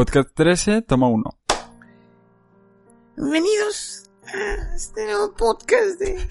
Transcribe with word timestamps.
Podcast 0.00 0.30
13, 0.34 0.80
toma 0.80 1.08
uno. 1.08 1.38
Bienvenidos 3.18 4.08
a 4.24 4.74
este 4.74 5.04
nuevo 5.04 5.34
podcast 5.34 5.98
de... 5.98 6.26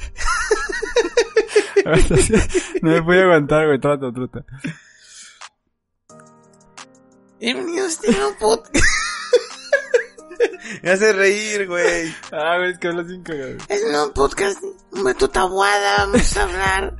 no 2.81 2.89
me 2.89 2.99
voy 3.01 3.19
a 3.19 3.21
aguantar, 3.25 3.67
güey. 3.67 3.79
Trata, 3.79 4.11
trata. 4.11 4.43
Bienvenidos 7.39 7.85
a 7.85 7.89
este 7.89 8.11
nuevo 8.11 8.35
podcast. 8.39 8.85
Me 10.81 10.89
hace 10.89 11.13
reír, 11.13 11.67
güey. 11.67 12.11
Ah, 12.31 12.57
güey, 12.57 12.71
es 12.71 12.79
que 12.79 12.87
hablas 12.87 13.05
sin 13.07 13.21
cagar. 13.21 13.57
Es 13.67 13.83
un 13.83 13.91
nuevo 13.91 14.13
podcast 14.15 14.63
de 14.63 14.69
Humberto 14.93 15.29
Tabuada. 15.29 16.07
Vamos 16.07 16.37
a 16.37 16.41
hablar 16.41 16.95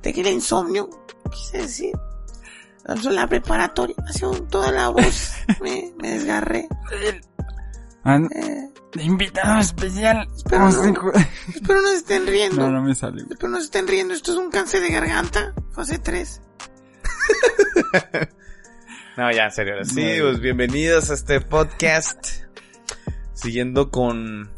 de 0.00 0.14
que 0.14 0.20
era 0.22 0.30
insomnio. 0.30 0.88
Quise 1.30 1.58
decir. 1.58 1.92
La 3.10 3.26
preparatoria. 3.26 3.96
Hace 4.08 4.26
toda 4.50 4.70
la 4.72 4.88
voz. 4.90 5.32
Me, 5.62 5.92
me 6.00 6.10
desgarré. 6.10 6.68
An- 8.04 8.28
Eh, 8.34 8.70
invitado 9.00 9.60
especial. 9.60 10.28
Espero 10.36 10.58
Vamos 10.58 10.76
no. 10.76 10.82
a 10.82 10.86
encu- 10.88 11.28
espero 11.54 11.80
no 11.82 11.88
se 11.88 11.94
estén 11.96 12.26
riendo. 12.26 12.56
No, 12.62 12.70
no 12.70 12.82
me 12.82 12.94
sale. 12.94 13.22
Espero 13.22 13.48
no 13.48 13.58
se 13.58 13.64
estén 13.64 13.88
riendo. 13.88 14.12
Esto 14.14 14.32
es 14.32 14.38
un 14.38 14.50
cáncer 14.50 14.82
de 14.82 14.90
garganta. 14.90 15.54
Fase 15.72 15.98
3. 15.98 16.40
No, 19.16 19.30
ya, 19.30 19.44
en 19.44 19.52
serio. 19.52 19.74
ahora 19.74 19.84
Sí, 19.84 20.16
No. 20.18 20.24
pues 20.24 20.40
bienvenidos 20.40 21.08
a 21.10 21.14
este 21.14 21.40
podcast. 21.40 22.42
Siguiendo 23.32 23.90
con 23.92 24.50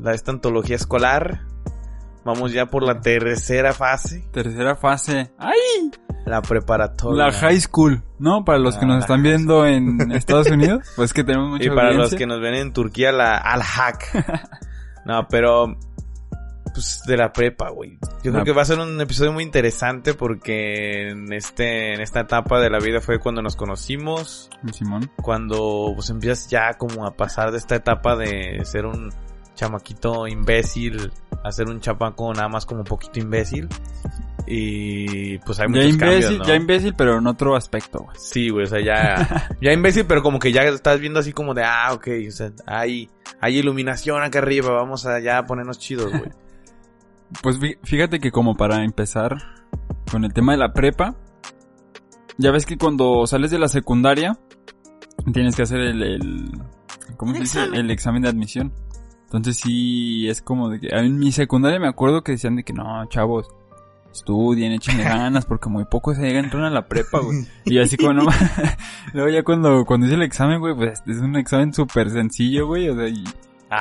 la, 0.00 0.14
esta 0.14 0.30
antología 0.30 0.76
escolar. 0.76 1.40
Vamos 2.28 2.52
ya 2.52 2.66
por 2.66 2.82
la 2.82 3.00
tercera 3.00 3.72
fase, 3.72 4.22
Tercera 4.32 4.76
fase. 4.76 5.32
¡Ay! 5.38 5.90
la 6.26 6.42
preparatoria. 6.42 7.24
La 7.24 7.32
high 7.32 7.58
school, 7.58 8.02
¿no? 8.18 8.44
Para 8.44 8.58
los 8.58 8.76
que 8.76 8.84
Ah, 8.84 8.88
nos 8.88 8.98
están 9.00 9.22
viendo 9.22 9.64
en 9.66 10.12
Estados 10.12 10.50
Unidos, 10.50 10.86
pues 10.96 11.14
que 11.14 11.24
tenemos 11.24 11.48
mucha 11.48 11.64
Y 11.64 11.70
para 11.70 11.92
los 11.92 12.14
que 12.14 12.26
nos 12.26 12.38
ven 12.40 12.52
en 12.52 12.74
Turquía, 12.74 13.12
la 13.12 13.38
Al-Haq. 13.38 14.26
no, 15.06 15.26
pero... 15.28 15.74
Pues 16.74 17.00
de 17.06 17.16
la 17.16 17.32
prepa, 17.32 17.70
güey. 17.70 17.98
Yo 18.22 18.30
La- 18.30 18.42
creo 18.42 18.44
que 18.44 18.52
va 18.52 18.60
a 18.60 18.66
ser 18.66 18.78
un 18.78 19.00
episodio 19.00 19.32
muy 19.32 19.42
interesante 19.42 20.12
porque 20.12 21.08
en 21.08 21.32
este 21.32 21.94
en 21.94 22.02
esta 22.02 22.20
etapa 22.20 22.60
de 22.60 22.68
la 22.68 22.78
vida 22.78 23.00
fue 23.00 23.18
cuando 23.18 23.40
nos 23.40 23.56
conocimos, 23.56 24.50
Simón. 24.72 25.10
cuando 25.22 25.92
pues 25.94 26.10
empiezas 26.10 26.48
ya 26.50 26.74
como 26.74 27.06
a 27.06 27.16
pasar 27.16 27.50
de 27.52 27.58
esta 27.58 27.74
etapa 27.74 28.16
de 28.16 28.60
ser 28.66 28.84
un 28.84 29.10
chamaquito 29.58 30.26
imbécil 30.28 31.10
a 31.44 31.50
ser 31.52 31.68
un 31.68 31.80
chapaco 31.80 32.32
nada 32.32 32.48
más 32.48 32.64
como 32.64 32.80
un 32.80 32.86
poquito 32.86 33.18
imbécil. 33.18 33.68
Y 34.46 35.38
pues 35.38 35.60
hay 35.60 35.66
Ya 35.66 35.68
muchos 35.70 35.84
imbécil, 35.90 35.98
cambios, 36.22 36.38
¿no? 36.38 36.44
ya 36.46 36.54
imbécil, 36.54 36.94
pero 36.94 37.18
en 37.18 37.26
otro 37.26 37.54
aspecto, 37.54 37.98
güey. 38.04 38.16
Sí, 38.18 38.48
güey, 38.48 38.64
o 38.64 38.66
sea, 38.68 38.80
ya, 38.80 39.48
ya 39.60 39.72
imbécil, 39.72 40.06
pero 40.06 40.22
como 40.22 40.38
que 40.38 40.52
ya 40.52 40.62
estás 40.62 41.00
viendo 41.00 41.20
así 41.20 41.32
como 41.32 41.52
de, 41.54 41.64
ah, 41.64 41.90
ok, 41.92 42.08
o 42.26 42.30
sea, 42.30 42.52
hay, 42.66 43.10
hay 43.40 43.58
iluminación 43.58 44.22
acá 44.22 44.38
arriba, 44.38 44.70
vamos 44.70 45.04
a 45.06 45.20
ya 45.20 45.44
ponernos 45.44 45.78
chidos, 45.78 46.10
güey. 46.10 46.30
Pues 47.42 47.60
fí- 47.60 47.76
fíjate 47.82 48.20
que 48.20 48.30
como 48.30 48.56
para 48.56 48.82
empezar 48.84 49.36
con 50.10 50.24
el 50.24 50.32
tema 50.32 50.52
de 50.52 50.58
la 50.58 50.72
prepa, 50.72 51.14
ya 52.38 52.50
ves 52.50 52.64
que 52.64 52.78
cuando 52.78 53.26
sales 53.26 53.50
de 53.50 53.58
la 53.58 53.68
secundaria 53.68 54.38
tienes 55.34 55.54
que 55.54 55.60
hacer 55.60 55.78
el, 55.80 56.02
el 56.02 56.50
¿cómo 57.18 57.34
se 57.34 57.40
dice? 57.40 57.64
El 57.74 57.90
examen 57.90 58.22
de 58.22 58.30
admisión. 58.30 58.72
Entonces 59.28 59.58
sí 59.58 60.26
es 60.28 60.40
como 60.40 60.70
de 60.70 60.80
que 60.80 60.88
en 60.90 61.18
mi 61.18 61.32
secundaria 61.32 61.78
me 61.78 61.88
acuerdo 61.88 62.22
que 62.22 62.32
decían 62.32 62.56
de 62.56 62.64
que 62.64 62.72
no, 62.72 63.04
chavos, 63.10 63.46
estudien, 64.10 64.72
échenle 64.72 65.04
ganas 65.04 65.44
porque 65.44 65.68
muy 65.68 65.84
pocos 65.84 66.16
se 66.16 66.38
entran 66.38 66.64
a 66.64 66.70
la 66.70 66.86
prepa, 66.86 67.18
güey. 67.20 67.46
Y 67.66 67.78
así 67.78 67.98
como 67.98 68.14
no 68.14 68.22
Luego 69.12 69.28
ya 69.28 69.42
cuando 69.42 69.84
cuando 69.84 70.06
hice 70.06 70.14
el 70.14 70.22
examen, 70.22 70.60
güey, 70.60 70.74
pues 70.74 71.02
es 71.06 71.18
un 71.18 71.36
examen 71.36 71.74
súper 71.74 72.10
sencillo, 72.10 72.66
güey, 72.66 72.88
o 72.88 72.96
sea, 72.96 73.06
y 73.06 73.22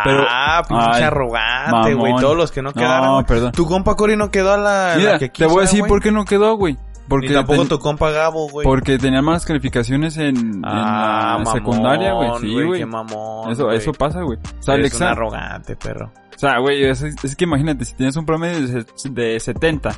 Pero- 0.03 0.25
ah, 0.29 0.63
pinche 0.67 0.85
ay, 0.85 1.03
arrogante, 1.03 1.93
güey, 1.93 2.13
todos 2.19 2.35
los 2.35 2.51
que 2.51 2.61
no 2.61 2.73
quedaron. 2.73 3.19
No, 3.19 3.25
perdón. 3.25 3.53
Tu 3.53 3.65
compa 3.65 3.95
Cory 3.95 4.17
no 4.17 4.29
quedó 4.29 4.51
a 4.51 4.57
la, 4.57 5.17
que 5.17 5.29
te 5.29 5.45
voy 5.45 5.49
quiso, 5.49 5.59
a 5.59 5.61
decir 5.61 5.83
por 5.85 6.01
qué 6.01 6.11
no 6.11 6.25
quedó, 6.25 6.57
güey. 6.57 6.77
Porque 7.07 7.27
Ni 7.29 7.33
tampoco 7.33 7.59
ten- 7.59 7.67
tu 7.69 7.79
compa 7.79 8.11
Gabo, 8.11 8.49
güey. 8.49 8.65
porque 8.65 8.97
tenía 8.97 9.21
malas 9.21 9.45
calificaciones 9.45 10.17
en, 10.17 10.35
en 10.37 10.61
Ah, 10.65 11.33
la 11.33 11.37
mamón, 11.39 11.53
secundaria, 11.53 12.13
güey. 12.13 12.29
Sí, 12.41 12.63
güey. 12.63 12.79
Qué 12.81 12.85
mamón, 12.85 13.51
Eso, 13.51 13.65
güey. 13.65 13.77
eso 13.77 13.91
pasa, 13.93 14.21
güey. 14.23 14.37
O 14.37 14.61
sea, 14.63 14.75
el 14.75 14.81
Eres 14.81 14.95
un 14.99 15.03
arrogante, 15.07 15.75
perro. 15.75 16.11
O 16.35 16.39
sea, 16.39 16.59
güey, 16.59 16.83
es, 16.83 17.01
es 17.01 17.35
que 17.35 17.45
imagínate, 17.45 17.85
si 17.85 17.95
tienes 17.95 18.15
un 18.17 18.25
promedio 18.25 18.59
de, 18.67 18.85
se- 18.95 19.09
de 19.09 19.39
70, 19.39 19.91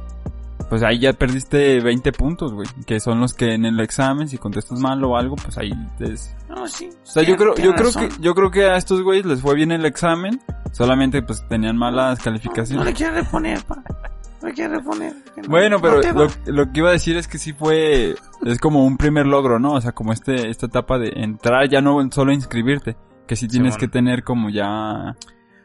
pues 0.70 0.84
ahí 0.84 1.00
ya 1.00 1.14
perdiste 1.14 1.80
20 1.81 2.12
puntos, 2.12 2.53
güey. 2.53 2.68
Que 2.86 3.00
son 3.00 3.20
los 3.20 3.34
que 3.34 3.56
en 3.56 3.66
el 3.66 3.80
examen, 3.80 4.28
si 4.30 4.38
contestas 4.38 4.80
mal 4.80 5.03
o 5.03 5.18
algo, 5.18 5.36
pues 5.36 5.58
ahí 5.58 5.72
es... 6.00 6.36
No, 6.47 6.68
sí. 6.68 6.90
O 7.03 7.06
sea, 7.08 7.24
yo 7.24 7.36
creo, 7.38 7.56
yo 7.56 7.74
creo 7.74 7.86
razón. 7.88 8.09
que, 8.09 8.16
yo 8.22 8.36
creo 8.36 8.52
que 8.52 8.66
a 8.68 8.78
estos 8.78 9.02
güeyes 9.02 9.26
les 9.26 9.41
fue 9.41 9.56
bien 9.56 9.72
el 9.72 9.86
examen, 9.86 10.40
solamente 10.72 11.22
pues 11.24 11.44
tenían 11.50 11.76
malas 11.76 12.20
No 12.20 12.24
calificaciones. 12.26 12.86
le 12.86 12.94
quiero 12.94 13.16
reponer, 13.16 13.64
pa. 13.64 13.81
No 14.42 14.50
quiero 14.54 14.76
reponer. 14.76 15.14
que 15.36 15.42
no- 15.42 15.50
Bueno, 15.50 15.78
no 15.78 15.82
pero 15.82 16.02
va. 16.16 16.28
lo, 16.46 16.54
lo 16.54 16.72
que 16.72 16.80
iba 16.80 16.90
a 16.90 16.94
decir 16.94 17.18
es 17.18 17.28
que 17.28 17.38
sí 17.38 17.54
fue, 17.54 18.16
es 18.46 18.60
como 18.60 18.86
un 18.86 18.98
primer 18.98 19.26
logro, 19.26 19.60
¿no? 19.60 19.74
O 19.74 19.82
sea, 19.82 19.92
como 19.92 20.14
este, 20.14 20.50
esta 20.50 20.68
etapa 20.68 20.98
de 20.98 21.12
entrar, 21.16 21.68
ya 21.70 21.82
no 21.82 21.98
solo 22.12 22.32
inscribirte, 22.32 22.96
que 23.28 23.36
sí 23.36 23.48
tienes 23.48 23.74
Simón. 23.76 23.80
que 23.80 23.88
tener 23.92 24.24
como 24.24 24.50
ya, 24.50 25.16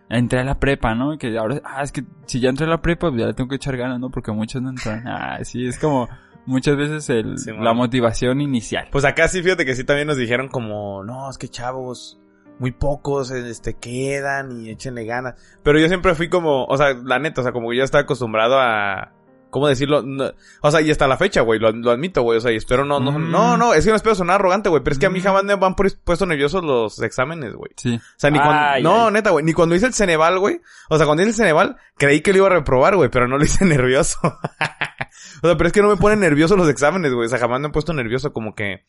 entré 0.09 0.41
a 0.41 0.45
la 0.45 0.59
prepa, 0.59 0.95
¿no? 0.95 1.17
Que 1.19 1.37
ahora, 1.39 1.61
ah, 1.65 1.83
es 1.83 1.93
que 1.93 2.05
si 2.27 2.41
ya 2.41 2.49
entré 2.51 2.67
a 2.67 2.69
la 2.71 2.83
prepa, 2.83 3.09
pues 3.11 3.21
ya 3.21 3.27
le 3.29 3.35
tengo 3.35 3.49
que 3.49 3.57
echar 3.57 3.77
ganas, 3.77 3.99
¿no? 4.01 4.11
Porque 4.11 4.33
muchos 4.33 4.61
no 4.61 4.71
entran. 4.71 5.05
Ah, 5.07 5.39
sí, 5.45 5.67
es 5.67 5.79
como 5.79 6.09
muchas 6.47 6.77
veces 6.77 7.09
el, 7.11 7.39
Simón. 7.39 7.65
la 7.65 7.73
motivación 7.73 8.41
inicial. 8.41 8.89
Pues 8.93 9.05
acá 9.05 9.29
sí, 9.29 9.43
fíjate 9.43 9.65
que 9.65 9.75
sí 9.75 9.85
también 9.85 10.09
nos 10.09 10.17
dijeron 10.19 10.49
como, 10.49 11.03
no, 11.05 11.31
es 11.31 11.39
que 11.39 11.49
chavos, 11.49 12.19
muy 12.59 12.71
pocos, 12.73 13.31
este, 13.31 13.75
quedan 13.75 14.61
y 14.61 14.71
échenle 14.71 15.05
ganas. 15.05 15.35
Pero 15.63 15.79
yo 15.79 15.89
siempre 15.89 16.15
fui 16.15 16.29
como, 16.29 16.65
o 16.67 16.77
sea, 16.77 16.95
la 16.95 17.19
neta, 17.19 17.41
o 17.41 17.45
sea, 17.45 17.53
como 17.53 17.71
que 17.71 17.77
yo 17.77 17.85
estaba 17.85 18.03
acostumbrado 18.03 18.59
a, 18.61 19.13
¿cómo 19.51 19.69
decirlo? 19.69 20.03
No- 20.03 20.33
o 20.63 20.71
sea, 20.71 20.81
y 20.81 20.91
hasta 20.91 21.07
la 21.09 21.17
fecha, 21.17 21.41
güey, 21.43 21.59
lo, 21.61 21.71
lo 21.73 21.91
admito, 21.91 22.23
güey, 22.23 22.39
o 22.39 22.41
sea, 22.41 22.53
y 22.53 22.57
espero 22.57 22.85
no, 22.85 23.01
no, 23.01 23.13
Mm. 23.19 23.31
no, 23.31 23.57
no, 23.57 23.75
es 23.75 23.85
que 23.85 23.91
no 23.91 23.97
espero 23.97 24.15
sonar 24.15 24.37
arrogante, 24.37 24.69
güey, 24.69 24.83
pero 24.83 24.93
es 24.95 24.99
que 24.99 25.07
a 25.07 25.11
mí 25.11 25.21
Mm. 25.21 25.23
jamás 25.23 25.45
me 25.45 25.53
han 25.53 25.61
pu- 25.61 25.99
puesto 26.05 26.27
nerviosos 26.27 26.63
los 26.65 27.01
exámenes, 27.03 27.55
güey. 27.55 27.71
Sí. 27.77 27.97
O 27.97 28.01
sea, 28.19 28.31
ni 28.31 28.39
cuando, 28.39 28.55
Ay, 28.67 28.83
no, 28.83 29.11
neta, 29.11 29.31
güey, 29.31 29.45
ni 29.45 29.53
cuando 29.53 29.75
hice 29.75 29.87
el 29.87 29.95
Ceneval, 29.95 30.39
güey. 30.39 30.61
O 30.91 30.97
sea, 30.97 31.07
cuando 31.07 31.23
hice 31.23 31.31
el 31.31 31.37
Ceneval, 31.37 31.77
creí 31.97 32.21
que 32.21 32.33
lo 32.33 32.39
iba 32.39 32.47
a 32.47 32.51
reprobar, 32.51 32.97
güey, 32.97 33.11
pero 33.11 33.27
no 33.29 33.37
lo 33.39 33.45
hice 33.45 33.65
nervioso. 33.65 34.19
o 35.43 35.47
sea, 35.47 35.57
pero 35.57 35.67
es 35.67 35.73
que 35.73 35.83
no 35.83 35.89
me 35.89 35.97
ponen 35.97 36.21
nervioso 36.21 36.57
los 36.57 36.69
exámenes, 36.69 37.13
güey. 37.13 37.27
O 37.27 37.29
sea, 37.29 37.39
jamás 37.39 37.61
me 37.61 37.67
han 37.67 37.73
puesto 37.73 37.93
nervioso 37.93 38.33
como 38.33 38.55
que... 38.55 38.85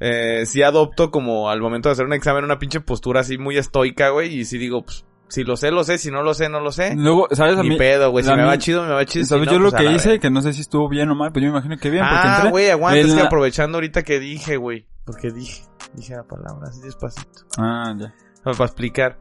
Eh, 0.00 0.46
sí 0.46 0.62
adopto 0.62 1.10
como 1.10 1.50
al 1.50 1.60
momento 1.60 1.88
de 1.88 1.92
hacer 1.92 2.06
un 2.06 2.12
examen 2.14 2.42
una 2.44 2.58
pinche 2.58 2.80
postura 2.80 3.20
así 3.20 3.38
muy 3.38 3.56
estoica, 3.58 4.08
güey. 4.10 4.34
Y 4.40 4.44
sí 4.46 4.56
digo, 4.58 4.82
pues, 4.82 5.04
si 5.28 5.44
lo 5.44 5.56
sé, 5.56 5.70
lo 5.70 5.84
sé. 5.84 5.98
Si 5.98 6.10
no 6.10 6.22
lo 6.22 6.32
sé, 6.34 6.48
no 6.48 6.60
lo 6.60 6.72
sé. 6.72 6.94
Luego, 6.96 7.28
¿sabes 7.32 7.56
a 7.58 7.62
Ni 7.62 7.70
mí? 7.70 7.76
pedo, 7.76 8.10
güey. 8.10 8.24
Si 8.24 8.30
me 8.30 8.38
mí- 8.38 8.42
va 8.44 8.58
chido, 8.58 8.82
me 8.82 8.92
va 8.94 9.04
chido. 9.04 9.24
si 9.24 9.28
¿Sabes 9.28 9.46
no, 9.46 9.52
yo 9.52 9.58
pues, 9.60 9.72
lo 9.72 9.78
a 9.78 9.80
que 9.80 9.94
hice? 9.94 10.18
Que 10.18 10.30
no 10.30 10.40
sé 10.42 10.52
si 10.54 10.62
estuvo 10.62 10.88
bien 10.88 11.10
o 11.10 11.14
mal, 11.14 11.32
pues 11.32 11.44
yo 11.44 11.50
me 11.52 11.58
imagino 11.58 11.76
que 11.76 11.90
bien, 11.90 12.02
porque 12.04 12.28
Ah, 12.28 12.48
güey, 12.50 12.70
aguanta. 12.70 12.98
Es 13.00 13.14
que 13.14 13.20
aprovechando 13.20 13.76
ahorita 13.78 14.02
que 14.02 14.18
dije, 14.18 14.56
güey. 14.56 14.86
Porque 15.04 15.30
dije, 15.30 15.62
dije 15.94 16.14
la 16.14 16.24
palabra 16.24 16.68
así 16.68 16.80
despacito. 16.82 17.42
Ah, 17.58 17.94
ya. 17.98 18.14
Para 18.42 18.64
explicar. 18.64 19.18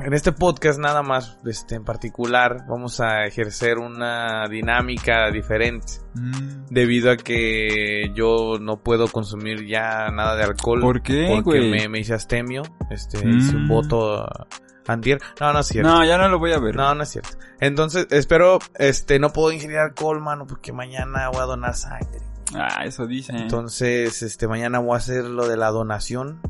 En 0.00 0.14
este 0.14 0.32
podcast 0.32 0.80
nada 0.80 1.02
más, 1.02 1.38
este, 1.46 1.76
en 1.76 1.84
particular, 1.84 2.64
vamos 2.68 2.98
a 3.00 3.24
ejercer 3.24 3.78
una 3.78 4.48
dinámica 4.48 5.30
diferente. 5.30 5.92
Mm. 6.14 6.66
Debido 6.70 7.10
a 7.12 7.16
que 7.16 8.10
yo 8.14 8.58
no 8.60 8.78
puedo 8.78 9.06
consumir 9.08 9.64
ya 9.66 10.10
nada 10.10 10.34
de 10.34 10.44
alcohol. 10.44 10.80
¿Por 10.80 11.02
qué, 11.02 11.28
Porque 11.44 11.60
me, 11.60 11.88
me 11.88 12.00
hice 12.00 12.14
astemio. 12.14 12.62
Este, 12.90 13.24
Mm. 13.24 13.38
hice 13.38 13.56
un 13.56 13.68
voto 13.68 14.22
a- 14.24 14.46
antier. 14.88 15.20
No, 15.40 15.52
no 15.52 15.60
es 15.60 15.66
cierto. 15.68 15.88
No, 15.88 16.04
ya 16.04 16.18
no 16.18 16.28
lo 16.28 16.40
voy 16.40 16.52
a 16.52 16.58
ver. 16.58 16.74
No, 16.74 16.92
no 16.96 17.02
es 17.04 17.10
cierto. 17.10 17.36
Entonces, 17.60 18.08
espero, 18.10 18.58
este, 18.78 19.20
no 19.20 19.32
puedo 19.32 19.52
ingerir 19.52 19.78
alcohol, 19.78 20.20
mano, 20.20 20.46
porque 20.48 20.72
mañana 20.72 21.28
voy 21.28 21.40
a 21.42 21.44
donar 21.44 21.74
sangre. 21.76 22.18
Ah, 22.54 22.84
eso 22.84 23.06
dice. 23.06 23.32
Entonces, 23.36 24.22
este, 24.22 24.48
mañana 24.48 24.80
voy 24.80 24.94
a 24.94 24.96
hacer 24.98 25.24
lo 25.24 25.46
de 25.48 25.56
la 25.56 25.68
donación. 25.70 26.40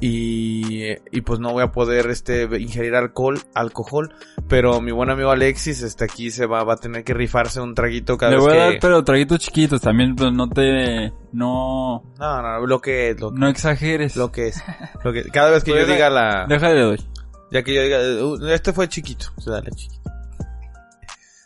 Y, 0.00 0.92
y 1.12 1.20
pues 1.20 1.40
no 1.40 1.52
voy 1.52 1.62
a 1.62 1.72
poder, 1.72 2.08
este, 2.08 2.44
ingerir 2.58 2.94
alcohol, 2.94 3.38
alcohol. 3.54 4.14
Pero 4.48 4.80
mi 4.80 4.92
buen 4.92 5.10
amigo 5.10 5.30
Alexis, 5.30 5.82
este, 5.82 6.04
aquí 6.04 6.30
se 6.30 6.46
va, 6.46 6.64
va 6.64 6.72
a 6.74 6.76
tener 6.76 7.04
que 7.04 7.12
rifarse 7.14 7.60
un 7.60 7.74
traguito 7.74 8.16
cada 8.16 8.30
Le 8.32 8.36
vez 8.38 8.44
voy 8.44 8.52
a 8.52 8.56
que... 8.56 8.60
dar, 8.72 8.78
pero 8.80 9.04
traguitos 9.04 9.38
chiquitos 9.40 9.80
también, 9.80 10.16
pues 10.16 10.32
no 10.32 10.48
te, 10.48 11.12
no, 11.32 12.02
No, 12.18 12.42
no, 12.42 12.66
lo 12.66 12.80
que 12.80 13.14
no 13.34 13.48
exageres. 13.48 14.16
lo 14.16 14.32
que 14.32 14.48
es. 14.48 14.62
Lo 15.04 15.12
que, 15.12 15.24
cada 15.24 15.50
vez 15.50 15.62
que 15.64 15.70
yo 15.72 15.76
Pues, 15.76 15.88
diga 15.88 16.08
la... 16.10 16.46
Déjale 16.48 16.80
doy. 16.80 17.06
Ya 17.52 17.62
que 17.62 17.74
yo 17.74 17.82
diga, 17.82 17.98
"Uh, 18.24 18.46
este 18.48 18.72
fue 18.72 18.88
chiquito, 18.88 19.26
o 19.36 19.40
sea, 19.40 19.54
dale 19.54 19.70
chiquito. 19.72 20.00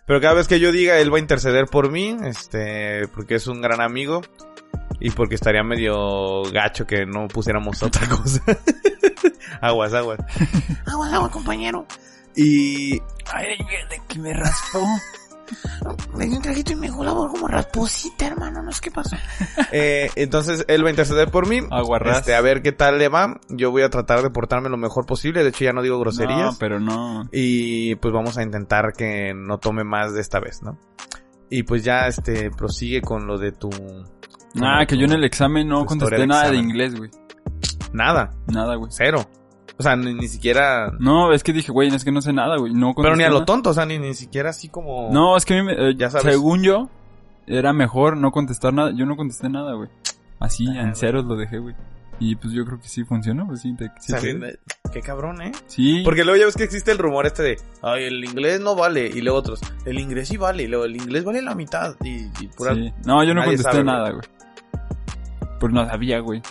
Pero 0.06 0.20
cada 0.20 0.34
vez 0.34 0.46
que 0.48 0.60
yo 0.60 0.70
diga, 0.70 0.98
él 0.98 1.10
va 1.12 1.16
a 1.16 1.20
interceder 1.20 1.64
por 1.66 1.90
mí, 1.90 2.14
este, 2.24 3.08
porque 3.08 3.36
es 3.36 3.46
un 3.46 3.62
gran 3.62 3.80
amigo. 3.80 4.20
Y 5.04 5.10
porque 5.10 5.34
estaría 5.34 5.62
medio 5.62 6.44
gacho 6.50 6.86
que 6.86 7.04
no 7.04 7.28
pusiéramos 7.28 7.82
otra 7.82 8.08
cosa. 8.08 8.42
aguas, 9.60 9.92
aguas. 9.92 10.18
Agua, 10.86 11.14
agua, 11.14 11.30
compañero. 11.30 11.86
Y, 12.34 12.94
Ay, 13.30 13.54
fíjate 13.58 14.00
que 14.08 14.18
me 14.18 14.32
raspó. 14.32 14.80
Me 16.16 16.24
dio 16.24 16.36
un 16.36 16.42
trajito 16.42 16.72
y 16.72 16.76
me 16.76 16.86
dejó 16.86 17.04
la 17.04 17.12
voz 17.12 17.32
como 17.32 17.48
rasposita, 17.48 18.26
hermano. 18.26 18.62
No 18.62 18.72
sé 18.72 18.80
qué 18.80 18.90
pasó. 18.90 19.14
Eh, 19.72 20.08
entonces 20.16 20.64
él 20.68 20.82
va 20.82 20.88
a 20.88 20.92
interceder 20.92 21.30
por 21.30 21.46
mí. 21.48 21.60
Aguarrás. 21.70 22.20
Este, 22.20 22.34
a 22.34 22.40
ver 22.40 22.62
qué 22.62 22.72
tal 22.72 22.96
le 22.96 23.08
va. 23.08 23.40
Yo 23.50 23.70
voy 23.70 23.82
a 23.82 23.90
tratar 23.90 24.22
de 24.22 24.30
portarme 24.30 24.70
lo 24.70 24.78
mejor 24.78 25.04
posible. 25.04 25.42
De 25.42 25.50
hecho, 25.50 25.64
ya 25.64 25.74
no 25.74 25.82
digo 25.82 26.00
groserías. 26.00 26.52
No, 26.52 26.56
pero 26.58 26.80
no. 26.80 27.28
Y 27.30 27.96
pues 27.96 28.14
vamos 28.14 28.38
a 28.38 28.42
intentar 28.42 28.94
que 28.96 29.34
no 29.34 29.58
tome 29.58 29.84
más 29.84 30.14
de 30.14 30.22
esta 30.22 30.40
vez, 30.40 30.62
¿no? 30.62 30.78
Y 31.50 31.64
pues 31.64 31.84
ya, 31.84 32.06
este, 32.06 32.50
prosigue 32.50 33.02
con 33.02 33.26
lo 33.26 33.36
de 33.36 33.52
tu... 33.52 33.68
Ah, 34.62 34.84
que 34.86 34.96
yo 34.96 35.04
en 35.06 35.12
el 35.12 35.24
examen 35.24 35.68
no 35.68 35.82
historia 35.82 36.00
contesté 36.00 36.26
nada 36.26 36.50
de 36.50 36.56
inglés, 36.56 36.94
güey. 36.96 37.10
Nada, 37.92 38.30
Nada, 38.46 38.74
güey. 38.76 38.90
cero. 38.92 39.24
O 39.76 39.82
sea, 39.82 39.96
ni, 39.96 40.14
ni 40.14 40.28
siquiera... 40.28 40.92
No, 41.00 41.32
es 41.32 41.42
que 41.42 41.52
dije, 41.52 41.72
güey, 41.72 41.88
es 41.92 42.04
que 42.04 42.12
no 42.12 42.20
sé 42.22 42.32
nada, 42.32 42.56
güey. 42.58 42.72
No 42.72 42.94
Pero 42.94 43.16
ni 43.16 43.24
a 43.24 43.30
lo 43.30 43.44
tonto, 43.44 43.70
o 43.70 43.74
sea, 43.74 43.84
ni, 43.86 43.98
ni 43.98 44.14
siquiera 44.14 44.50
así 44.50 44.68
como... 44.68 45.10
No, 45.10 45.36
es 45.36 45.44
que 45.44 45.58
a 45.58 45.62
mí, 45.64 45.72
eh, 45.76 45.94
Ya 45.96 46.10
sabes. 46.10 46.32
según 46.32 46.62
yo, 46.62 46.88
era 47.46 47.72
mejor 47.72 48.16
no 48.16 48.30
contestar 48.30 48.72
nada. 48.72 48.92
Yo 48.94 49.04
no 49.06 49.16
contesté 49.16 49.48
nada, 49.48 49.72
güey. 49.74 49.88
Así, 50.38 50.66
Ah, 50.68 50.82
en 50.82 50.94
ceros 50.94 51.24
lo 51.24 51.34
dejé, 51.36 51.58
güey. 51.58 51.74
Y 52.20 52.36
pues 52.36 52.54
yo 52.54 52.64
creo 52.64 52.78
que 52.80 52.86
sí 52.88 53.02
funcionó, 53.02 53.48
pues 53.48 53.62
sí. 53.62 53.74
te- 53.76 53.86
O 53.86 53.90
sí, 53.98 54.12
sea, 54.12 54.20
te- 54.20 54.30
sí, 54.30 54.58
qué 54.92 55.00
cabrón, 55.00 55.42
¿eh? 55.42 55.50
sí. 55.66 56.02
Porque 56.04 56.22
luego 56.22 56.38
ya 56.38 56.46
ves 56.46 56.54
que 56.54 56.62
existe 56.62 56.92
el 56.92 56.98
rumor 56.98 57.26
este 57.26 57.42
de, 57.42 57.56
ay, 57.82 58.04
el 58.04 58.24
inglés 58.24 58.60
no 58.60 58.76
vale, 58.76 59.08
y 59.12 59.20
luego 59.20 59.38
otros, 59.40 59.60
el 59.84 59.98
inglés 59.98 60.28
sí 60.28 60.36
vale, 60.36 60.62
y 60.62 60.66
luego 60.68 60.84
el 60.84 60.94
inglés 60.94 61.24
vale 61.24 61.42
la 61.42 61.56
mitad, 61.56 61.96
y, 62.04 62.26
y 62.40 62.46
pura... 62.56 62.72
Sí. 62.76 62.92
No, 63.04 63.24
yo 63.24 63.34
no 63.34 63.42
contesté 63.42 63.68
sabe, 63.72 63.82
nada, 63.82 64.10
güey. 64.10 64.22
Pues 65.64 65.72
no 65.72 65.86
sabía, 65.86 66.20
güey. 66.20 66.42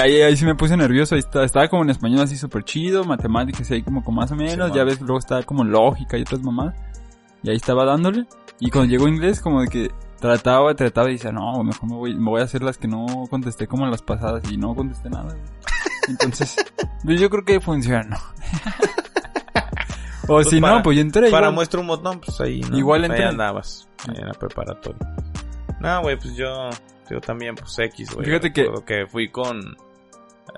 Ahí, 0.00 0.22
ahí 0.22 0.34
sí 0.38 0.46
me 0.46 0.54
puse 0.54 0.74
nervioso. 0.74 1.14
Ahí 1.14 1.18
está- 1.18 1.44
estaba 1.44 1.68
como 1.68 1.82
en 1.82 1.90
español 1.90 2.22
así 2.22 2.38
súper 2.38 2.64
chido, 2.64 3.04
matemáticas 3.04 3.70
ahí 3.70 3.82
como 3.82 4.02
con 4.02 4.14
más 4.14 4.30
o 4.32 4.36
menos. 4.36 4.52
Simón. 4.54 4.72
ya 4.72 4.84
ves, 4.84 5.02
luego 5.02 5.18
estaba 5.18 5.42
como 5.42 5.64
lógica 5.64 6.16
y 6.16 6.22
otras 6.22 6.40
mamás. 6.42 6.74
Y 7.42 7.50
ahí 7.50 7.56
estaba 7.56 7.84
dándole. 7.84 8.24
Y 8.60 8.70
cuando 8.70 8.90
llegó 8.90 9.06
inglés, 9.06 9.40
como 9.42 9.60
de 9.60 9.68
que 9.68 9.90
trataba, 10.18 10.74
trataba 10.74 11.10
y 11.10 11.14
decía, 11.14 11.30
no, 11.30 11.62
mejor 11.62 11.90
me 11.90 11.94
voy, 11.96 12.14
me 12.14 12.30
voy 12.30 12.40
a 12.40 12.44
hacer 12.44 12.62
las 12.62 12.78
que 12.78 12.88
no 12.88 13.04
contesté 13.28 13.66
como 13.66 13.86
las 13.86 14.00
pasadas. 14.00 14.50
Y 14.50 14.56
no 14.56 14.74
contesté 14.74 15.10
nada, 15.10 15.24
güey. 15.24 15.42
Entonces, 16.08 16.56
pues 17.04 17.20
yo 17.20 17.28
creo 17.28 17.44
que 17.44 17.60
funcionó. 17.60 18.16
o 20.22 20.26
Pues 20.26 20.48
si 20.48 20.60
para- 20.60 20.76
no, 20.76 20.82
pues 20.82 20.96
yo 20.96 21.02
entré 21.02 21.30
Para 21.30 21.46
igual. 21.48 21.54
muestra 21.54 21.80
un 21.80 21.86
botón, 21.88 22.20
pues 22.24 22.40
ahí, 22.40 22.60
¿no? 22.62 22.78
Igual 22.78 23.04
Ahí 23.04 23.10
entré. 23.10 23.26
andabas, 23.26 23.88
ahí 24.08 24.16
en 24.18 24.26
la 24.26 24.34
preparatoria. 24.34 25.14
No, 25.80 26.00
güey, 26.02 26.16
pues 26.18 26.34
yo, 26.34 26.70
yo 27.10 27.20
también, 27.20 27.54
pues 27.54 27.78
X, 27.78 28.14
güey. 28.14 28.26
Fíjate 28.26 28.52
que- 28.52 28.68
que 28.86 29.06
fui 29.06 29.30
con, 29.30 29.60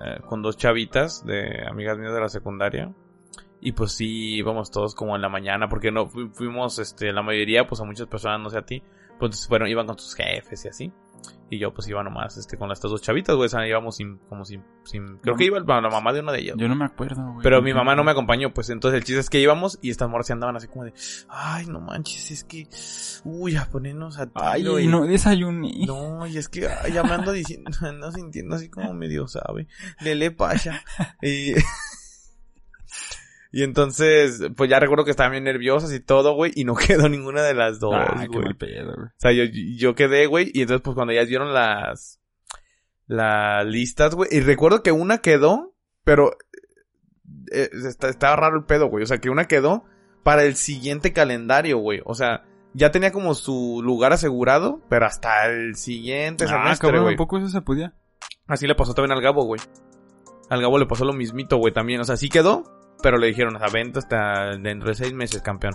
eh, 0.01 0.21
con 0.27 0.43
dos 0.43 0.57
chavitas 0.57 1.25
de 1.25 1.67
amigas 1.69 1.99
mías 1.99 2.13
de 2.15 2.21
la 2.21 2.29
secundaria. 2.29 2.93
Y 3.61 3.73
pues 3.73 3.93
sí, 3.93 4.35
íbamos 4.37 4.71
todos 4.71 4.95
como 4.95 5.17
en 5.17 5.23
la 5.23 5.29
mañana, 5.29 5.69
porque 5.69 5.91
no, 5.91 6.07
fu- 6.07 6.29
fuimos, 6.31 6.79
este, 6.79 7.13
la 7.13 7.23
mayoría, 7.23 7.67
pues 7.67 7.81
a 7.81 7.85
muchas 7.85 8.07
personas, 8.07 8.41
no 8.41 8.51
sé 8.51 8.59
a 8.59 8.63
ti, 8.67 8.83
pues 9.19 9.47
fueron, 9.49 9.69
iban 9.69 9.87
con 9.87 9.99
sus 9.99 10.15
jefes 10.15 10.65
y 10.67 10.69
así. 10.69 10.93
Y 11.49 11.59
yo 11.61 11.73
pues 11.73 11.87
iba 11.89 12.03
nomás, 12.03 12.37
este, 12.37 12.57
con 12.59 12.73
estas 12.73 12.91
dos 12.91 13.01
chavitas, 13.03 13.37
güey, 13.37 13.47
o 13.47 13.49
sea, 13.49 13.67
íbamos 13.69 13.97
sin, 13.97 14.19
como 14.29 14.45
sin, 14.45 14.65
sin, 14.85 15.19
creo 15.19 15.35
No. 15.35 15.39
que 15.39 15.45
iba 15.45 15.61
la 15.61 15.81
mamá 15.89 16.13
de 16.13 16.21
una 16.21 16.33
de 16.33 16.41
ellas. 16.41 16.57
Yo 16.59 16.67
no 16.69 16.75
me 16.75 16.85
acuerdo, 16.85 17.23
güey. 17.23 17.43
Pero 17.45 17.63
mi 17.63 17.73
mamá 17.73 17.95
no 17.95 18.03
me 18.03 18.11
acompañó, 18.11 18.53
pues 18.53 18.69
entonces 18.71 18.99
el 18.99 19.05
chiste 19.05 19.21
es 19.21 19.31
que 19.31 19.39
íbamos 19.41 19.79
y 19.81 19.91
estas 19.91 20.09
morras 20.09 20.27
se 20.27 20.33
andaban 20.33 20.57
así 20.57 20.67
como 20.67 20.85
de, 20.85 20.93
ay, 21.29 21.67
no 21.67 21.81
manches, 21.81 22.31
es 22.33 22.43
que, 22.45 22.67
uy, 23.25 23.55
a 23.57 23.67
ponernos 23.67 24.19
a 24.19 24.29
Ay, 24.35 24.67
y- 24.67 24.87
no 24.89 25.05
desayuné. 25.07 25.87
no, 25.87 26.27
y 26.27 26.37
es 26.37 26.49
que 26.49 26.67
ay, 26.69 26.93
ya 26.93 27.05
me 27.05 27.13
ando 27.13 27.31
diciendo, 27.31 27.71
ando 27.81 28.11
sintiendo 28.11 28.57
así 28.57 28.69
como 28.69 28.93
medio, 28.93 29.29
¿sabe? 29.29 29.69
Lele 30.01 30.33
pasha. 30.33 30.83
Y, 31.23 31.55
y 33.59 33.63
entonces, 33.63 34.43
pues 34.57 34.69
ya 34.69 34.79
recuerdo 34.79 35.05
que 35.05 35.11
estaban 35.11 35.33
bien 35.33 35.45
nerviosas 35.45 35.93
y 35.95 36.01
todo, 36.01 36.35
güey, 36.35 36.53
y 36.55 36.65
no 36.65 36.75
quedó 36.77 37.09
ninguna 37.09 37.43
de 37.43 37.55
las 37.55 37.81
dos, 37.81 37.95
Ay, 37.95 38.27
qué 38.29 38.37
güey. 38.37 38.45
mal 38.45 38.57
pedo, 38.57 38.95
güey. 38.95 39.07
O 39.07 39.13
sea, 39.19 39.33
yo, 39.33 39.45
yo 39.77 39.95
quedé, 39.95 40.27
güey, 40.27 40.51
y 40.53 40.63
entonces 40.63 40.83
pues 40.83 40.95
cuando 40.95 41.13
ya 41.15 41.25
dieron 41.25 41.55
las, 41.55 42.21
las 43.07 43.65
listas, 43.67 44.15
güey, 44.15 44.29
y 44.33 44.41
recuerdo 44.41 44.83
que 44.83 44.93
una 44.93 45.19
quedó, 45.19 45.75
pero 46.05 46.33
eh, 47.53 47.71
está- 47.73 48.09
estaba 48.09 48.37
raro 48.37 48.57
el 48.59 48.65
pedo, 48.65 48.89
güey, 48.89 49.05
o 49.05 49.07
sea, 49.07 49.19
que 49.19 49.31
una 49.31 49.47
quedó 49.47 49.85
para 50.23 50.43
el 50.45 50.57
siguiente 50.57 51.13
calendario, 51.13 51.79
güey, 51.79 52.01
o 52.05 52.15
sea, 52.15 52.45
ya 52.75 52.91
tenía 52.91 53.11
como 53.13 53.35
su 53.35 53.81
lugar 53.83 54.13
asegurado, 54.13 54.83
pero 54.91 55.07
hasta 55.07 55.47
el 55.47 55.77
siguiente 55.77 56.45
Ah, 56.45 56.49
semestre, 56.49 56.89
cabrón, 56.89 57.03
güey. 57.05 57.15
¿a 57.15 57.17
poco 57.17 57.39
eso 57.39 57.49
se 57.49 57.63
podía? 57.63 57.95
Así 58.47 58.67
le 58.67 58.75
pasó 58.75 58.93
también 58.93 59.13
al 59.13 59.23
Gabo, 59.23 59.45
güey. 59.45 59.61
Al 60.51 60.61
Gabo 60.61 60.79
le 60.79 60.85
pasó 60.87 61.05
lo 61.07 61.13
mismito, 61.15 61.57
güey, 61.57 61.73
también. 61.73 62.01
O 62.01 62.05
sea, 62.05 62.17
sí 62.19 62.29
quedó, 62.29 62.65
pero 63.03 63.19
le 63.19 63.29
dijeron, 63.29 63.57
o 63.57 63.59
sea, 63.59 63.69
vente 63.69 63.99
hasta 63.99 64.57
dentro 64.57 64.89
de 64.89 64.95
seis 64.95 65.13
meses, 65.13 65.43
campeón. 65.43 65.75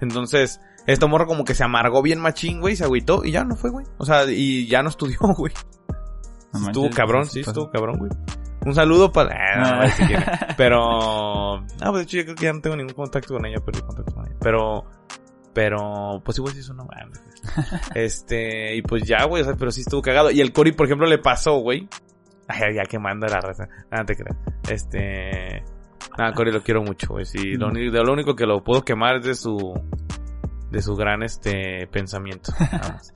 Entonces, 0.00 0.60
esta 0.86 1.06
morra 1.06 1.26
como 1.26 1.44
que 1.44 1.54
se 1.54 1.64
amargó 1.64 2.02
bien 2.02 2.20
machín, 2.20 2.60
güey, 2.60 2.76
se 2.76 2.84
agüitó 2.84 3.24
y 3.24 3.32
ya 3.32 3.44
no 3.44 3.56
fue, 3.56 3.70
güey. 3.70 3.86
O 3.98 4.04
sea, 4.04 4.24
y 4.30 4.66
ya 4.66 4.82
no 4.82 4.88
estudió, 4.88 5.18
güey. 5.36 5.52
No 6.52 6.66
estuvo 6.66 6.90
cabrón, 6.90 7.26
sí, 7.26 7.40
estuvo 7.40 7.70
cabrón, 7.70 7.98
güey. 7.98 8.10
Un 8.64 8.74
saludo 8.74 9.12
para... 9.12 9.30
Ah, 9.32 9.58
no, 9.60 9.80
a 9.80 9.84
es. 9.86 9.94
Pero... 10.56 11.56
Ah, 11.56 11.90
pues 11.90 11.94
de 11.94 12.02
hecho 12.02 12.16
yo 12.16 12.24
creo 12.24 12.34
que 12.34 12.44
ya 12.46 12.52
no 12.52 12.60
tengo 12.60 12.76
ningún 12.76 12.94
contacto 12.94 13.34
con 13.34 13.46
ella, 13.46 13.60
perdí 13.64 13.80
contacto 13.80 14.12
con 14.12 14.26
ella. 14.26 14.36
Pero... 14.40 14.84
Pero... 15.52 16.20
Pues 16.24 16.38
igual 16.38 16.52
sí 16.52 16.60
es 16.60 16.68
una. 16.68 16.84
Este... 17.94 18.74
Y 18.74 18.82
pues 18.82 19.04
ya, 19.04 19.24
güey, 19.24 19.42
o 19.42 19.44
sea, 19.44 19.54
pero 19.54 19.70
sí 19.70 19.82
estuvo 19.82 20.02
cagado. 20.02 20.32
Y 20.32 20.40
el 20.40 20.52
Cory, 20.52 20.72
por 20.72 20.86
ejemplo, 20.86 21.06
le 21.06 21.18
pasó, 21.18 21.58
güey. 21.58 21.88
Ay, 22.48 22.74
ya 22.74 22.82
quemando 22.84 23.26
la 23.26 23.40
raza. 23.40 23.68
Nada 23.90 24.04
te 24.04 24.16
creas. 24.16 24.36
Este... 24.68 25.62
Nada, 26.18 26.32
Cory 26.32 26.52
lo 26.52 26.62
quiero 26.62 26.82
mucho, 26.82 27.08
güey. 27.10 27.24
Sí, 27.24 27.54
lo, 27.54 27.68
Mm. 27.68 27.70
único, 27.70 27.92
de 27.96 28.04
lo 28.04 28.12
único 28.12 28.34
que 28.36 28.46
lo 28.46 28.62
puedo 28.64 28.82
quemar 28.82 29.16
es 29.16 29.24
de 29.24 29.34
su... 29.34 29.78
De 30.70 30.82
su 30.82 30.94
gran, 30.96 31.22
este... 31.22 31.86
Pensamiento. 31.88 32.52
Nada 32.72 32.88
más. 32.94 33.12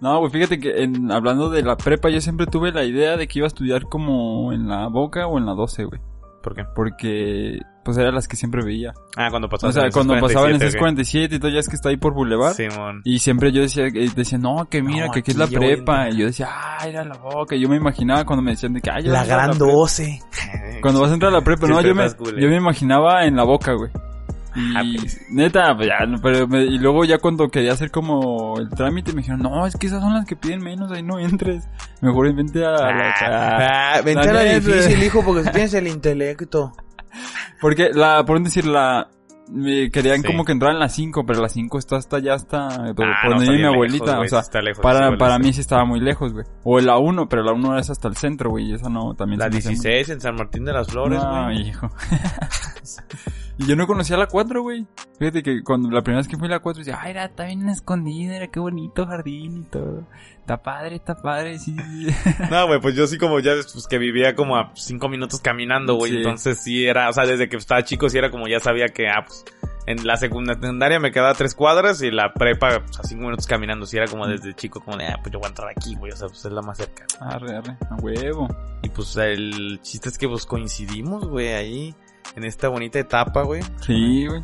No, 0.00 0.18
güey, 0.20 0.32
fíjate 0.32 0.58
que 0.58 0.82
en, 0.82 1.12
hablando 1.12 1.50
de 1.50 1.62
la 1.62 1.76
prepa, 1.76 2.08
yo 2.08 2.20
siempre 2.22 2.46
tuve 2.46 2.72
la 2.72 2.84
idea 2.84 3.16
de 3.18 3.28
que 3.28 3.40
iba 3.40 3.46
a 3.46 3.48
estudiar 3.48 3.82
como 3.82 4.52
en 4.52 4.66
la 4.68 4.88
Boca 4.88 5.26
o 5.26 5.36
en 5.38 5.44
la 5.44 5.52
12, 5.52 5.84
güey. 5.84 6.00
¿Por 6.42 6.54
qué? 6.54 6.64
Porque, 6.74 7.58
pues 7.84 7.98
eran 7.98 8.14
las 8.14 8.26
que 8.26 8.34
siempre 8.34 8.64
veía. 8.64 8.94
Ah, 9.18 9.28
cuando 9.28 9.46
pasaba 9.50 9.68
O 9.68 9.72
sea, 9.74 9.84
en 9.84 9.92
cuando 9.92 10.14
pasaba 10.18 10.46
en 10.46 10.52
el 10.54 10.58
47, 10.58 10.70
647 10.72 11.34
y 11.34 11.38
todo, 11.38 11.50
ya 11.50 11.58
es 11.60 11.68
que 11.68 11.76
está 11.76 11.90
ahí 11.90 11.98
por 11.98 12.14
Boulevard. 12.14 12.54
Simón. 12.54 13.02
Y 13.04 13.18
siempre 13.18 13.52
yo 13.52 13.60
decía, 13.60 13.88
eh, 13.88 14.08
decía, 14.16 14.38
no, 14.38 14.66
que 14.70 14.82
mira, 14.82 15.08
No, 15.08 15.12
que 15.12 15.18
aquí 15.18 15.32
es 15.32 15.36
la 15.36 15.46
prepa. 15.46 16.08
Y 16.08 16.16
yo 16.16 16.24
decía, 16.24 16.48
ah, 16.50 16.88
era 16.88 17.04
la 17.04 17.18
boca. 17.18 17.54
Y 17.56 17.60
yo 17.60 17.68
me 17.68 17.76
imaginaba 17.76 18.24
cuando 18.24 18.42
me 18.42 18.52
decían 18.52 18.72
de 18.72 18.80
que, 18.80 18.88
ah, 18.90 19.00
ya 19.00 19.12
La 19.12 19.26
gran 19.26 19.50
prepa. 19.50 19.66
12. 19.66 20.18
Cuando 20.80 21.00
vas 21.00 21.10
a 21.10 21.14
entrar 21.14 21.32
a 21.32 21.36
la 21.36 21.42
prepa, 21.44 21.66
no, 21.66 21.80
yo 21.82 21.94
me, 21.94 22.06
eh. 22.06 22.10
yo 22.38 22.48
me 22.48 22.56
imaginaba 22.56 23.24
en 23.24 23.36
la 23.36 23.44
boca, 23.44 23.72
güey. 23.72 23.90
Y 24.56 24.76
Ah, 24.76 24.82
pues. 24.98 25.20
neta, 25.30 25.76
pues 25.76 25.88
ya, 25.88 25.98
pero 26.22 26.48
me- 26.48 26.64
y 26.64 26.76
luego 26.78 27.04
ya 27.04 27.18
cuando 27.18 27.48
quería 27.50 27.72
hacer 27.72 27.90
como 27.92 28.58
el 28.58 28.68
trámite 28.70 29.12
me 29.12 29.18
dijeron, 29.22 29.40
no, 29.42 29.64
es 29.64 29.76
que 29.76 29.86
esas 29.86 30.00
son 30.02 30.12
las 30.14 30.26
que 30.26 30.34
piden 30.34 30.60
menos, 30.60 30.90
ahí 30.90 31.02
no 31.04 31.18
entres. 31.20 31.64
Mejor 32.00 32.34
vente 32.34 32.64
a 32.64 32.70
la... 32.72 33.10
a- 33.10 33.94
Ah, 33.96 34.00
vente 34.02 34.28
a 34.28 34.32
la 34.32 34.42
difícil, 34.42 35.02
hijo, 35.04 35.22
porque 35.24 35.48
tienes 35.50 35.72
el 35.74 35.86
intelecto. 35.86 36.72
Porque 37.60 37.90
la, 37.92 38.24
por 38.24 38.40
decir, 38.42 38.64
la, 38.66 39.08
me 39.50 39.90
querían 39.90 40.22
Sí. 40.22 40.26
como 40.26 40.44
que 40.44 40.52
entrar 40.52 40.72
en 40.72 40.78
las 40.78 40.94
5, 40.94 41.24
pero 41.26 41.40
las 41.40 41.52
5 41.52 41.78
está 41.78 41.96
hasta 41.96 42.18
ya 42.20 42.34
hasta 42.34 42.68
Ah, 42.68 42.92
no, 43.24 43.30
donde 43.30 43.46
vive 43.50 43.58
mi 43.58 43.64
abuelita, 43.74 44.18
lejos, 44.20 44.32
o 44.32 44.42
sea, 44.42 44.60
lejos, 44.62 44.82
para, 44.82 45.16
para 45.18 45.38
mí 45.38 45.52
sí 45.52 45.60
estaba 45.60 45.84
muy 45.84 46.00
lejos, 46.00 46.32
güey. 46.32 46.44
O 46.64 46.78
la 46.80 46.98
1, 46.98 47.28
pero 47.28 47.42
la 47.42 47.52
1 47.52 47.78
es 47.78 47.90
hasta 47.90 48.08
el 48.08 48.16
centro, 48.16 48.50
güey, 48.50 48.70
y 48.70 48.74
esa 48.74 48.88
no, 48.88 49.14
también 49.14 49.38
La 49.40 49.46
se 49.46 49.50
me 49.50 49.58
hace 49.58 49.68
muy- 49.68 49.74
16 49.74 50.08
en 50.10 50.20
San 50.20 50.36
Martín 50.36 50.64
de 50.64 50.72
las 50.72 50.88
Flores, 50.88 51.22
No, 51.22 51.44
güey. 51.44 51.68
hijo. 51.68 51.90
y 53.60 53.66
yo 53.66 53.76
no 53.76 53.86
conocía 53.86 54.16
la 54.16 54.26
4, 54.26 54.62
güey. 54.62 54.86
Fíjate 55.18 55.42
que 55.42 55.62
cuando 55.62 55.90
la 55.90 56.00
primera 56.00 56.20
vez 56.20 56.28
que 56.28 56.38
fui 56.38 56.48
a 56.48 56.52
la 56.52 56.60
4 56.60 56.78
decía, 56.78 56.98
ay, 56.98 57.10
era, 57.10 57.26
está 57.26 57.44
bien 57.44 57.68
escondida, 57.68 58.36
era 58.36 58.46
qué 58.46 58.58
bonito 58.58 59.06
jardín 59.06 59.58
y 59.58 59.64
todo. 59.64 60.06
Está 60.38 60.62
padre, 60.62 60.96
está 60.96 61.14
padre, 61.14 61.58
sí. 61.58 61.76
sí". 61.76 62.06
No, 62.50 62.66
güey, 62.66 62.80
pues 62.80 62.94
yo 62.94 63.06
sí 63.06 63.18
como 63.18 63.38
ya, 63.38 63.52
pues 63.52 63.86
que 63.86 63.98
vivía 63.98 64.34
como 64.34 64.56
a 64.56 64.72
5 64.74 65.06
minutos 65.10 65.40
caminando, 65.40 65.96
güey. 65.96 66.12
Sí. 66.12 66.16
Entonces 66.16 66.62
sí 66.62 66.86
era, 66.86 67.10
o 67.10 67.12
sea, 67.12 67.26
desde 67.26 67.50
que 67.50 67.58
estaba 67.58 67.84
chico 67.84 68.08
sí 68.08 68.16
era 68.16 68.30
como 68.30 68.48
ya 68.48 68.60
sabía 68.60 68.88
que, 68.88 69.08
ah, 69.10 69.26
pues, 69.26 69.44
en 69.86 70.06
la 70.06 70.16
secundaria 70.16 70.98
me 70.98 71.12
quedaba 71.12 71.34
tres 71.34 71.54
cuadras 71.54 72.00
y 72.00 72.10
la 72.10 72.32
prepa, 72.32 72.80
pues 72.80 72.98
a 72.98 73.02
5 73.02 73.22
minutos 73.22 73.46
caminando. 73.46 73.84
Sí 73.84 73.98
era 73.98 74.06
como 74.06 74.26
desde 74.26 74.54
chico, 74.54 74.80
como 74.80 74.96
de, 74.96 75.04
ah, 75.04 75.18
pues 75.22 75.34
yo 75.34 75.38
voy 75.38 75.48
a 75.48 75.50
entrar 75.50 75.68
aquí, 75.68 75.96
güey. 75.96 76.12
O 76.12 76.16
sea, 76.16 76.28
pues 76.28 76.42
es 76.46 76.52
la 76.52 76.62
más 76.62 76.78
cerca. 76.78 77.04
arre, 77.20 77.58
arre, 77.58 77.76
a 77.90 77.96
huevo. 77.96 78.48
Y 78.82 78.88
pues 78.88 79.14
el 79.18 79.80
chiste 79.82 80.08
es 80.08 80.16
que 80.16 80.26
pues 80.26 80.46
coincidimos, 80.46 81.28
güey, 81.28 81.48
ahí. 81.48 81.94
En 82.36 82.44
esta 82.44 82.68
bonita 82.68 82.98
etapa, 82.98 83.42
güey. 83.42 83.62
Sí, 83.86 84.26
güey. 84.26 84.42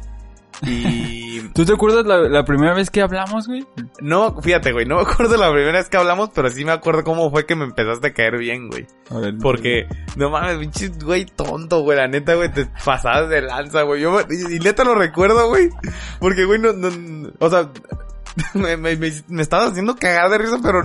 Y 0.62 1.40
¿Tú 1.54 1.64
te 1.66 1.74
acuerdas 1.74 2.06
la, 2.06 2.16
la 2.28 2.44
primera 2.44 2.72
vez 2.74 2.90
que 2.90 3.02
hablamos, 3.02 3.46
güey? 3.46 3.66
No, 4.00 4.40
fíjate, 4.40 4.72
güey, 4.72 4.86
no 4.86 4.96
me 4.96 5.02
acuerdo 5.02 5.36
la 5.36 5.50
primera 5.52 5.78
vez 5.78 5.88
que 5.88 5.98
hablamos, 5.98 6.30
pero 6.34 6.48
sí 6.50 6.64
me 6.64 6.72
acuerdo 6.72 7.04
cómo 7.04 7.30
fue 7.30 7.44
que 7.46 7.54
me 7.54 7.64
empezaste 7.64 8.08
a 8.08 8.14
caer 8.14 8.38
bien, 8.38 8.68
güey. 8.68 8.86
A 9.10 9.18
ver, 9.18 9.34
Porque, 9.40 9.86
no 10.16 10.30
mames, 10.30 10.56
pinche 10.58 10.88
güey 11.04 11.26
tonto, 11.26 11.82
güey, 11.82 11.98
la 11.98 12.08
neta, 12.08 12.34
güey, 12.34 12.50
te 12.50 12.66
pasabas 12.84 13.28
de 13.28 13.42
lanza, 13.42 13.82
güey. 13.82 14.00
Yo, 14.00 14.18
y, 14.30 14.56
y 14.56 14.58
neta 14.58 14.82
lo 14.84 14.94
recuerdo, 14.94 15.48
güey, 15.48 15.68
porque, 16.20 16.44
güey, 16.46 16.58
no, 16.58 16.72
no, 16.72 16.88
no- 16.90 17.30
o 17.38 17.50
sea, 17.50 17.70
me, 18.54 18.76
me, 18.78 18.96
me, 18.96 19.12
me 19.28 19.42
estabas 19.42 19.72
haciendo 19.72 19.96
cagar 19.96 20.30
de 20.30 20.38
risa, 20.38 20.58
pero 20.62 20.82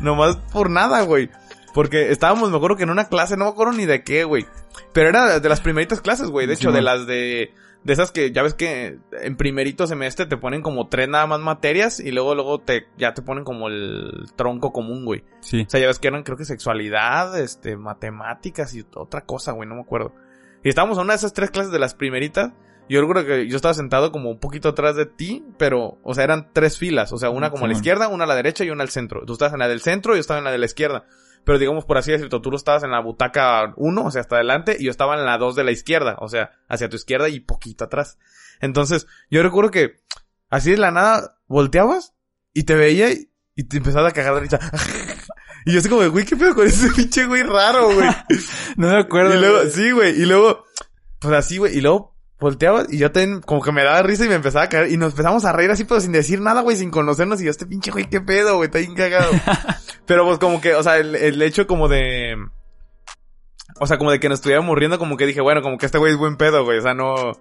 nomás 0.00 0.36
por 0.52 0.70
nada, 0.70 1.02
güey. 1.02 1.30
Porque 1.74 2.10
estábamos, 2.10 2.50
me 2.50 2.56
acuerdo 2.56 2.76
que 2.76 2.82
en 2.82 2.90
una 2.90 3.04
clase, 3.08 3.36
no 3.36 3.44
me 3.44 3.50
acuerdo 3.52 3.74
ni 3.74 3.86
de 3.86 4.02
qué, 4.02 4.24
güey. 4.24 4.44
Pero 4.92 5.08
era 5.08 5.40
de 5.40 5.48
las 5.48 5.60
primeritas 5.60 6.00
clases, 6.00 6.28
güey. 6.28 6.46
De 6.46 6.56
Sí, 6.56 6.62
hecho, 6.62 6.72
de 6.72 6.82
las 6.82 7.06
de, 7.06 7.52
de 7.84 7.92
esas 7.92 8.10
que 8.10 8.32
ya 8.32 8.42
ves 8.42 8.54
que 8.54 8.98
en 9.12 9.36
primerito 9.36 9.86
semestre 9.86 10.26
te 10.26 10.36
ponen 10.36 10.62
como 10.62 10.88
tres 10.88 11.08
nada 11.08 11.26
más 11.26 11.40
materias 11.40 12.00
y 12.00 12.10
luego 12.10 12.34
luego 12.34 12.60
te 12.60 12.86
ya 12.98 13.14
te 13.14 13.22
ponen 13.22 13.44
como 13.44 13.68
el 13.68 14.26
tronco 14.36 14.72
común, 14.72 15.04
güey. 15.04 15.24
Sí. 15.40 15.62
O 15.66 15.70
sea, 15.70 15.80
ya 15.80 15.86
ves 15.86 15.98
que 15.98 16.08
eran 16.08 16.22
creo 16.22 16.36
que 16.36 16.44
sexualidad, 16.44 17.38
este, 17.40 17.76
matemáticas 17.76 18.74
y 18.74 18.84
otra 18.94 19.22
cosa, 19.22 19.52
güey, 19.52 19.68
no 19.68 19.76
me 19.76 19.82
acuerdo. 19.82 20.14
Y 20.62 20.68
estábamos 20.68 20.98
en 20.98 21.04
una 21.04 21.14
de 21.14 21.18
esas 21.18 21.32
tres 21.32 21.50
clases 21.50 21.72
de 21.72 21.78
las 21.78 21.94
primeritas. 21.94 22.52
Yo 22.88 23.00
recuerdo 23.00 23.24
que 23.24 23.46
yo 23.46 23.54
estaba 23.54 23.72
sentado 23.72 24.10
como 24.10 24.30
un 24.30 24.40
poquito 24.40 24.70
atrás 24.70 24.96
de 24.96 25.06
ti, 25.06 25.44
pero, 25.58 25.98
o 26.02 26.12
sea, 26.12 26.24
eran 26.24 26.48
tres 26.52 26.76
filas. 26.76 27.12
O 27.12 27.18
sea, 27.18 27.30
una 27.30 27.50
como 27.50 27.64
a 27.64 27.68
la 27.68 27.74
izquierda, 27.74 28.08
una 28.08 28.24
a 28.24 28.26
la 28.26 28.34
derecha 28.34 28.64
y 28.64 28.70
una 28.70 28.82
al 28.82 28.88
centro. 28.88 29.24
Tú 29.24 29.34
estabas 29.34 29.52
en 29.54 29.60
la 29.60 29.68
del 29.68 29.80
centro 29.80 30.14
y 30.14 30.16
yo 30.16 30.20
estaba 30.20 30.38
en 30.38 30.44
la 30.44 30.50
de 30.50 30.58
la 30.58 30.66
izquierda. 30.66 31.06
Pero 31.44 31.58
digamos, 31.58 31.84
por 31.84 31.98
así 31.98 32.12
decirlo, 32.12 32.40
tú 32.40 32.54
estabas 32.54 32.82
en 32.82 32.90
la 32.90 33.00
butaca 33.00 33.72
1, 33.76 34.04
o 34.04 34.10
sea, 34.10 34.20
hasta 34.20 34.36
adelante, 34.36 34.76
y 34.78 34.84
yo 34.84 34.90
estaba 34.90 35.16
en 35.16 35.24
la 35.24 35.38
2 35.38 35.56
de 35.56 35.64
la 35.64 35.70
izquierda, 35.72 36.16
o 36.20 36.28
sea, 36.28 36.52
hacia 36.68 36.88
tu 36.88 36.96
izquierda 36.96 37.28
y 37.28 37.40
poquito 37.40 37.84
atrás. 37.84 38.18
Entonces, 38.60 39.06
yo 39.30 39.42
recuerdo 39.42 39.70
que 39.70 39.96
así 40.50 40.70
de 40.70 40.76
la 40.76 40.90
nada 40.90 41.38
volteabas 41.46 42.14
y 42.52 42.64
te 42.64 42.74
veía 42.74 43.10
y, 43.10 43.30
y 43.56 43.64
te 43.64 43.78
empezaba 43.78 44.08
a 44.08 44.12
cagar 44.12 44.34
de 44.34 44.40
risa. 44.40 44.58
y 45.66 45.72
yo 45.72 45.78
así 45.78 45.88
como, 45.88 46.08
güey, 46.10 46.24
¿qué 46.24 46.36
pedo 46.36 46.54
con 46.54 46.66
ese 46.66 46.90
pinche 46.90 47.26
güey 47.26 47.42
raro, 47.42 47.92
güey? 47.92 48.08
No 48.76 48.88
me 48.88 48.98
acuerdo. 48.98 49.34
y 49.34 49.38
luego, 49.38 49.68
sí, 49.70 49.90
güey, 49.90 50.20
y 50.20 50.26
luego, 50.26 50.64
pues 51.18 51.34
así, 51.34 51.58
güey, 51.58 51.76
y 51.76 51.80
luego 51.80 52.09
volteabas 52.40 52.92
y 52.92 52.98
yo 52.98 53.12
también 53.12 53.40
como 53.42 53.60
que 53.62 53.70
me 53.72 53.84
daba 53.84 54.02
risa 54.02 54.24
y 54.24 54.28
me 54.28 54.34
empezaba 54.36 54.64
a 54.64 54.68
caer 54.68 54.90
y 54.90 54.96
nos 54.96 55.10
empezamos 55.12 55.44
a 55.44 55.52
reír 55.52 55.70
así 55.70 55.84
pero 55.84 56.00
sin 56.00 56.12
decir 56.12 56.40
nada, 56.40 56.62
güey, 56.62 56.76
sin 56.76 56.90
conocernos 56.90 57.40
y 57.40 57.44
yo, 57.44 57.50
este 57.50 57.66
pinche 57.66 57.90
güey, 57.90 58.06
qué 58.08 58.20
pedo, 58.20 58.56
güey, 58.56 58.66
está 58.66 58.78
bien 58.78 58.94
cagado. 58.94 59.30
pero 60.06 60.24
pues 60.26 60.38
como 60.38 60.60
que, 60.60 60.74
o 60.74 60.82
sea, 60.82 60.96
el, 60.98 61.14
el 61.14 61.40
hecho 61.42 61.66
como 61.66 61.86
de... 61.88 62.34
O 63.78 63.86
sea, 63.86 63.96
como 63.98 64.10
de 64.10 64.20
que 64.20 64.28
nos 64.28 64.38
estuviéramos 64.40 64.76
riendo, 64.76 64.98
como 64.98 65.16
que 65.16 65.26
dije, 65.26 65.40
bueno, 65.40 65.62
como 65.62 65.78
que 65.78 65.86
este 65.86 65.98
güey 65.98 66.12
es 66.12 66.18
buen 66.18 66.36
pedo, 66.36 66.64
güey, 66.64 66.78
o 66.78 66.82
sea, 66.82 66.94
no... 66.94 67.32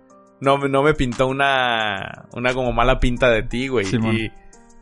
No, 0.42 0.58
me- 0.58 0.70
no 0.70 0.84
me 0.84 0.94
pintó 0.94 1.28
una... 1.28 2.26
Una 2.34 2.54
como 2.54 2.72
mala 2.72 3.00
pinta 3.00 3.30
de 3.30 3.44
ti, 3.44 3.68
güey. 3.68 3.86
Y... 4.14 4.32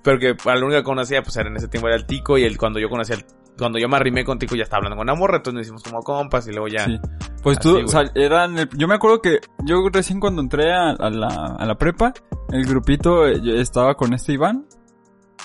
Pero 0.03 0.19
que 0.19 0.35
a 0.49 0.55
lo 0.55 0.67
único 0.67 0.79
que 0.79 0.83
conocía, 0.83 1.23
pues 1.23 1.35
era 1.35 1.49
en 1.49 1.57
ese 1.57 1.67
tiempo 1.67 1.87
era 1.87 1.97
el 1.97 2.05
Tico 2.05 2.37
y 2.37 2.43
el 2.43 2.57
cuando 2.57 2.79
yo 2.79 2.89
conocía 2.89 3.15
el... 3.15 3.25
Cuando 3.57 3.79
yo 3.79 3.89
me 3.89 3.95
arrimé 3.97 4.23
con 4.23 4.37
Tico 4.39 4.55
ya 4.55 4.63
estaba 4.63 4.79
hablando 4.85 4.97
con 5.03 5.19
morra, 5.19 5.37
entonces 5.37 5.53
nos 5.55 5.65
hicimos 5.65 5.83
como 5.83 6.01
compas 6.03 6.47
y 6.47 6.51
luego 6.51 6.67
ya... 6.67 6.85
Sí. 6.85 6.99
Pues 7.43 7.57
Así, 7.57 7.67
tú, 7.67 7.73
güey. 7.73 7.83
o 7.85 7.87
sea, 7.87 8.03
eran, 8.15 8.57
el- 8.57 8.69
yo 8.77 8.87
me 8.87 8.95
acuerdo 8.95 9.21
que 9.21 9.39
yo 9.65 9.77
recién 9.91 10.19
cuando 10.19 10.41
entré 10.41 10.71
a, 10.73 10.89
a 10.91 11.09
la, 11.09 11.55
a 11.57 11.65
la 11.65 11.75
prepa, 11.75 12.13
el 12.51 12.65
grupito 12.65 13.25
eh, 13.27 13.39
yo 13.41 13.53
estaba 13.53 13.95
con 13.95 14.13
este 14.13 14.33
Iván, 14.33 14.65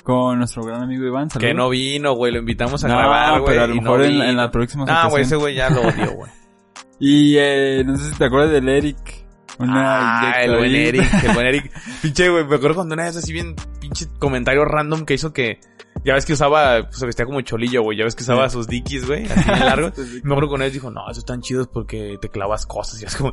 con 0.02 0.38
nuestro 0.38 0.64
gran 0.64 0.82
amigo 0.82 1.04
Iván, 1.06 1.28
Que 1.28 1.54
no 1.54 1.68
vino, 1.68 2.14
güey, 2.14 2.32
lo 2.32 2.38
invitamos 2.40 2.82
a 2.84 2.88
No, 2.88 2.96
grabar, 2.98 3.40
güey. 3.40 3.52
pero 3.52 3.64
a 3.64 3.66
lo 3.68 3.74
no 3.76 3.82
mejor 3.82 4.02
en, 4.02 4.20
en 4.20 4.36
la 4.36 4.50
próxima 4.50 4.84
Ah, 4.88 5.08
güey, 5.08 5.22
ocasión. 5.22 5.22
ese 5.22 5.36
güey 5.36 5.54
ya 5.54 5.70
lo 5.70 5.80
odio, 5.82 6.12
güey. 6.16 6.30
Y 7.04 7.34
eh, 7.36 7.82
no 7.84 7.96
sé 7.96 8.10
si 8.12 8.16
te 8.18 8.26
acuerdas 8.26 8.52
del 8.52 8.68
Eric. 8.68 9.21
Una 9.58 10.32
ah, 10.32 10.42
el 10.42 10.56
buen. 10.56 10.74
Eric, 10.74 11.24
el 11.24 11.34
buen 11.34 11.46
Eric. 11.46 11.72
Pinche, 12.02 12.28
güey, 12.28 12.44
me 12.44 12.56
acuerdo 12.56 12.76
cuando 12.76 12.94
una 12.94 13.04
vez 13.04 13.16
así 13.16 13.32
bien, 13.32 13.54
pinche 13.80 14.06
comentario 14.18 14.64
random 14.64 15.04
que 15.04 15.14
hizo 15.14 15.32
que, 15.32 15.60
ya 16.04 16.14
ves 16.14 16.24
que 16.24 16.32
usaba, 16.32 16.84
pues 16.84 16.98
se 16.98 17.06
vestía 17.06 17.26
como 17.26 17.40
cholillo, 17.42 17.82
güey, 17.82 17.98
ya 17.98 18.04
ves 18.04 18.14
que 18.14 18.22
usaba 18.22 18.48
sus 18.48 18.66
dickies, 18.66 19.06
güey, 19.06 19.26
así 19.26 19.50
bien 19.50 19.60
largos. 19.60 19.92
Y 19.98 20.26
me 20.26 20.34
acuerdo 20.34 20.54
una 20.54 20.64
vez 20.64 20.72
dijo, 20.72 20.90
no, 20.90 21.04
esos 21.04 21.18
están 21.18 21.40
chidos 21.42 21.68
porque 21.68 22.18
te 22.20 22.28
clavas 22.28 22.66
cosas, 22.66 23.00
y 23.02 23.04
es 23.04 23.16
como, 23.16 23.32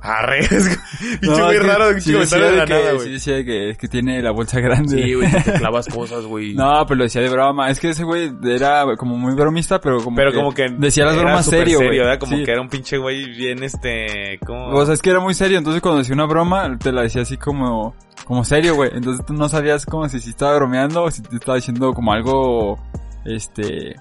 arre, 0.00 0.38
es 0.50 0.78
No, 1.22 1.48
que 1.50 1.58
raro, 1.60 2.00
sí 2.00 2.12
de 2.12 2.52
la 2.56 2.64
que- 2.64 2.72
nada, 2.74 2.90
Sí 2.90 2.96
güey. 2.96 3.12
decía 3.12 3.44
que, 3.44 3.70
es 3.70 3.78
que 3.78 3.88
tiene 3.88 4.22
la 4.22 4.30
bolsa 4.30 4.60
grande. 4.62 5.02
Sí, 5.02 5.14
güey, 5.14 5.30
te 5.30 5.52
clavas 5.54 5.86
cosas, 5.94 6.24
güey. 6.24 6.54
No, 6.54 6.84
pero 6.86 6.98
lo 6.98 7.04
decía 7.04 7.20
de 7.22 7.28
broma. 7.28 7.70
Es 7.70 7.80
que 7.80 7.90
ese 7.90 8.04
güey 8.04 8.30
era 8.44 8.84
como 8.96 9.16
muy 9.16 9.34
bromista, 9.34 9.80
pero 9.80 9.98
como 10.02 10.16
Pero 10.16 10.30
que 10.30 10.36
como 10.36 10.52
que 10.54 10.68
decía 10.70 11.04
las 11.04 11.16
bromas 11.16 11.46
serio, 11.46 11.78
güey. 11.78 11.98
¿verdad? 11.98 12.18
Como 12.18 12.36
Sí. 12.36 12.44
que 12.44 12.50
era 12.52 12.60
un 12.60 12.68
pinche 12.68 12.96
güey 12.98 13.24
bien 13.36 13.62
este, 13.62 14.38
como... 14.46 14.68
O 14.68 14.84
sea, 14.84 14.94
es 14.94 15.02
que 15.02 15.10
era 15.10 15.20
muy 15.20 15.34
serio, 15.34 15.58
entonces 15.58 15.80
cuando 15.82 15.98
decía 15.98 16.14
una 16.14 16.26
broma, 16.26 16.78
te 16.78 16.92
la 16.92 17.02
decía 17.02 17.22
así 17.22 17.36
como, 17.36 17.94
como 18.24 18.44
serio, 18.44 18.74
güey. 18.76 18.90
Entonces 18.94 19.24
tú 19.26 19.32
no 19.34 19.48
sabías 19.48 19.84
como 19.86 20.08
si, 20.08 20.20
si 20.20 20.30
estaba 20.30 20.54
bromeando 20.56 21.04
o 21.04 21.10
si 21.10 21.22
te 21.22 21.36
estaba 21.36 21.56
diciendo 21.56 21.92
como 21.92 22.12
algo, 22.12 22.78
este, 23.24 23.96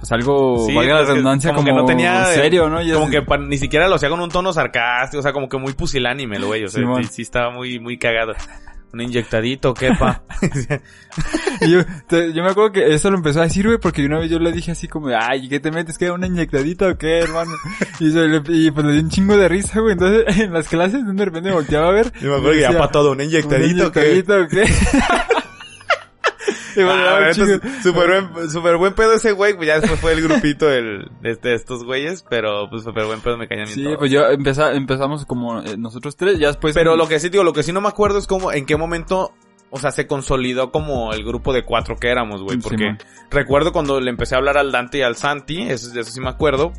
pues 0.00 0.10
algo, 0.12 0.64
Sí, 0.66 0.74
valga 0.74 0.94
la 0.94 1.02
redundancia, 1.04 1.52
como 1.52 1.68
como, 1.68 1.76
que 1.76 1.80
no 1.82 1.86
tenía- 1.86 2.24
serio, 2.26 2.68
¿no? 2.68 2.82
Y 2.82 2.90
como 2.92 3.04
es- 3.04 3.10
que 3.12 3.22
pa- 3.22 3.38
ni 3.38 3.58
siquiera 3.58 3.86
lo 3.88 3.94
hacía 3.96 4.08
con 4.08 4.20
un 4.20 4.30
tono 4.30 4.52
sarcástico, 4.52 5.20
o 5.20 5.22
sea, 5.22 5.32
como 5.32 5.48
que 5.48 5.58
muy 5.58 5.74
pusilánime 5.74 6.36
el 6.36 6.44
güey, 6.46 6.64
o 6.64 6.68
sea, 6.68 6.82
sí, 7.02 7.04
sí 7.10 7.22
estaba 7.22 7.50
muy, 7.50 7.78
muy 7.78 7.98
cagado. 7.98 8.32
Un 8.92 9.02
inyectadito, 9.02 9.72
¿qué 9.72 9.92
pa? 9.96 10.22
y 11.60 11.70
yo, 11.70 11.80
te- 12.08 12.32
yo 12.32 12.42
me 12.42 12.50
acuerdo 12.50 12.72
que 12.72 12.92
eso 12.92 13.08
lo 13.08 13.18
empezó 13.18 13.38
a 13.40 13.44
decir, 13.44 13.64
güey, 13.66 13.78
porque 13.78 14.04
una 14.04 14.18
vez 14.18 14.28
yo 14.28 14.40
le 14.40 14.50
dije 14.50 14.72
así 14.72 14.88
como, 14.88 15.10
ay, 15.16 15.48
¿qué 15.48 15.60
te 15.60 15.70
metes? 15.70 15.96
¿Qué? 15.96 16.10
¿Una 16.10 16.26
inyectadita 16.26 16.88
o 16.88 16.98
qué, 16.98 17.20
hermano? 17.20 17.52
Y, 18.00 18.10
se 18.10 18.26
le- 18.26 18.42
y 18.48 18.70
pues 18.72 18.84
le 18.86 18.92
di 18.94 18.98
un 18.98 19.08
chingo 19.10 19.36
de 19.36 19.48
risa, 19.48 19.78
güey. 19.78 19.92
Entonces, 19.92 20.24
en 20.40 20.52
las 20.52 20.66
clases, 20.66 21.02
de 21.06 21.24
repente 21.24 21.52
volteaba 21.52 21.88
a 21.88 21.92
ver. 21.92 22.12
Yo 22.20 22.30
me 22.30 22.36
acuerdo 22.38 22.50
que 22.54 22.60
ya 22.62 22.66
decía, 22.68 22.78
pa' 22.80 22.88
todo, 22.90 23.12
un 23.12 23.18
¿Un 23.18 23.24
inyectadito, 23.26 23.92
¿qué? 23.92 24.10
inyectadito 24.10 24.42
o 24.42 24.48
qué? 24.48 24.64
Ah, 26.76 27.32
súper 27.32 28.76
buen, 28.76 28.94
pedo 28.94 29.14
ese 29.14 29.32
güey, 29.32 29.54
pues 29.54 29.68
ya 29.68 29.80
después 29.80 30.00
fue 30.00 30.12
el 30.12 30.22
grupito 30.22 30.70
el, 30.70 31.10
de, 31.20 31.36
de 31.36 31.54
estos 31.54 31.84
güeyes, 31.84 32.24
pero 32.28 32.68
pues 32.70 32.82
súper 32.82 33.06
buen 33.06 33.20
pedo 33.20 33.36
me 33.36 33.48
caían 33.48 33.66
bien 33.66 33.74
Sí, 33.74 33.94
pues 33.98 34.10
yo 34.10 34.26
empeza, 34.26 34.72
empezamos 34.72 35.24
como 35.26 35.60
eh, 35.60 35.76
nosotros 35.76 36.16
tres, 36.16 36.38
ya 36.38 36.48
después... 36.48 36.74
Pero 36.74 36.96
lo 36.96 37.08
que 37.08 37.18
sí, 37.18 37.28
digo, 37.28 37.44
lo 37.44 37.52
que 37.52 37.62
sí 37.62 37.72
no 37.72 37.80
me 37.80 37.88
acuerdo 37.88 38.18
es 38.18 38.26
como, 38.26 38.52
en 38.52 38.66
qué 38.66 38.76
momento, 38.76 39.32
o 39.70 39.78
sea, 39.78 39.90
se 39.90 40.06
consolidó 40.06 40.70
como 40.70 41.12
el 41.12 41.24
grupo 41.24 41.52
de 41.52 41.64
cuatro 41.64 41.96
que 41.96 42.08
éramos, 42.08 42.42
güey, 42.42 42.58
porque 42.58 42.96
recuerdo 43.30 43.72
cuando 43.72 44.00
le 44.00 44.10
empecé 44.10 44.34
a 44.34 44.38
hablar 44.38 44.58
al 44.58 44.72
Dante 44.72 44.98
y 44.98 45.02
al 45.02 45.16
Santi, 45.16 45.62
eso 45.62 45.90
sí 46.02 46.20
me 46.20 46.30
acuerdo, 46.30 46.72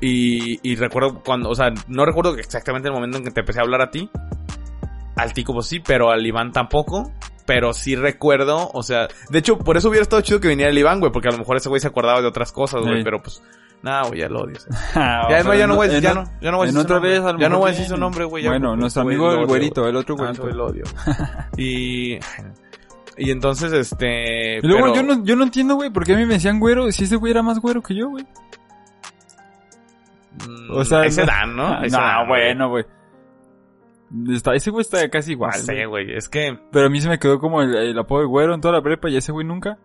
y, 0.00 0.60
y 0.68 0.76
recuerdo 0.76 1.22
cuando, 1.24 1.50
o 1.50 1.54
sea, 1.54 1.72
no 1.88 2.04
recuerdo 2.04 2.36
exactamente 2.36 2.88
el 2.88 2.94
momento 2.94 3.18
en 3.18 3.24
que 3.24 3.30
te 3.30 3.40
empecé 3.40 3.60
a 3.60 3.62
hablar 3.62 3.82
a 3.82 3.90
ti, 3.90 4.10
al 5.16 5.32
Tico 5.32 5.54
pues 5.54 5.66
sí, 5.66 5.80
pero 5.80 6.10
al 6.10 6.24
Iván 6.24 6.52
tampoco, 6.52 7.10
pero 7.46 7.72
sí 7.72 7.96
recuerdo, 7.96 8.70
o 8.74 8.82
sea, 8.82 9.08
de 9.30 9.38
hecho, 9.38 9.58
por 9.58 9.76
eso 9.76 9.88
hubiera 9.88 10.02
estado 10.02 10.20
chido 10.22 10.40
que 10.40 10.48
viniera 10.48 10.70
el 10.70 10.78
Iván, 10.78 11.00
güey, 11.00 11.12
porque 11.12 11.28
a 11.28 11.32
lo 11.32 11.38
mejor 11.38 11.56
ese 11.56 11.68
güey 11.68 11.80
se 11.80 11.86
acordaba 11.86 12.20
de 12.20 12.26
otras 12.26 12.52
cosas, 12.52 12.82
güey, 12.82 12.98
Sí. 12.98 13.04
pero 13.04 13.22
pues, 13.22 13.42
nada, 13.82 14.08
güey, 14.08 14.20
ya 14.20 14.28
lo 14.28 14.40
odio. 14.40 14.56
Ah, 14.94 15.28
Ya, 15.30 15.42
no, 15.44 15.54
ya 15.54 15.66
no 15.66 15.76
voy 15.76 15.86
a 15.86 15.90
decir, 15.90 16.04
en 16.08 16.14
ya 16.14 16.20
no, 16.22 16.30
ya 16.40 16.50
no 16.50 16.56
voy 16.58 16.64
a 16.64 16.66
decir 16.66 16.74
su 16.80 16.82
otra 16.84 16.94
nombre. 16.96 17.10
vez, 17.20 17.40
Ya 17.40 17.48
no 17.48 17.58
voy 17.58 17.68
a 17.68 17.72
decir 17.72 17.86
su 17.86 17.96
nombre, 17.96 18.24
güey. 18.24 18.46
Bueno, 18.46 18.76
nuestro 18.76 19.02
amigo 19.02 19.32
el 19.32 19.46
güerito, 19.46 19.86
el 19.88 19.96
otro 19.96 20.14
Ah, 20.18 20.32
güerito. 20.34 20.46
lo 20.48 20.66
odio. 20.66 20.84
Y... 21.56 22.18
Y 23.18 23.30
entonces, 23.30 23.72
este... 23.72 24.58
Y 24.58 24.66
luego 24.66 24.92
pero- 24.92 24.96
yo 24.96 25.02
no, 25.02 25.24
yo 25.24 25.36
no 25.36 25.44
entiendo, 25.44 25.76
güey, 25.76 25.88
por 25.88 26.04
qué 26.04 26.12
a 26.12 26.16
mí 26.18 26.26
me 26.26 26.34
decían 26.34 26.60
güero 26.60 26.90
si 26.92 27.04
ese 27.04 27.16
güey 27.16 27.30
era 27.30 27.42
más 27.42 27.60
güero 27.60 27.80
que 27.82 27.94
yo, 27.94 28.10
güey. 28.10 28.26
mm, 30.46 30.70
O 30.76 30.84
sea, 30.84 31.04
ese 31.04 31.22
no- 31.22 31.26
dan, 31.26 31.56
¿no? 31.56 31.66
Ah, 31.66 31.80
Ese 31.84 31.96
no, 31.96 32.02
dan, 32.02 32.28
güey. 32.28 32.42
bueno, 32.42 32.68
güey. 32.68 32.84
Está, 34.30 34.54
ese 34.54 34.70
güey 34.70 34.82
está 34.82 35.08
casi 35.10 35.30
No 35.30 35.32
igual. 35.32 35.54
sé, 35.54 35.86
güey. 35.86 36.14
Es 36.16 36.28
que... 36.28 36.58
Pero 36.70 36.86
a 36.86 36.88
mí 36.90 37.00
se 37.00 37.08
me 37.08 37.18
quedó 37.18 37.38
como 37.40 37.62
el, 37.62 37.74
el 37.74 37.98
apodo 37.98 38.20
de 38.20 38.26
güero 38.26 38.54
en 38.54 38.60
toda 38.60 38.74
la 38.74 38.82
prepa 38.82 39.10
y 39.10 39.16
ese 39.16 39.32
güey 39.32 39.46
nunca. 39.46 39.78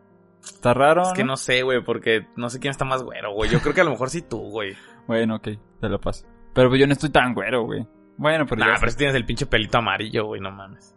Está 0.43 0.73
raro, 0.73 1.03
Es 1.03 1.13
que 1.13 1.23
no 1.23 1.37
sé, 1.37 1.61
güey, 1.63 1.83
porque 1.83 2.27
no 2.35 2.49
sé 2.49 2.59
quién 2.59 2.71
está 2.71 2.85
más 2.85 3.03
güero, 3.03 3.33
güey. 3.33 3.49
Yo 3.49 3.59
creo 3.59 3.73
que 3.73 3.81
a 3.81 3.83
lo 3.83 3.91
mejor 3.91 4.09
sí 4.09 4.21
tú, 4.21 4.37
güey. 4.49 4.75
Bueno, 5.07 5.35
ok, 5.37 5.47
te 5.81 5.89
lo 5.89 5.99
paso. 5.99 6.25
Pero 6.53 6.69
pues 6.69 6.79
yo 6.79 6.85
no 6.87 6.93
estoy 6.93 7.09
tan 7.09 7.33
güero, 7.33 7.63
güey. 7.65 7.85
Bueno, 8.17 8.45
pero 8.47 8.63
Nah, 8.63 8.75
pero 8.79 8.91
si 8.91 8.97
tienes 8.97 9.15
el 9.15 9.25
pinche 9.25 9.45
pelito 9.47 9.79
amarillo, 9.79 10.25
güey, 10.27 10.39
no 10.39 10.51
mames. 10.51 10.93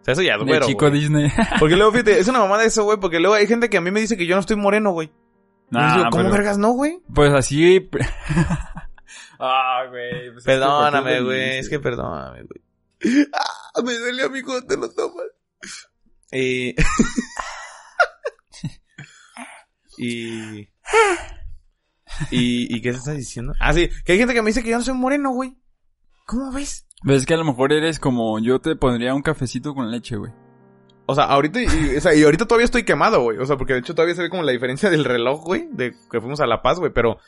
O 0.00 0.04
sea, 0.04 0.12
eso 0.12 0.22
ya 0.22 0.34
es 0.34 0.38
de 0.38 0.44
güero, 0.46 0.66
chico 0.66 0.88
güey. 0.88 1.00
Disney. 1.00 1.28
Porque 1.58 1.74
luego, 1.76 1.90
fíjate, 1.90 2.18
es 2.20 2.28
una 2.28 2.38
mamada 2.38 2.64
eso, 2.64 2.84
güey, 2.84 2.98
porque 3.00 3.18
luego 3.18 3.34
hay 3.34 3.46
gente 3.48 3.68
que 3.68 3.76
a 3.76 3.80
mí 3.80 3.90
me 3.90 3.98
dice 4.00 4.16
que 4.16 4.24
yo 4.26 4.36
no 4.36 4.40
estoy 4.40 4.56
moreno, 4.56 4.92
güey. 4.92 5.08
Y 5.08 5.74
yo 5.74 5.80
Nah, 5.80 5.96
digo, 5.96 6.04
¿Cómo 6.10 6.22
pero- 6.22 6.32
vergas 6.34 6.58
no, 6.58 6.70
güey? 6.72 7.00
Pues 7.12 7.32
así... 7.34 7.90
ah, 9.38 9.84
güey. 9.88 10.32
pues 10.32 10.38
es 10.38 10.44
que 10.44 10.52
Perdóname, 10.52 11.20
güey, 11.22 11.58
es 11.58 11.68
que 11.68 11.80
perdóname, 11.80 12.44
güey. 12.44 12.62
Ah, 13.32 13.82
me 13.82 13.94
duele 13.94 14.24
a 14.24 14.28
mí 14.28 14.42
cuando 14.42 14.66
te 14.66 14.76
lo 14.76 14.90
tomas. 14.90 15.26
Y... 16.32 16.74
y... 19.98 20.68
y... 22.30 22.76
¿Y 22.76 22.80
qué 22.80 22.92
se 22.92 22.98
está 22.98 23.12
diciendo? 23.12 23.52
Ah, 23.60 23.72
sí, 23.72 23.88
que 24.04 24.12
hay 24.12 24.18
gente 24.18 24.34
que 24.34 24.42
me 24.42 24.50
dice 24.50 24.62
que 24.62 24.70
yo 24.70 24.78
no 24.78 24.84
soy 24.84 24.94
moreno, 24.94 25.30
güey. 25.30 25.56
¿Cómo 26.26 26.52
ves? 26.52 26.86
Pero 27.02 27.16
es 27.16 27.26
que 27.26 27.34
a 27.34 27.38
lo 27.38 27.44
mejor 27.44 27.72
eres 27.72 28.00
como... 28.00 28.38
Yo 28.40 28.60
te 28.60 28.76
pondría 28.76 29.14
un 29.14 29.22
cafecito 29.22 29.74
con 29.74 29.90
leche, 29.90 30.16
güey. 30.16 30.32
O 31.06 31.14
sea, 31.14 31.24
ahorita, 31.24 31.62
y, 31.62 31.96
o 31.96 32.00
sea, 32.00 32.14
y 32.14 32.24
ahorita 32.24 32.46
todavía 32.46 32.64
estoy 32.64 32.84
quemado, 32.84 33.22
güey. 33.22 33.38
O 33.38 33.46
sea, 33.46 33.56
porque 33.56 33.74
de 33.74 33.78
hecho 33.78 33.94
todavía 33.94 34.16
se 34.16 34.22
ve 34.22 34.30
como 34.30 34.42
la 34.42 34.52
diferencia 34.52 34.90
del 34.90 35.04
reloj, 35.04 35.44
güey, 35.44 35.68
de 35.70 35.94
que 36.10 36.20
fuimos 36.20 36.40
a 36.40 36.46
La 36.46 36.62
Paz, 36.62 36.78
güey, 36.78 36.92
pero... 36.92 37.18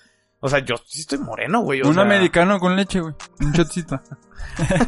O 0.40 0.49
sea, 0.49 0.61
yo 0.61 0.76
sí 0.87 1.00
estoy 1.00 1.18
moreno, 1.18 1.61
güey. 1.61 1.83
o 1.83 1.88
Un 1.88 1.95
sea- 1.95 2.02
americano 2.04 2.59
con 2.61 2.76
leche, 2.76 3.00
güey. 3.00 3.14
Un 3.40 3.52
shotcito. 3.52 4.00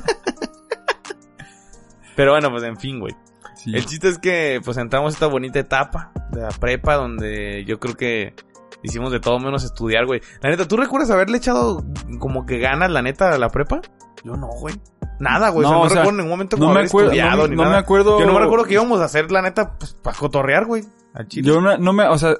Pero 2.16 2.33
bueno, 2.33 2.50
pues 2.50 2.62
en 2.64 2.76
fin, 2.76 3.00
güey. 3.00 3.14
Sí. 3.57 3.75
El 3.75 3.85
chiste 3.87 4.09
es 4.09 4.19
que 4.19 4.61
pues 4.64 4.76
entramos 4.76 5.12
a 5.12 5.14
esta 5.14 5.26
bonita 5.26 5.59
etapa 5.59 6.12
de 6.30 6.40
la 6.42 6.49
prepa 6.50 6.95
donde 6.95 7.64
yo 7.66 7.78
creo 7.78 7.95
que 7.95 8.35
hicimos 8.83 9.12
de 9.12 9.21
todo 9.21 9.38
menos 9.38 9.64
estudiar, 9.64 10.07
güey. 10.07 10.21
La 10.40 10.50
neta, 10.50 10.66
¿tú 10.66 10.76
recuerdas 10.76 11.11
haberle 11.11 11.38
echado 11.38 11.85
como 12.19 12.47
que 12.47 12.59
ganas, 12.59 12.90
la 12.90 13.02
neta, 13.02 13.33
a 13.33 13.38
la 13.38 13.49
prepa? 13.50 13.80
Yo 14.25 14.37
no, 14.37 14.49
güey. 14.49 14.75
Nada, 15.19 15.50
güey. 15.50 15.66
No, 15.69 15.83
o 15.83 15.88
sea, 15.88 15.97
no 15.97 16.00
o 16.02 16.04
recuerdo 16.04 16.11
en 16.11 16.16
ningún 16.16 16.30
momento 16.30 16.57
No 16.57 16.61
como 16.62 16.73
me 16.75 16.78
haber 16.80 16.88
acuerdo, 16.88 17.11
estudiado 17.11 17.37
no, 17.42 17.49
ni 17.49 17.57
no 17.57 17.62
nada. 17.64 17.75
me 17.75 17.80
acuerdo... 17.80 18.19
Yo 18.21 18.26
no 18.26 18.33
me 18.33 18.40
recuerdo 18.40 18.64
que 18.64 18.73
íbamos 18.75 19.00
a 19.00 19.04
hacer, 19.04 19.30
la 19.30 19.42
neta, 19.42 19.76
pues, 19.78 19.92
para 19.95 20.16
cotorrear, 20.16 20.64
güey. 20.64 20.85
Al 21.12 21.28
chile. 21.28 21.47
Yo 21.49 21.61
no, 21.61 21.76
no 21.76 21.92
me, 21.92 22.07
o 22.09 22.16
sea, 22.16 22.37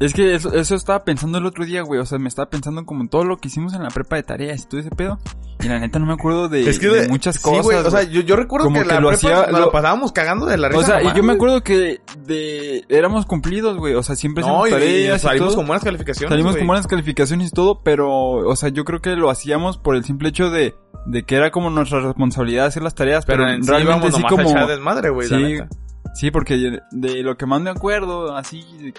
Es 0.00 0.12
que 0.12 0.34
eso, 0.34 0.52
eso 0.52 0.74
estaba 0.74 1.04
pensando 1.04 1.38
el 1.38 1.46
otro 1.46 1.64
día, 1.64 1.82
güey. 1.82 2.00
O 2.00 2.06
sea, 2.06 2.18
me 2.18 2.28
estaba 2.28 2.50
pensando 2.50 2.84
como 2.84 3.02
en 3.02 3.08
todo 3.08 3.24
lo 3.24 3.36
que 3.38 3.48
hicimos 3.48 3.74
en 3.74 3.82
la 3.82 3.90
prepa 3.90 4.16
de 4.16 4.22
tareas 4.24 4.62
y 4.62 4.66
todo 4.68 4.80
ese 4.80 4.90
pedo. 4.90 5.18
Y 5.62 5.68
la 5.68 5.78
neta 5.78 5.98
no 5.98 6.06
me 6.06 6.12
acuerdo 6.12 6.48
de, 6.48 6.68
Es 6.68 6.78
que 6.78 6.88
de 6.88 7.02
de- 7.02 7.08
muchas 7.08 7.36
sí, 7.36 7.42
cosas. 7.42 7.62
güey, 7.62 7.78
o 7.78 7.90
sea, 7.90 8.02
yo, 8.02 8.20
yo 8.22 8.36
recuerdo 8.36 8.64
Como 8.66 8.80
que, 8.80 8.86
que 8.88 8.94
la 8.94 9.00
lo 9.00 9.08
prepa 9.08 9.16
hacía- 9.40 9.52
nos 9.52 9.60
lo- 9.60 9.70
pasábamos 9.72 10.12
cagando 10.12 10.46
de 10.46 10.56
la 10.58 10.68
risa. 10.68 10.80
O 10.80 10.84
sea, 10.84 11.02
y 11.02 11.14
yo 11.16 11.22
me 11.22 11.32
acuerdo 11.34 11.62
que 11.62 12.00
de 12.26 12.84
éramos 12.88 13.24
cumplidos, 13.24 13.78
güey. 13.78 13.94
O 13.94 14.02
sea, 14.02 14.16
siempre 14.16 14.42
hacíamos 14.42 14.66
y, 14.66 14.70
y 14.70 14.72
tareas 14.72 15.22
y, 15.22 15.26
salimos 15.26 15.48
todo. 15.50 15.56
con 15.58 15.66
buenas 15.68 15.84
calificaciones, 15.84 16.30
Salimos 16.30 16.52
güey. 16.52 16.60
con 16.60 16.66
buenas 16.66 16.86
calificaciones 16.86 17.48
y 17.48 17.50
todo, 17.52 17.80
pero, 17.82 18.10
o 18.10 18.56
sea, 18.56 18.68
yo 18.70 18.84
creo 18.84 19.00
que 19.00 19.14
lo 19.16 19.30
hacíamos 19.30 19.78
por 19.78 19.94
el 19.96 20.04
simple 20.04 20.28
hecho 20.30 20.50
de, 20.50 20.74
de 21.06 21.22
que 21.22 21.36
era 21.36 21.50
como 21.50 21.70
nuestra 21.70 22.00
responsabilidad 22.00 22.66
hacer 22.66 22.82
las 22.82 22.94
tareas, 22.94 23.24
pero, 23.24 23.44
Pero 23.44 23.54
en 23.56 23.66
realmente 23.66 24.10
sí 24.10 24.22
a 24.24 24.28
como... 24.28 24.42
echar 24.42 24.66
desmadre, 24.66 25.10
güey, 25.10 25.28
la 25.30 25.36
sí, 25.38 25.42
neta. 25.44 25.68
sí, 26.14 26.30
porque 26.30 26.56
de, 26.56 26.80
de 26.90 27.22
lo 27.22 27.36
que 27.36 27.46
más 27.46 27.62
me 27.62 27.70
acuerdo, 27.70 28.36
así... 28.36 28.92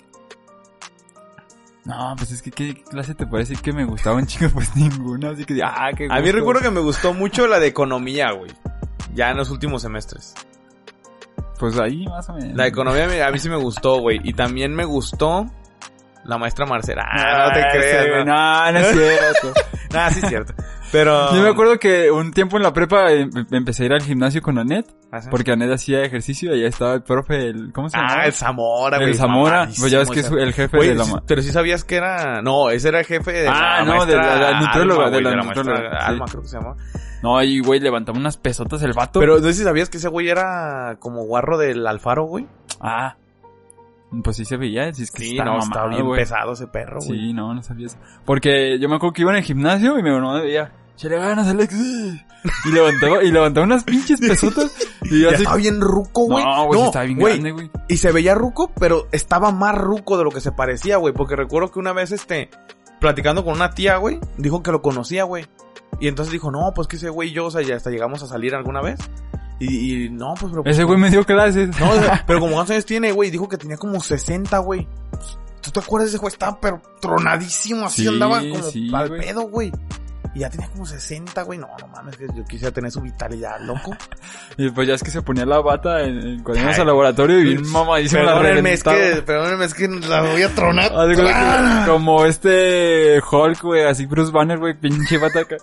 No, 1.85 2.15
pues 2.17 2.31
es 2.31 2.41
que 2.41 2.51
qué 2.51 2.83
clase 2.83 3.13
te 3.13 3.27
parece 3.27 3.55
que 3.55 3.71
me 3.71 3.85
gustaba 3.85 4.17
un 4.17 4.25
chico, 4.25 4.49
pues 4.53 4.75
ninguna, 4.75 5.29
así 5.29 5.45
que, 5.45 5.61
ah, 5.63 5.89
qué 5.95 6.05
A 6.09 6.15
mí 6.15 6.21
gusto. 6.21 6.37
recuerdo 6.37 6.61
que 6.61 6.71
me 6.71 6.79
gustó 6.81 7.13
mucho 7.13 7.47
la 7.47 7.59
de 7.59 7.67
economía, 7.67 8.31
güey. 8.31 8.51
Ya 9.13 9.29
en 9.31 9.37
los 9.37 9.49
últimos 9.51 9.81
semestres. 9.83 10.33
Pues 11.59 11.79
ahí 11.79 12.05
más 12.07 12.27
o 12.29 12.33
menos. 12.33 12.55
La 12.57 12.63
de 12.63 12.69
economía 12.69 13.27
a 13.27 13.31
mí 13.31 13.39
sí 13.39 13.49
me 13.49 13.55
gustó, 13.55 13.99
güey. 14.01 14.19
Y 14.23 14.33
también 14.33 14.75
me 14.75 14.83
gustó 14.83 15.45
la 16.25 16.37
maestra 16.37 16.65
Marcela. 16.65 17.05
Ah, 17.09 17.47
no 17.47 17.53
te 17.53 17.61
creas, 17.77 18.03
sí, 18.03 18.09
¿no? 18.11 18.25
No, 18.25 18.71
no 18.71 18.79
es 18.79 18.87
cierto. 18.91 19.53
Nah, 19.93 20.09
sí 20.09 20.19
es 20.21 20.27
cierto. 20.27 20.53
Pero... 20.97 21.35
Yo 21.35 21.41
me 21.41 21.49
acuerdo 21.49 21.77
que 21.77 22.09
un 22.09 22.31
tiempo 22.31 22.55
en 22.57 22.63
la 22.63 22.71
prepa 22.71 23.11
em- 23.11 23.29
empecé 23.51 23.83
a 23.83 23.85
ir 23.87 23.93
al 23.93 24.01
gimnasio 24.01 24.41
con 24.41 24.57
Anet, 24.57 24.85
Ajá. 25.11 25.29
porque 25.29 25.51
Anet 25.51 25.69
hacía 25.71 26.01
ejercicio 26.03 26.55
y 26.55 26.61
ahí 26.61 26.67
estaba 26.67 26.93
el 26.93 27.03
profe, 27.03 27.47
el, 27.49 27.73
¿cómo 27.73 27.89
se 27.89 27.97
llama? 27.97 28.13
Ah, 28.21 28.25
el 28.27 28.31
Zamora, 28.33 28.97
güey. 28.97 29.09
el 29.09 29.15
Zamora, 29.15 29.67
pues 29.77 29.91
ya 29.91 29.99
ves 29.99 30.09
que 30.09 30.21
es 30.21 30.31
el 30.31 30.53
jefe 30.53 30.77
de 30.77 30.95
la... 30.95 31.03
sí, 31.03 31.13
ma- 31.13 31.23
pero 31.27 31.41
sí 31.41 31.51
sabías 31.51 31.83
que 31.83 31.95
era... 31.97 32.41
No, 32.41 32.69
ese 32.69 32.87
era 32.87 32.99
el 32.99 33.05
jefe 33.05 33.31
de 33.33 33.47
Ah, 33.49 33.79
la 33.79 33.85
no, 33.85 33.91
maestra 33.97 34.33
de 34.35 34.39
la- 34.39 34.51
la 34.51 34.59
nutróloga, 34.61 35.05
Alma, 35.05 35.17
de 35.17 35.23
güey, 35.23 35.35
la 35.35 35.43
maestra 35.43 35.63
nutróloga, 35.63 35.89
sí. 35.99 36.05
Alma, 36.07 36.25
creo 36.29 36.41
que 36.41 36.47
se 36.47 36.57
llama. 36.57 36.75
No, 37.23 37.43
y 37.43 37.59
güey, 37.59 37.79
levantaba 37.79 38.17
unas 38.17 38.37
pesotas 38.37 38.81
el 38.83 38.93
vato. 38.93 39.19
Pero 39.19 39.37
no 39.39 39.43
sé 39.43 39.53
si 39.53 39.63
sabías 39.63 39.89
que 39.89 39.97
ese 39.97 40.07
güey 40.09 40.29
era 40.29 40.95
como 40.99 41.23
guarro 41.25 41.57
del 41.57 41.85
Alfaro, 41.87 42.23
güey. 42.25 42.47
Ah, 42.79 43.15
pues 44.23 44.37
sí 44.37 44.45
se 44.45 44.55
veía, 44.55 44.93
si 44.93 45.03
es 45.03 45.11
que 45.11 45.23
Sí, 45.23 45.31
estaba 45.31 45.45
no, 45.51 45.57
mamado, 45.57 45.71
estaba 45.71 45.87
bien 45.89 46.05
güey. 46.05 46.19
pesado 46.21 46.53
ese 46.53 46.67
perro, 46.67 46.99
güey. 47.05 47.19
Sí, 47.19 47.33
no, 47.33 47.53
no 47.53 47.61
sabía 47.63 47.87
eso. 47.87 47.97
Porque 48.25 48.77
yo 48.79 48.87
me 48.87 48.95
acuerdo 48.95 49.13
que 49.13 49.23
iba 49.23 49.31
en 49.31 49.37
el 49.37 49.43
gimnasio 49.43 49.97
y 49.99 50.03
me 50.03 50.11
no, 50.11 50.33
veía, 50.41 50.71
le 51.03 51.17
ganas, 51.17 51.47
Alex. 51.47 51.73
Y 52.65 52.71
levantaba, 52.71 53.23
y 53.23 53.31
levantaba 53.31 53.65
unas 53.65 53.83
pinches 53.83 54.19
pesotas. 54.19 54.71
Y 55.03 55.21
Ya 55.21 55.29
así, 55.29 55.37
estaba 55.37 55.57
bien 55.57 55.81
ruco, 55.81 56.25
güey. 56.25 56.43
no, 56.43 56.65
güey, 56.67 56.81
estaba 56.81 57.05
bien 57.05 57.19
grande, 57.19 57.51
güey. 57.51 57.71
Y 57.87 57.97
se 57.97 58.11
veía 58.11 58.35
ruco, 58.35 58.71
pero 58.79 59.07
estaba 59.11 59.51
más 59.51 59.75
ruco 59.75 60.17
de 60.17 60.23
lo 60.23 60.31
que 60.31 60.41
se 60.41 60.51
parecía, 60.51 60.97
güey. 60.97 61.13
Porque 61.13 61.35
recuerdo 61.35 61.71
que 61.71 61.79
una 61.79 61.91
vez, 61.93 62.11
este, 62.11 62.49
platicando 62.99 63.43
con 63.43 63.53
una 63.55 63.71
tía, 63.71 63.97
güey, 63.97 64.19
dijo 64.37 64.63
que 64.63 64.71
lo 64.71 64.81
conocía, 64.81 65.23
güey. 65.23 65.45
Y 65.99 66.07
entonces 66.07 66.31
dijo, 66.31 66.51
no, 66.51 66.71
pues 66.73 66.87
que 66.87 66.97
ese 66.97 67.09
güey 67.09 67.29
y 67.29 67.33
yo, 67.33 67.45
o 67.45 67.51
sea, 67.51 67.61
ya 67.61 67.75
hasta 67.75 67.89
llegamos 67.89 68.21
a 68.23 68.27
salir 68.27 68.53
alguna 68.55 68.81
vez. 68.81 68.99
Y, 69.59 70.05
y 70.05 70.09
no, 70.09 70.33
pues, 70.39 70.51
pero... 70.51 70.63
pues, 70.63 70.75
Ese 70.75 70.83
güey 70.83 70.99
me 70.99 71.09
dio 71.09 71.23
clases. 71.25 71.69
No, 71.79 71.89
pero 72.27 72.39
como 72.39 72.53
cuántos 72.53 72.71
años 72.71 72.85
tiene, 72.85 73.11
güey, 73.11 73.31
dijo 73.31 73.47
que 73.49 73.57
tenía 73.57 73.77
como 73.77 73.99
60, 73.99 74.57
güey. 74.59 74.87
¿Tú 75.61 75.71
te 75.71 75.79
acuerdas 75.79 76.11
de 76.11 76.15
ese 76.15 76.21
güey? 76.21 76.31
Estaba 76.31 76.59
pero 76.59 76.81
tronadísimo, 77.01 77.85
así 77.85 78.03
Sí, 78.03 78.07
andaba 78.07 78.39
como 78.39 78.63
sí, 78.63 78.91
al 78.93 79.09
pedo, 79.09 79.43
güey. 79.47 79.71
Y 80.35 80.39
ya 80.39 80.49
tenía 80.49 80.67
como 80.67 80.85
60, 80.85 81.41
güey. 81.43 81.57
No, 81.57 81.67
no 81.79 81.87
mames, 81.87 82.17
que 82.17 82.27
yo 82.35 82.43
quisiera 82.43 82.71
tener 82.73 82.91
su 82.91 83.01
vitalidad, 83.01 83.59
loco. 83.61 83.95
Y 84.57 84.69
pues 84.69 84.87
ya 84.87 84.93
es 84.95 85.03
que 85.03 85.11
se 85.11 85.21
ponía 85.21 85.45
la 85.45 85.59
bata 85.59 86.01
en, 86.03 86.17
en- 86.19 86.43
cuando 86.43 86.61
íbamos 86.61 86.79
al 86.79 86.87
laboratorio 86.87 87.39
y 87.39 87.43
bien 87.43 87.69
mamadísimo 87.71 88.23
la 88.23 88.35
Perdónenme, 88.39 88.73
es 88.73 88.83
que, 88.83 89.21
perdónenme, 89.25 89.65
es 89.65 89.73
que 89.73 89.87
la 89.87 90.21
voy 90.21 90.41
a 90.43 90.49
tronar. 90.55 90.91
Que 91.15 91.85
como 91.91 92.25
este 92.25 93.19
Hulk, 93.19 93.61
güey, 93.63 93.83
así 93.83 94.05
Bruce 94.05 94.31
Banner, 94.31 94.57
güey, 94.59 94.79
pinche 94.79 95.17
bata 95.17 95.41
acá, 95.41 95.57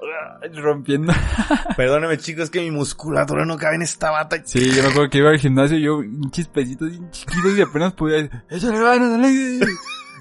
rompiendo. 0.54 1.12
Perdónenme, 1.76 2.16
chicos, 2.18 2.44
es 2.44 2.50
que 2.50 2.60
mi 2.60 2.70
musculatura 2.70 3.44
no 3.44 3.56
cabe 3.58 3.76
en 3.76 3.82
esta 3.82 4.10
bata. 4.10 4.38
Sí, 4.44 4.70
yo 4.74 4.82
me 4.82 4.88
acuerdo 4.90 5.10
que 5.10 5.18
iba 5.18 5.30
al 5.30 5.38
gimnasio 5.38 5.76
y 5.76 5.82
yo, 5.82 6.00
pinches 6.00 6.48
pesitos 6.48 6.88
bien 6.90 7.10
chiquitos 7.10 7.56
y 7.58 7.62
apenas 7.62 7.92
podía 7.92 8.16
decir, 8.22 8.30
échale 8.50 8.78
ganas, 8.80 9.10
dale. 9.10 9.58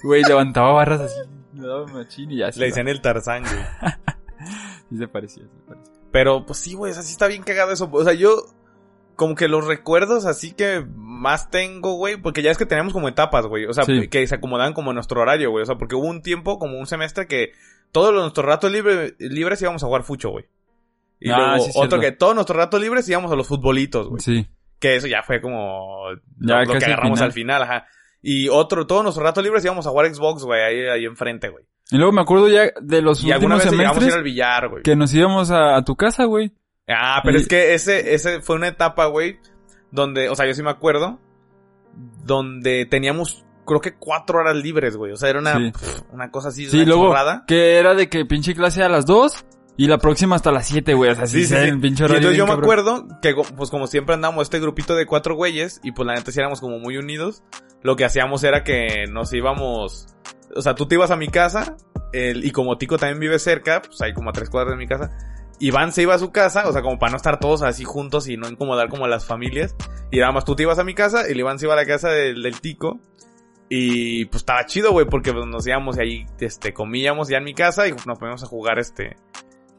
Güey, 0.04 0.24
levantaba 0.24 0.74
barras 0.74 1.02
así, 1.02 1.20
me 1.58 1.68
daba 1.68 1.86
machín 1.88 2.32
y 2.32 2.42
así 2.44 2.60
Le 2.60 2.68
dicen 2.68 2.88
el 2.88 3.02
Tarzán, 3.02 3.44
güey. 3.44 3.92
Sí 4.90 4.98
se 4.98 5.08
parecía, 5.08 5.44
se 5.44 5.68
parecía. 5.68 5.94
Pero, 6.12 6.46
pues 6.46 6.60
sí, 6.60 6.74
güey, 6.74 6.92
o 6.92 6.94
sea, 6.94 7.04
sí 7.04 7.12
está 7.12 7.28
bien 7.28 7.44
cagado 7.44 7.72
eso. 7.74 7.90
O 7.92 8.04
sea, 8.04 8.14
yo, 8.14 8.46
como 9.16 9.36
que 9.36 9.48
los 9.48 9.66
recuerdos 9.68 10.26
así 10.26 10.54
que 10.54 10.86
más 10.96 11.50
tengo, 11.50 11.96
güey, 11.96 12.16
porque 12.18 12.42
ya 12.42 12.52
es 12.52 12.58
que 12.58 12.66
tenemos 12.66 12.94
como 12.94 13.08
etapas, 13.10 13.46
güey. 13.48 13.66
O 13.66 13.74
sea, 13.74 13.84
Sí. 13.84 14.08
que 14.08 14.26
se 14.28 14.36
acomodan 14.36 14.74
como 14.74 14.92
en 14.92 14.96
nuestro 14.96 15.20
horario, 15.22 15.50
güey. 15.52 15.64
O 15.64 15.66
sea, 15.66 15.76
porque 15.76 15.96
hubo 15.96 16.06
un 16.08 16.22
tiempo, 16.22 16.58
como 16.60 16.78
un 16.80 16.86
semestre, 16.88 17.28
que 17.28 17.52
todos 17.92 18.14
nuestros 18.14 18.46
ratos 18.46 18.72
libre, 18.72 19.16
libres 19.20 19.62
íbamos 19.62 19.84
a 19.84 19.88
jugar 19.88 20.04
fucho, 20.04 20.30
güey. 20.30 20.46
Y 21.20 21.32
Ah, 21.32 21.38
luego 21.38 21.64
sí, 21.66 21.72
otro 21.76 21.90
cierto. 21.90 22.00
que 22.00 22.12
todos 22.14 22.36
nuestros 22.36 22.56
ratos 22.58 22.80
libres 22.80 23.10
íbamos 23.10 23.32
a 23.32 23.36
los 23.36 23.48
futbolitos, 23.48 24.08
güey. 24.08 24.22
Sí. 24.22 24.48
Que 24.80 24.96
eso 24.96 25.08
ya 25.08 25.24
fue 25.24 25.42
como 25.42 26.06
Ya 26.40 26.60
lo, 26.64 26.74
lo 26.74 26.80
que 26.80 26.86
agarramos 26.86 27.18
final. 27.18 27.26
al 27.26 27.34
final, 27.34 27.62
ajá. 27.64 27.86
Y 28.30 28.50
otro, 28.50 28.86
todos 28.86 29.04
nuestros 29.04 29.24
ratos 29.26 29.42
libres 29.42 29.64
íbamos 29.64 29.88
a 29.88 29.90
jugar 29.90 30.14
Xbox, 30.14 30.44
güey, 30.44 30.62
ahí, 30.62 30.86
ahí 30.88 31.06
enfrente, 31.06 31.48
güey. 31.48 31.64
Y 31.92 31.96
luego 31.98 32.12
me 32.12 32.20
acuerdo 32.22 32.50
ya 32.50 32.64
de 32.82 33.02
los 33.02 33.24
Y 33.24 33.32
últimos 33.32 33.60
vez 33.64 33.72
llegamos 33.72 33.82
a 33.82 33.86
ir 33.86 33.94
semestres 33.94 34.14
al 34.16 34.24
billar, 34.24 34.68
güey. 34.70 34.84
que 34.84 34.96
nos 34.98 35.14
íbamos 35.14 35.50
a, 35.52 35.78
a 35.78 35.86
tu 35.86 35.96
casa, 35.96 36.26
güey. 36.26 36.52
Ah, 36.90 37.22
pero 37.24 37.38
Y- 37.38 37.42
es 37.44 37.48
que 37.48 37.74
ese, 37.74 38.14
ese 38.14 38.42
fue 38.42 38.58
una 38.58 38.68
etapa, 38.68 39.06
güey, 39.06 39.40
donde, 39.92 40.28
o 40.30 40.36
sea, 40.36 40.46
yo 40.46 40.54
sí 40.54 40.62
me 40.62 40.72
acuerdo, 40.72 41.20
donde 42.26 42.86
teníamos, 42.86 43.46
creo 43.66 43.80
que 43.80 43.96
cuatro 43.96 44.40
horas 44.40 44.56
libres, 44.58 44.98
güey. 44.98 45.12
O 45.14 45.16
sea, 45.16 45.30
era 45.30 45.40
una, 45.40 45.54
Sí. 45.56 45.72
pf, 45.72 46.02
una 46.12 46.30
cosa 46.30 46.50
así, 46.50 46.66
Sí, 46.70 46.78
una 46.78 46.86
luego, 46.86 47.08
chorrada. 47.08 47.44
que 47.48 47.78
era 47.78 47.94
de 47.94 48.10
que 48.10 48.26
pinche 48.26 48.54
clase 48.54 48.84
a 48.84 48.90
las 48.90 49.06
2 49.06 49.46
y 49.78 49.88
la 49.88 50.00
próxima 50.00 50.36
hasta 50.36 50.52
las 50.52 50.68
7, 50.68 50.94
güey. 50.96 51.12
O 51.12 51.16
sea, 51.16 51.28
sí, 51.28 51.42
Sí, 51.42 51.48
sí, 51.48 51.56
sí, 51.56 51.62
sí. 51.62 51.70
el 51.70 51.80
pinche 51.80 52.04
Y 52.04 52.06
horario 52.06 52.30
entonces 52.30 52.38
yo 52.38 52.48
me 52.48 52.54
acuerdo 52.54 53.08
que, 53.22 53.36
pues 53.56 53.70
como 53.70 53.88
siempre 53.88 54.16
andamos 54.16 54.44
este 54.44 54.60
grupito 54.60 54.96
de 54.96 55.06
cuatro 55.06 55.36
güeyes, 55.36 55.80
y 55.84 55.92
pues 55.92 56.06
la 56.06 56.16
neta 56.16 56.32
sí 56.32 56.40
éramos 56.40 56.60
como 56.60 56.80
muy 56.80 56.98
unidos, 56.98 57.44
lo 57.84 57.96
que 57.96 58.04
hacíamos 58.04 58.44
era 58.44 58.64
que 58.64 59.06
nos 59.10 59.32
íbamos, 59.34 60.08
o 60.56 60.62
sea, 60.62 60.76
tú 60.76 60.88
te 60.88 60.96
ibas 60.96 61.12
a 61.12 61.16
mi 61.16 61.28
casa, 61.28 61.78
el, 62.12 62.44
y 62.44 62.52
como 62.52 62.78
Tico 62.78 62.98
también 62.98 63.20
vive 63.20 63.40
cerca, 63.40 63.82
pues 63.82 64.02
hay 64.02 64.14
como 64.14 64.32
a 64.32 64.34
tres 64.34 64.50
cuadras 64.50 64.72
de 64.72 64.78
mi 64.78 64.88
casa, 64.88 65.12
Iván 65.60 65.92
se 65.92 66.04
iba 66.04 66.14
a 66.14 66.20
su 66.20 66.32
casa, 66.32 66.68
o 66.68 66.74
sea, 66.74 66.82
como 66.82 67.00
para 67.00 67.12
no 67.12 67.18
estar 67.18 67.40
todos 67.40 67.64
así 67.64 67.84
juntos 67.84 68.28
y 68.28 68.38
no 68.38 68.48
incomodar 68.48 68.90
como 68.90 69.06
a 69.06 69.08
las 69.08 69.26
familias. 69.26 69.76
Y 70.12 70.20
nada 70.20 70.32
más 70.32 70.46
tú 70.46 70.56
te 70.56 70.64
ibas 70.64 70.78
a 70.80 70.84
mi 70.84 70.94
casa 70.94 71.28
y 71.28 71.32
el 71.32 71.40
Iván 71.40 71.58
se 71.58 71.66
iba 71.66 71.74
a 71.74 71.78
la 71.78 71.86
casa 71.86 72.10
del, 72.10 72.44
del 72.44 72.62
Tico. 72.62 73.00
Y 73.70 74.26
pues 74.26 74.42
estaba 74.42 74.66
chido, 74.66 74.92
güey, 74.92 75.08
porque 75.08 75.34
pues, 75.34 75.46
nos 75.46 75.66
íbamos 75.68 75.98
y 75.98 76.02
ahí, 76.02 76.26
este, 76.40 76.74
comíamos 76.74 77.28
ya 77.28 77.38
en 77.38 77.44
mi 77.44 77.54
casa 77.54 77.88
y 77.88 77.92
nos 77.92 78.20
poníamos 78.20 78.44
a 78.44 78.46
jugar 78.46 78.80
este, 78.80 79.18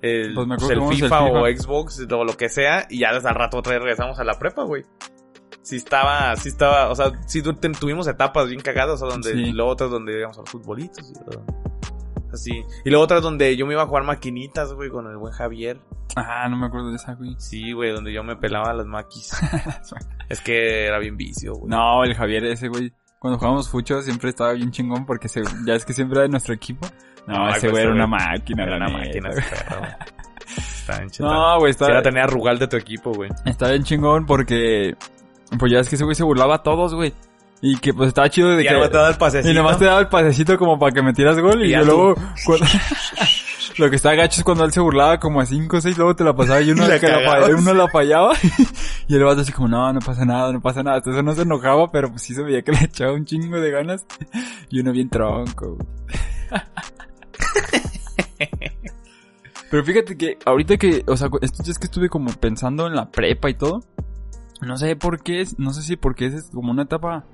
el, 0.03 0.35
Pues 0.35 0.47
me 0.47 0.57
pues, 0.57 0.71
el 0.71 0.83
el 0.83 0.89
FIFA, 0.89 1.25
o. 1.25 1.47
Xbox 1.47 2.07
o 2.11 2.25
lo 2.25 2.37
que 2.37 2.49
sea. 2.49 2.87
Y 2.89 3.01
ya 3.01 3.13
desde 3.13 3.29
al 3.29 3.35
rato 3.35 3.59
otra 3.59 3.73
vez 3.73 3.83
regresamos 3.83 4.19
a 4.19 4.25
la 4.25 4.39
prepa, 4.39 4.63
güey. 4.65 4.85
Sí 5.63 5.77
estaba, 5.77 6.35
sí 6.37 6.49
estaba, 6.49 6.89
o 6.91 6.95
sea, 6.95 7.13
sí 7.27 7.43
ten- 7.43 7.73
tuvimos 7.73 8.07
etapas 8.07 8.49
bien 8.49 8.61
cagadas, 8.61 8.95
o 9.03 9.07
sea, 9.07 9.09
donde, 9.09 9.33
Sí. 9.33 9.39
y 9.49 9.53
luego 9.53 9.71
otras 9.73 9.91
donde 9.91 10.19
íbamos 10.19 10.39
a 10.39 10.41
los 10.41 10.51
futbolitos 10.51 11.11
y 11.11 11.13
todo. 11.25 11.45
Así. 12.33 12.63
Y 12.85 12.91
luego 12.91 13.05
otras 13.05 13.23
donde 13.23 13.57
yo 13.57 13.67
me 13.67 13.73
iba 13.75 13.83
a 13.83 13.87
jugar 13.87 14.05
maquinitas, 14.05 14.73
güey, 14.73 14.91
con 14.91 15.07
el 15.09 15.17
buen 15.17 15.33
Javier. 15.33 15.81
Ah, 16.17 16.49
no 16.49 16.57
me 16.57 16.67
acuerdo 16.67 16.91
de 16.91 16.97
esa, 16.97 17.15
güey. 17.15 17.35
Sí, 17.39 17.73
güey, 17.73 17.93
donde 17.93 18.13
yo 18.13 18.23
me 18.25 18.37
pelaba 18.37 18.73
las 18.73 18.87
maquis. 18.87 19.31
es 20.29 20.41
que 20.41 20.87
era 20.87 20.99
bien 20.99 21.17
vicio, 21.17 21.55
güey. 21.55 21.71
No, 21.71 22.05
el 22.05 22.15
Javier 22.15 22.45
ese, 22.45 22.69
güey. 22.69 22.93
Cuando 23.19 23.39
jugábamos 23.39 23.69
fucho 23.69 24.01
siempre 24.01 24.31
estaba 24.31 24.53
bien 24.53 24.71
chingón 24.71 25.05
porque 25.05 25.29
se, 25.29 25.43
ya 25.67 25.75
es 25.75 25.85
que 25.85 25.93
siempre 25.93 26.17
era 26.19 26.23
de 26.23 26.29
nuestro 26.29 26.55
equipo. 26.55 26.87
No, 27.29 27.49
ese 27.51 27.69
güey 27.69 27.83
era 27.85 27.93
una 27.93 28.07
máquina, 28.07 28.65
Era 28.65 28.77
una 28.77 28.89
máquina. 28.89 29.31
Está 29.31 30.99
bien. 30.99 31.11
No, 31.21 31.59
güey, 31.59 31.73
Quisiera 31.73 31.99
estaba, 31.99 32.03
tener 32.03 32.23
a 32.23 32.27
Rugal 32.27 32.59
de 32.59 32.67
tu 32.69 32.77
equipo, 32.77 33.13
güey. 33.13 33.31
estaba 33.45 33.73
bien 33.73 33.85
chingón 33.85 34.25
porque, 34.27 34.97
pues 35.59 35.71
ya 35.73 35.81
es 35.81 35.89
que 35.89 35.97
ese 35.97 36.05
güey 36.05 36.15
se 36.15 36.25
burlaba 36.25 36.57
a 36.57 36.63
todos, 36.63 36.95
güey. 36.95 37.13
Y 37.61 37.77
que 37.79 37.93
pues 37.93 38.09
estaba 38.09 38.31
chido 38.31 38.51
de 38.51 38.63
Y 38.63 38.67
que... 38.69 38.89
te 38.89 38.97
da 38.97 39.09
el 39.11 39.17
pasecito. 39.17 39.51
Y 39.51 39.55
nomás 39.55 39.79
te 39.79 39.85
daba 39.85 40.01
el 40.01 40.07
pasecito 40.09 40.57
como 40.57 40.79
para 40.79 40.93
que 40.93 41.03
metieras 41.03 41.39
gol 41.41 41.65
y, 41.65 41.71
yo 41.73 41.85
luego... 41.85 42.15
cuando- 42.47 42.67
Lo 43.79 43.89
que 43.91 43.97
estaba 43.97 44.17
gacho 44.17 44.41
es 44.41 44.45
cuando 44.45 44.65
él 44.65 44.73
se 44.73 44.81
burlaba 44.81 45.21
como 45.21 45.41
a 45.41 45.47
5 45.47 45.77
o 45.77 45.81
6, 45.81 45.97
luego 45.99 46.17
te 46.17 46.25
la 46.25 46.35
pasaba 46.35 46.61
y 46.61 46.71
uno, 46.73 46.89
la 46.89 46.99
que 46.99 47.07
la 47.09 47.19
fa- 47.21 47.25
cagabas. 47.37 47.51
uno 47.61 47.75
la 47.75 47.89
fallaba. 47.89 48.33
y 49.09 49.15
el 49.15 49.23
vato 49.23 49.43
así 49.43 49.53
como, 49.53 49.69
no, 49.69 49.93
no 49.93 50.01
pasa 50.01 50.25
nada, 50.25 50.53
no 50.53 50.61
pasa 50.61 50.83
nada. 50.83 50.97
Entonces 50.99 51.23
no 51.23 51.33
se 51.35 51.43
enojaba, 51.43 51.91
pero 51.93 52.09
pues 52.11 52.23
sí 52.23 52.35
se 52.35 52.43
veía 52.43 52.63
que 52.63 52.73
le 52.73 52.85
echaba 52.85 53.13
un 53.13 53.25
chingo 53.25 53.61
de 53.61 53.71
ganas. 53.71 54.05
Y 54.71 54.81
uno 54.81 54.91
bien 54.93 55.09
tronco, 55.11 55.77
güey. 55.77 55.89
Pero 59.71 59.85
fíjate 59.85 60.17
que 60.17 60.39
ahorita 60.47 60.77
que, 60.79 61.05
o 61.07 61.17
sea, 61.17 61.29
estos 61.43 61.67
días 61.67 61.79
que 61.79 61.85
estuve 61.87 62.09
como 62.09 62.31
pensando 62.33 62.87
en 62.87 62.95
la 62.97 63.11
prepa 63.11 63.51
y 63.51 63.55
todo, 63.55 63.83
no 64.63 64.79
sé 64.79 64.97
por 64.97 65.23
qué, 65.23 65.47
no 65.59 65.73
sé 65.73 65.83
si 65.83 65.97
porque 65.97 66.27
es 66.27 66.51
como 66.55 66.71
una 66.71 66.83
etapa 66.85 67.25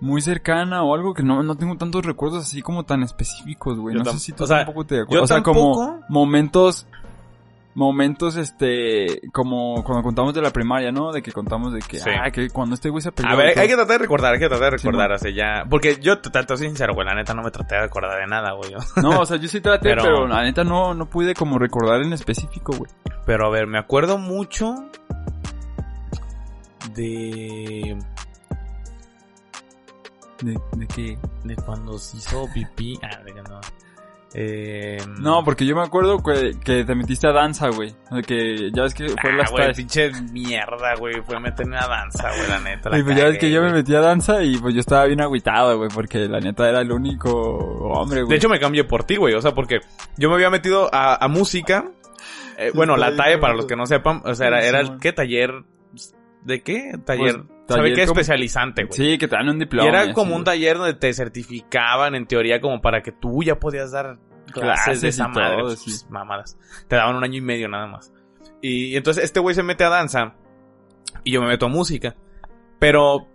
muy 0.00 0.20
cercana 0.20 0.82
o 0.84 0.94
algo 0.94 1.14
que 1.14 1.22
no, 1.22 1.42
no 1.42 1.56
tengo 1.56 1.76
tantos 1.76 2.04
recuerdos 2.04 2.44
así 2.44 2.60
como 2.62 2.84
tan 2.84 3.02
específicos, 3.02 3.78
güey. 3.78 3.96
No 3.96 4.04
sé 4.04 4.18
si 4.18 4.32
tú 4.32 4.44
o 4.44 4.46
sea, 4.46 4.58
tampoco 4.58 4.84
te 4.86 5.00
acuerdas. 5.00 5.24
O 5.24 5.26
sea, 5.26 5.36
tampoco- 5.38 5.74
como 5.74 6.00
momentos 6.08 6.86
momentos, 7.78 8.36
este, 8.36 9.20
como 9.32 9.84
cuando 9.84 10.02
contamos 10.02 10.34
de 10.34 10.42
la 10.42 10.50
primaria, 10.50 10.90
¿no? 10.90 11.12
De 11.12 11.22
que 11.22 11.30
contamos 11.30 11.72
de 11.72 11.78
que, 11.78 11.98
Sí. 12.00 12.10
ah, 12.10 12.28
que 12.32 12.50
cuando 12.50 12.74
este 12.74 12.90
güey 12.90 13.02
se 13.02 13.12
peleó. 13.12 13.32
A 13.32 13.36
ver, 13.36 13.52
todo. 13.54 13.62
hay 13.62 13.68
que 13.68 13.74
tratar 13.76 13.92
de 13.94 13.98
recordar, 13.98 14.34
hay 14.34 14.40
que 14.40 14.48
tratar 14.48 14.72
de 14.72 14.76
recordar 14.78 15.12
hace 15.12 15.32
ya... 15.32 15.64
Porque 15.70 15.96
yo, 16.00 16.18
te 16.20 16.28
trato 16.30 16.56
sincero, 16.56 16.92
güey, 16.94 17.06
la 17.06 17.14
neta 17.14 17.34
no 17.34 17.42
me 17.42 17.52
traté 17.52 17.76
de 17.76 17.82
acordar 17.84 18.18
de 18.18 18.26
nada, 18.26 18.52
güey. 18.54 18.72
No, 18.96 19.20
o 19.20 19.26
sea, 19.26 19.36
yo 19.36 19.46
sí 19.48 19.60
traté, 19.60 19.90
Pero- 19.90 20.02
pero, 20.02 20.26
la 20.26 20.42
neta 20.42 20.64
no, 20.64 20.92
no 20.92 21.06
pude 21.06 21.34
como 21.34 21.56
recordar 21.58 22.02
en 22.02 22.12
específico, 22.12 22.72
güey. 22.76 22.90
Pero 23.24 23.46
a 23.46 23.50
ver, 23.50 23.66
me 23.68 23.78
acuerdo 23.78 24.18
mucho 24.18 24.74
de... 26.94 27.96
¿De, 30.42 30.52
de 30.76 30.86
qué? 30.88 31.18
De 31.44 31.56
cuando 31.56 31.98
se 31.98 32.16
hizo 32.16 32.46
pipí. 32.52 32.98
Ah, 33.02 33.22
de 33.24 33.32
que 33.34 33.42
no. 33.42 33.60
Eh, 34.34 34.98
No, 35.20 35.42
porque 35.42 35.64
yo 35.64 35.74
me 35.74 35.82
acuerdo 35.82 36.22
que, 36.22 36.52
que 36.62 36.84
te 36.84 36.94
metiste 36.94 37.26
a 37.26 37.32
danza, 37.32 37.68
güey. 37.70 37.94
Que 38.26 38.70
ya 38.72 38.82
ves 38.82 38.94
que 38.94 39.08
fue 39.08 39.30
ah, 39.30 39.36
las 39.36 39.50
güey, 39.50 39.62
tardes. 39.62 39.76
pinche 39.76 40.10
mierda, 40.32 40.94
güey. 40.98 41.22
Fue 41.22 41.40
meterme 41.40 41.78
a 41.78 41.86
danza, 41.86 42.28
güey, 42.36 42.48
la 42.48 42.60
neta. 42.60 42.90
la 42.90 42.98
Y 42.98 43.02
pues 43.02 43.16
ya 43.16 43.24
ves 43.24 43.38
que 43.38 43.50
yo 43.50 43.62
me 43.62 43.72
metí 43.72 43.94
a 43.94 44.00
danza 44.00 44.42
y 44.42 44.58
pues 44.58 44.74
yo 44.74 44.80
estaba 44.80 45.06
bien 45.06 45.20
agüitado, 45.22 45.78
güey, 45.78 45.88
porque 45.88 46.28
la 46.28 46.40
neta 46.40 46.68
era 46.68 46.80
el 46.80 46.92
único 46.92 47.30
hombre, 47.30 48.22
güey. 48.22 48.30
De 48.30 48.36
hecho, 48.36 48.48
me 48.48 48.60
cambié 48.60 48.84
por 48.84 49.04
ti, 49.04 49.16
güey. 49.16 49.34
O 49.34 49.40
sea, 49.40 49.54
porque 49.54 49.80
yo 50.16 50.28
me 50.28 50.34
había 50.34 50.50
metido 50.50 50.88
a, 50.92 51.24
a 51.24 51.28
música. 51.28 51.90
Eh, 52.58 52.72
bueno, 52.74 52.96
la 52.96 53.14
TAE, 53.16 53.28
bien, 53.28 53.40
para 53.40 53.54
los 53.54 53.66
que 53.66 53.76
no 53.76 53.86
sepan, 53.86 54.20
o 54.24 54.34
sea, 54.34 54.48
era, 54.48 54.60
era 54.62 54.80
el 54.80 54.98
qué 54.98 55.12
taller. 55.12 55.64
¿De 56.42 56.62
qué? 56.62 56.92
Taller. 57.04 57.44
Pues, 57.44 57.57
¿Sabe 57.68 57.82
taller 57.90 57.96
qué? 57.96 58.06
como- 58.06 58.20
Especializante, 58.20 58.84
güey. 58.84 58.96
sí, 58.96 59.18
que 59.18 59.28
te 59.28 59.36
dan 59.36 59.48
un 59.48 59.56
Y 59.56 59.60
diploma. 59.60 59.88
era 59.88 60.12
como 60.12 60.34
un 60.34 60.44
taller 60.44 60.78
donde 60.78 60.94
te 60.94 61.12
certificaban, 61.12 62.14
en 62.14 62.26
teoría, 62.26 62.60
como 62.60 62.80
para 62.80 63.02
que 63.02 63.12
tú 63.12 63.42
ya 63.42 63.58
podías 63.58 63.92
dar 63.92 64.18
clases, 64.52 64.84
Clases 64.84 65.00
de 65.02 65.08
esa 65.08 65.28
madre. 65.28 65.76
sí. 65.76 65.92
Mamadas. 66.08 66.58
Te 66.88 66.96
daban 66.96 67.16
un 67.16 67.24
año 67.24 67.36
y 67.36 67.40
medio 67.42 67.68
nada 67.68 67.86
más. 67.86 68.12
Y, 68.62 68.96
entonces 68.96 69.22
este 69.24 69.38
güey 69.40 69.54
se 69.54 69.62
mete 69.62 69.84
a 69.84 69.88
danza 69.90 70.34
y 71.22 71.32
yo 71.32 71.40
me 71.42 71.48
meto 71.48 71.66
a 71.66 71.68
música. 71.68 72.16
Pero, 72.78 73.26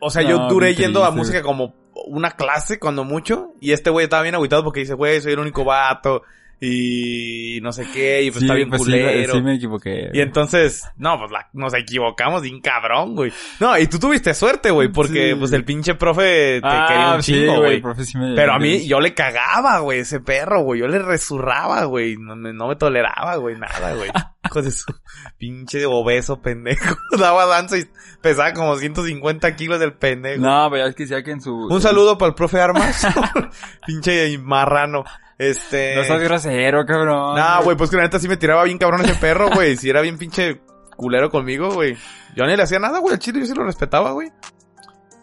o, 0.00 0.10
sea, 0.10 0.22
yo 0.22 0.48
duré 0.48 0.74
yendo 0.74 1.04
a 1.04 1.10
música 1.10 1.42
como 1.42 1.74
una 2.06 2.32
clase 2.32 2.78
cuando 2.78 3.04
mucho. 3.04 3.52
Y 3.60 3.72
este 3.72 3.90
güey 3.90 4.04
estaba 4.04 4.22
bien 4.22 4.34
agüitado 4.34 4.64
porque 4.64 4.80
dice, 4.80 4.94
güey, 4.94 5.20
soy 5.20 5.32
el 5.34 5.38
único 5.38 5.64
vato. 5.64 6.22
Y 6.64 7.60
no 7.60 7.72
sé 7.72 7.88
qué, 7.92 8.22
y 8.22 8.30
pues 8.30 8.38
Sí, 8.38 8.44
está 8.46 8.54
bien 8.54 8.68
pues 8.68 8.82
sí, 8.82 8.90
culero. 8.92 9.34
sí 9.34 9.42
me 9.42 9.54
equivoqué. 9.56 10.10
Y 10.12 10.20
entonces, 10.20 10.84
no, 10.96 11.18
pues 11.18 11.32
la- 11.32 11.48
nos 11.52 11.74
equivocamos 11.74 12.42
bien 12.42 12.60
cabrón, 12.60 13.16
güey. 13.16 13.32
No, 13.58 13.76
y 13.76 13.88
tú 13.88 13.98
tuviste 13.98 14.32
suerte, 14.32 14.70
güey, 14.70 14.86
porque 14.86 15.30
Sí. 15.30 15.34
pues 15.34 15.50
el 15.52 15.64
pinche 15.64 15.96
profe 15.96 16.60
te 16.60 16.66
ah, 16.68 16.84
quería 16.88 17.14
un 17.16 17.22
sí, 17.24 17.32
chingo, 17.32 17.56
güey, 17.56 17.82
sí 18.04 18.16
me- 18.16 18.36
Pero 18.36 18.52
a 18.52 18.60
mí, 18.60 18.86
yo 18.86 19.00
le 19.00 19.12
cagaba, 19.12 19.80
güey, 19.80 19.98
ese 20.00 20.20
perro, 20.20 20.62
güey. 20.62 20.78
Yo 20.80 20.86
le 20.86 21.00
resurraba, 21.00 21.82
güey. 21.86 22.16
No, 22.16 22.36
me- 22.36 22.52
no 22.52 22.68
me 22.68 22.76
toleraba, 22.76 23.34
güey, 23.36 23.58
nada, 23.58 23.94
güey. 23.94 24.10
Hijo 24.44 24.62
de 24.62 24.70
su 24.70 24.94
pinche 25.38 25.84
obeso 25.86 26.40
pendejo. 26.42 26.94
Daba 27.18 27.46
danza 27.46 27.76
y 27.78 27.86
pesaba 28.20 28.52
como 28.52 28.76
150 28.76 29.56
kilos 29.56 29.80
del 29.80 29.94
pendejo. 29.94 30.40
No, 30.40 30.68
pero 30.70 30.86
es 30.86 30.94
que 30.94 31.02
decía 31.04 31.24
que 31.24 31.32
en 31.32 31.40
su... 31.40 31.52
Un 31.54 31.80
saludo 31.82 32.16
para 32.18 32.28
el 32.30 32.34
profe 32.36 32.60
Armas. 32.60 33.04
pinche 33.86 34.38
marrano. 34.38 35.04
Este... 35.50 35.96
No 35.96 36.04
seas 36.04 36.20
grosero, 36.22 36.84
cabrón. 36.86 37.36
No, 37.36 37.62
güey, 37.64 37.76
pues 37.76 37.90
que 37.90 37.96
la 37.96 38.02
neta 38.04 38.18
sí 38.18 38.28
me 38.28 38.36
tiraba 38.36 38.64
bien 38.64 38.78
cabrón 38.78 39.00
ese 39.04 39.14
perro, 39.14 39.50
güey. 39.50 39.76
Si 39.76 39.88
era 39.90 40.00
bien 40.00 40.18
pinche 40.18 40.60
culero 40.96 41.30
conmigo, 41.30 41.72
güey. 41.72 41.96
Yo 42.36 42.44
ni 42.46 42.56
le 42.56 42.62
hacía 42.62 42.78
nada, 42.78 42.98
güey. 43.00 43.14
Al 43.14 43.18
chile 43.18 43.40
yo 43.40 43.46
sí 43.46 43.54
lo 43.54 43.64
respetaba, 43.64 44.12
güey. 44.12 44.30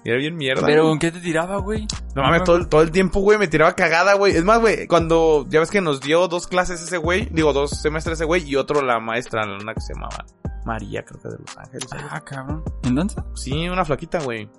Y 0.03 0.09
era 0.09 0.17
bien 0.17 0.35
mierda. 0.37 0.65
Pero 0.65 0.83
güey. 0.83 0.91
¿con 0.91 0.99
qué 0.99 1.11
te 1.11 1.19
tiraba, 1.19 1.57
güey? 1.57 1.85
No 2.15 2.21
mames, 2.23 2.43
todo, 2.43 2.55
el- 2.55 2.67
todo 2.69 2.81
el 2.81 2.91
tiempo, 2.91 3.19
güey, 3.19 3.37
me 3.37 3.47
tiraba 3.47 3.75
cagada, 3.75 4.13
güey. 4.13 4.35
Es 4.35 4.43
más, 4.43 4.59
güey, 4.59 4.87
cuando 4.87 5.45
ya 5.49 5.59
ves 5.59 5.69
que 5.71 5.81
nos 5.81 5.99
dio 6.01 6.27
dos 6.29 6.47
clases 6.47 6.81
ese 6.81 6.97
güey, 6.97 7.27
digo, 7.31 7.51
dos 7.53 7.71
semestres 7.81 8.17
ese 8.17 8.25
güey, 8.25 8.43
y 8.47 8.55
otro 8.55 8.81
la 8.81 8.99
maestra, 8.99 9.43
una 9.43 9.73
que 9.73 9.81
se 9.81 9.93
llamaba 9.93 10.25
María, 10.65 11.03
creo 11.03 11.21
que 11.21 11.29
de 11.29 11.37
Los 11.39 11.57
Ángeles. 11.57 11.87
Ah, 12.09 12.21
cabrón. 12.21 12.63
¿En 12.83 12.95
danza? 12.95 13.25
Sí, 13.35 13.67
una 13.67 13.83
flaquita, 13.83 14.19
güey. 14.19 14.49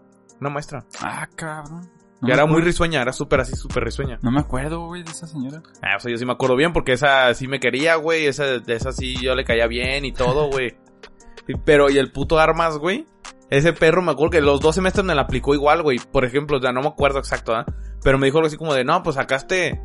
Una 0.40 0.50
maestra. 0.50 0.84
Ah, 1.00 1.26
cabrón. 1.34 1.88
Y 2.20 2.26
No 2.26 2.28
me 2.28 2.34
era 2.34 2.46
muy 2.46 2.60
risueña, 2.60 3.00
era 3.00 3.12
súper 3.12 3.40
así, 3.40 3.56
súper 3.56 3.84
risueña. 3.84 4.18
No 4.22 4.30
me 4.30 4.40
acuerdo, 4.40 4.86
güey, 4.86 5.02
de 5.02 5.10
esa 5.10 5.26
señora. 5.26 5.62
Ah, 5.82 5.96
o 5.96 6.00
sea, 6.00 6.10
yo 6.10 6.18
sí 6.18 6.26
me 6.26 6.32
acuerdo 6.32 6.56
bien 6.56 6.72
porque 6.72 6.92
esa 6.92 7.32
sí 7.34 7.48
me 7.48 7.60
quería, 7.60 7.96
güey. 7.96 8.26
Esa, 8.26 8.58
de 8.58 8.74
esa 8.74 8.92
sí 8.92 9.16
yo 9.22 9.34
le 9.34 9.44
caía 9.44 9.66
bien 9.66 10.04
y 10.04 10.12
todo, 10.12 10.50
güey. 10.50 10.76
Pero, 11.64 11.90
y 11.90 11.98
el 11.98 12.12
puto 12.12 12.38
Armas, 12.38 12.78
güey. 12.78 13.06
Ese 13.48 13.72
perro 13.72 14.02
me 14.02 14.12
acuerdo 14.12 14.30
que 14.30 14.40
los 14.40 14.60
dos 14.60 14.76
semestres 14.76 15.04
me 15.04 15.14
la 15.14 15.22
aplicó 15.22 15.54
igual, 15.54 15.82
güey. 15.82 15.98
Por 15.98 16.24
ejemplo, 16.24 16.60
ya 16.60 16.72
no 16.72 16.82
me 16.82 16.88
acuerdo 16.88 17.18
exacto, 17.18 17.54
¿ah? 17.54 17.64
Pero 18.02 18.18
me 18.18 18.26
dijo 18.26 18.38
algo 18.38 18.46
así 18.46 18.56
como 18.56 18.74
de, 18.74 18.84
no, 18.84 19.02
pues 19.02 19.16
sacaste 19.16 19.80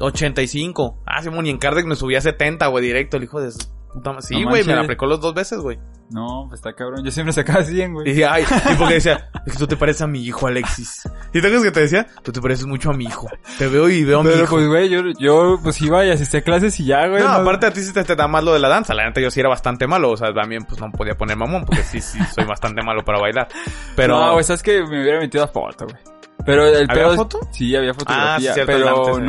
85. 0.00 1.02
Ah, 1.06 1.22
Simón, 1.22 1.46
y 1.46 1.50
en 1.50 1.58
Kardec 1.58 1.86
me 1.86 1.94
subía 1.94 2.20
70, 2.20 2.66
güey, 2.66 2.84
directo. 2.84 3.16
El 3.16 3.24
hijo 3.24 3.40
de 3.40 3.52
puta 3.92 4.20
Sí, 4.20 4.42
No 4.42 4.50
güey, 4.50 4.64
me 4.64 4.74
la 4.74 4.82
aplicó 4.82 5.06
los 5.06 5.20
dos 5.20 5.34
veces, 5.34 5.58
güey. 5.60 5.78
No, 6.10 6.46
pues 6.48 6.58
está 6.58 6.72
cabrón. 6.74 7.04
Yo 7.04 7.10
siempre 7.12 7.32
sacaba 7.32 7.62
100, 7.62 7.90
Y 7.90 7.94
güey. 7.94 8.06
decía, 8.08 8.32
ay, 8.32 8.44
y 8.72 8.74
porque 8.74 8.94
decía, 8.94 9.30
es 9.46 9.52
que 9.52 9.58
tú 9.58 9.66
te 9.68 9.76
pareces 9.76 10.02
a 10.02 10.06
mi 10.08 10.24
hijo, 10.24 10.46
Alexis. 10.48 11.02
¿Y 11.32 11.40
te 11.40 11.46
acuerdas 11.46 11.62
que 11.62 11.70
te 11.70 11.80
decía? 11.80 12.06
Tú 12.22 12.32
te 12.32 12.40
pareces 12.40 12.66
mucho 12.66 12.90
a 12.90 12.94
mi 12.94 13.04
hijo. 13.04 13.28
Te 13.58 13.68
veo 13.68 13.88
y 13.88 14.02
veo 14.04 14.20
a 14.20 14.22
mi 14.24 14.30
Pero 14.30 14.42
hijo. 14.44 14.56
pues, 14.56 14.66
güey, 14.66 14.88
yo, 14.88 15.02
yo 15.18 15.58
pues 15.62 15.80
iba 15.82 16.04
y 16.04 16.10
asistía 16.10 16.40
a 16.40 16.42
clases 16.42 16.78
y 16.80 16.86
ya, 16.86 17.06
güey. 17.06 17.22
No, 17.22 17.28
aparte 17.28 17.66
a 17.66 17.72
ti 17.72 17.80
sí 17.80 17.92
te, 17.92 18.02
te 18.02 18.16
da 18.16 18.26
más 18.26 18.42
lo 18.42 18.52
de 18.52 18.58
la 18.58 18.68
danza. 18.68 18.92
La 18.94 19.04
neta 19.06 19.20
yo 19.20 19.30
sí 19.30 19.38
era 19.38 19.48
bastante 19.48 19.86
malo. 19.86 20.10
O 20.10 20.16
sea, 20.16 20.32
también 20.34 20.64
pues 20.64 20.80
no 20.80 20.90
podía 20.90 21.14
poner 21.16 21.36
mamón 21.36 21.64
porque 21.64 21.82
sí, 21.84 22.00
sí, 22.00 22.18
soy 22.34 22.44
bastante 22.44 22.82
malo 22.82 23.04
para 23.04 23.20
bailar. 23.20 23.46
Pero... 23.94 24.18
No, 24.18 24.32
güey, 24.32 24.44
sabes 24.44 24.62
que 24.64 24.82
me 24.82 25.02
hubiera 25.02 25.20
metido 25.20 25.44
a 25.44 25.48
foto, 25.48 25.84
güey. 25.86 25.96
Pero 26.44 26.66
el 26.66 26.90
¿Había 26.90 27.04
pedo 27.04 27.16
foto? 27.16 27.38
Sí, 27.52 27.76
había 27.76 27.92
fotografía, 27.94 28.34
Ah, 28.34 28.38
sí, 28.38 28.44
cierto, 28.54 28.72
pero 28.72 28.98
antes, 29.06 29.18
eh. 29.18 29.20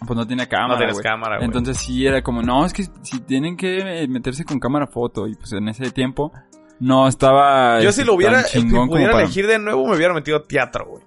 No... 0.00 0.06
Pues 0.06 0.16
no 0.16 0.26
tenía 0.26 0.48
cámara, 0.48 0.86
no 0.86 0.92
güey. 0.92 1.02
cámara, 1.02 1.36
güey. 1.36 1.46
Entonces 1.46 1.78
sí 1.78 2.06
era 2.06 2.22
como, 2.22 2.42
no, 2.42 2.64
es 2.66 2.72
que 2.72 2.84
si 3.02 3.20
tienen 3.20 3.56
que 3.56 4.02
eh, 4.02 4.08
meterse 4.08 4.44
con 4.44 4.58
cámara 4.60 4.86
foto. 4.86 5.26
Y 5.26 5.34
pues 5.34 5.52
en 5.52 5.68
ese 5.68 5.90
tiempo 5.90 6.32
no 6.80 7.08
estaba... 7.08 7.80
yo 7.80 7.88
este, 7.90 8.02
si 8.02 8.06
lo 8.06 8.14
hubiera, 8.14 8.42
si 8.42 8.60
pudiera 8.62 9.12
para- 9.12 9.24
elegir 9.24 9.46
de 9.46 9.58
nuevo, 9.58 9.86
me 9.88 9.96
hubiera 9.96 10.12
metido 10.14 10.36
a 10.38 10.42
teatro, 10.42 10.86
güey. 10.88 11.02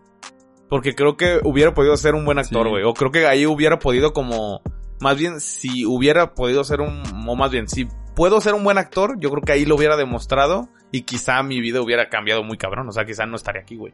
Porque 0.69 0.93
creo 0.95 1.17
que 1.17 1.39
hubiera 1.43 1.73
podido 1.73 1.97
ser 1.97 2.13
un 2.15 2.25
buen 2.25 2.37
actor, 2.39 2.65
Sí. 2.65 2.69
güey. 2.69 2.83
O 2.83 2.93
creo 2.93 3.11
que 3.11 3.25
ahí 3.27 3.45
hubiera 3.45 3.79
podido 3.79 4.13
como... 4.13 4.61
Más 5.01 5.17
bien, 5.17 5.39
si 5.39 5.85
hubiera 5.85 6.33
podido 6.33 6.63
ser 6.63 6.81
un... 6.81 7.01
O 7.27 7.35
más 7.35 7.49
bien, 7.51 7.67
si 7.67 7.87
puedo 8.15 8.41
ser 8.41 8.53
un 8.53 8.63
buen 8.63 8.77
actor, 8.77 9.15
yo 9.19 9.29
creo 9.31 9.41
que 9.41 9.51
ahí 9.53 9.65
lo 9.65 9.75
hubiera 9.75 9.95
demostrado. 9.97 10.67
Y 10.91 11.03
quizá 11.03 11.41
mi 11.41 11.61
vida 11.61 11.81
hubiera 11.81 12.09
cambiado 12.09 12.43
muy 12.43 12.57
cabrón. 12.57 12.87
O 12.89 12.91
sea, 12.91 13.05
quizá 13.05 13.25
no 13.25 13.35
estaría 13.35 13.61
aquí, 13.61 13.75
güey. 13.77 13.93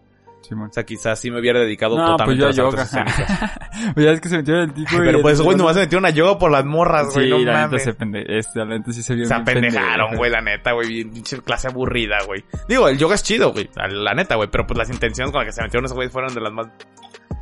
O 0.52 0.74
sea, 0.74 0.84
quizás 0.84 1.20
sí 1.20 1.32
me 1.32 1.40
hubiera 1.40 1.60
dedicado 1.60 1.98
No, 1.98 2.04
pues 2.04 2.12
totalmente 2.12 2.56
yo 2.56 2.68
a 2.68 2.72
las 2.72 2.92
yoga. 2.92 3.06
Pues 3.94 4.06
ya 4.06 4.12
es 4.12 4.22
que 4.22 4.30
se 4.30 4.38
metió 4.38 4.62
el 4.62 4.74
tipo 4.74 4.98
Pero 4.98 5.22
pues, 5.22 5.42
güey, 5.42 5.58
nomás 5.58 5.76
se 5.76 5.82
metieron 5.82 6.06
a 6.06 6.10
yoga 6.10 6.38
por 6.38 6.52
las 6.52 6.66
morras, 6.66 7.14
güey. 7.14 7.26
Sí, 7.26 7.32
no 7.32 7.40
la 7.40 7.68
neta 7.68 7.80
se 7.84 7.94
pende... 7.94 8.26
Este, 8.28 8.60
la 8.60 8.66
neta 8.66 8.92
sí 8.92 9.04
se 9.04 9.16
vio 9.16 9.26
Se 9.26 9.34
apendejaron, 9.34 10.16
güey, 10.16 10.32
la 10.32 10.42
neta, 10.42 10.74
güey. 10.74 11.04
Pinche 11.06 11.40
clase 11.40 11.68
aburrida, 11.68 12.18
güey. 12.26 12.44
Digo, 12.68 12.88
el 12.88 12.98
yoga 12.98 13.16
es 13.16 13.24
chido, 13.24 13.52
güey. 13.52 13.70
La, 13.76 14.14
neta, 14.14 14.36
güey. 14.36 14.50
Pero 14.52 14.66
pues 14.66 14.78
las 14.78 14.90
intenciones 14.90 15.32
con 15.32 15.40
las 15.40 15.48
que 15.48 15.54
se 15.54 15.62
metieron 15.62 15.86
esos 15.86 15.96
güeyes 15.96 16.12
fueron 16.12 16.34
de 16.34 16.42
las 16.42 16.54
más 16.54 16.68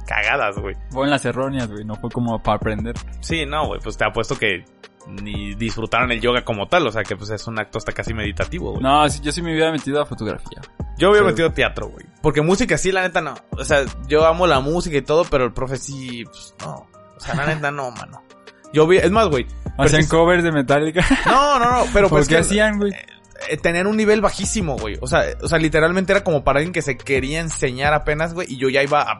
cagadas, 0.08 0.58
güey. 0.58 0.76
Fue 0.90 1.06
en 1.06 1.12
las 1.12 1.26
erróneas, 1.26 1.72
güey, 1.72 1.86
no 1.86 1.96
fue 1.96 2.10
como 2.10 2.42
para 2.42 2.58
aprender. 2.58 2.96
Sí, 3.22 3.46
no, 3.46 3.68
güey. 3.68 3.80
Pues 3.82 3.98
te 3.98 4.06
apuesto 4.06 4.38
que 4.38 4.66
ni 5.08 5.56
disfrutaron 5.56 6.12
el 6.12 6.22
yoga 6.22 6.44
como 6.44 6.68
tal. 6.68 6.88
O 6.88 6.92
sea, 6.92 7.04
que 7.04 7.16
pues 7.16 7.30
es 7.30 7.46
un 7.48 7.60
acto 7.60 7.78
hasta 7.78 7.92
casi 7.92 8.14
meditativo, 8.14 8.72
güey. 8.72 8.84
No, 8.84 9.06
yo 9.08 9.32
sí 9.32 9.42
me 9.42 9.52
hubiera 9.54 9.72
metido 9.72 10.02
a 10.02 10.06
fotografía. 10.06 10.62
Yo 10.98 11.10
hubiera 11.12 11.26
metido 11.26 11.52
teatro, 11.52 11.88
güey. 11.90 12.06
Porque 12.22 12.42
música 12.42 12.78
sí, 12.78 12.92
la 12.92 13.02
neta, 13.02 13.20
no. 13.22 13.34
O 13.52 13.66
sea, 13.66 13.84
yo 14.08 14.26
amo 14.26 14.46
la 14.48 14.60
música 14.60 14.98
y 14.98 15.02
todo, 15.02 15.24
pero 15.26 15.46
el 15.46 15.54
profe 15.54 15.78
sí, 15.78 16.24
pues, 16.26 16.56
no. 16.62 16.88
O 17.16 17.20
sea, 17.20 17.36
la 17.36 17.46
neta, 17.48 17.72
no, 17.72 17.92
mano. 17.92 18.22
Yo 18.74 18.88
vi, 18.88 18.98
es 18.98 19.12
más, 19.12 19.28
güey. 19.28 19.46
Hacían 19.78 20.06
covers 20.08 20.44
de 20.44 20.52
Metallica. 20.52 21.06
No, 21.26 21.60
no, 21.60 21.72
no, 21.72 21.84
pero 21.94 22.10
¿Por 22.10 22.20
pues 22.20 22.28
qué 22.28 22.36
que- 22.36 22.42
hacían, 22.42 22.78
güey? 22.78 22.92
eh, 23.50 23.58
tener 23.58 23.88
un 23.88 23.98
nivel 23.98 24.22
bajísimo, 24.22 24.78
güey. 24.78 24.98
O 25.02 25.08
sea, 25.08 25.24
o 25.42 25.48
sea, 25.48 25.58
literalmente 25.58 26.12
era 26.14 26.24
como 26.24 26.44
para 26.44 26.60
alguien 26.60 26.74
que 26.74 26.82
se 26.82 26.96
quería 26.98 27.40
enseñar 27.40 27.94
apenas, 27.94 28.34
güey, 28.34 28.52
y 28.52 28.58
yo 28.58 28.70
ya 28.70 28.82
iba 28.84 29.02
a... 29.02 29.20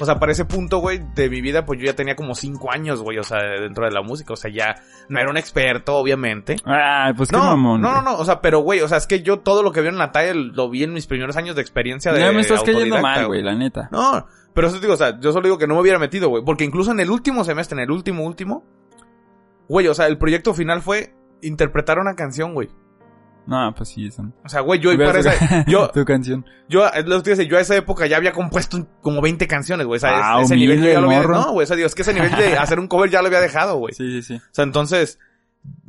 O 0.00 0.06
sea, 0.06 0.18
para 0.18 0.32
ese 0.32 0.46
punto, 0.46 0.78
güey, 0.78 1.00
de 1.14 1.28
mi 1.28 1.40
vida, 1.40 1.66
pues 1.66 1.78
yo 1.78 1.86
ya 1.86 1.94
tenía 1.94 2.16
como 2.16 2.34
cinco 2.34 2.72
años, 2.72 3.02
güey, 3.02 3.18
o 3.18 3.22
sea, 3.22 3.38
dentro 3.60 3.84
de 3.84 3.90
la 3.90 4.02
música. 4.02 4.32
O 4.32 4.36
sea, 4.36 4.50
ya 4.50 4.76
no 5.08 5.20
era 5.20 5.30
un 5.30 5.36
experto, 5.36 5.96
obviamente. 5.96 6.56
Ah, 6.64 7.12
pues 7.16 7.30
qué 7.30 7.36
No, 7.36 7.44
mamón. 7.44 7.80
no, 7.82 7.92
no, 7.94 8.02
no, 8.02 8.16
o 8.16 8.24
sea, 8.24 8.40
pero 8.40 8.60
güey, 8.60 8.80
o 8.80 8.88
sea, 8.88 8.98
es 8.98 9.06
que 9.06 9.22
yo 9.22 9.40
todo 9.40 9.62
lo 9.62 9.72
que 9.72 9.82
vi 9.82 9.88
en 9.88 9.98
la 9.98 10.10
talla 10.10 10.32
lo 10.34 10.70
vi 10.70 10.84
en 10.84 10.92
mis 10.92 11.06
primeros 11.06 11.36
años 11.36 11.54
de 11.54 11.62
experiencia 11.62 12.12
de 12.12 12.20
Ya 12.20 12.32
me 12.32 12.40
estás 12.40 12.62
cayendo 12.62 13.00
mal, 13.00 13.26
güey, 13.26 13.42
la 13.42 13.54
neta. 13.54 13.88
No, 13.92 14.26
pero 14.54 14.68
eso 14.68 14.76
te 14.76 14.82
digo, 14.82 14.94
o 14.94 14.96
sea, 14.96 15.20
yo 15.20 15.32
solo 15.32 15.44
digo 15.44 15.58
que 15.58 15.66
no 15.66 15.74
me 15.74 15.80
hubiera 15.80 15.98
metido, 15.98 16.28
güey, 16.28 16.42
porque 16.44 16.64
incluso 16.64 16.92
en 16.92 17.00
el 17.00 17.10
último 17.10 17.44
semestre, 17.44 17.76
en 17.76 17.84
el 17.84 17.90
último, 17.90 18.24
último, 18.24 18.64
güey, 19.68 19.86
o 19.86 19.94
sea, 19.94 20.06
el 20.06 20.18
proyecto 20.18 20.54
final 20.54 20.80
fue 20.82 21.14
interpretar 21.42 21.98
una 21.98 22.14
canción, 22.14 22.54
güey. 22.54 22.68
No, 23.50 23.74
pues 23.74 23.88
sí, 23.90 24.06
eso. 24.06 24.32
O 24.44 24.48
sea, 24.48 24.60
güey, 24.60 24.78
yo, 24.80 24.96
para 24.96 25.18
esa, 25.18 25.64
yo, 25.66 25.88
tu 25.94 26.04
canción. 26.04 26.46
Yo, 26.68 26.86
es 26.88 27.04
lo 27.04 27.16
que 27.22 27.34
te 27.34 27.36
digo, 27.42 27.50
yo 27.50 27.58
a 27.58 27.60
esa 27.60 27.76
época 27.76 28.06
ya 28.06 28.16
había 28.16 28.32
compuesto 28.32 28.86
como 29.02 29.20
20 29.20 29.46
canciones, 29.48 29.86
güey. 29.86 29.98
O 29.98 30.00
sea, 30.00 30.10
Ah, 30.14 30.38
es- 30.40 30.46
ese 30.46 30.56
nivel 30.56 30.80
ya 30.80 31.00
lo 31.00 31.06
había... 31.08 31.18
morro. 31.22 31.34
No, 31.34 31.52
güey, 31.52 31.64
o 31.64 31.66
sea, 31.66 31.74
digo, 31.76 31.86
es 31.88 31.94
que 31.96 32.02
ese 32.02 32.14
nivel 32.14 32.30
de 32.36 32.56
hacer 32.58 32.78
un 32.78 32.86
cover 32.86 33.10
ya 33.10 33.20
lo 33.22 33.26
había 33.26 33.40
dejado, 33.40 33.76
güey. 33.78 33.92
Sí, 33.92 34.08
sí, 34.08 34.22
sí. 34.22 34.34
O 34.36 34.40
sea, 34.54 34.64
entonces... 34.64 35.18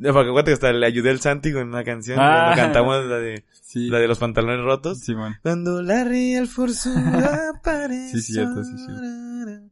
Porque 0.02 0.28
acuérdate 0.28 0.50
que 0.50 0.52
hasta 0.54 0.72
le 0.72 0.84
ayudé 0.86 1.08
al 1.10 1.20
Santi 1.20 1.50
con 1.52 1.66
una 1.68 1.82
canción. 1.82 2.18
Ah. 2.20 2.52
cuando 2.54 2.62
cantamos 2.62 3.04
la 3.06 3.16
de, 3.18 3.44
Sí. 3.62 3.88
la 3.88 4.00
de 4.00 4.08
los 4.08 4.18
pantalones 4.18 4.62
rotos. 4.62 4.98
Simón. 4.98 5.36
Cuando 5.42 5.80
la 5.82 6.04
real 6.04 6.46
fortuna 6.48 7.30
aparece. 7.56 8.20
Sí, 8.20 8.32
cierto, 8.34 8.62
sí, 8.64 8.72
cierto. 8.76 9.70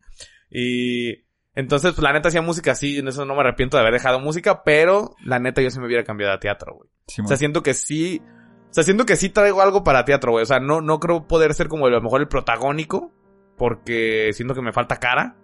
Y... 0.51 1.17
Entonces, 1.55 1.93
pues 1.93 2.03
la 2.03 2.13
neta 2.13 2.29
hacía 2.29 2.43
música 2.43 2.73
así, 2.73 2.99
en 2.99 3.09
eso 3.09 3.25
no 3.25 3.35
me 3.35 3.41
arrepiento 3.41 3.77
de 3.77 3.83
haber 3.83 3.95
dejado 3.95 4.21
música, 4.21 4.63
pero 4.63 5.17
la 5.25 5.39
neta 5.39 5.63
yo 5.63 5.71
sí 5.71 5.81
me 5.81 5.87
hubiera 5.87 6.05
cambiado 6.05 6.33
a 6.33 6.39
teatro, 6.39 6.75
güey. 6.77 6.89
Sí, 7.09 7.23
O 7.23 7.27
sea, 7.27 7.37
siento 7.37 7.63
que 7.63 7.75
sí, 7.75 8.23
o 8.71 8.73
sea, 8.73 8.85
siento 8.85 9.05
que 9.05 9.17
sí 9.17 9.31
traigo 9.31 9.61
algo 9.61 9.83
para 9.83 10.05
teatro, 10.05 10.31
güey. 10.33 10.45
O 10.45 10.47
sea, 10.47 10.61
no, 10.61 10.81
no 10.81 11.01
creo 11.01 11.27
poder 11.27 11.55
ser 11.55 11.69
como 11.69 11.87
a 11.87 11.91
lo 11.91 12.01
mejor 12.01 12.21
el 12.21 12.29
protagónico, 12.29 13.13
porque 13.57 14.31
siento 14.33 14.55
que 14.55 14.63
me 14.63 14.73
falta 14.73 14.97
cara 14.97 15.37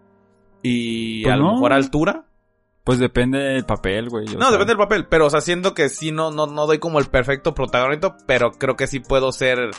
y 0.62 1.22
Pues 1.24 1.34
a 1.34 1.36
lo 1.36 1.52
mejor 1.52 1.72
altura. 1.72 2.24
Pues 2.84 3.00
depende 3.00 3.38
del 3.38 3.64
papel, 3.64 4.08
güey. 4.08 4.26
No, 4.26 4.42
sea, 4.42 4.52
depende 4.52 4.72
del 4.72 4.78
papel, 4.78 5.06
pero 5.08 5.26
o 5.26 5.30
sea, 5.30 5.40
siento 5.40 5.74
que 5.74 5.88
sí 5.88 6.12
no, 6.12 6.30
no, 6.30 6.46
no 6.46 6.66
doy 6.66 6.78
como 6.78 7.00
el 7.00 7.06
perfecto 7.06 7.52
protagonista, 7.52 8.16
pero 8.26 8.52
creo 8.52 8.76
que 8.76 8.86
sí 8.86 9.00
puedo 9.00 9.32
ser 9.32 9.70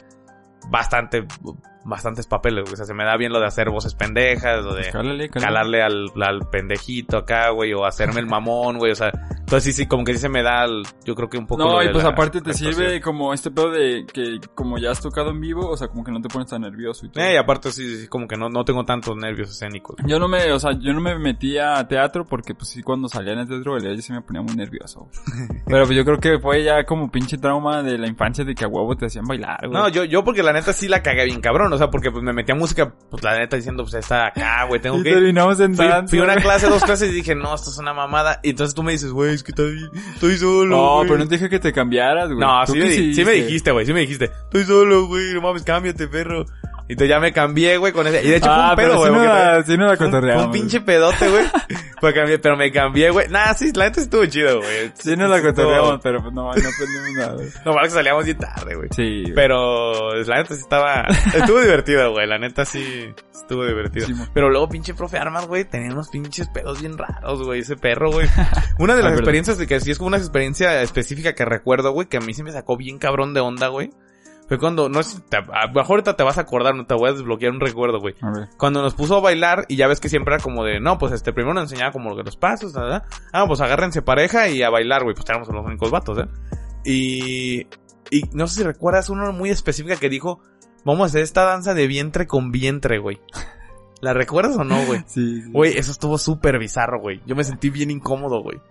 bastante, 0.70 1.26
bastantes 1.88 2.28
papeles, 2.28 2.64
güey. 2.64 2.74
O 2.74 2.78
sea, 2.78 2.86
se 2.86 2.94
me 2.94 3.04
da 3.06 3.16
bien 3.18 3.32
lo 3.32 3.40
de 3.40 3.48
hacer 3.48 3.70
voces 3.70 3.96
pendejas, 3.96 4.64
lo 4.64 4.76
de 4.76 4.92
Cálale, 4.92 5.30
cálale. 5.30 5.30
calarle 5.30 5.82
al, 5.82 6.12
al 6.22 6.50
pendejito 6.50 7.18
acá, 7.18 7.50
güey, 7.50 7.74
o 7.74 7.86
hacerme 7.86 8.20
el 8.20 8.28
mamón, 8.28 8.78
güey, 8.78 8.92
o 8.92 8.96
sea, 8.96 9.12
entonces 9.40 9.64
sí, 9.64 9.74
sí, 9.74 9.88
como 9.88 10.04
que 10.04 10.14
sí 10.14 10.20
se 10.20 10.30
me 10.30 10.44
da, 10.44 10.66
el- 10.66 10.84
yo 11.06 11.16
creo 11.16 11.30
que 11.30 11.38
un 11.38 11.48
poco... 11.48 11.64
No, 11.64 11.82
y 11.82 11.90
pues 11.90 12.04
aparte 12.04 12.42
te 12.42 12.52
actuación. 12.52 12.74
sirve 12.74 13.02
como 13.02 13.34
este 13.34 13.50
pedo 13.52 13.72
de 13.72 14.06
que 14.12 14.40
como 14.54 14.78
ya 14.78 14.92
has 14.92 15.02
tocado 15.02 15.32
en 15.32 15.40
vivo, 15.40 15.70
o 15.70 15.78
sea, 15.78 15.88
como 15.88 16.04
que 16.04 16.12
no 16.12 16.22
te 16.22 16.28
pones 16.30 16.50
tan 16.50 16.62
nervioso 16.62 17.06
y 17.06 17.10
todo. 17.10 17.24
Eh, 17.24 17.34
y 17.34 17.38
aparte 17.38 17.72
sí, 17.72 18.02
sí, 18.02 18.08
como 18.08 18.28
que 18.28 18.36
no, 18.38 18.50
no 18.50 18.66
tengo 18.66 18.84
tantos 18.84 19.16
nervios 19.16 19.50
escénicos. 19.50 19.96
Yo 20.06 20.20
no 20.20 20.28
me, 20.28 20.52
o 20.52 20.60
sea, 20.60 20.72
yo 20.78 20.94
no 20.94 21.00
me 21.02 21.18
metí 21.18 21.58
a 21.58 21.88
teatro 21.88 22.26
porque 22.26 22.54
pues 22.54 22.70
sí 22.70 22.84
cuando 22.84 23.08
salía 23.08 23.34
en 23.34 23.40
el 23.40 23.48
teatro 23.48 23.78
yo 23.80 24.02
sí 24.02 24.12
me 24.12 24.22
ponía 24.22 24.42
muy 24.42 24.56
nervioso. 24.56 25.08
güey. 25.10 25.48
Pero 25.66 25.86
pues 25.86 25.96
yo 25.98 26.04
creo 26.04 26.20
que 26.20 26.40
fue 26.40 26.64
ya 26.64 26.84
como 26.86 27.10
pinche 27.10 27.38
trauma 27.38 27.82
de 27.82 27.98
la 27.98 28.08
infancia 28.08 28.44
de 28.44 28.54
que 28.54 28.66
a 28.66 28.68
huevo 28.68 28.96
te 28.98 29.06
hacían 29.06 29.26
bailar, 29.26 29.60
güey. 29.68 29.72
No, 29.72 29.88
yo, 29.90 30.04
yo 30.04 30.24
porque 30.24 30.44
la 30.44 30.52
neta 30.54 30.74
sí 30.74 30.88
la 30.88 31.02
cagué 31.02 31.26
bien 31.26 31.40
cabrón, 31.42 31.72
o 31.72 31.77
sea, 31.78 31.90
porque 31.90 32.12
pues 32.12 32.24
me 32.24 32.34
metí 32.34 32.52
a 32.52 32.56
música, 32.56 32.94
pues 33.10 33.24
la 33.24 33.38
neta 33.38 33.56
diciendo, 33.56 33.84
pues 33.84 33.96
está 33.96 34.28
acá, 34.28 34.66
güey, 34.66 34.82
tengo 34.82 34.98
y 35.00 35.04
que... 35.04 35.12
terminamos 35.12 35.60
en 35.60 35.76
Fui, 35.76 35.88
danza. 35.88 36.10
fui 36.10 36.20
a 36.20 36.24
una 36.24 36.36
clase, 36.38 36.68
dos 36.68 36.84
clases 36.86 37.12
y 37.12 37.14
dije, 37.14 37.36
no, 37.36 37.54
esto 37.56 37.70
es 37.70 37.78
una 37.78 37.94
mamada. 37.94 38.40
Y 38.44 38.52
entonces 38.52 38.74
tú 38.76 38.84
me 38.84 38.92
dices, 38.94 39.12
güey, 39.12 39.34
es 39.34 39.44
que 39.44 39.52
estoy, 39.52 39.90
estoy 40.14 40.38
solo. 40.38 40.76
No, 40.76 40.96
güey". 40.98 41.08
pero 41.08 41.20
no 41.20 41.28
te 41.28 41.36
dije 41.36 41.50
que 41.50 41.60
te 41.60 41.74
cambiaras, 41.74 42.28
güey. 42.28 42.40
No, 42.40 42.66
sí 42.66 42.78
me, 42.78 43.14
sí 43.14 43.26
me 43.26 43.32
dijiste, 43.32 43.72
güey, 43.72 43.86
sí 43.86 43.94
me 43.94 44.02
dijiste. 44.02 44.26
Estoy 44.26 44.64
solo, 44.64 45.08
güey, 45.08 45.34
no 45.34 45.42
mames, 45.42 45.64
cámbiate, 45.64 46.08
perro. 46.08 46.46
Y 46.90 46.94
entonces 46.94 47.10
ya 47.10 47.20
me 47.20 47.34
cambié, 47.34 47.78
güey, 47.78 47.92
con 47.92 48.08
ese. 48.08 48.24
Y 48.26 48.30
de 48.30 48.38
hecho 48.38 48.48
Ah, 48.50 48.74
fue 48.76 48.86
un 48.86 48.90
pedo, 48.92 49.02
pero 49.04 49.12
güey. 49.12 49.12
sí 49.12 49.18
no 49.18 49.64
sí 49.64 49.78
no 49.78 50.22
la 50.28 50.38
un- 50.38 50.46
un 50.46 50.52
pinche 50.52 50.80
pedote, 50.82 51.30
güey. 51.30 51.46
Pero 52.00 52.56
me 52.56 52.72
cambié, 52.72 53.10
güey. 53.10 53.28
Nah, 53.30 53.54
sí, 53.56 53.72
la 53.74 53.86
neta 53.86 54.02
estuvo 54.02 54.24
chido, 54.28 54.60
güey. 54.60 54.92
Sí 54.94 55.16
no 55.18 55.28
la 55.28 55.42
cotorreamos, 55.42 56.00
pero 56.04 56.20
no, 56.22 56.32
no 56.32 56.50
aprendimos 56.52 57.12
nada. 57.16 57.36
No, 57.66 57.74
malo 57.74 57.86
que 57.88 57.90
salíamos 57.90 58.24
bien 58.26 58.38
tarde, 58.38 58.76
güey. 58.76 58.90
Sí, 58.96 59.24
güey. 59.24 59.34
Pero 59.34 60.14
la 60.24 60.38
neta 60.38 60.54
sí 60.54 60.62
estaba... 60.62 61.08
Estuvo 61.34 61.60
divertido, 61.60 62.12
güey. 62.12 62.28
La 62.28 62.38
neta 62.38 62.66
sí 62.66 63.10
estuvo 63.34 63.66
divertido. 63.66 64.06
Sí. 64.06 64.14
Pero 64.32 64.50
luego 64.52 64.70
pinche 64.70 64.94
profe 64.94 65.18
Armas, 65.18 65.48
güey, 65.48 65.66
tenía 65.66 65.92
unos 65.92 66.10
pinches 66.10 66.48
pedos 66.50 66.80
bien 66.82 66.98
raros, 67.00 67.42
güey. 67.44 67.62
Ese 67.62 67.76
perro, 67.78 68.12
güey. 68.12 68.28
Una 68.78 68.94
de 68.94 69.00
Ah, 69.02 69.04
las 69.06 69.12
verdad. 69.14 69.14
experiencias 69.20 69.58
de 69.58 69.66
que 69.66 69.80
sí 69.80 69.90
es 69.90 69.98
como 69.98 70.10
una 70.10 70.18
experiencia 70.18 70.82
específica 70.84 71.34
que 71.34 71.46
recuerdo, 71.46 71.92
güey, 71.94 72.08
que 72.08 72.18
a 72.18 72.22
mí 72.22 72.34
sí 72.36 72.44
me 72.44 72.52
sacó 72.52 72.78
bien 72.78 73.00
cabrón 73.00 73.34
de 73.34 73.40
onda, 73.40 73.70
güey. 73.70 73.90
Fue 74.48 74.58
cuando, 74.58 74.88
no 74.88 75.04
sé, 75.04 75.20
te- 75.30 75.38
a 75.38 75.68
lo 75.68 75.74
mejor 75.74 75.92
ahorita 75.96 76.16
te 76.16 76.24
vas 76.24 76.38
a 76.38 76.42
acordar, 76.42 76.74
no 76.76 76.86
te 76.86 76.94
voy 76.94 77.10
a 77.10 77.14
desbloquear 77.14 77.52
un 77.52 77.60
recuerdo, 77.60 78.00
güey. 78.00 78.16
A 78.22 78.32
ver. 78.32 78.50
Cuando 78.58 78.82
nos 78.82 78.94
puso 78.94 79.18
a 79.18 79.20
bailar 79.22 79.66
y 79.68 79.76
ya 79.76 79.88
ves 79.88 80.00
que 80.00 80.08
siempre 80.10 80.36
era 80.36 80.44
como 80.44 80.64
de, 80.64 80.80
no, 80.80 80.98
pues 80.98 81.12
este, 81.12 81.34
primero 81.34 81.54
nos 81.54 81.64
enseñaba 81.64 81.92
como 81.92 82.14
los 82.16 82.38
pasos, 82.38 82.74
¿verdad? 82.74 83.04
Ah, 83.34 83.46
pues 83.46 83.60
agárrense 83.60 84.02
pareja 84.02 84.48
y 84.50 84.64
a 84.64 84.70
bailar, 84.70 85.04
güey, 85.04 85.16
pues 85.16 85.28
éramos 85.30 85.50
los 85.50 85.66
únicos 85.66 85.92
vatos, 85.92 86.20
¿eh? 86.20 86.28
Y, 86.86 87.68
y 88.10 88.24
no 88.34 88.48
sé 88.48 88.56
si 88.56 88.64
recuerdas 88.64 89.10
una 89.10 89.32
muy 89.32 89.50
específica 89.50 89.98
que 89.98 90.08
dijo, 90.10 90.40
vamos 90.86 91.02
a 91.04 91.06
hacer 91.08 91.24
esta 91.24 91.44
danza 91.44 91.74
de 91.74 91.86
vientre 91.88 92.26
con 92.28 92.52
vientre, 92.52 93.00
güey. 93.00 93.20
¿La 94.02 94.14
recuerdas 94.14 94.56
o 94.58 94.64
no, 94.64 94.86
güey? 94.86 95.00
Sí, 95.08 95.42
sí. 95.42 95.52
Güey, 95.52 95.78
eso 95.78 95.92
estuvo 95.92 96.18
súper 96.18 96.60
bizarro, 96.60 97.02
güey. 97.02 97.20
Yo 97.26 97.36
me 97.36 97.44
sentí 97.44 97.70
bien 97.70 97.90
incómodo, 97.92 98.42
güey. 98.44 98.62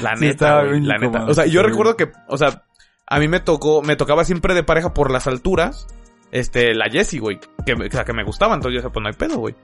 La 0.00 0.14
neta, 0.14 0.64
güey. 0.64 0.80
La 0.80 0.96
neta. 0.98 1.26
O 1.26 1.34
sea, 1.34 1.44
yo 1.46 1.60
sí. 1.60 1.66
recuerdo 1.66 1.94
que, 1.96 2.10
o 2.28 2.38
sea, 2.38 2.64
a 3.06 3.18
mí 3.18 3.28
me 3.28 3.40
tocó, 3.40 3.82
me 3.82 3.96
tocaba 3.96 4.24
siempre 4.24 4.54
de 4.54 4.62
pareja 4.62 4.94
por 4.94 5.10
las 5.10 5.26
alturas, 5.26 5.86
este, 6.30 6.74
la 6.74 6.86
Jessie, 6.90 7.20
güey. 7.20 7.38
Que, 7.66 7.76
me- 7.76 7.86
o 7.86 7.90
sea, 7.90 8.04
que 8.04 8.12
me 8.12 8.24
gustaba, 8.24 8.54
entonces 8.54 8.74
yo 8.74 8.80
dije, 8.82 8.90
pues 8.92 9.02
no 9.02 9.08
hay 9.08 9.14
pedo, 9.14 9.38
güey. 9.38 9.54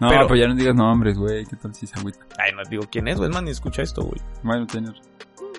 No, 0.00 0.08
pero- 0.10 0.28
pues 0.28 0.40
ya 0.40 0.46
no 0.48 0.54
digas 0.54 0.74
nombres, 0.74 1.16
güey. 1.18 1.44
¿Qué 1.46 1.56
tal 1.56 1.74
si 1.74 1.86
se 1.86 1.98
agüita? 1.98 2.20
Ay, 2.38 2.52
no 2.54 2.62
digo 2.68 2.84
quién 2.90 3.08
es, 3.08 3.16
güey, 3.18 3.30
más, 3.30 3.42
ni 3.42 3.50
escucha 3.50 3.82
esto, 3.82 4.02
güey. 4.02 4.20
Bueno, 4.42 4.66
tienes. 4.66 4.92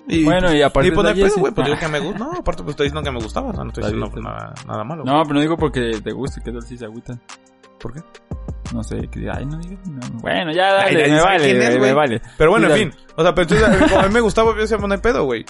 Y, 0.08 0.24
Bueno, 0.24 0.52
y 0.54 0.62
aparte 0.62 0.88
y 0.88 0.92
pues 0.92 1.06
no 1.06 1.40
güey, 1.40 1.52
pues 1.52 1.66
digo 1.66 1.78
que 1.78 1.88
me 1.88 2.00
gusta. 2.00 2.18
No, 2.18 2.32
aparte 2.32 2.62
pues 2.62 2.70
estoy 2.70 2.86
diciendo 2.86 3.02
que 3.02 3.10
me 3.16 3.22
gustaba, 3.22 3.50
o 3.50 3.52
sea, 3.54 3.62
no 3.64 3.68
estoy 3.68 3.84
diciendo 3.84 4.08
pues, 4.10 4.24
nada, 4.24 4.54
nada 4.66 4.82
malo. 4.84 5.02
güey. 5.02 5.14
No, 5.14 5.22
pero 5.22 5.34
no 5.34 5.40
digo 5.40 5.56
porque 5.58 6.00
te 6.02 6.12
guste. 6.12 6.40
¿Qué 6.42 6.52
tal 6.52 6.62
si 6.62 6.78
se 6.78 6.86
agüitan? 6.86 7.20
¿Por 7.78 7.92
qué? 7.92 8.00
No 8.74 8.82
sé, 8.82 8.96
que 9.08 9.20
diga, 9.20 9.34
ay, 9.36 9.44
no 9.46 9.58
digas. 9.58 9.86
no. 9.88 10.00
Bueno, 10.20 10.52
ya 10.52 10.72
dale, 10.72 11.04
Ay, 11.04 11.10
me 11.10 11.20
vale, 11.20 11.74
es, 11.74 11.80
me 11.80 11.92
vale. 11.92 12.22
Pero 12.38 12.50
bueno, 12.50 12.68
Sí, 12.68 12.72
en 12.82 12.92
fin. 12.92 13.00
O 13.16 13.22
sea, 13.22 13.34
pero 13.34 13.54
entonces, 13.54 13.88
como 13.90 14.00
a 14.00 14.06
mí 14.08 14.14
me 14.14 14.20
gustaba, 14.20 14.52
yo 14.54 14.60
decía, 14.60 14.78
pues 14.78 14.88
no 14.88 14.94
hay 14.94 15.00
pedo, 15.00 15.24
güey. 15.24 15.44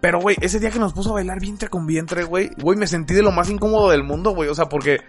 Pero, 0.00 0.20
güey, 0.20 0.36
ese 0.40 0.60
día 0.60 0.70
que 0.70 0.78
nos 0.78 0.92
puso 0.92 1.10
a 1.10 1.14
bailar 1.14 1.40
vientre 1.40 1.68
con 1.68 1.86
vientre, 1.86 2.24
güey, 2.24 2.50
güey, 2.62 2.78
me 2.78 2.86
sentí 2.86 3.14
de 3.14 3.22
lo 3.22 3.32
más 3.32 3.50
incómodo 3.50 3.90
del 3.90 4.04
mundo, 4.04 4.30
güey. 4.30 4.48
O 4.48 4.54
sea, 4.54 4.66
porque... 4.66 5.00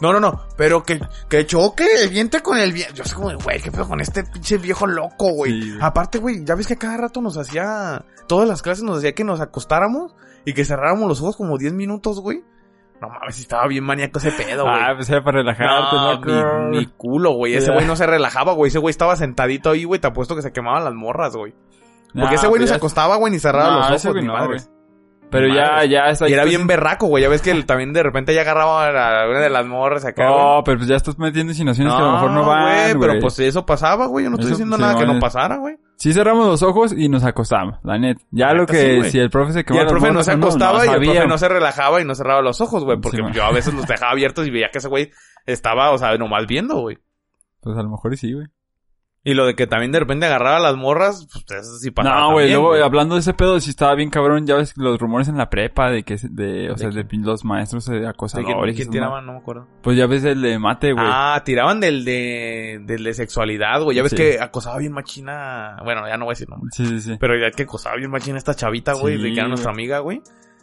No, 0.00 0.12
no, 0.12 0.20
no. 0.20 0.40
Pero 0.56 0.82
que, 0.82 1.00
que 1.28 1.44
choque 1.44 1.86
el 2.02 2.08
vientre 2.08 2.40
con 2.40 2.56
el 2.56 2.72
vientre. 2.72 2.94
Yo 2.96 3.04
soy 3.04 3.16
como, 3.16 3.38
güey, 3.38 3.60
qué 3.60 3.70
pedo 3.70 3.86
con 3.86 4.00
este 4.00 4.24
pinche 4.24 4.56
viejo 4.56 4.86
loco, 4.86 5.32
güey. 5.32 5.62
Sí. 5.62 5.78
Aparte, 5.80 6.18
güey, 6.18 6.44
ya 6.44 6.54
ves 6.54 6.66
que 6.66 6.74
a 6.74 6.78
cada 6.78 6.96
rato 6.96 7.20
nos 7.20 7.36
hacía... 7.36 8.04
Todas 8.26 8.48
las 8.48 8.62
clases 8.62 8.84
nos 8.84 8.98
hacía 8.98 9.14
que 9.14 9.24
nos 9.24 9.40
acostáramos 9.40 10.14
y 10.44 10.54
que 10.54 10.64
cerráramos 10.64 11.08
los 11.08 11.20
ojos 11.20 11.36
como 11.36 11.58
10 11.58 11.74
minutos, 11.74 12.20
güey. 12.20 12.42
No 13.00 13.08
mames, 13.08 13.38
estaba 13.38 13.66
bien 13.68 13.84
maníaco 13.84 14.18
ese 14.18 14.32
pedo, 14.32 14.64
güey. 14.64 14.76
Ah, 14.76 14.92
pues 14.96 15.08
era 15.08 15.22
para 15.22 15.38
relajarte, 15.38 16.30
No, 16.30 16.68
ni, 16.70 16.78
ni 16.78 16.86
culo, 16.86 17.32
güey. 17.32 17.54
Ese 17.54 17.72
güey 17.72 17.86
no 17.86 17.94
se 17.94 18.06
relajaba, 18.06 18.54
güey. 18.54 18.70
Ese 18.70 18.78
güey 18.78 18.90
estaba 18.90 19.14
sentadito 19.14 19.70
ahí, 19.70 19.84
güey. 19.84 20.00
Te 20.00 20.08
apuesto 20.08 20.34
que 20.34 20.42
se 20.42 20.52
quemaban 20.52 20.84
las 20.84 20.94
morras, 20.94 21.36
güey. 21.36 21.54
Porque 22.12 22.20
Nah, 22.26 22.32
ese 22.34 22.46
güey 22.46 22.58
no 22.58 22.62
pues 22.62 22.70
se 22.70 22.76
acostaba, 22.76 23.16
güey, 23.16 23.32
ni 23.32 23.38
cerraba 23.38 23.76
los 23.78 23.90
ese 23.90 24.08
ojos, 24.08 24.12
güey 24.12 24.22
ni 24.22 24.28
no, 24.28 24.34
madres. 24.34 24.70
Pero 25.30 25.46
Ni 25.48 25.56
ya, 25.56 25.72
madres. 25.72 25.90
ya 25.90 26.04
está. 26.08 26.26
Y 26.26 26.32
era 26.32 26.44
bien 26.46 26.66
berraco, 26.66 27.06
güey. 27.06 27.22
Ya 27.22 27.28
ves 27.28 27.42
que 27.42 27.50
él 27.50 27.66
también 27.66 27.92
de 27.92 28.02
repente 28.02 28.32
ya 28.34 28.40
agarraba 28.40 28.86
a 28.86 29.28
una 29.28 29.40
de 29.40 29.50
las 29.50 29.66
morras 29.66 30.06
acá, 30.06 30.26
güey. 30.30 30.40
No, 30.42 30.62
pero 30.64 30.78
pues 30.78 30.88
ya 30.88 30.96
estás 30.96 31.18
metiendo 31.18 31.52
insinuaciones 31.52 31.92
que 31.92 32.00
a 32.00 32.02
lo 32.02 32.12
mejor 32.12 32.30
no 32.30 32.46
van, 32.46 32.96
güey. 32.96 32.98
pero 33.08 33.20
pues 33.20 33.38
eso 33.40 33.66
pasaba, 33.66 34.06
güey. 34.06 34.24
Yo 34.24 34.30
no 34.30 34.36
estoy 34.36 34.46
Eso, 34.52 34.56
diciendo 34.56 34.78
nada 34.78 34.98
que 34.98 35.04
no 35.04 35.18
pasara, 35.20 35.58
güey. 35.58 35.76
Sí 35.96 36.14
cerramos 36.14 36.46
los 36.46 36.62
ojos 36.62 36.94
y 36.96 37.10
nos 37.10 37.24
acostamos, 37.24 37.76
la 37.82 37.98
net. 37.98 38.16
Ya 38.30 38.54
lo 38.54 38.60
neta, 38.60 38.72
que, 38.72 39.02
sí, 39.04 39.10
si 39.10 39.18
el 39.18 39.28
profe 39.28 39.52
se 39.52 39.60
Y 39.60 39.64
quemaba 39.64 39.82
el 39.82 39.86
las 39.86 39.92
profe 39.92 40.12
no 40.14 40.22
se 40.22 40.32
acostaba 40.32 40.86
y 40.86 40.88
el 40.88 41.02
profe 41.02 41.26
no 41.26 41.36
se 41.36 41.48
relajaba 41.48 42.00
y 42.00 42.04
no 42.06 42.14
cerraba 42.14 42.40
los 42.40 42.60
ojos, 42.62 42.84
güey. 42.84 42.98
Porque 42.98 43.18
Sí, 43.18 43.22
yo 43.34 43.44
a 43.44 43.52
veces 43.52 43.74
los 43.74 43.86
dejaba 43.86 44.12
abiertos 44.12 44.46
y 44.46 44.50
veía 44.50 44.70
que 44.72 44.78
ese 44.78 44.88
güey 44.88 45.10
estaba, 45.44 45.90
o 45.90 45.98
sea, 45.98 46.16
nomás 46.16 46.46
viendo, 46.46 46.80
güey. 46.80 46.96
Pues 47.60 47.76
a 47.76 47.82
lo 47.82 47.90
mejor 47.90 48.14
y 48.14 48.16
sí, 48.16 48.32
güey. 48.32 48.46
Y 49.28 49.34
lo 49.34 49.44
de 49.44 49.54
que 49.54 49.66
también 49.66 49.92
de 49.92 50.00
repente 50.00 50.24
agarraba 50.24 50.56
a 50.56 50.60
las 50.60 50.74
morras, 50.76 51.28
pues 51.30 51.60
eso 51.60 51.76
sí 51.76 51.90
pasaba. 51.90 52.18
No, 52.20 52.32
güey, 52.32 52.48
luego 52.48 52.72
hablando 52.82 53.16
de 53.16 53.20
ese 53.20 53.34
pedo, 53.34 53.60
sí 53.60 53.68
estaba 53.68 53.94
bien 53.94 54.08
cabrón, 54.08 54.46
ya 54.46 54.54
ves 54.54 54.72
los 54.78 54.98
rumores 54.98 55.28
en 55.28 55.36
la 55.36 55.50
prepa 55.50 55.90
de 55.90 56.02
que, 56.02 56.16
de, 56.30 56.70
o 56.70 56.78
sea, 56.78 56.88
de, 56.88 57.04
los 57.12 57.44
maestros 57.44 57.84
de 57.84 58.00
¿De 58.00 58.08
acosadores. 58.08 58.54
quién, 58.56 58.70
y 58.70 58.74
quién 58.74 58.90
tiraban? 58.90 59.26
No 59.26 59.32
me 59.32 59.38
acuerdo. 59.40 59.66
Pues 59.82 59.98
ya 59.98 60.06
ves 60.06 60.24
el 60.24 60.40
de 60.40 60.58
mate, 60.58 60.94
güey. 60.94 61.04
Ah, 61.06 61.42
tiraban 61.44 61.78
del 61.78 62.06
de, 62.06 62.80
del 62.86 63.04
de 63.04 63.12
sexualidad, 63.12 63.82
güey. 63.82 63.98
Ya 63.98 64.02
ves 64.02 64.12
Sí. 64.12 64.16
que 64.16 64.40
acosaba 64.40 64.78
bien 64.78 64.92
machina. 64.94 65.76
Bueno, 65.84 66.08
ya 66.08 66.16
no 66.16 66.24
voy 66.24 66.32
a 66.32 66.34
decir 66.34 66.48
nombre. 66.48 66.70
Sí, 66.72 66.86
sí, 66.86 66.98
sí. 67.02 67.16
Pero 67.20 67.38
ya 67.38 67.50
que 67.50 67.64
acosaba 67.64 67.96
bien 67.96 68.10
machina 68.10 68.38
esta 68.38 68.54
chavita, 68.54 68.94
güey, 68.94 69.18
Sí, 69.18 69.22
de 69.24 69.32
que 69.34 69.40
era 69.40 69.48
nuestra 69.48 69.70
amiga, 69.72 69.98
güey. 69.98 70.22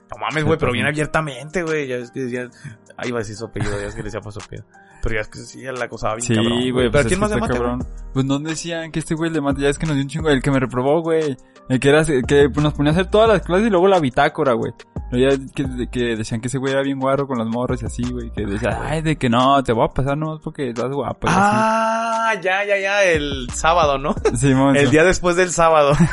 No 0.10 0.18
mames, 0.20 0.36
Se 0.38 0.42
güey, 0.44 0.58
pero 0.58 0.72
bien 0.72 0.88
abiertamente, 0.88 1.62
güey. 1.62 1.86
Ya 1.88 1.98
ves 1.98 2.10
que 2.10 2.22
decía. 2.22 2.50
Ahí 2.98 3.10
iba 3.10 3.20
a 3.20 3.22
decir 3.22 3.36
su 3.36 3.46
apellido, 3.46 3.78
ya 3.78 3.86
ves 3.86 3.94
que 3.94 4.02
le 4.02 4.06
decía 4.06 4.22
por 4.22 4.32
su 4.34 4.40
apellido. 4.40 4.66
Pero 5.06 5.16
ya 5.18 5.22
es 5.22 5.28
que 5.28 5.38
sí, 5.40 5.62
la 5.62 5.86
acosaba 5.86 6.16
bien 6.16 6.26
Sí, 6.28 6.34
cabrón. 6.34 6.52
güey, 6.60 6.74
Pero 6.74 6.92
pues 6.92 7.06
¿quién 7.06 7.14
es 7.14 7.20
más 7.30 7.38
güey? 7.38 7.52
cabrón. 7.52 7.88
Pues 8.12 8.26
no 8.26 8.40
decían 8.40 8.92
que 8.92 8.98
este 9.00 9.14
güey 9.14 9.30
le 9.30 9.40
mate, 9.40 9.62
ya 9.62 9.70
es 9.70 9.78
que 9.78 9.86
nos 9.86 9.94
dio 9.96 10.04
un 10.04 10.10
chingo, 10.10 10.30
el 10.30 10.42
que 10.42 10.50
me 10.50 10.60
reprobó, 10.60 11.02
güey. 11.04 11.38
El 11.70 11.80
que 11.80 11.90
era, 11.90 12.04
que 12.04 12.50
nos 12.62 12.74
ponía 12.74 12.92
a 12.92 12.94
hacer 12.96 13.12
todas 13.12 13.30
las 13.30 13.42
clases 13.44 13.68
y 13.68 13.70
luego 13.70 13.88
la 13.88 14.00
bitácora, 14.00 14.54
güey. 14.54 14.74
Pero 15.12 15.30
ya 15.32 15.38
que, 15.54 15.88
que 15.92 16.16
decían 16.16 16.42
que 16.42 16.48
ese 16.48 16.58
güey 16.58 16.74
era 16.74 16.82
bien 16.82 17.00
guarro 17.00 17.28
con 17.28 17.38
las 17.38 17.48
morras 17.48 17.84
y 17.84 17.86
así, 17.86 18.04
güey. 18.12 18.32
Que 18.32 18.46
decía, 18.48 18.80
ay, 18.84 19.04
de 19.04 19.16
que 19.16 19.30
no, 19.30 19.62
te 19.64 19.74
voy 19.74 19.86
a 19.86 19.94
pasar 19.94 20.18
nomás 20.18 20.40
porque 20.44 20.70
estás 20.70 20.90
guapo. 20.92 21.28
y 21.28 21.32
Ah, 21.32 22.34
ya, 22.42 22.66
ya, 22.66 22.78
ya, 22.80 23.04
el 23.04 23.48
sábado, 23.54 24.00
¿no? 24.00 24.16
Simón, 24.36 24.76
El 24.76 24.86
sí. 24.88 24.92
día 24.92 25.04
después 25.04 25.36
del 25.36 25.52
sábado. 25.52 25.94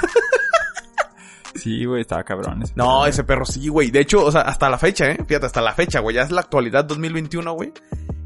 Sí, 1.54 1.84
güey, 1.84 2.00
estaba 2.00 2.24
cabrón. 2.24 2.62
ese 2.62 2.72
No, 2.76 3.06
ese 3.06 3.24
perro 3.24 3.44
sí, 3.44 3.68
güey. 3.68 3.90
De 3.90 4.00
hecho, 4.00 4.24
o 4.24 4.32
sea, 4.32 4.40
hasta 4.40 4.68
la 4.70 4.78
fecha, 4.78 5.10
¿eh? 5.10 5.18
Fíjate, 5.28 5.46
hasta 5.46 5.60
la 5.60 5.74
fecha, 5.74 6.00
güey. 6.00 6.16
Ya 6.16 6.22
es 6.22 6.32
la 6.32 6.40
actualidad 6.40 6.84
2021, 6.86 7.52
güey. 7.52 7.72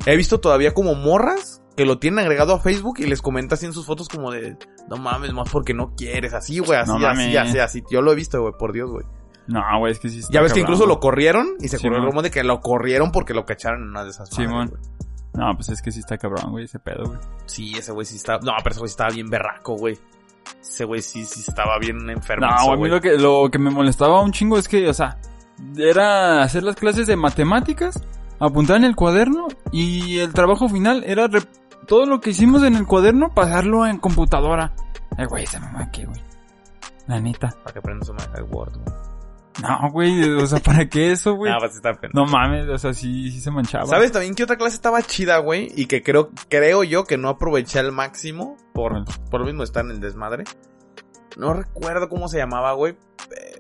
He 0.07 0.17
visto 0.17 0.41
todavía 0.41 0.73
como 0.75 0.95
morras 0.95 1.63
que 1.77 1.85
lo 1.85 1.99
tienen 1.99 2.21
agregado 2.21 2.55
a 2.55 2.61
Facebook 2.61 3.01
y 3.01 3.05
les 3.07 3.21
comenta 3.21 3.55
así 3.55 3.67
en 3.67 3.73
sus 3.75 3.85
fotos 3.85 4.09
como 4.09 4.31
de, 4.31 4.57
no 4.89 4.97
mames, 4.97 5.33
más 5.35 5.51
porque 5.51 5.75
no 5.75 5.95
quieres, 5.95 6.33
así, 6.33 6.59
güey, 6.61 6.79
así, 6.79 6.91
No 6.91 7.07
así, 7.07 7.37
así, 7.37 7.59
así. 7.59 7.85
Yo 7.91 8.01
lo 8.01 8.13
he 8.13 8.15
visto, 8.15 8.41
güey, 8.41 8.55
por 8.59 8.73
Dios, 8.73 8.91
güey. 8.91 9.05
No, 9.47 9.61
güey, 9.79 9.93
es 9.93 9.99
que 9.99 10.09
sí 10.09 10.21
está 10.21 10.33
Ya 10.33 10.41
ves 10.41 10.53
que 10.53 10.61
incluso 10.61 10.87
lo 10.87 10.95
güey. 10.95 11.01
corrieron 11.03 11.49
y 11.61 11.69
se 11.69 11.79
corrió 11.79 11.99
el 11.99 12.05
rumor 12.05 12.23
de 12.23 12.31
que 12.31 12.43
lo 12.43 12.61
corrieron 12.61 13.13
porque 13.13 13.35
lo 13.35 13.45
cacharon 13.45 13.83
en 13.83 13.89
una 13.91 14.05
de 14.05 14.11
esas 14.11 14.29
Simón. 14.31 14.69
güey. 14.69 14.81
No, 15.35 15.55
pues 15.55 15.69
es 15.69 15.83
que 15.83 15.93
sí 15.93 16.01
está 16.01 16.17
cabrón, 16.17 16.51
güey, 16.51 16.65
ese 16.65 16.79
pedo, 16.79 17.05
güey. 17.05 17.19
Sí, 17.45 17.75
ese 17.77 17.93
güey 17.93 18.07
sí 18.07 18.17
estaba, 18.17 18.39
no, 18.43 18.53
pero 18.63 18.71
ese 18.71 18.79
güey 18.81 18.89
sí 18.89 18.93
estaba 18.95 19.11
bien 19.11 19.29
berraco, 19.29 19.75
güey. 19.77 19.99
Ese 20.63 20.85
güey 20.87 21.03
sí, 21.03 21.25
sí 21.25 21.45
estaba 21.47 21.79
bien 21.79 22.09
enfermo. 22.09 22.47
No, 22.47 22.73
a 22.73 22.77
mí 22.77 22.89
lo 22.89 23.01
que, 23.01 23.19
lo 23.19 23.49
que 23.53 23.59
me 23.59 23.69
molestaba 23.71 24.23
un 24.23 24.33
chingo 24.33 24.57
es 24.57 24.67
que, 24.67 24.89
o 24.89 24.95
sea, 24.95 25.19
era 25.77 26.43
hacer 26.43 26.63
las 26.63 26.77
clases 26.77 27.07
de 27.07 27.17
matemáticas, 27.17 28.03
apuntar 28.39 28.77
en 28.79 28.85
el 28.85 28.97
cuaderno 28.97 29.49
y 29.73 30.19
el 30.19 30.33
trabajo 30.33 30.69
final 30.69 31.05
era 31.07 31.27
re- 31.29 31.43
todo 31.87 32.07
lo 32.07 32.21
que 32.21 32.31
hicimos 32.31 32.63
en 32.65 32.75
el 32.77 32.87
cuaderno, 32.87 33.33
pasarlo 33.35 33.87
en 33.87 33.99
computadora. 33.99 34.75
Eh, 35.19 35.27
güey, 35.27 35.45
esa 35.45 35.61
mamá, 35.61 35.91
¿qué, 35.93 36.05
güey? 36.05 36.21
La 37.07 37.21
neta. 37.21 37.55
Para 37.63 37.73
que 37.73 37.79
aprendas 37.79 38.11
a 38.11 38.43
Word, 38.45 38.73
güey. 38.75 38.97
No, 39.63 39.91
güey, 39.91 40.23
o 40.35 40.47
sea, 40.47 40.59
¿para 40.61 40.87
qué 40.87 41.13
eso, 41.13 41.35
güey? 41.35 41.51
Ah, 41.55 41.57
pues 41.61 41.77
está 41.77 41.95
pena. 41.95 42.13
No 42.15 42.27
mames, 42.27 42.69
o 42.69 42.77
sea, 42.77 42.93
sí, 42.93 43.31
sí 43.31 43.41
se 43.41 43.51
manchaba. 43.51 43.87
¿Sabes 43.87 44.13
también 44.13 44.35
qué 44.35 44.43
otra 44.45 44.57
clase 44.57 44.77
estaba 44.77 45.01
chida, 45.03 45.39
güey? 45.39 45.73
Y 45.77 45.87
que 45.87 46.03
creo, 46.03 46.31
creo 46.51 46.85
yo 46.85 47.05
que 47.05 47.17
no 47.17 47.29
aproveché 47.31 47.79
al 47.79 47.93
máximo 47.93 48.57
por, 48.75 49.05
por 49.31 49.41
lo 49.41 49.47
mismo 49.47 49.63
estar 49.63 49.85
en 49.85 49.93
el 49.93 50.01
desmadre. 50.01 50.45
No 51.39 51.53
recuerdo 51.55 52.09
cómo 52.09 52.29
se 52.29 52.39
llamaba, 52.39 52.73
güey. 52.73 52.97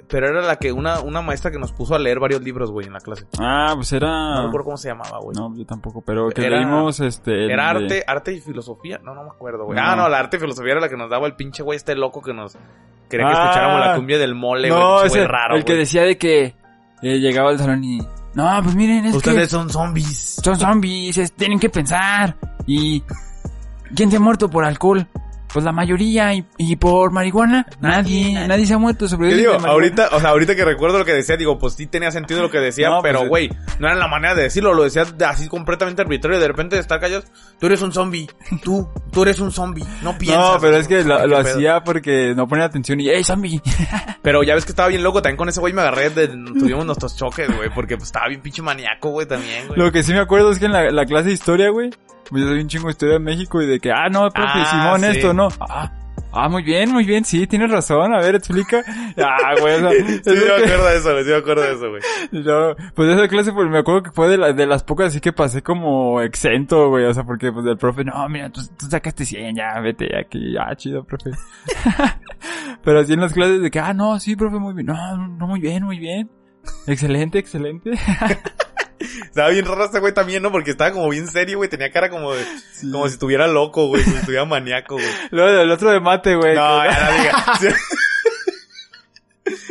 Pero 0.08 0.28
era 0.28 0.40
la 0.42 0.56
que 0.56 0.70
una, 0.70 1.00
una 1.00 1.20
maestra 1.20 1.50
que 1.50 1.58
nos 1.58 1.72
puso 1.72 1.94
a 1.96 1.98
leer 1.98 2.20
varios 2.20 2.40
libros, 2.40 2.70
güey, 2.70 2.86
en 2.86 2.92
la 2.92 3.00
clase. 3.00 3.26
Ah, 3.40 3.72
pues 3.74 3.92
era... 3.92 4.08
No 4.36 4.44
recuerdo 4.46 4.64
cómo 4.66 4.76
se 4.76 4.88
llamaba, 4.88 5.18
güey. 5.20 5.36
No, 5.36 5.52
yo 5.56 5.66
tampoco, 5.66 6.00
pero 6.00 6.28
que 6.28 6.46
Era- 6.46 6.58
leímos, 6.58 7.00
este... 7.00 7.44
el 7.46 7.50
Era 7.50 7.74
de- 7.74 7.84
arte, 7.84 8.04
arte 8.06 8.32
y 8.34 8.40
filosofía. 8.40 9.00
No, 9.02 9.14
no 9.14 9.24
me 9.24 9.30
acuerdo, 9.30 9.64
güey. 9.64 9.76
No. 9.76 9.84
Ah, 9.84 9.96
no, 9.96 10.08
la 10.08 10.18
arte 10.20 10.36
y 10.36 10.40
filosofía 10.40 10.72
era 10.72 10.80
la 10.80 10.88
que 10.88 10.96
nos 10.96 11.10
daba 11.10 11.26
el 11.26 11.34
pinche 11.34 11.62
güey 11.64 11.76
este 11.76 11.96
loco 11.96 12.22
que 12.22 12.32
nos 12.32 12.56
quería 13.08 13.26
que 13.26 13.32
Ah. 13.36 13.42
escucháramos 13.44 13.80
la 13.86 13.96
cumbia 13.96 14.18
del 14.18 14.34
mole, 14.36 14.68
güey. 14.70 14.80
No, 14.80 15.02
ese, 15.02 15.26
raro, 15.26 15.56
el 15.56 15.64
que 15.64 15.74
decía 15.74 16.02
de 16.02 16.16
que 16.16 16.54
eh, 17.02 17.18
llegaba 17.18 17.50
al 17.50 17.58
salón 17.58 17.82
y... 17.82 17.98
No, 18.34 18.60
pues 18.62 18.76
miren, 18.76 19.06
es 19.06 19.14
Ustedes 19.16 19.38
que 19.38 19.46
son 19.48 19.70
zombies. 19.70 20.40
son 20.44 20.56
zombies, 20.56 21.18
es- 21.18 21.32
tienen 21.32 21.58
que 21.58 21.68
pensar. 21.70 22.36
Y... 22.66 23.02
¿Quién 23.94 24.10
se 24.10 24.18
ha 24.18 24.20
muerto 24.20 24.48
por 24.50 24.64
alcohol? 24.64 25.06
Pues 25.56 25.64
la 25.64 25.72
mayoría. 25.72 26.34
¿Y, 26.34 26.44
y 26.58 26.76
por 26.76 27.12
marihuana? 27.12 27.64
Nadie. 27.80 28.46
Nadie 28.46 28.66
se 28.66 28.74
ha 28.74 28.78
muerto 28.78 29.08
sobre 29.08 29.30
Yo 29.30 29.36
digo, 29.38 29.52
ahorita, 29.54 30.10
o 30.12 30.20
sea, 30.20 30.28
ahorita 30.28 30.54
que 30.54 30.66
recuerdo 30.66 30.98
lo 30.98 31.04
que 31.06 31.14
decía, 31.14 31.38
digo, 31.38 31.58
pues 31.58 31.72
sí 31.72 31.86
tenía 31.86 32.10
sentido 32.10 32.42
lo 32.42 32.50
que 32.50 32.58
decía, 32.58 32.90
No, 32.90 33.00
pues, 33.00 33.10
pero 33.10 33.24
eh. 33.24 33.28
güey, 33.28 33.50
no 33.78 33.86
era 33.88 33.96
la 33.96 34.06
manera 34.06 34.34
de 34.34 34.42
decirlo, 34.42 34.74
lo 34.74 34.82
decía 34.82 35.06
de- 35.06 35.24
así 35.24 35.48
completamente 35.48 36.02
arbitrario, 36.02 36.38
de 36.38 36.46
repente 36.46 36.76
de 36.76 36.82
estar 36.82 37.00
callados, 37.00 37.24
tú 37.58 37.68
eres 37.68 37.80
un 37.80 37.90
zombie, 37.90 38.28
tú, 38.62 38.86
tú 39.10 39.22
eres 39.22 39.40
un 39.40 39.50
zombie, 39.50 39.82
no 40.02 40.18
piensas. 40.18 40.56
No, 40.56 40.60
pero 40.60 40.76
es 40.76 40.86
que 40.88 41.02
lo, 41.04 41.22
¿Qué 41.22 41.26
lo 41.26 41.38
hacía 41.38 41.82
porque 41.82 42.34
no 42.36 42.46
ponía 42.46 42.66
atención 42.66 43.00
y 43.00 43.08
¡Ey, 43.08 43.24
zombie! 43.24 43.62
Pero 44.22 44.42
ya 44.42 44.54
ves 44.54 44.66
que 44.66 44.72
estaba 44.72 44.88
bien 44.88 45.02
loco, 45.02 45.22
también 45.22 45.38
con 45.38 45.48
ese 45.48 45.60
güey 45.60 45.72
me 45.72 45.80
agarré, 45.80 46.10
de, 46.10 46.28
tuvimos 46.28 46.84
nuestros 46.84 47.16
choques, 47.16 47.48
güey, 47.56 47.70
porque 47.74 47.96
pues 47.96 48.08
estaba 48.08 48.28
bien 48.28 48.42
pinche 48.42 48.60
maníaco, 48.60 49.08
güey, 49.08 49.26
también, 49.26 49.68
güey. 49.68 49.78
Lo 49.80 49.90
que 49.90 50.02
sí 50.02 50.12
me 50.12 50.18
acuerdo 50.20 50.50
es 50.50 50.58
que 50.58 50.66
en 50.66 50.72
la, 50.72 50.90
la 50.90 51.06
clase 51.06 51.28
de 51.28 51.32
historia, 51.34 51.70
güey, 51.70 51.88
yo 52.30 52.38
soy 52.46 52.60
un 52.60 52.68
chingo 52.68 52.86
de 52.86 52.92
historia 52.92 53.14
de 53.14 53.20
México 53.20 53.62
y 53.62 53.66
de 53.66 53.80
que, 53.80 53.90
ah, 53.92 54.08
no, 54.10 54.30
profe, 54.30 54.48
Ah, 54.54 54.66
Simón, 54.70 55.00
sí. 55.12 55.18
esto, 55.18 55.32
no. 55.34 55.48
Ah, 55.60 55.92
ah, 56.32 56.48
muy 56.48 56.62
bien, 56.62 56.92
muy 56.92 57.04
bien, 57.04 57.24
sí, 57.24 57.46
tienes 57.46 57.70
razón, 57.70 58.12
a 58.14 58.18
ver, 58.18 58.34
explica. 58.34 58.82
Ah, 59.18 59.54
güey, 59.60 59.74
o 59.76 59.78
sea, 59.78 59.90
Sí, 59.90 60.20
es 60.24 60.26
me 60.26 60.52
acuerdo 60.64 60.86
de 60.86 60.96
eso, 60.98 61.12
güey, 61.12 61.24
sí 61.24 61.30
me 61.30 61.36
acuerdo 61.36 61.62
de 61.62 61.72
eso, 61.72 61.88
güey. 61.90 62.02
No, 62.32 62.76
pues 62.94 63.08
esa 63.16 63.28
clase, 63.28 63.52
pues 63.52 63.68
me 63.70 63.78
acuerdo 63.78 64.02
que 64.02 64.10
fue 64.10 64.28
de, 64.28 64.36
la- 64.38 64.52
de 64.52 64.66
las 64.66 64.82
pocas 64.82 65.06
así 65.08 65.20
que 65.20 65.32
pasé 65.32 65.62
como 65.62 66.20
exento, 66.20 66.88
güey, 66.88 67.04
o 67.06 67.14
sea, 67.14 67.24
porque 67.24 67.52
pues 67.52 67.64
el 67.66 67.76
profe, 67.78 68.04
no, 68.04 68.28
mira, 68.28 68.50
tú, 68.50 68.60
tú 68.78 68.86
sacaste 68.86 69.24
100, 69.24 69.56
ya, 69.56 69.80
vete 69.80 70.08
aquí, 70.18 70.52
ya, 70.52 70.74
chido, 70.76 71.04
profe. 71.04 71.30
Pero 72.84 73.00
así 73.00 73.12
en 73.14 73.20
las 73.20 73.32
clases 73.32 73.60
de 73.62 73.70
que, 73.70 73.80
ah, 73.80 73.94
no, 73.94 74.18
sí, 74.20 74.36
profe, 74.36 74.58
muy 74.58 74.74
bien, 74.74 74.86
no, 74.86 75.16
no, 75.16 75.46
muy 75.46 75.60
bien, 75.60 75.84
muy 75.84 75.98
bien. 75.98 76.30
Excelente, 76.86 77.38
excelente. 77.38 77.92
Estaba 79.26 79.48
bien 79.50 79.64
raro 79.66 79.84
este 79.84 79.98
güey 80.00 80.12
también, 80.14 80.42
¿no? 80.42 80.50
Porque 80.50 80.70
estaba 80.72 80.90
como 80.92 81.08
bien 81.10 81.28
serio, 81.28 81.58
güey, 81.58 81.68
tenía 81.70 81.90
cara 81.92 82.08
como 82.10 82.34
de, 82.34 82.44
como 82.90 83.06
si 83.06 83.14
estuviera 83.14 83.46
loco, 83.46 83.86
güey, 83.88 84.02
como 84.02 84.14
si 84.16 84.20
estuviera 84.20 84.44
maníaco, 84.46 84.94
güey. 84.94 85.06
Luego 85.30 85.60
el 85.62 85.70
otro 85.70 85.90
de 85.90 86.00
mate, 86.00 86.34
güey. 86.36 86.54
No, 86.56 86.82
que- 86.82 86.88
ya 86.88 87.10
no 87.10 87.22
digas. 87.22 87.76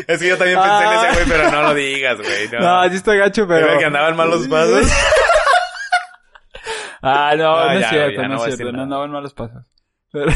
Es 0.08 0.20
que 0.22 0.30
yo 0.30 0.38
también 0.38 0.58
pensé 0.58 0.72
en 0.84 0.88
Ah. 0.88 1.08
ese 1.10 1.16
güey, 1.26 1.26
pero 1.38 1.52
no 1.52 1.62
lo 1.64 1.74
digas, 1.74 2.18
güey. 2.18 2.48
No, 2.50 2.60
No, 2.84 2.90
sí 2.90 2.96
está 2.96 3.14
gacho, 3.16 3.46
pero... 3.46 3.68
Era 3.68 3.78
que 3.78 3.86
andaba 3.86 4.08
en 4.10 4.16
malos 4.16 4.48
pasos. 4.48 4.88
Ah, 7.08 7.36
no, 7.38 7.56
Ah, 7.56 7.74
no 7.74 7.80
ya, 7.80 7.86
es 7.86 7.90
cierto, 7.92 8.28
no, 8.28 8.36
es 8.38 8.44
cierto, 8.56 8.64
no 8.66 8.72
nada. 8.72 8.84
andaba 8.84 9.06
en 9.06 9.12
malos 9.12 9.34
pasos. 9.36 9.64
Pero... 10.12 10.32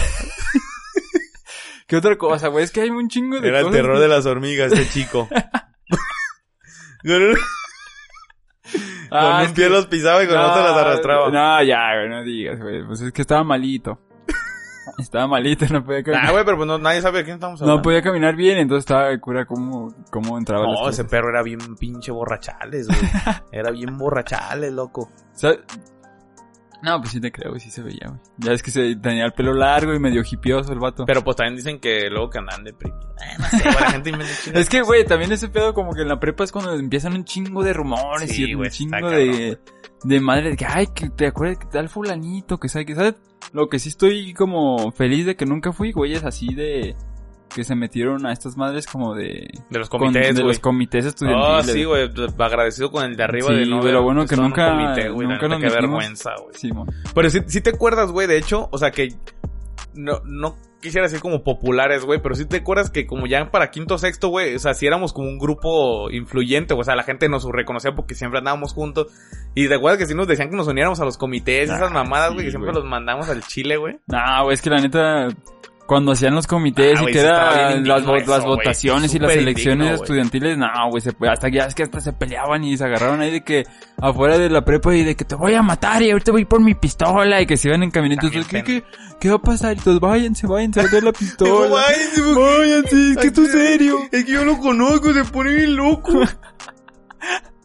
¿Qué 1.87 1.95
otra 1.95 2.15
cosa, 2.17 2.49
güey? 2.49 2.63
Es 2.63 2.69
que 2.71 2.81
hay 2.81 2.89
un 2.91 3.09
chingo 3.09 3.39
de 3.39 3.47
Era 3.47 3.61
el 3.61 3.71
terror 3.71 3.97
de 3.97 4.07
las 4.07 4.25
hormigas, 4.27 4.71
este 4.71 4.87
chico. 4.89 5.27
con 9.19 9.19
Ah, 9.19 9.37
un 9.39 9.45
es 9.45 9.51
pie 9.53 9.65
que- 9.65 9.69
los 9.69 9.87
pisaba 9.87 10.23
y 10.23 10.27
con 10.27 10.37
otro 10.37 10.63
las 10.63 10.77
arrastraba. 10.77 11.29
No, 11.29 11.63
ya, 11.63 11.95
güey, 11.95 12.09
no 12.09 12.23
digas, 12.23 12.59
güey. 12.59 12.83
Pues 12.85 13.01
es 13.01 13.11
que 13.11 13.21
estaba 13.21 13.43
malito. 13.43 13.99
estaba 14.97 15.27
malito, 15.27 15.65
no 15.71 15.83
podía 15.83 15.99
Ah, 15.99 16.03
caminar. 16.03 16.31
güey, 16.31 16.45
pero 16.45 16.57
pues 16.57 16.67
no, 16.67 16.77
nadie 16.77 17.01
sabe 17.01 17.19
de 17.19 17.23
quién 17.25 17.35
estamos 17.35 17.61
hablando. 17.61 17.77
no 17.77 17.81
podía 17.83 18.01
caminar 18.01 18.35
bien, 18.35 18.57
entonpues 18.57 18.81
estaba 18.83 19.07
de 19.09 19.19
cura 19.19 19.45
cómo, 19.45 19.93
cómo 20.11 20.37
entraba 20.37 20.65
No, 20.65 20.89
ese 20.89 21.05
perro 21.05 21.29
era 21.29 21.41
bien 21.43 21.59
pinche 21.77 22.11
borrachales, 22.11 22.87
güey. 22.87 22.99
Era 23.51 23.71
bien 23.71 23.97
borrachales, 23.97 24.71
loco. 24.73 25.01
O 25.03 25.37
sea, 25.37 25.51
No, 26.81 26.99
pues 26.99 27.11
sí 27.11 27.19
te 27.19 27.31
creo, 27.31 27.51
güey, 27.51 27.59
sí 27.59 27.69
se 27.69 27.81
veía, 27.81 28.07
güey. 28.07 28.19
Ya 28.37 28.53
es 28.53 28.63
que 28.63 28.71
se 28.71 28.95
tenía 28.95 29.25
el 29.25 29.33
pelo 29.33 29.53
largo 29.53 29.93
y 29.93 29.99
medio 29.99 30.21
hipioso 30.21 30.71
el 30.71 30.79
vato. 30.79 31.05
Pero 31.05 31.23
pues 31.23 31.35
también 31.35 31.57
dicen 31.57 31.79
que 31.79 32.09
luego 32.09 32.29
que 32.29 32.39
andan 32.39 32.63
deprimidos. 32.63 33.05
Eh, 33.19 33.35
no 33.37 33.45
sé, 33.49 33.63
güey, 33.63 33.73
la 33.73 33.91
gente 33.91 34.09
inventa 34.09 34.33
chingadas. 34.43 34.61
Es 34.61 34.69
que, 34.69 34.81
güey, 34.81 35.05
también 35.05 35.31
ese 35.31 35.49
pedo 35.49 35.73
como 35.73 35.93
que 35.93 36.03
en 36.03 36.07
la 36.07 36.19
prepa 36.19 36.43
es 36.43 36.51
cuando 36.51 36.73
empiezan 36.73 37.13
un 37.13 37.25
chingo 37.25 37.63
de 37.63 37.73
rumores 37.73 38.29
Sí, 38.31 38.45
y 38.45 38.55
un 38.55 38.69
chingo 38.69 38.91
cabrón, 38.91 39.11
de, 39.11 39.59
de 40.03 40.19
madre 40.21 40.51
de 40.51 40.55
que, 40.55 40.65
ay, 40.65 40.87
que 40.87 41.09
te 41.09 41.27
acuerdas 41.27 41.57
que 41.57 41.67
tal 41.67 41.89
fulanito, 41.89 42.57
que 42.59 42.69
sabe, 42.69 42.85
que 42.85 42.95
sabes. 42.95 43.15
Lo 43.51 43.67
que 43.67 43.79
sí 43.79 43.89
estoy 43.89 44.33
como 44.33 44.91
feliz 44.91 45.25
de 45.25 45.35
que 45.35 45.45
nunca 45.45 45.73
fui, 45.73 45.91
güey, 45.91 46.13
es 46.13 46.23
así 46.23 46.53
de 46.53 46.95
que 47.53 47.63
se 47.63 47.75
metieron 47.75 48.25
a 48.25 48.31
estas 48.31 48.55
madres 48.57 48.85
como 48.87 49.15
de... 49.15 49.49
De 49.69 49.79
los 49.79 49.89
con- 49.89 49.99
comités, 49.99 50.35
de 50.35 50.41
güey. 50.41 50.47
los 50.53 50.59
comités 50.59 51.05
Oh, 51.05 51.07
estudiantiles. 51.09 51.73
sí, 51.73 51.83
güey. 51.83 52.09
Agradecido 52.37 52.91
con 52.91 53.03
el 53.05 53.15
de 53.17 53.23
arriba 53.23 53.47
Sí, 53.49 53.55
de 53.55 53.65
no 53.65 53.79
haber 53.79 53.97
bueno 53.99 54.25
que 54.25 54.35
nunca- 54.35 54.69
comité, 54.71 55.09
nunca 55.09 55.47
nos 55.47 55.59
Qué 55.61 55.69
vergüenza, 55.69 56.31
güey. 56.41 56.53
Sí, 56.55 56.71
mon. 56.71 56.87
Pero 57.13 57.29
si, 57.29 57.39
si 57.47 57.61
te 57.61 57.71
acuerdas, 57.71 58.11
güey, 58.11 58.27
de 58.27 58.37
hecho, 58.37 58.69
o 58.71 58.77
sea 58.77 58.91
que 58.91 59.09
no, 59.95 60.21
no 60.23 60.55
quisiera 60.81 61.07
decir 61.07 61.19
como 61.19 61.43
populares, 61.43 62.05
güey, 62.05 62.21
pero 62.21 62.35
sí 62.35 62.45
te 62.45 62.57
acuerdas 62.57 62.89
que 62.89 63.05
como 63.05 63.27
ya 63.27 63.51
para 63.51 63.69
quinto 63.69 63.97
sexto, 63.97 64.29
güey, 64.29 64.55
o 64.55 64.59
sea, 64.59 64.73
si 64.73 64.87
éramos 64.87 65.11
como 65.11 65.27
un 65.27 65.37
grupo 65.37 66.09
influyente, 66.09 66.73
o 66.73 66.83
sea, 66.85 66.95
la 66.95 67.03
gente 67.03 67.27
nos 67.27 67.43
reconocía 67.45 67.91
porque 67.95 68.15
siempre 68.15 68.39
andábamos 68.39 68.73
juntos. 68.73 69.07
Y 69.55 69.67
te 69.67 69.75
acuerdas 69.75 69.97
que 69.99 70.05
sí 70.05 70.13
nos 70.15 70.27
decían 70.27 70.49
que 70.49 70.55
nos 70.55 70.67
uniéramos 70.69 70.99
a 71.01 71.05
los 71.05 71.17
comités 71.17 71.67
y 71.69 71.73
esas 71.73 71.89
Ah, 71.89 71.93
mamadas, 71.93 72.29
sí, 72.29 72.33
güey, 72.35 72.45
que 72.45 72.51
siempre 72.51 72.71
los 72.71 72.85
mandamos 72.85 73.27
al 73.27 73.43
Chile, 73.43 73.75
güey. 73.75 73.97
No, 74.07 74.43
güey, 74.43 74.53
es 74.53 74.61
que 74.61 74.69
la 74.69 74.79
neta, 74.79 75.27
cuando 75.89 76.11
hacían 76.11 76.35
los 76.35 76.45
comités 76.45 76.99
Ah, 76.99 77.03
y 77.09 77.11
que 77.11 77.19
eran 77.19 77.87
las, 77.87 78.03
eso, 78.03 78.15
las 78.15 78.45
votaciones 78.45 79.15
y 79.15 79.17
las 79.17 79.31
elecciones 79.31 79.87
indigno, 79.87 80.03
estudiantiles, 80.03 80.55
no, 80.55 80.67
güey, 80.91 81.01
hasta 81.27 81.49
ya 81.49 81.65
es 81.65 81.73
que 81.73 81.81
hasta 81.81 81.99
se 81.99 82.13
peleaban 82.13 82.63
y 82.63 82.77
se 82.77 82.83
agarraron 82.83 83.21
ahí 83.21 83.31
de 83.31 83.43
que 83.43 83.65
afuera 83.99 84.37
de 84.37 84.51
la 84.51 84.63
prepa 84.63 84.95
y 84.95 85.03
de 85.03 85.15
que 85.15 85.25
te 85.25 85.33
voy 85.33 85.55
a 85.55 85.63
matar 85.63 86.03
y 86.03 86.11
ahorita 86.11 86.31
voy 86.31 86.45
por 86.45 86.61
mi 86.61 86.75
pistola 86.75 87.41
y 87.41 87.47
que 87.47 87.57
se 87.57 87.69
iban 87.69 87.81
en 87.81 87.89
camionetos. 87.89 88.31
También 88.31 88.63
¿Qué, 88.63 88.63
qué, 88.63 88.83
qué 89.19 89.29
va 89.29 89.37
a 89.37 89.41
pasar? 89.41 89.77
Y 89.77 89.79
todos, 89.79 89.99
váyanse, 89.99 90.45
váyanse 90.45 90.81
a 90.81 90.83
la 90.83 91.11
pistola. 91.19 91.69
Váyanse, 91.69 92.21
váyanse, 92.21 93.11
es 93.11 93.17
que 93.17 93.27
esto 93.27 93.41
es 93.41 93.51
serio. 93.51 93.97
Es 94.11 94.25
que 94.25 94.31
yo 94.31 94.45
lo 94.45 94.59
conozco, 94.59 95.11
se 95.11 95.23
pone 95.25 95.55
bien 95.55 95.75
loco. 95.75 96.21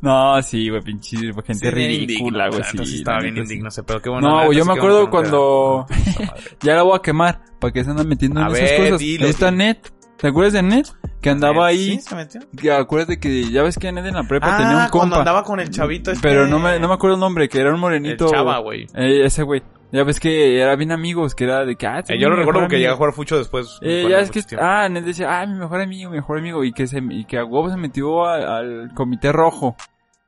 No, 0.00 0.40
sí, 0.42 0.68
güey, 0.68 0.82
pinche 0.82 1.16
gente 1.16 1.54
Sí, 1.54 1.70
ridícula, 1.70 2.48
güey, 2.48 2.62
sí. 2.64 2.78
sí 2.84 2.96
estaba 2.96 3.20
bien 3.20 3.36
indigno 3.36 3.68
ese 3.68 3.82
pedo, 3.82 4.00
qué 4.00 4.10
bueno. 4.10 4.28
No, 4.28 4.44
güey, 4.46 4.58
yo 4.58 4.64
me 4.64 4.72
acuerdo 4.72 5.08
cuando... 5.10 5.86
Ya 6.62 6.74
la 6.74 6.82
voy 6.82 6.96
a 6.96 7.02
quemar, 7.02 7.40
para 7.60 7.72
que 7.72 7.84
se 7.84 7.90
andan 7.90 8.08
metiendo 8.08 8.40
A 8.40 8.48
en 8.48 8.56
esas 8.56 8.72
cosas. 8.78 8.98
dilo, 8.98 9.26
Esta 9.26 9.46
dilo. 9.50 9.58
Net, 9.64 9.78
¿te 10.16 10.28
acuerdas 10.28 10.52
de 10.54 10.62
Net? 10.62 10.86
Que 11.20 11.30
andaba 11.30 11.66
ahí... 11.66 11.92
¿Sí? 11.92 12.00
¿Se 12.00 12.14
metió? 12.16 12.40
Que 12.60 12.72
acuérdate 12.72 13.20
que 13.20 13.48
ya 13.50 13.62
ves 13.62 13.76
que 13.78 13.92
Ned 13.92 14.06
en 14.06 14.14
la 14.14 14.24
prepa 14.24 14.54
Ah, 14.54 14.58
tenía 14.58 14.72
un 14.84 14.88
cuando 14.90 14.98
compa. 15.16 15.18
andaba 15.18 15.44
con 15.44 15.60
el 15.60 15.70
chavito 15.70 16.10
este... 16.10 16.22
Pero 16.28 16.46
no 16.48 16.58
me, 16.58 16.78
no 16.80 16.88
me 16.88 16.94
acuerdo 16.94 17.14
el 17.14 17.20
nombre, 17.20 17.48
que 17.48 17.60
era 17.60 17.72
un 17.72 17.78
morenito. 17.80 18.24
El 18.26 18.30
chava, 18.32 18.58
güey. 18.58 18.86
Eh, 18.94 19.24
ese 19.24 19.42
güey. 19.44 19.62
Ya 19.92 20.04
ves 20.04 20.18
que 20.20 20.58
era 20.60 20.74
bien 20.74 20.90
amigos, 20.90 21.34
que 21.34 21.44
era 21.44 21.64
de 21.66 21.76
que, 21.76 21.86
ah, 21.86 22.02
Eh, 22.08 22.18
yo 22.18 22.28
lo 22.30 22.36
recuerdo 22.36 22.60
porque 22.60 22.76
llegué 22.76 22.88
a 22.88 22.96
jugar 22.96 23.12
fucho 23.12 23.36
después. 23.36 23.78
Eh, 23.82 24.06
ya 24.08 24.20
es 24.20 24.30
que, 24.30 24.40
mucho 24.40 24.56
ah, 24.60 24.88
Ned 24.88 25.04
decía, 25.04 25.40
ah, 25.40 25.46
mi 25.46 25.58
mejor 25.58 25.80
amigo, 25.82 26.10
mi 26.10 26.16
mejor 26.16 26.38
amigo, 26.38 26.64
y 26.64 26.72
que 26.72 26.86
se, 26.86 27.00
y 27.10 27.24
que 27.26 27.36
a 27.38 27.44
huevo 27.44 27.68
se 27.70 27.76
metió 27.76 28.24
a- 28.24 28.58
al 28.58 28.90
comité 28.94 29.32
rojo, 29.32 29.76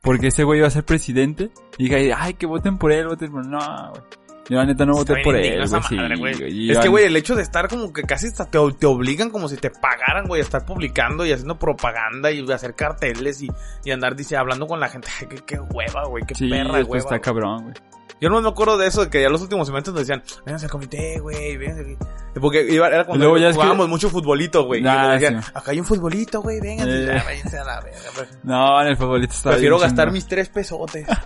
porque 0.02 0.26
ese 0.26 0.44
güey 0.44 0.58
iba 0.58 0.68
a 0.68 0.70
ser 0.70 0.84
presidente, 0.84 1.50
y 1.78 1.84
dije, 1.84 2.12
ay, 2.14 2.34
que 2.34 2.44
voten 2.46 2.76
por 2.76 2.92
él, 2.92 3.06
voten 3.08 3.30
por 3.32 3.42
él, 3.42 3.50
no, 3.50 3.58
güey. 3.90 4.02
Yo 4.50 4.58
la 4.58 4.66
neta 4.66 4.84
no 4.84 4.92
voté 4.92 5.14
por 5.24 5.34
él, 5.36 5.56
güey, 5.66 5.82
sí, 5.88 5.94
madre, 5.96 6.16
güey. 6.18 6.34
güey, 6.38 6.70
Es 6.70 6.78
que, 6.78 6.88
güey, 6.88 7.06
el 7.06 7.16
hecho 7.16 7.34
de 7.34 7.40
estar 7.40 7.66
como 7.66 7.90
que 7.94 8.02
casi 8.02 8.26
hasta 8.26 8.44
te, 8.44 8.58
te 8.78 8.84
obligan 8.84 9.30
como 9.30 9.48
si 9.48 9.56
te 9.56 9.70
pagaran, 9.70 10.26
güey, 10.26 10.42
a 10.42 10.44
estar 10.44 10.66
publicando 10.66 11.24
y 11.24 11.32
haciendo 11.32 11.58
propaganda 11.58 12.30
y 12.30 12.44
hacer 12.52 12.74
carteles 12.74 13.40
y, 13.40 13.48
y 13.86 13.90
andar, 13.90 14.14
dice, 14.14 14.36
hablando 14.36 14.66
con 14.66 14.78
la 14.78 14.90
gente. 14.90 15.08
Ay, 15.18 15.28
qué, 15.28 15.36
qué 15.46 15.58
hueva, 15.58 16.04
güey, 16.06 16.22
qué 16.26 16.34
Sí, 16.34 16.50
perra 16.50 16.72
hueva. 16.82 16.98
está 16.98 17.08
güey. 17.08 17.20
cabrón, 17.22 17.62
güey. 17.62 17.74
Yo 18.24 18.30
no 18.30 18.40
me 18.42 18.48
acuerdo 18.48 18.76
de 18.78 18.86
eso, 18.88 19.04
de 19.04 19.10
que 19.10 19.20
ya 19.22 19.28
los 19.28 19.42
últimos 19.42 19.68
eventos 19.68 19.94
nos 19.94 20.06
decían, 20.06 20.22
vénganse 20.44 20.66
al 20.66 20.70
comité, 20.72 21.18
güey, 21.20 21.56
vénganse 21.56 21.82
aquí. 21.82 21.96
Porque 22.40 22.66
iba, 22.68 22.88
era 22.88 23.04
cuando 23.04 23.24
Y 23.24 23.28
luego 23.28 23.38
ya 23.38 23.48
que- 23.48 23.54
jugábamos 23.54 23.88
mucho 23.88 24.08
futbolito, 24.10 24.64
güey. 24.64 24.82
y 24.82 24.86
Ah, 24.86 25.02
nos 25.02 25.12
decían, 25.20 25.42
sí. 25.42 25.50
acá 25.54 25.70
hay 25.70 25.80
un 25.80 25.86
futbolito, 25.86 26.40
güey, 26.42 26.60
vénganse. 26.60 27.04
Eh. 27.16 27.22
Váyanse 27.24 27.58
a 27.58 27.64
la 27.64 27.80
verga. 27.80 27.98
pues. 28.14 28.38
No, 28.42 28.80
en 28.82 28.88
el 28.88 28.96
futbolito 28.96 29.32
está 29.34 29.50
Prefiero 29.50 29.76
bien 29.76 29.86
gastar 29.88 30.10
mis 30.10 30.26
tres 30.26 30.48
pesotes. 30.48 31.06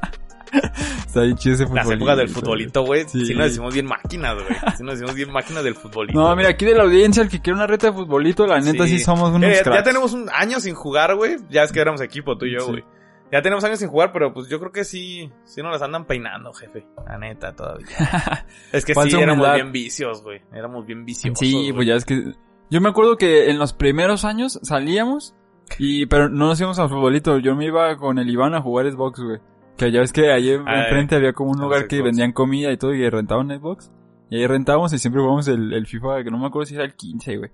Está 1.06 1.20
bien 1.22 1.36
chido 1.36 1.54
ese 1.56 1.64
Las 1.64 1.70
futbolito. 1.84 1.94
épocas 1.94 2.16
del 2.16 2.28
futbolito, 2.30 2.82
güey. 2.82 3.04
Sí. 3.06 3.26
Sí. 3.26 3.34
nos 3.34 3.46
decimos 3.48 3.72
bien 3.74 3.86
máquinas, 3.86 4.34
güey. 4.34 4.46
Sí 4.76 4.82
nos 4.82 4.94
decimos 4.94 5.14
bien 5.14 5.30
máquinas 5.30 5.62
del 5.62 5.74
futbolito. 5.74 6.18
No, 6.18 6.34
mira, 6.36 6.48
aquí 6.50 6.64
de 6.64 6.74
la 6.74 6.84
audiencia, 6.84 7.22
el 7.22 7.28
que 7.28 7.40
quiere 7.40 7.56
una 7.56 7.66
reta 7.66 7.88
de 7.88 7.92
futbolito, 7.92 8.46
la 8.46 8.58
neta 8.60 8.86
sí, 8.86 8.98
somos 8.98 9.28
unos 9.28 9.40
Mira, 9.40 9.62
ya, 9.62 9.82
tenemos 9.82 10.12
un 10.14 10.28
año 10.32 10.58
sin 10.60 10.74
jugar, 10.74 11.14
güey. 11.16 11.36
Ya 11.50 11.64
es 11.64 11.72
que 11.72 11.80
éramos 11.80 12.00
equipo, 12.00 12.36
tú 12.38 12.46
y 12.46 12.54
yo, 12.54 12.60
Sí. 12.66 12.82
Ya 13.30 13.42
tenemos 13.42 13.62
años 13.64 13.78
sin 13.78 13.88
jugar, 13.88 14.10
pero 14.12 14.32
pues 14.32 14.48
yo 14.48 14.58
creo 14.58 14.72
que 14.72 14.84
sí, 14.84 15.30
sí 15.44 15.62
nos 15.62 15.72
las 15.72 15.82
andan 15.82 16.06
peinando, 16.06 16.52
jefe. 16.52 16.86
La 17.06 17.18
neta, 17.18 17.54
todavía. 17.54 17.86
es 18.72 18.84
que 18.84 18.94
sí, 18.94 19.00
éramos 19.16 19.34
humildad. 19.34 19.54
bien 19.54 19.72
vicios, 19.72 20.22
güey. 20.22 20.40
Éramos 20.52 20.86
bien 20.86 21.04
viciosos. 21.04 21.38
Sí, 21.38 21.52
güey. 21.52 21.72
pues 21.72 21.86
ya 21.86 21.94
es 21.96 22.04
que... 22.04 22.32
Yo 22.70 22.80
me 22.80 22.88
acuerdo 22.88 23.16
que 23.16 23.50
en 23.50 23.58
los 23.58 23.72
primeros 23.74 24.24
años 24.24 24.58
salíamos 24.62 25.34
y... 25.78 26.06
Pero 26.06 26.28
no 26.28 26.46
nos 26.46 26.58
íbamos 26.60 26.78
al 26.78 26.88
futbolito. 26.88 27.38
Yo 27.38 27.54
me 27.54 27.66
iba 27.66 27.96
con 27.96 28.18
el 28.18 28.28
Iván 28.30 28.54
a 28.54 28.62
jugar 28.62 28.90
Xbox, 28.90 29.20
güey. 29.20 29.38
Que 29.76 29.92
ya 29.92 30.00
ves 30.00 30.12
que 30.12 30.32
ahí 30.32 30.50
Ah, 30.66 30.82
enfrente 30.84 31.16
había 31.16 31.32
como 31.34 31.50
un 31.52 31.60
lugar 31.60 31.86
que 31.86 31.96
Xbox. 31.96 32.04
vendían 32.06 32.32
comida 32.32 32.72
y 32.72 32.76
todo 32.78 32.94
y 32.94 33.08
rentaban 33.10 33.48
Xbox. 33.48 33.92
Y 34.30 34.36
ahí 34.36 34.46
rentábamos 34.46 34.92
y 34.92 34.98
siempre 34.98 35.20
jugábamos 35.20 35.48
el, 35.48 35.72
el 35.72 35.86
FIFA, 35.86 36.24
que 36.24 36.30
no 36.30 36.38
me 36.38 36.46
acuerdo 36.46 36.66
si 36.66 36.74
era 36.74 36.84
el 36.84 36.94
15, 36.94 37.36
güey. 37.36 37.50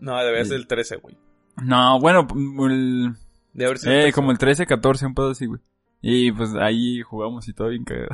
No, 0.00 0.18
debe 0.22 0.44
ser 0.44 0.56
el 0.56 0.66
13, 0.66 0.96
güey. 0.96 1.16
No, 1.62 1.98
bueno, 2.00 2.26
el... 2.68 3.14
Debe 3.52 3.66
haber 3.68 3.78
sido 3.78 3.92
el 3.92 3.98
Eh, 3.98 4.02
13. 4.02 4.14
como 4.14 4.30
el 4.32 4.38
13, 4.38 4.66
14, 4.66 5.06
un 5.06 5.14
pedo 5.14 5.30
así, 5.30 5.46
güey. 5.46 5.60
Y 6.02 6.32
pues 6.32 6.54
ahí 6.54 7.02
jugamos 7.02 7.46
y 7.48 7.52
todo 7.52 7.68
bien 7.68 7.84
cagado. 7.84 8.08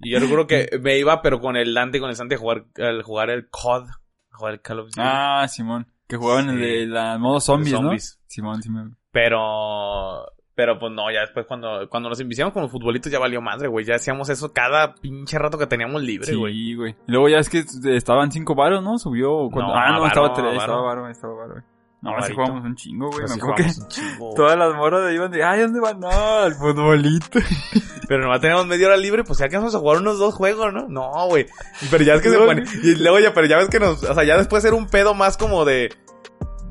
Y 0.00 0.10
yo 0.12 0.18
recuerdo 0.20 0.46
que 0.46 0.68
me 0.82 0.98
iba, 0.98 1.22
pero 1.22 1.40
con 1.40 1.56
el 1.56 1.72
Dante 1.74 1.98
y 1.98 2.00
con 2.00 2.10
el 2.10 2.16
Santi 2.16 2.34
a 2.34 2.38
jugar, 2.38 2.64
al 2.78 3.02
jugar 3.02 3.30
el 3.30 3.48
COD. 3.48 3.88
A 3.88 4.36
jugar 4.36 4.54
el 4.54 4.60
Call 4.60 4.80
of 4.80 4.86
Duty. 4.86 5.00
ah, 5.02 5.46
Simón. 5.48 5.86
Que 6.08 6.16
jugaban 6.16 6.50
el 6.50 6.56
Sí. 6.58 6.62
de 6.62 6.86
la 6.86 7.16
modo 7.18 7.40
zombies, 7.40 7.74
zombies. 7.76 8.18
¿no? 8.20 8.24
Simón, 8.26 8.62
Simón. 8.62 8.96
Pero, 9.12 10.26
pero 10.54 10.78
pues 10.78 10.92
no, 10.92 11.10
ya 11.10 11.20
después 11.20 11.46
cuando, 11.46 11.88
cuando 11.88 12.08
nos 12.10 12.20
inviciamos 12.20 12.52
con 12.52 12.62
los 12.62 12.70
futbolitos 12.72 13.10
ya 13.10 13.18
valió 13.18 13.40
madre, 13.40 13.68
güey. 13.68 13.84
Ya 13.86 13.94
hacíamos 13.94 14.28
eso 14.28 14.52
cada 14.52 14.94
pinche 14.94 15.38
rato 15.38 15.56
que 15.58 15.66
teníamos 15.66 16.02
libre, 16.02 16.34
güey. 16.34 16.52
Sí, 16.54 16.74
güey. 16.74 16.96
Y 17.08 17.12
luego 17.12 17.28
ya 17.28 17.38
es 17.38 17.48
que 17.48 17.64
estaban 17.94 18.30
cinco 18.30 18.54
varos, 18.54 18.82
¿no? 18.82 18.98
Subió. 18.98 19.48
cuando- 19.50 19.72
No, 19.72 19.78
ah, 19.78 19.88
no, 19.92 20.00
varo, 20.00 20.06
estaba 20.06 20.32
tres, 20.34 20.44
varo. 20.46 20.58
estaba 20.60 20.82
varo, 20.82 21.08
estaba 21.08 21.34
varo, 21.34 21.52
güey. 21.54 21.64
No, 22.02 22.16
así 22.16 22.32
jugábamos 22.34 22.64
un 22.64 22.74
chingo, 22.74 23.10
güey. 23.10 23.22
Me 23.22 23.28
sí 23.28 23.34
que 23.34 23.40
jugamos 23.40 23.78
un 23.78 23.88
chingo. 23.88 24.34
todas 24.36 24.58
las 24.58 24.74
morras 24.74 25.14
iban 25.14 25.30
de, 25.30 25.44
ay, 25.44 25.60
¿dónde 25.60 25.78
van? 25.80 26.00
No, 26.00 26.10
al 26.10 26.54
futbolito. 26.54 27.38
Pero 28.08 28.24
nomás 28.24 28.40
teníamos 28.40 28.66
media 28.66 28.88
hora 28.88 28.96
libre, 28.96 29.22
pues 29.22 29.38
ya 29.38 29.48
que 29.48 29.56
vamos 29.56 29.74
a 29.74 29.78
jugar 29.78 29.98
unos 29.98 30.18
dos 30.18 30.34
juegos, 30.34 30.72
¿no? 30.72 30.88
No, 30.88 31.28
güey. 31.28 31.46
Pero 31.90 32.02
ya 32.02 32.14
es 32.14 32.20
que 32.20 32.28
se 32.28 32.36
No, 32.38 32.44
pone. 32.44 32.64
Y 32.82 32.96
luego 32.96 33.20
ya, 33.20 33.32
pero 33.32 33.46
ya 33.46 33.56
ves 33.56 33.68
que 33.68 33.78
nos, 33.78 34.02
o 34.02 34.14
sea, 34.14 34.24
ya 34.24 34.36
después 34.36 34.64
era 34.64 34.74
un 34.74 34.88
pedo 34.88 35.14
más 35.14 35.36
como 35.36 35.64
de. 35.64 35.94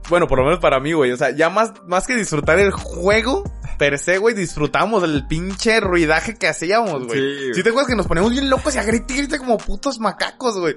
Bueno, 0.10 0.28
por 0.28 0.40
lo 0.40 0.44
menos 0.44 0.60
para 0.60 0.82
mí, 0.82 0.92
güey. 0.92 1.14
O 1.14 1.18
sea, 1.18 1.30
ya 1.32 1.50
más, 1.50 1.72
más 1.88 2.06
que 2.06 2.18
disfrutar 2.18 2.60
el 2.60 2.72
juego, 2.72 3.46
per 3.80 3.98
se, 3.98 4.18
güey, 4.18 4.36
disfrutamos 4.36 5.02
del 5.02 5.26
pinche 5.28 5.80
ruidaje 5.80 6.36
que 6.36 6.50
hacíamos, 6.50 7.06
güey. 7.06 7.20
Sí, 7.20 7.36
güey. 7.44 7.54
Si 7.54 7.64
te 7.64 7.70
acuerdas 7.70 7.90
que 7.90 7.96
nos 7.96 8.08
poníamos 8.08 8.32
bien 8.32 8.50
locos 8.50 8.76
y 8.76 8.80
a 8.80 8.84
grite 8.84 9.14
y 9.14 9.18
grite 9.18 9.38
como 9.38 9.58
putos 9.58 9.98
macacos, 10.00 10.60
güey. 10.60 10.76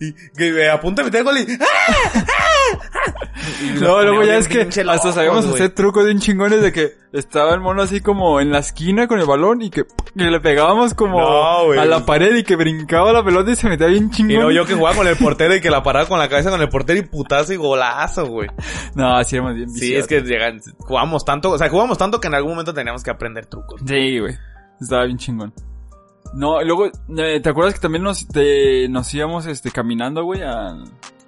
Y 0.00 0.12
que 0.36 0.48
eh, 0.48 0.68
a 0.68 0.80
punto 0.80 1.02
de 1.02 1.06
meter 1.06 1.22
gol 1.22 1.38
y. 1.38 1.46
¡ah! 1.60 2.51
No, 3.80 4.02
luego 4.02 4.22
ya 4.22 4.36
es 4.36 4.48
que 4.48 4.62
hasta 4.62 5.12
sabíamos 5.12 5.44
güey. 5.46 5.54
hacer 5.56 5.74
trucos 5.74 6.04
bien 6.04 6.18
chingones 6.20 6.62
de 6.62 6.72
que 6.72 6.92
estaba 7.12 7.52
el 7.54 7.60
mono 7.60 7.82
así 7.82 8.00
como 8.00 8.40
en 8.40 8.50
la 8.52 8.58
esquina 8.60 9.06
con 9.08 9.18
el 9.18 9.26
balón 9.26 9.62
y 9.62 9.70
que, 9.70 9.84
que 9.84 10.24
le 10.24 10.40
pegábamos 10.40 10.94
como 10.94 11.20
No, 11.20 11.72
a 11.72 11.84
la 11.84 12.04
pared 12.06 12.36
y 12.36 12.44
que 12.44 12.56
brincaba 12.56 13.12
la 13.12 13.24
pelota 13.24 13.50
y 13.50 13.56
se 13.56 13.68
metía 13.68 13.88
bien 13.88 14.10
chingón. 14.10 14.30
Y 14.32 14.38
no, 14.38 14.50
yo 14.50 14.64
que 14.64 14.74
jugaba 14.74 14.96
con 14.96 15.06
el 15.08 15.16
portero 15.16 15.54
y 15.56 15.60
que 15.60 15.70
la 15.70 15.82
paraba 15.82 16.06
con 16.06 16.18
la 16.18 16.28
cabeza 16.28 16.50
con 16.50 16.60
el 16.60 16.68
portero 16.68 17.00
y 17.00 17.02
putazo 17.02 17.52
y 17.52 17.56
golazo, 17.56 18.26
güey. 18.26 18.48
No, 18.94 19.16
así 19.16 19.36
éramos 19.36 19.54
bien 19.54 19.70
Sí, 19.70 19.94
es 19.94 20.06
que 20.06 20.20
llegan, 20.20 20.60
jugamos 20.78 21.24
tanto, 21.24 21.50
o 21.50 21.58
sea, 21.58 21.68
jugamos 21.68 21.98
tanto 21.98 22.20
que 22.20 22.28
en 22.28 22.34
algún 22.34 22.52
momento 22.52 22.72
teníamos 22.74 23.02
que 23.02 23.10
aprender 23.10 23.46
trucos. 23.46 23.80
Sí, 23.86 24.18
güey. 24.20 24.34
Estaba 24.80 25.04
bien 25.04 25.18
chingón. 25.18 25.52
No, 26.34 26.62
y 26.62 26.64
luego, 26.64 26.86
eh, 26.86 27.40
¿te 27.42 27.48
acuerdas 27.50 27.74
que 27.74 27.80
también 27.80 28.02
nos, 28.04 28.26
te- 28.26 28.88
nos 28.88 29.12
íbamos 29.12 29.46
este, 29.46 29.70
caminando, 29.70 30.24
güey, 30.24 30.40
a- 30.42 30.76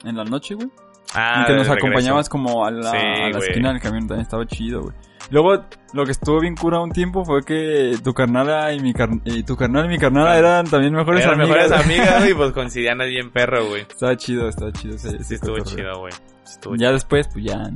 en 0.05 0.17
la 0.17 0.25
noche, 0.25 0.55
güey? 0.55 0.69
Ah, 1.15 1.43
y 1.43 1.47
que 1.47 1.53
nos 1.55 1.67
regreso. 1.67 1.73
acompañabas 1.75 2.29
como 2.29 2.65
a 2.67 2.71
la, 2.71 2.91
Sí, 2.91 2.97
a 2.97 3.29
la 3.31 3.39
esquina 3.39 3.73
del 3.73 3.81
camión, 3.81 4.07
también 4.09 4.23
estaba 4.23 4.45
chido, 4.47 4.83
güey. 4.83 4.95
Luego, 5.31 5.65
lo 5.95 6.05
que 6.05 6.11
estuvo 6.13 6.39
bien 6.41 6.55
cura 6.55 6.81
un 6.81 6.91
tiempo 6.93 7.25
fue 7.25 7.43
que 7.45 7.97
tu 8.05 8.13
carnala 8.13 8.73
y 8.75 8.81
mi 8.81 8.93
car 8.93 9.09
y 9.25 9.43
tu 9.43 9.57
carnal 9.57 9.87
y 9.87 9.89
mi 9.89 9.99
carnala 9.99 10.37
eran 10.39 10.67
también 10.67 10.93
mejores 10.93 11.25
Eran 11.25 11.41
amigas. 11.41 11.71
mejores 11.71 11.85
amigas, 11.87 12.19
güey, 12.21 12.35
pues 12.35 12.53
coincidían 12.53 13.01
ahí 13.01 13.17
en 13.17 13.31
perro, 13.31 13.67
güey. 13.67 13.83
Estaba 13.83 14.17
chido, 14.17 14.49
estaba 14.49 14.71
chido. 14.73 14.97
ese- 14.97 15.11
Sí, 15.13 15.17
ese 15.21 15.35
estuvo 15.37 15.57
cotorreo. 15.57 15.77
chido, 15.77 15.99
güey. 16.01 16.79
Ya 16.79 16.93
después, 16.93 17.27
pues 17.33 17.45
ya, 17.47 17.71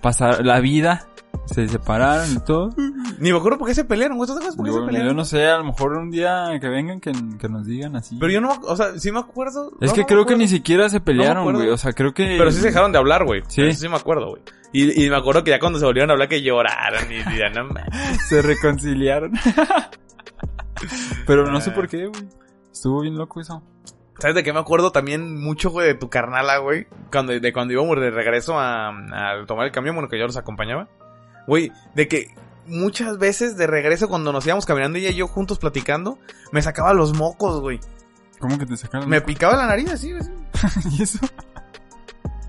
pasar 0.00 0.44
la 0.46 0.60
vida, 0.60 1.06
se 1.46 1.68
separaron 1.68 2.32
y 2.32 2.38
todo. 2.44 2.70
Ni 3.18 3.30
me 3.32 3.38
acuerdo 3.38 3.58
por 3.58 3.68
qué 3.68 3.74
se 3.74 3.84
pelearon, 3.84 4.16
güey. 4.16 4.26
¿Tú 4.28 4.34
te 4.34 4.38
acuerdas 4.38 4.56
por 4.56 4.64
qué 4.66 4.72
Yo, 4.72 4.80
se 4.80 4.86
pelearon? 4.86 5.08
yo 5.08 5.14
no 5.14 5.24
sé, 5.24 5.46
a 5.46 5.58
lo 5.58 5.64
mejor 5.64 5.92
un 5.92 6.10
día 6.10 6.46
que 6.60 6.68
vengan 6.68 7.00
que, 7.00 7.12
que 7.38 7.48
nos 7.48 7.66
digan 7.66 7.96
así. 7.96 8.16
Pero 8.18 8.32
yo 8.32 8.40
no, 8.40 8.50
o 8.66 8.76
sea, 8.76 8.98
sí 8.98 9.10
me 9.12 9.18
acuerdo. 9.20 9.70
Es 9.80 9.90
no, 9.90 9.94
que 9.94 10.00
no 10.02 10.06
creo 10.06 10.26
que 10.26 10.36
ni 10.36 10.48
siquiera 10.48 10.88
se 10.88 11.00
pelearon, 11.00 11.52
güey. 11.52 11.68
O 11.68 11.76
sea, 11.76 11.92
creo 11.92 12.14
que... 12.14 12.36
Pero 12.38 12.50
sí 12.50 12.60
se 12.60 12.68
dejaron 12.68 12.92
de 12.92 12.98
hablar, 12.98 13.24
güey. 13.24 13.42
Sí. 13.48 13.62
Eso 13.62 13.80
sí 13.80 13.88
me 13.88 13.96
acuerdo, 13.96 14.28
güey. 14.30 14.42
Y, 14.72 15.04
y 15.04 15.10
me 15.10 15.16
acuerdo 15.16 15.44
que 15.44 15.50
ya 15.50 15.58
cuando 15.60 15.78
se 15.78 15.84
volvieron 15.84 16.08
a 16.10 16.14
hablar 16.14 16.28
que 16.28 16.40
lloraron 16.42 17.04
y, 17.12 17.16
y 17.34 17.38
ya 17.38 17.50
no 17.50 17.64
mames. 17.66 17.84
se 18.28 18.40
reconciliaron. 18.40 19.32
Pero 21.26 21.46
no 21.50 21.60
sé 21.60 21.70
Ah. 21.70 21.74
por 21.74 21.88
qué, 21.88 22.06
güey. 22.06 22.22
Estuvo 22.72 23.00
bien 23.02 23.16
loco 23.16 23.40
eso. 23.40 23.62
¿Sabes 24.18 24.34
de 24.36 24.42
qué 24.42 24.52
me 24.52 24.60
acuerdo 24.60 24.92
también 24.92 25.40
mucho, 25.42 25.70
güey, 25.70 25.86
de 25.88 25.94
tu 25.94 26.08
carnala, 26.08 26.58
güey? 26.58 26.86
Cuando, 27.10 27.38
de 27.38 27.52
cuando 27.52 27.72
íbamos 27.72 27.98
de 28.00 28.10
regreso 28.10 28.58
a, 28.58 28.88
a 28.88 29.44
tomar 29.46 29.66
el 29.66 29.72
camión, 29.72 29.94
bueno, 29.96 30.08
que 30.08 30.18
yo 30.18 30.26
los 30.26 30.36
acompañaba. 30.36 30.88
Güey, 31.46 31.72
de 31.94 32.08
que 32.08 32.34
muchas 32.66 33.18
veces 33.18 33.56
de 33.56 33.66
regreso 33.66 34.08
cuando 34.08 34.32
nos 34.32 34.46
íbamos 34.46 34.66
caminando 34.66 34.98
ella 34.98 35.10
y 35.10 35.14
yo 35.14 35.28
juntos 35.28 35.58
platicando, 35.58 36.18
me 36.50 36.62
sacaba 36.62 36.94
los 36.94 37.16
mocos, 37.16 37.60
güey. 37.60 37.80
¿Cómo 38.38 38.58
que 38.58 38.66
te 38.66 38.76
sacaron? 38.76 39.08
Me 39.08 39.20
picaba 39.20 39.56
la 39.56 39.66
nariz 39.66 39.90
así, 39.90 40.12
así. 40.12 40.30
¿Y 40.98 41.02
eso? 41.02 41.18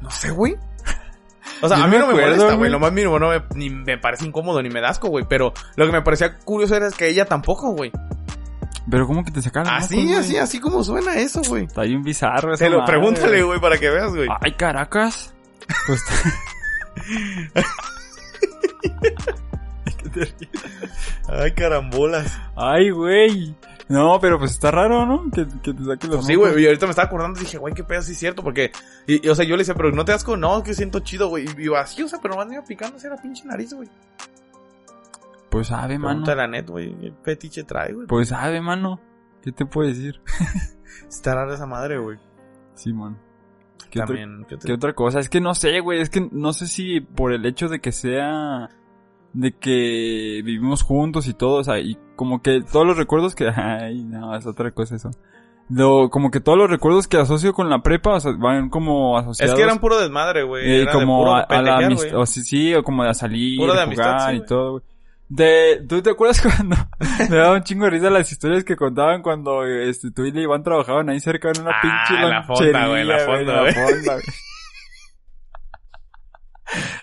No 0.02 0.10
sé, 0.10 0.32
güey. 0.32 0.56
O 1.62 1.68
sea, 1.68 1.78
Yo 1.78 1.84
a 1.84 1.88
mí 1.88 1.98
no 1.98 2.08
me 2.08 2.14
acuerdo, 2.14 2.36
molesta, 2.36 2.56
güey. 2.56 2.72
Lo 2.72 2.80
más 2.80 2.92
mínimo 2.92 3.20
no 3.20 3.30
me, 3.30 3.44
ni 3.56 3.70
me 3.70 3.98
parece 3.98 4.26
incómodo 4.26 4.62
ni 4.62 4.70
me 4.70 4.82
da 4.82 4.90
asco, 4.90 5.08
güey. 5.10 5.26
Pero 5.28 5.54
lo 5.76 5.86
que 5.86 5.92
me 5.92 6.02
parecía 6.02 6.38
curioso 6.40 6.76
era 6.76 6.90
que 6.92 7.08
ella 7.08 7.26
tampoco, 7.26 7.72
güey. 7.72 7.92
Pero 8.90 9.08
¿cómo 9.08 9.24
que 9.24 9.32
te 9.32 9.42
sacaron? 9.42 9.72
Así, 9.72 9.96
mocos, 9.96 10.08
güey? 10.10 10.20
así, 10.20 10.38
así 10.38 10.60
como 10.60 10.84
suena 10.84 11.16
eso, 11.16 11.42
güey. 11.48 11.66
Está 11.66 11.84
bien 11.84 12.04
bizarro 12.04 12.54
esa 12.54 12.66
Te 12.66 12.70
lo 12.70 12.80
madre, 12.80 12.92
pregúntale, 12.92 13.44
güey, 13.44 13.62
para 13.62 13.78
que 13.78 13.90
veas, 13.90 14.14
güey. 14.14 14.28
Ay, 14.42 14.52
Caracas. 14.54 15.34
Pues... 15.88 16.02
Ay, 21.28 21.52
carambolas. 21.54 22.40
Ay, 22.56 22.92
güey. 22.92 23.56
No, 23.90 24.20
pero 24.20 24.40
pues 24.40 24.52
está 24.52 24.72
raro, 24.72 25.06
¿no? 25.06 25.30
Que, 25.30 25.46
que 25.62 25.74
te 25.74 25.84
saquen 25.84 26.10
los 26.10 26.18
Pues 26.18 26.26
sí, 26.26 26.36
güey, 26.36 26.64
y 26.64 26.66
ahorita 26.66 26.86
me 26.86 26.92
estaba 26.92 27.08
acordando 27.08 27.40
y 27.40 27.44
dije, 27.44 27.58
güey, 27.58 27.74
qué 27.74 27.84
pedo, 27.84 28.02
sí 28.02 28.14
es 28.14 28.20
cierto, 28.20 28.42
porque, 28.44 28.72
y, 29.08 29.26
y, 29.26 29.30
o 29.30 29.36
sea, 29.36 29.46
yo 29.46 29.56
le 29.56 29.62
decía, 29.62 29.76
pero 29.76 29.92
no 29.92 30.06
te 30.06 30.12
das 30.14 30.22
asco, 30.22 30.38
no, 30.38 30.64
que 30.64 30.74
siento 30.74 31.00
chido, 31.00 31.28
güey, 31.28 31.46
y 31.58 31.74
así, 31.76 32.02
o 32.02 32.08
sea, 32.08 32.20
pero 32.22 32.36
más 32.36 32.48
me 32.48 32.56
iba 32.56 32.64
picándose 32.64 33.10
la 33.10 33.18
pinche 33.18 33.46
nariz, 33.46 33.74
güey. 33.74 33.90
Pues 35.50 35.68
sabe, 35.68 36.00
mano. 36.00 36.26
La 36.34 36.48
net, 36.48 36.68
güey, 36.68 36.96
qué 37.00 37.14
fetiche 37.24 37.64
trae, 37.64 37.94
güey. 37.94 38.08
Pues 38.08 38.30
sabe, 38.30 38.62
mano. 38.62 39.00
¿Qué 39.44 39.52
te 39.52 39.66
puedo 39.66 39.88
decir? 39.88 40.22
Está 41.10 41.36
rara 41.36 41.54
esa 41.54 41.68
madre, 41.68 42.00
güey. 42.00 42.18
Simón. 42.76 43.20
¿Qué, 43.94 44.00
otra- 44.02 44.16
También, 44.16 44.46
¿qué, 44.50 44.58
te- 44.58 44.68
¿Qué 44.68 44.74
otra 44.74 44.94
cosa? 44.94 45.20
Es 45.20 45.30
que 45.30 45.40
no 45.40 45.54
sé, 45.54 45.80
güey. 45.82 46.02
Es 46.02 46.10
que 46.10 46.28
no 46.32 46.52
sé 46.54 46.66
si 46.68 47.00
por 47.02 47.32
el 47.32 47.46
hecho 47.46 47.68
de 47.70 47.80
que 47.80 47.92
sea... 47.92 48.70
De 49.34 49.52
que 49.52 50.42
vivimos 50.46 50.84
juntos 50.84 51.28
y 51.28 51.34
todo, 51.34 51.56
o 51.60 51.64
sea, 51.64 51.80
y 51.80 51.98
como 52.16 52.42
que 52.44 52.62
todos 52.62 52.86
los 52.86 52.98
recuerdos 52.98 53.34
que... 53.36 53.48
Ay, 53.56 54.04
no, 54.04 54.36
es 54.36 54.46
otra 54.46 54.72
cosa 54.72 54.96
eso. 54.96 55.10
Lo, 55.70 56.10
como 56.10 56.30
que 56.30 56.40
todos 56.40 56.58
los 56.58 56.70
recuerdos 56.70 57.08
que 57.08 57.18
asocio 57.18 57.54
con 57.54 57.70
la 57.70 57.82
prepa, 57.82 58.16
o 58.16 58.20
sea, 58.20 58.34
van 58.38 58.70
como 58.70 59.18
asociados... 59.18 59.54
Es 59.54 59.58
que 59.58 59.64
eran 59.64 59.80
puro 59.80 60.00
desmadre, 60.00 60.44
güey. 60.44 60.66
eh, 60.70 60.80
de 60.86 60.88
como 60.92 61.20
puro 61.20 61.34
a, 61.36 61.40
a 61.42 61.62
la 61.64 61.78
amistad, 61.78 62.16
o 62.20 62.26
sí, 62.28 62.42
sí, 62.44 62.74
o 62.76 62.84
como 62.84 63.04
de 63.06 63.14
salir, 63.16 63.60
de 63.60 63.74
de 63.74 63.82
amistad, 63.82 64.04
jugar 64.18 64.32
sí, 64.32 64.38
y 64.38 64.46
todo, 64.46 64.72
güey. 64.72 64.84
De, 65.36 65.82
¿tú 65.90 66.00
te 66.04 66.12
acuerdas 66.12 66.40
cuando 66.44 66.76
me 67.28 67.36
daba 67.38 67.56
un 67.56 67.64
chingo 67.64 67.86
de 67.86 67.92
risa 67.92 68.12
las 68.12 68.32
historias 68.32 68.64
que 68.64 68.76
contaban 68.76 69.24
cuando 69.24 69.66
este, 69.66 70.12
tú 70.12 70.26
y 70.26 70.30
el 70.30 70.38
Iván 70.38 70.62
trabajaban 70.62 71.10
ahí 71.10 71.20
cerca 71.20 71.50
en 71.50 71.62
una 71.62 71.72
Ah, 71.72 71.82
pinche 71.82 72.22
la 72.22 72.44
fonda, 72.44 72.88
güey, 72.88 73.04
la 73.04 73.20
fonda, 73.20 73.62
güey. 73.62 73.74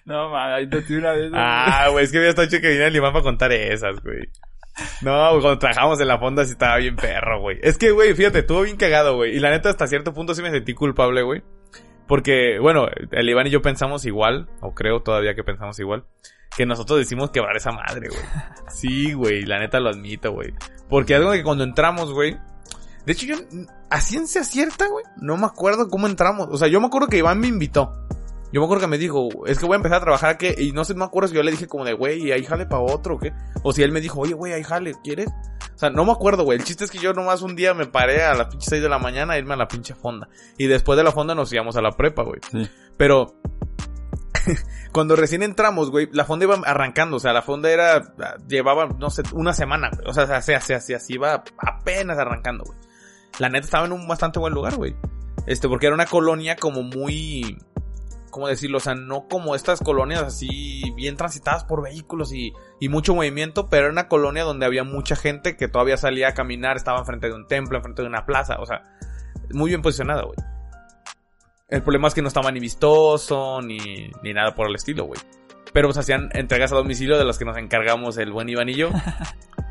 No, 0.05 0.31
mames, 0.31 0.55
ahí 0.55 0.68
te 0.68 0.97
una 0.97 1.12
vez. 1.12 1.31
Ah, 1.35 1.89
güey, 1.91 2.05
es 2.05 2.11
que 2.12 2.18
había 2.18 2.31
estado 2.31 2.47
hecho 2.47 2.61
que 2.61 2.68
viniera 2.68 2.87
el 2.89 2.97
imán 2.97 3.12
para 3.12 3.22
contar 3.22 3.53
esas, 3.53 4.01
güey. 4.03 4.28
No, 5.03 5.31
güey, 5.31 5.43
cuando 5.43 5.59
trabajamos 5.59 6.01
en 6.01 6.09
la 6.09 6.18
fonda 6.18 6.45
sí 6.45 6.53
estaba 6.53 6.76
bien 6.78 6.97
perro, 6.97 7.41
güey. 7.41 7.59
Es 7.62 7.78
que, 7.78 7.91
güey, 7.91 8.14
fíjate, 8.14 8.41
estuvo 8.41 8.62
bien 8.62 8.76
cagado, 8.76 9.16
güey. 9.16 9.37
Y 9.37 9.41
la 9.41 9.51
neta, 9.51 9.70
hasta 9.70 9.87
cierto 9.87 10.12
punto 10.14 10.35
sí 10.35 10.43
me 10.43 10.51
sentí 10.51 10.74
culpable, 10.74 11.22
güey. 11.22 11.43
Porque, 12.09 12.59
bueno, 12.61 12.89
el 13.12 13.28
Iván 13.28 13.47
y 13.47 13.51
yo 13.51 13.62
pensamos 13.62 14.05
igual, 14.05 14.49
o 14.61 14.74
creo 14.74 15.03
todavía 15.03 15.35
que 15.35 15.45
pensamos 15.45 15.78
igual, 15.78 16.05
que 16.57 16.67
nosotros 16.67 16.99
decimos 16.99 17.31
quebrar 17.31 17.57
esa 17.57 17.73
madre, 17.73 18.09
güey. 18.09 18.23
Sí, 18.69 19.13
güey, 19.13 19.43
la 19.43 19.59
neta 19.59 19.81
lo 19.81 19.91
admito, 19.91 20.33
güey. 20.33 20.53
Porque 20.89 21.15
algo 21.15 21.33
que 21.33 21.43
cuando 21.43 21.65
entramos, 21.65 22.13
güey. 22.13 22.37
De 23.07 23.13
hecho, 23.13 23.27
yo, 23.27 23.37
a 23.89 24.01
ciencia 24.01 24.45
cierta, 24.45 24.87
güey, 24.89 25.05
no 25.17 25.37
me 25.37 25.47
acuerdo 25.47 25.89
cómo 25.89 26.07
entramos. 26.07 26.49
O 26.51 26.57
sea, 26.57 26.69
yo 26.69 26.81
me 26.81 26.87
acuerdo 26.87 27.09
que 27.09 27.19
Iván 27.19 27.41
me 27.41 27.49
invitó. 27.49 27.93
Yo 28.53 28.61
me 28.61 28.65
acuerdo 28.65 28.83
que 28.83 28.89
me 28.89 28.99
dijo, 28.99 29.29
es 29.47 29.59
que 29.59 29.67
voy 29.67 29.75
a 29.75 29.77
empezar 29.77 29.99
a 29.99 30.05
trabajar 30.05 30.31
aquí. 30.31 30.49
Y 30.59 30.73
no 30.73 30.85
sé, 30.85 30.95
no 30.95 31.01
me 31.01 31.05
acuerdo 31.05 31.29
si 31.29 31.37
yo 31.37 31.43
le 31.43 31.53
dije 31.53 31.69
como 31.69 31.85
de, 31.85 31.93
güey, 31.93 32.33
ahí 32.33 32.45
jale 32.45 32.67
para 32.67 32.83
otro 32.83 33.15
o 33.15 33.19
qué. 33.19 33.33
O 33.63 33.73
si 33.73 33.83
él 33.83 33.93
me 33.93 34.01
dijo, 34.01 34.21
oye, 34.21 34.35
güey, 34.35 34.53
ahí 34.53 34.65
jale, 34.65 34.95
¿quieres? 35.05 35.29
O 35.75 35.79
sea, 35.79 35.91
no 35.91 36.05
me 36.05 36.13
acuerdo, 36.13 36.45
güey. 36.45 36.59
El 36.59 36.65
chiste 36.65 36.85
es 36.85 36.91
que 36.91 36.99
yo 36.99 37.13
nomás 37.13 37.43
un 37.43 37.55
día 37.55 37.75
me 37.75 37.87
paré 37.87 38.25
a 38.25 38.35
las 38.35 38.49
pinche 38.49 38.69
6 38.69 38.83
de 38.83 38.89
la 38.89 38.99
mañana 38.99 39.35
a 39.35 39.39
irme 39.39 39.55
a 39.55 39.57
la 39.57 39.69
pinche 39.69 39.95
fonda. 39.95 40.29
Y 40.59 40.67
después 40.67 40.97
de 40.97 41.05
la 41.05 41.13
fonda 41.13 41.35
nos 41.35 41.53
íbamos 41.53 41.77
a 41.77 41.81
la 41.81 41.93
prepa, 41.93 42.25
güey. 42.25 42.41
Sí. 42.51 42.69
Pero 42.97 43.37
cuando 44.93 45.16
recién 45.16 45.43
entramos, 45.43 45.91
güey, 45.91 46.09
la 46.12 46.24
fonda 46.24 46.45
iba 46.45 46.55
arrancando, 46.64 47.16
o 47.16 47.20
sea, 47.20 47.32
la 47.32 47.43
fonda 47.43 47.70
era, 47.70 48.14
llevaba, 48.49 48.86
no 48.99 49.11
sé, 49.11 49.22
una 49.32 49.53
semana, 49.53 49.91
güey. 49.93 50.09
O 50.09 50.12
sea, 50.12 50.24
así, 50.24 50.53
así, 50.53 50.72
así, 50.72 50.95
así, 50.95 51.14
iba 51.14 51.45
apenas 51.59 52.18
arrancando, 52.18 52.64
güey. 52.64 52.78
La 53.38 53.49
neta 53.49 53.64
estaba 53.64 53.86
en 53.86 53.93
un 53.93 54.07
bastante 54.07 54.38
buen 54.38 54.53
lugar, 54.53 54.76
güey. 54.76 54.95
Este, 55.47 55.68
porque 55.68 55.86
era 55.86 55.95
una 55.95 56.07
colonia 56.07 56.57
como 56.57 56.82
muy, 56.82 57.59
¿cómo 58.30 58.49
decirlo? 58.49 58.78
O 58.78 58.80
sea, 58.80 58.95
no 58.95 59.28
como 59.28 59.55
estas 59.55 59.80
colonias 59.80 60.22
así 60.22 60.93
bien 60.95 61.16
transitadas 61.16 61.64
por 61.64 61.82
vehículos 61.82 62.32
y, 62.32 62.53
y 62.78 62.88
mucho 62.88 63.14
movimiento, 63.14 63.68
pero 63.68 63.84
era 63.84 63.93
una 63.93 64.09
colonia 64.09 64.45
donde 64.45 64.66
había 64.66 64.84
mucha 64.84 65.16
gente 65.16 65.57
que 65.57 65.68
todavía 65.68 65.97
salía 65.97 66.28
a 66.28 66.34
caminar, 66.34 66.76
estaba 66.76 66.99
enfrente 66.99 67.28
de 67.28 67.34
un 67.34 67.47
templo, 67.47 67.78
enfrente 67.78 68.03
de 68.03 68.09
una 68.09 68.26
plaza, 68.26 68.61
o 68.61 68.66
sea, 68.66 68.82
muy 69.53 69.70
bien 69.70 69.82
posicionada, 69.82 70.22
güey. 70.22 70.36
El 71.71 71.83
problema 71.83 72.09
es 72.09 72.14
que 72.14 72.23
no 72.23 72.29
estaba 72.29 72.51
ni 72.51 72.59
vistoso, 72.61 73.61
ni, 73.62 74.11
ni 74.23 74.33
nada 74.35 74.55
por 74.55 74.68
el 74.68 74.75
estilo, 74.75 75.05
güey. 75.05 75.21
Pero 75.73 75.89
pues 75.89 75.99
hacían 75.99 76.31
entregas 76.35 76.73
a 76.73 76.77
domicilio 76.77 77.16
de 77.16 77.25
las 77.25 77.39
que 77.39 77.45
nos 77.45 77.57
encargamos 77.57 78.18
el 78.18 78.33
buen 78.33 78.49
Iván 78.49 78.68
y 78.68 78.75
yo. 78.75 78.91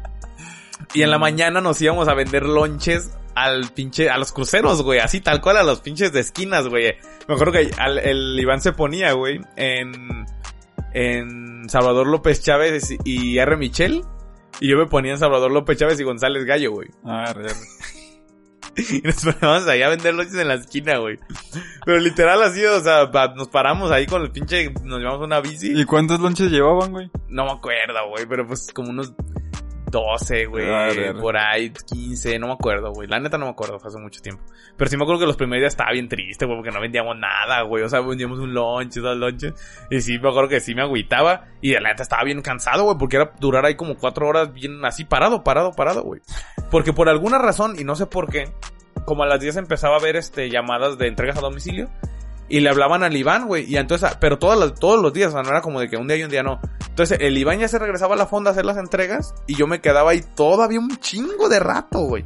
y 0.93 1.01
en 1.03 1.11
la 1.11 1.17
mañana 1.19 1.59
nos 1.61 1.81
íbamos 1.81 2.07
a 2.07 2.13
vender 2.13 2.43
lonches 2.45 3.11
al 3.35 3.69
pinche, 3.73 4.09
a 4.09 4.17
los 4.17 4.31
cruceros, 4.31 4.81
güey, 4.81 4.99
así 4.99 5.21
tal 5.21 5.39
cual 5.41 5.57
a 5.57 5.63
los 5.63 5.81
pinches 5.81 6.11
de 6.13 6.21
esquinas, 6.21 6.67
güey. 6.67 6.95
Me 7.27 7.35
acuerdo 7.35 7.53
que 7.53 7.69
al- 7.77 7.99
el 7.99 8.39
Iván 8.39 8.61
se 8.61 8.71
ponía, 8.73 9.11
güey, 9.13 9.41
en, 9.55 10.25
en 10.93 11.69
Salvador 11.69 12.07
López 12.07 12.41
Chávez 12.43 12.93
y 13.03 13.37
R. 13.37 13.57
Michel. 13.57 14.03
Y 14.61 14.69
yo 14.69 14.77
me 14.77 14.87
ponía 14.87 15.11
en 15.13 15.19
Salvador 15.19 15.51
López 15.51 15.77
Chávez 15.77 15.99
y 15.99 16.03
González 16.03 16.43
Gallo, 16.45 16.71
güey. 16.71 16.87
Ah. 17.05 17.33
Y 18.89 19.01
nos 19.01 19.23
poníamos 19.23 19.67
ahí 19.67 19.81
a 19.81 19.89
vender 19.89 20.13
lonches 20.13 20.35
en 20.35 20.47
la 20.47 20.55
esquina, 20.55 20.97
güey. 20.97 21.17
Pero 21.85 21.99
literal 21.99 22.41
así, 22.43 22.63
o 22.65 22.79
sea, 22.81 23.09
nos 23.35 23.47
paramos 23.49 23.91
ahí 23.91 24.05
con 24.05 24.21
el 24.21 24.31
pinche, 24.31 24.71
nos 24.83 24.99
llevamos 24.99 25.21
una 25.21 25.41
bici. 25.41 25.71
¿Y 25.79 25.85
cuántos 25.85 26.19
lonches 26.19 26.51
llevaban, 26.51 26.91
güey? 26.91 27.09
No 27.27 27.45
me 27.45 27.51
acuerdo, 27.51 28.09
güey, 28.09 28.25
pero 28.25 28.47
pues 28.47 28.71
como 28.73 28.89
unos 28.89 29.13
12, 29.89 30.45
güey, 30.45 30.69
Ah, 30.69 30.89
por 31.19 31.37
ahí, 31.37 31.71
15, 31.71 32.37
no 32.39 32.47
me 32.47 32.53
acuerdo, 32.53 32.91
güey. 32.91 33.07
La 33.07 33.19
neta 33.19 33.37
no 33.37 33.45
me 33.45 33.51
acuerdo, 33.51 33.79
fue 33.79 33.89
hace 33.89 33.99
mucho 33.99 34.21
tiempo. 34.21 34.43
Pero 34.77 34.89
sí 34.89 34.97
me 34.97 35.03
acuerdo 35.03 35.21
que 35.21 35.25
los 35.27 35.37
primeros 35.37 35.61
días 35.61 35.73
estaba 35.73 35.91
bien 35.91 36.07
triste, 36.07 36.45
güey, 36.45 36.57
porque 36.57 36.71
no 36.71 36.79
vendíamos 36.79 37.17
nada, 37.17 37.61
güey. 37.63 37.83
O 37.83 37.89
sea, 37.89 38.01
vendíamos 38.01 38.39
un 38.39 38.53
lunch, 38.53 38.95
dos 38.95 39.17
lunches. 39.17 39.53
Y 39.89 40.01
sí, 40.01 40.19
me 40.19 40.29
acuerdo 40.29 40.49
que 40.49 40.59
sí 40.59 40.75
me 40.75 40.81
agüitaba. 40.81 41.45
Y 41.61 41.73
la 41.73 41.89
neta 41.89 42.03
estaba 42.03 42.23
bien 42.23 42.41
cansado, 42.41 42.83
güey, 42.83 42.97
porque 42.97 43.17
era 43.17 43.31
durar 43.39 43.65
ahí 43.65 43.75
como 43.75 43.95
cuatro 43.95 44.27
horas 44.27 44.53
bien 44.53 44.83
así 44.85 45.05
parado, 45.05 45.43
parado, 45.43 45.71
parado, 45.73 46.03
güey. 46.03 46.21
Porque 46.71 46.93
por 46.93 47.09
alguna 47.09 47.37
razón, 47.37 47.75
y 47.79 47.83
no 47.83 47.95
sé 47.95 48.05
por 48.05 48.29
qué, 48.29 48.49
como 49.05 49.23
a 49.23 49.27
las 49.27 49.39
10 49.39 49.57
empezaba 49.57 49.95
a 49.97 49.99
ver 49.99 50.15
este 50.15 50.49
llamadas 50.49 50.97
de 50.97 51.07
entregas 51.07 51.37
a 51.37 51.41
domicilio. 51.41 51.89
Y 52.49 52.59
le 52.59 52.69
hablaban 52.69 53.03
al 53.03 53.15
Iván, 53.15 53.47
güey. 53.47 53.71
Y 53.71 53.77
entonces, 53.77 54.09
pero 54.19 54.39
todos 54.39 54.57
los, 54.59 54.79
todos 54.79 55.01
los 55.01 55.13
días, 55.13 55.29
o 55.29 55.31
sea, 55.33 55.43
no 55.43 55.49
era 55.49 55.61
como 55.61 55.79
de 55.79 55.87
que 55.89 55.97
un 55.97 56.07
día 56.07 56.17
y 56.17 56.23
un 56.23 56.31
día 56.31 56.43
no. 56.43 56.59
Entonces, 56.87 57.19
el 57.21 57.37
Iván 57.37 57.59
ya 57.59 57.67
se 57.67 57.79
regresaba 57.79 58.15
a 58.15 58.17
la 58.17 58.25
fonda 58.25 58.49
a 58.49 58.53
hacer 58.53 58.65
las 58.65 58.77
entregas. 58.77 59.33
Y 59.47 59.55
yo 59.55 59.67
me 59.67 59.81
quedaba 59.81 60.11
ahí 60.11 60.23
todavía 60.35 60.79
un 60.79 60.97
chingo 60.97 61.47
de 61.47 61.59
rato, 61.59 61.99
güey. 61.99 62.23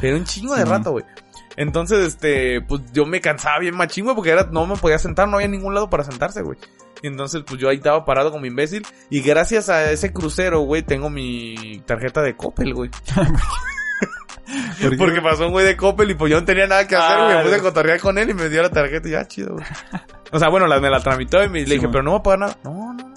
Pero 0.00 0.16
un 0.16 0.24
chingo 0.24 0.56
de 0.56 0.64
rato, 0.64 0.92
güey. 0.92 1.04
Entonces, 1.56 2.06
este, 2.06 2.62
pues 2.62 2.80
yo 2.92 3.04
me 3.04 3.20
cansaba 3.20 3.58
bien 3.58 3.76
machín, 3.76 4.04
güey, 4.04 4.16
porque 4.16 4.30
era, 4.30 4.44
no 4.50 4.66
me 4.66 4.76
podía 4.76 4.98
sentar, 4.98 5.28
no 5.28 5.36
había 5.36 5.48
ningún 5.48 5.74
lado 5.74 5.90
para 5.90 6.04
sentarse, 6.04 6.42
güey. 6.42 6.58
Y 7.02 7.08
entonces, 7.08 7.42
pues 7.46 7.60
yo 7.60 7.68
ahí 7.68 7.76
estaba 7.76 8.04
parado 8.04 8.30
como 8.30 8.46
imbécil. 8.46 8.86
Y 9.10 9.20
gracias 9.20 9.68
a 9.68 9.90
ese 9.90 10.12
crucero, 10.12 10.60
güey, 10.60 10.82
tengo 10.82 11.10
mi 11.10 11.82
tarjeta 11.84 12.22
de 12.22 12.36
Coppel, 12.36 12.72
güey. 12.74 12.90
Porque 14.98 15.20
pasó 15.22 15.46
un 15.46 15.52
güey 15.52 15.64
de 15.64 15.76
Coppel 15.76 16.10
y 16.10 16.14
pues 16.14 16.30
yo 16.30 16.38
no 16.40 16.44
tenía 16.46 16.66
nada 16.66 16.86
que 16.86 16.96
hacer, 16.96 17.16
Ah, 17.18 17.24
güey. 17.24 17.36
Me 17.36 17.42
puse 17.44 17.54
a 17.54 17.58
no. 17.58 17.62
cotorrear 17.64 18.00
con 18.00 18.18
él 18.18 18.30
y 18.30 18.34
me 18.34 18.48
dio 18.48 18.62
la 18.62 18.70
tarjeta 18.70 19.08
y 19.08 19.12
ya, 19.12 19.26
chido, 19.26 19.54
güey. 19.54 19.64
O 20.32 20.38
sea, 20.38 20.48
bueno, 20.48 20.66
la, 20.66 20.80
me 20.80 20.90
la 20.90 21.00
tramitó 21.00 21.42
y 21.42 21.48
me, 21.48 21.60
le 21.64 21.74
dije, 21.74 21.88
pero 21.88 22.02
no 22.02 22.10
voy 22.12 22.20
a 22.20 22.22
pagar 22.22 22.38
nada. 22.40 22.56
No, 22.64 22.92
no, 22.92 23.08
no. 23.08 23.14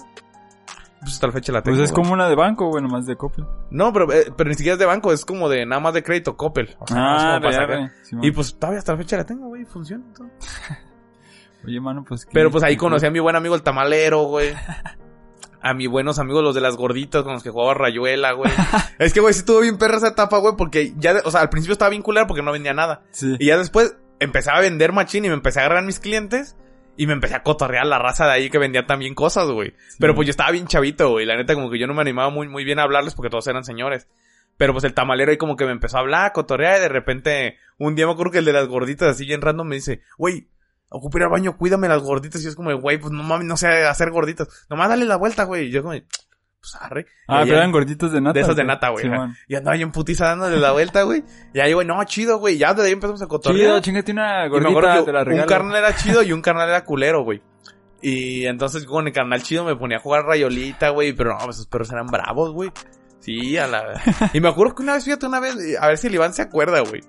Pues 1.00 1.12
hasta 1.14 1.26
la 1.28 1.32
fecha 1.34 1.52
la 1.52 1.62
tengo. 1.62 1.76
Pues 1.76 1.84
es 1.88 1.92
güey. 1.92 2.02
como 2.02 2.14
una 2.14 2.28
de 2.28 2.34
banco, 2.34 2.68
güey, 2.68 2.82
nomás 2.82 3.06
de 3.06 3.16
Coppel. 3.16 3.44
No, 3.70 3.92
pero, 3.92 4.12
eh, 4.12 4.32
pero 4.36 4.48
ni 4.48 4.54
siquiera 4.56 4.72
es 4.74 4.78
de 4.80 4.86
banco, 4.86 5.12
es 5.12 5.24
como 5.24 5.48
de 5.48 5.64
nada 5.64 5.80
más 5.80 5.94
de 5.94 6.02
crédito 6.02 6.36
Coppel. 6.36 6.74
O 6.80 6.86
sea, 6.86 6.96
no 6.96 7.16
es 7.16 7.22
Ah, 7.22 7.26
como 7.26 7.40
para 7.42 7.48
re, 7.48 7.52
sacar. 7.52 7.68
re. 7.68 7.90
Sí, 8.02 8.16
Y 8.22 8.30
pues 8.32 8.58
todavía 8.58 8.78
hasta 8.80 8.92
la 8.92 8.98
fecha 8.98 9.16
la 9.16 9.24
tengo, 9.24 9.46
güey, 9.48 9.64
funciona. 9.64 10.04
todo. 10.16 10.28
Oye, 11.64 11.80
mano, 11.80 12.04
pues... 12.06 12.24
¿qué- 12.24 12.30
Pero 12.32 12.50
pues 12.50 12.62
ahí 12.64 12.76
conocí 12.76 13.06
a 13.06 13.10
mi 13.10 13.18
buen 13.20 13.34
amigo 13.36 13.54
el 13.54 13.62
tamalero, 13.62 14.24
güey. 14.24 14.52
A 15.66 15.74
mis 15.74 15.88
buenos 15.88 16.20
amigos 16.20 16.44
los 16.44 16.54
de 16.54 16.60
las 16.60 16.76
gorditas 16.76 17.24
con 17.24 17.32
los 17.32 17.42
que 17.42 17.50
jugaba 17.50 17.74
Rayuela, 17.74 18.30
güey. 18.32 18.52
es 19.00 19.12
que, 19.12 19.18
güey, 19.18 19.34
sí 19.34 19.40
estuvo 19.40 19.58
bien 19.60 19.78
perra 19.78 19.96
esa 19.96 20.08
etapa, 20.08 20.38
güey, 20.38 20.54
porque 20.56 20.92
ya, 20.96 21.16
o 21.24 21.30
sea, 21.32 21.40
al 21.40 21.48
principio 21.48 21.72
estaba 21.72 21.88
bien 21.90 22.02
culero 22.02 22.28
porque 22.28 22.42
no 22.42 22.52
vendía 22.52 22.72
nada. 22.72 23.02
Sí. 23.10 23.34
Y 23.40 23.46
ya 23.46 23.58
después 23.58 23.96
empecé 24.20 24.52
a 24.52 24.60
vender 24.60 24.92
machín 24.92 25.24
y 25.24 25.28
me 25.28 25.34
empecé 25.34 25.58
a 25.58 25.64
agarrar 25.64 25.84
mis 25.84 25.98
clientes. 25.98 26.56
Y 26.96 27.08
me 27.08 27.14
empecé 27.14 27.34
a 27.34 27.42
cotorrear 27.42 27.84
la 27.84 27.98
raza 27.98 28.26
de 28.26 28.32
ahí 28.32 28.48
que 28.48 28.58
vendía 28.58 28.86
también 28.86 29.14
cosas, 29.16 29.48
güey. 29.48 29.74
Pero 29.98 30.14
pues 30.14 30.26
yo 30.26 30.30
estaba 30.30 30.52
bien 30.52 30.68
chavito, 30.68 31.10
güey. 31.10 31.26
La 31.26 31.36
neta 31.36 31.54
como 31.54 31.68
que 31.68 31.80
yo 31.80 31.88
no 31.88 31.94
me 31.94 32.00
animaba 32.00 32.30
muy, 32.30 32.46
muy 32.46 32.64
bien 32.64 32.78
a 32.78 32.84
hablarles 32.84 33.14
porque 33.14 33.28
todos 33.28 33.46
eran 33.48 33.64
señores. 33.64 34.06
Pero 34.56 34.72
pues 34.72 34.84
el 34.84 34.94
tamalero 34.94 35.32
ahí 35.32 35.36
como 35.36 35.56
que 35.56 35.66
me 35.66 35.72
empezó 35.72 35.96
a 35.96 36.00
hablar, 36.00 36.26
a 36.26 36.32
cotorrear 36.32 36.78
y 36.78 36.82
de 36.82 36.88
repente 36.88 37.58
un 37.76 37.96
día 37.96 38.06
me 38.06 38.12
acuerdo 38.12 38.32
que 38.32 38.38
el 38.38 38.44
de 38.44 38.52
las 38.52 38.68
gorditas 38.68 39.08
así 39.08 39.26
bien 39.26 39.42
random 39.42 39.66
me 39.66 39.74
dice, 39.74 40.00
güey, 40.16 40.48
ocupa 40.88 41.18
ir 41.18 41.24
al 41.24 41.30
baño, 41.30 41.56
cuídame 41.56 41.88
las 41.88 42.02
gorditas. 42.02 42.42
Y 42.44 42.48
es 42.48 42.54
como, 42.54 42.74
güey, 42.78 42.98
pues 42.98 43.12
no 43.12 43.22
mames, 43.22 43.46
no 43.46 43.56
sé 43.56 43.68
hacer 43.86 44.10
gorditas. 44.10 44.48
Nomás 44.68 44.88
dale 44.88 45.04
la 45.04 45.16
vuelta, 45.16 45.44
güey. 45.44 45.66
Y 45.66 45.70
yo 45.70 45.82
como, 45.82 45.94
pues 46.60 46.74
arre. 46.80 47.06
Ah, 47.28 47.42
pero 47.44 47.56
eran 47.56 47.72
gorditos 47.72 48.12
de 48.12 48.20
nata. 48.20 48.34
de 48.34 48.40
esas 48.40 48.52
¿o 48.52 48.54
de 48.54 48.64
nata, 48.64 48.88
güey. 48.90 49.04
Sí, 49.04 49.10
y 49.48 49.54
andaba 49.54 49.76
yo 49.76 49.84
en 49.84 49.92
putiza 49.92 50.26
dándole 50.26 50.58
la 50.58 50.72
vuelta, 50.72 51.02
güey. 51.02 51.24
Y 51.54 51.60
ahí, 51.60 51.72
güey, 51.72 51.86
no, 51.86 52.02
chido, 52.04 52.38
güey. 52.38 52.58
Ya 52.58 52.74
desde 52.74 52.88
ahí 52.88 52.92
empezamos 52.92 53.22
a 53.22 53.26
cotorrear. 53.26 53.60
Chido, 53.60 53.80
chingate 53.80 54.12
una 54.12 54.44
acuerdo 54.44 54.72
gordita, 54.72 54.98
que 54.98 55.04
te 55.04 55.12
la 55.12 55.20
un 55.20 55.26
regalo. 55.26 55.48
carnal 55.48 55.76
era 55.76 55.96
chido 55.96 56.22
y 56.22 56.32
un 56.32 56.42
carnal 56.42 56.68
era 56.68 56.84
culero, 56.84 57.24
güey. 57.24 57.42
Y 58.02 58.46
entonces 58.46 58.84
con 58.84 59.06
el 59.06 59.12
carnal 59.12 59.42
chido 59.42 59.64
me 59.64 59.74
ponía 59.74 59.96
a 59.96 60.00
jugar 60.00 60.24
rayolita, 60.24 60.90
güey. 60.90 61.12
Pero 61.12 61.36
no, 61.38 61.50
esos 61.50 61.66
perros 61.66 61.90
eran 61.90 62.06
bravos, 62.06 62.52
güey. 62.52 62.70
Sí, 63.20 63.56
a 63.58 63.66
la... 63.66 64.00
Y 64.32 64.40
me 64.40 64.48
acuerdo 64.48 64.76
que 64.76 64.82
una 64.82 64.94
vez, 64.94 65.04
fíjate, 65.04 65.26
una 65.26 65.40
vez, 65.40 65.56
a 65.80 65.88
ver 65.88 65.98
si 65.98 66.06
el 66.06 66.14
Iván 66.14 66.32
se 66.32 66.42
acuerda, 66.42 66.80
güey. 66.80 67.02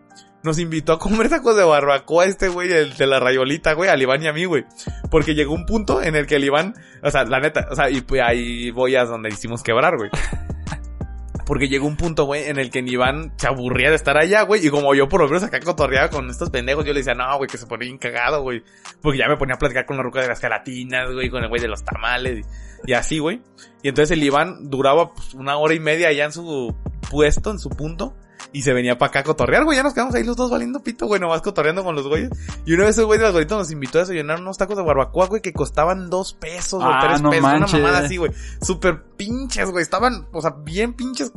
Nos 0.48 0.60
invitó 0.60 0.94
a 0.94 0.98
comer 0.98 1.28
tacos 1.28 1.58
de 1.58 1.66
barbacoa 1.66 2.24
este 2.24 2.48
güey, 2.48 2.72
el 2.72 2.96
de 2.96 3.06
la 3.06 3.20
rayolita, 3.20 3.74
güey, 3.74 3.90
al 3.90 4.02
Iván 4.02 4.24
y 4.24 4.28
a 4.28 4.34
mí, 4.34 4.46
güey. 4.46 4.64
Porque 5.12 5.36
llegó 5.36 5.54
un 5.54 5.66
punto 5.66 6.02
en 6.02 6.16
el 6.16 6.26
que 6.26 6.38
el 6.38 6.46
Iván, 6.46 6.74
o 7.04 7.12
sea, 7.12 7.26
la 7.26 7.42
neta, 7.42 7.68
o 7.70 7.76
sea, 7.76 7.90
y 7.90 8.00
pues 8.00 8.22
ahí 8.22 8.72
voy 8.72 8.96
a 8.96 9.04
donde 9.04 9.28
hicimos 9.28 9.62
quebrar, 9.62 9.98
güey. 9.98 10.10
Porque 11.46 11.68
llegó 11.68 11.86
un 11.86 11.98
punto, 11.98 12.24
güey, 12.24 12.46
en 12.46 12.60
el 12.60 12.70
que 12.70 12.80
Iván 12.80 13.34
se 13.36 13.48
aburría 13.48 13.90
de 13.90 13.98
estar 13.98 14.18
allá, 14.18 14.44
güey. 14.44 14.66
Y 14.66 14.70
como 14.70 14.96
yo 14.96 15.10
por 15.10 15.20
lo 15.20 15.28
menos 15.28 15.44
acá 15.44 15.60
cotorreaba 15.60 16.10
con 16.10 16.30
estos 16.30 16.50
pendejos, 16.50 16.86
yo 16.86 16.94
le 16.94 17.02
decía, 17.02 17.14
no, 17.14 17.36
güey, 17.36 17.50
que 17.50 17.58
se 17.58 17.66
ponía 17.66 17.88
bien 17.88 17.98
cagado, 17.98 18.42
güey. 18.42 18.64
Porque 19.02 19.18
ya 19.20 19.28
me 19.28 19.36
ponía 19.36 19.56
a 19.56 19.58
platicar 19.58 19.86
con 19.86 19.98
la 19.98 20.04
ruca 20.04 20.22
de 20.22 20.30
las 20.30 20.40
gelatinas, 20.40 21.12
güey, 21.14 21.30
con 21.30 21.44
el 21.44 21.50
güey 21.50 21.62
de 21.62 21.68
los 21.68 21.84
tamales. 21.84 22.46
Y, 22.86 22.92
y 22.92 22.94
así, 22.94 23.20
güey. 23.20 23.42
Y 23.84 23.90
entonces 23.90 24.18
el 24.18 24.24
Iván 24.24 24.70
duraba 24.70 25.14
pues, 25.14 25.34
una 25.34 25.58
hora 25.58 25.74
y 25.74 25.80
media 25.82 26.08
allá 26.08 26.24
en 26.24 26.32
su 26.32 26.74
puesto, 27.12 27.52
en 27.52 27.60
su 27.60 27.70
punto. 27.70 28.16
Y 28.54 28.62
se 28.62 28.74
venía 28.74 28.98
para 28.98 29.10
acá 29.10 29.20
a 29.20 29.24
cotorrear, 29.24 29.64
güey. 29.66 29.76
Ya 29.78 29.84
nos 29.84 29.94
quedamos 29.94 30.16
ahí 30.16 30.24
los 30.24 30.36
dos 30.38 30.50
valiendo 30.50 30.82
pito, 30.82 31.06
güey. 31.08 31.20
Nomás 31.20 31.42
cotorreando 31.42 31.84
con 31.84 31.96
los 31.96 32.08
güeyes. 32.08 32.30
Y 32.66 32.74
una 32.74 32.86
vez 32.86 32.98
el 32.98 33.06
güey 33.06 33.18
de 33.20 33.26
las 33.26 33.34
gorditas 33.34 33.58
nos 33.58 33.72
invitó 33.72 33.98
a 33.98 34.02
desayunar 34.02 34.40
unos 34.40 34.58
tacos 34.58 34.78
de 34.78 34.84
barbacoa, 34.84 35.28
güey, 35.28 35.42
que 35.42 35.54
costaban 35.54 36.10
dos 36.10 36.34
pesos 36.34 36.82
Ah, 36.84 37.00
o 37.04 37.08
tres 37.08 37.22
no 37.22 37.30
pesos. 37.30 37.44
manches. 37.44 37.74
Una 37.74 37.84
mamada 37.84 38.06
así, 38.06 38.18
güey. 38.18 38.32
Súper 38.62 39.04
pinches, 39.18 39.70
güey. 39.72 39.82
Estaban, 39.84 40.28
o 40.32 40.42
sea, 40.42 40.52
bien 40.52 40.94
pinches. 40.94 41.32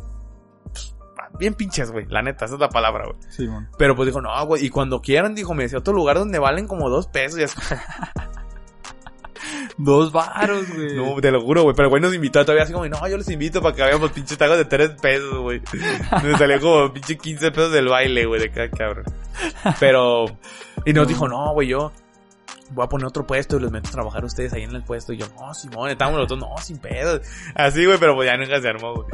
Bien 1.39 1.55
pinches, 1.55 1.91
güey. 1.93 2.07
La 2.07 2.23
neta, 2.23 2.45
esa 2.45 2.55
es 2.55 2.61
la 2.61 2.69
palabra, 2.69 3.05
güey. 3.07 3.17
Sí, 3.31 3.47
man. 3.49 3.69
Pero 3.79 3.95
pues 3.97 4.07
dijo, 4.07 4.21
no, 4.21 4.47
güey. 4.47 4.65
Y 4.67 4.71
cuando 4.71 5.01
quieran, 5.01 5.35
dijo, 5.35 5.55
me 5.55 5.63
decía 5.63 5.79
otro 5.79 5.95
lugar 5.95 6.19
donde 6.19 6.39
valen 6.39 6.67
como 6.67 6.91
dos 6.91 7.07
pesos. 7.07 7.39
Y 7.39 7.43
es 7.45 7.55
Dos 9.83 10.13
varos, 10.13 10.69
güey. 10.75 10.95
No, 10.95 11.21
te 11.21 11.31
lo 11.31 11.41
juro, 11.41 11.63
güey. 11.63 11.75
Pero 11.75 11.87
el 11.87 11.91
güey 11.91 12.03
nos 12.03 12.15
invitó 12.15 12.45
todavía 12.45 12.65
así 12.65 12.73
como, 12.73 12.87
no, 12.87 13.09
yo 13.09 13.17
les 13.17 13.31
invito 13.31 13.63
para 13.63 13.75
que 13.75 13.83
veamos 13.83 14.13
pinches 14.13 14.37
tacos 14.37 14.59
de 14.59 14.67
tres 14.67 14.91
pesos, 15.01 15.39
güey. 15.39 15.63
Nos 16.23 16.39
salió 16.39 16.61
como 16.61 16.93
pinche 16.93 17.17
15 17.17 17.51
pesos 17.51 17.73
del 17.73 17.89
baile, 17.89 18.27
güey, 18.27 18.41
de 18.41 18.51
cada 18.51 18.69
cabrón. 18.69 19.07
Pero, 19.79 20.27
y 20.85 20.93
nos 20.93 21.09
dijo, 21.09 21.27
no, 21.29 21.53
güey, 21.55 21.69
yo 21.69 21.93
voy 22.73 22.85
a 22.85 22.89
poner 22.89 23.07
otro 23.07 23.27
puesto 23.27 23.57
y 23.57 23.61
los 23.61 23.71
meto 23.71 23.89
a 23.89 23.93
trabajar 23.93 24.25
ustedes 24.25 24.53
ahí 24.53 24.63
en 24.63 24.75
el 24.75 24.83
puesto. 24.83 25.13
Y 25.13 25.19
yo, 25.19 25.27
no, 25.39 25.55
Simón, 25.55 25.91
estábamos 25.91 26.21
los 26.21 26.29
dos, 26.29 26.39
no, 26.39 26.55
sin 26.59 26.79
pedos. 26.79 27.23
Así, 27.55 27.85
güey, 27.87 27.99
pero 27.99 28.15
pues 28.15 28.29
ya 28.29 28.37
nunca 28.37 28.61
se 28.61 28.69
armó, 28.69 28.95
güey. 28.95 29.07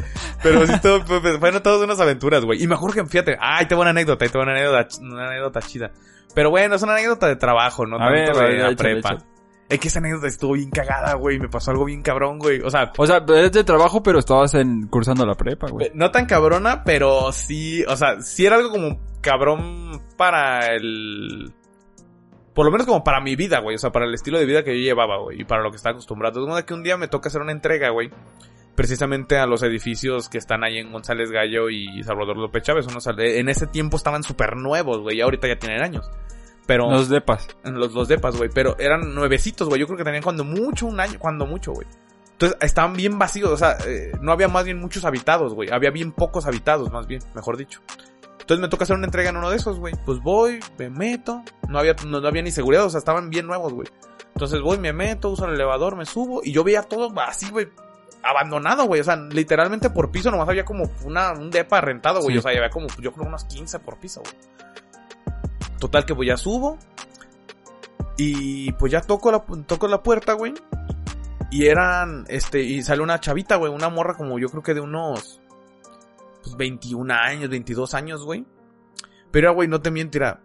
Pero 0.43 0.67
sí, 0.67 0.73
todo, 0.83 1.05
pues, 1.05 1.21
pues, 1.21 1.39
fueron 1.39 1.63
todas 1.63 1.81
unas 1.83 2.01
aventuras, 2.01 2.45
güey. 2.45 2.63
Y 2.63 2.67
me 2.67 2.75
acuerdo 2.75 3.03
que, 3.03 3.07
fíjate, 3.07 3.37
ahí 3.41 3.67
te 3.67 3.75
voy 3.75 3.83
una 3.83 3.91
anécdota, 3.91 4.25
ahí 4.25 4.31
te 4.31 4.39
voy 4.39 4.47
una 4.47 4.53
anécdota, 4.53 4.89
una 5.01 5.29
anécdota 5.29 5.61
chida. 5.61 5.93
Pero 6.35 6.51
bueno, 6.51 6.75
es 6.75 6.83
una 6.83 6.95
anécdota 6.95 7.29
de 7.29 7.37
trabajo, 7.37 7.87
no 7.87 7.99
A 7.99 8.11
ver, 8.11 8.27
tanto 8.27 8.41
a 8.41 8.45
de 8.45 8.53
ver, 8.53 8.71
la 8.71 8.77
prepa. 8.77 9.19
Es 9.69 9.81
que 9.81 9.89
esa 9.89 9.99
anécdota 9.99 10.29
estuvo 10.29 10.53
bien 10.53 10.71
cagada, 10.71 11.15
güey. 11.15 11.41
Me 11.41 11.49
pasó 11.49 11.73
algo 11.73 11.85
bien 11.85 12.03
cabrón, 12.03 12.39
güey. 12.39 12.61
O 12.61 12.71
sea, 12.71 12.93
O 12.97 13.07
sea, 13.07 13.25
es 13.27 13.53
de 13.53 13.65
trabajo, 13.65 14.03
pero 14.03 14.21
estabas 14.21 14.55
en, 14.55 14.87
cursando 14.87 15.27
la 15.27 15.35
prepa, 15.35 15.69
güey. 15.69 15.91
no 15.95 16.11
tan 16.13 16.27
cabrona, 16.27 16.85
pero 16.85 17.33
sí, 17.33 17.83
o 17.85 17.97
sea, 17.97 18.21
sí 18.21 18.47
era 18.47 18.57
algo 18.57 18.71
como 18.71 19.01
cabrón 19.21 20.01
para 20.17 20.75
el... 20.75 21.53
Por 22.55 22.65
lo 22.65 22.71
menos 22.71 22.87
como 22.87 23.03
para 23.03 23.21
mi 23.21 23.35
vida, 23.35 23.59
güey. 23.61 23.75
O 23.75 23.79
sea, 23.79 23.91
para 23.91 24.07
el 24.07 24.15
estilo 24.15 24.39
de 24.39 24.47
vida 24.47 24.63
que 24.63 24.71
yo 24.79 24.83
llevaba, 24.83 25.19
güey. 25.19 25.41
Y 25.41 25.45
para 25.45 25.63
lo 25.63 25.71
que 25.71 25.77
estaba 25.77 25.93
acostumbrado. 25.93 26.41
De 26.41 26.47
modo 26.47 26.65
que 26.65 26.73
un 26.73 26.85
día 26.85 26.97
me 26.97 27.09
toca 27.09 27.29
hacer 27.29 27.43
una 27.43 27.53
entrega, 27.53 27.91
güey. 27.91 28.11
Precisamente 28.77 29.37
a 29.37 29.47
los 29.47 29.63
edificios 29.63 30.29
que 30.29 30.39
están 30.39 30.65
ahí 30.65 30.79
en 30.79 30.93
González 30.93 31.31
Gallo 31.31 31.69
y 31.69 32.03
Salvador 32.03 32.39
López 32.39 32.63
Chávez. 32.63 32.87
Unos, 32.87 33.07
en 33.07 33.49
ese 33.49 33.67
tiempo 33.67 33.99
estaban 33.99 34.23
súper 34.23 34.57
nuevos, 34.57 35.01
güey. 35.01 35.19
Y 35.19 35.21
ahorita 35.21 35.49
ya 35.49 35.59
tienen 35.59 35.83
años. 35.83 36.09
Pero... 36.67 36.91
Los 36.91 37.09
depas. 37.09 37.49
En 37.65 37.79
los, 37.79 37.95
los 37.95 38.09
depas, 38.09 38.37
güey. 38.37 38.51
Pero 38.53 38.77
eran 38.79 39.15
nuevecitos, 39.15 39.69
güey. 39.69 39.81
Yo 39.81 39.87
creo 39.87 39.97
que 39.97 40.05
tenían 40.05 40.23
cuando 40.23 40.45
mucho, 40.45 40.87
un 40.87 41.01
año, 41.01 41.19
cuando 41.19 41.47
mucho, 41.47 41.73
güey. 41.73 41.87
Entonces 42.33 42.59
estaban 42.61 42.93
bien 42.93 43.19
vacíos, 43.19 43.51
o 43.51 43.57
sea, 43.57 43.79
eh, 43.87 44.13
no 44.21 44.31
había 44.31 44.47
más 44.47 44.67
bien 44.67 44.79
muchos 44.79 45.07
habitados, 45.07 45.55
güey. 45.55 45.71
Había 45.71 45.91
bien 45.91 46.13
pocos 46.13 46.45
habitados, 46.45 46.93
más 46.93 47.07
bien, 47.07 47.23
mejor 47.35 47.57
dicho. 47.57 47.81
Entonces 48.33 48.61
me 48.61 48.69
toca 48.69 48.85
hacer 48.85 48.95
una 48.95 49.07
entrega 49.07 49.31
en 49.31 49.39
uno 49.39 49.49
de 49.49 49.57
esos, 49.57 49.79
güey. 49.79 49.95
Pues 50.05 50.21
voy, 50.21 50.61
me 50.77 50.91
meto. 50.91 51.43
No 51.69 51.79
había, 51.79 51.97
no, 52.07 52.21
no 52.21 52.29
había 52.29 52.43
ni 52.43 52.51
seguridad, 52.51 52.85
o 52.85 52.91
sea, 52.91 52.99
estaban 52.99 53.31
bien 53.31 53.47
nuevos, 53.47 53.73
güey. 53.73 53.89
Entonces 54.35 54.61
voy, 54.61 54.77
me 54.77 54.93
meto, 54.93 55.31
uso 55.31 55.47
el 55.47 55.55
elevador, 55.55 55.97
me 55.97 56.05
subo 56.05 56.43
y 56.45 56.53
yo 56.53 56.63
veía 56.63 56.83
todo 56.83 57.11
así, 57.23 57.49
güey. 57.49 57.69
Abandonado, 58.23 58.85
güey. 58.85 59.01
O 59.01 59.05
sea, 59.05 59.17
literalmente 59.17 59.89
por 59.89 60.11
piso 60.11 60.31
nomás 60.31 60.49
había 60.49 60.67
como 60.67 60.91
una, 61.05 61.33
un 61.33 61.51
depa 61.51 61.81
rentado, 61.81 62.21
güey. 62.21 62.35
Sí. 62.35 62.39
O 62.41 62.43
sea, 62.43 62.51
había 62.51 62.69
como, 62.69 62.87
yo 63.01 63.13
creo, 63.13 63.27
unos 63.27 63.45
15 63.45 63.79
por 63.79 63.97
piso, 63.97 64.21
güey. 64.21 64.35
Total 65.79 66.05
que 66.05 66.15
pues 66.15 66.29
ya 66.29 66.37
subo. 66.37 66.79
Y 68.17 68.73
pues 68.73 68.93
ya 68.93 69.01
toco 69.03 69.31
la, 69.31 69.45
toco 69.67 69.89
la 69.89 70.03
puerta, 70.03 70.33
güey. 70.33 70.55
Y 71.51 71.67
eran, 71.67 72.25
este, 72.29 72.63
y 72.63 72.83
sale 72.83 73.03
una 73.03 73.21
chavita, 73.21 73.57
güey. 73.57 73.73
Una 73.73 73.89
morra 73.89 74.15
como 74.15 74.39
yo 74.39 74.49
creo 74.49 74.63
que 74.63 74.75
de 74.75 74.81
unos, 74.81 75.41
pues 76.43 76.57
21 76.57 77.13
años, 77.13 77.51
22 77.51 77.95
años, 77.95 78.25
güey. 78.25 78.47
Pero, 79.31 79.53
güey, 79.55 79.69
no 79.69 79.81
te 79.81 79.91
miento, 79.91 80.19
era 80.19 80.41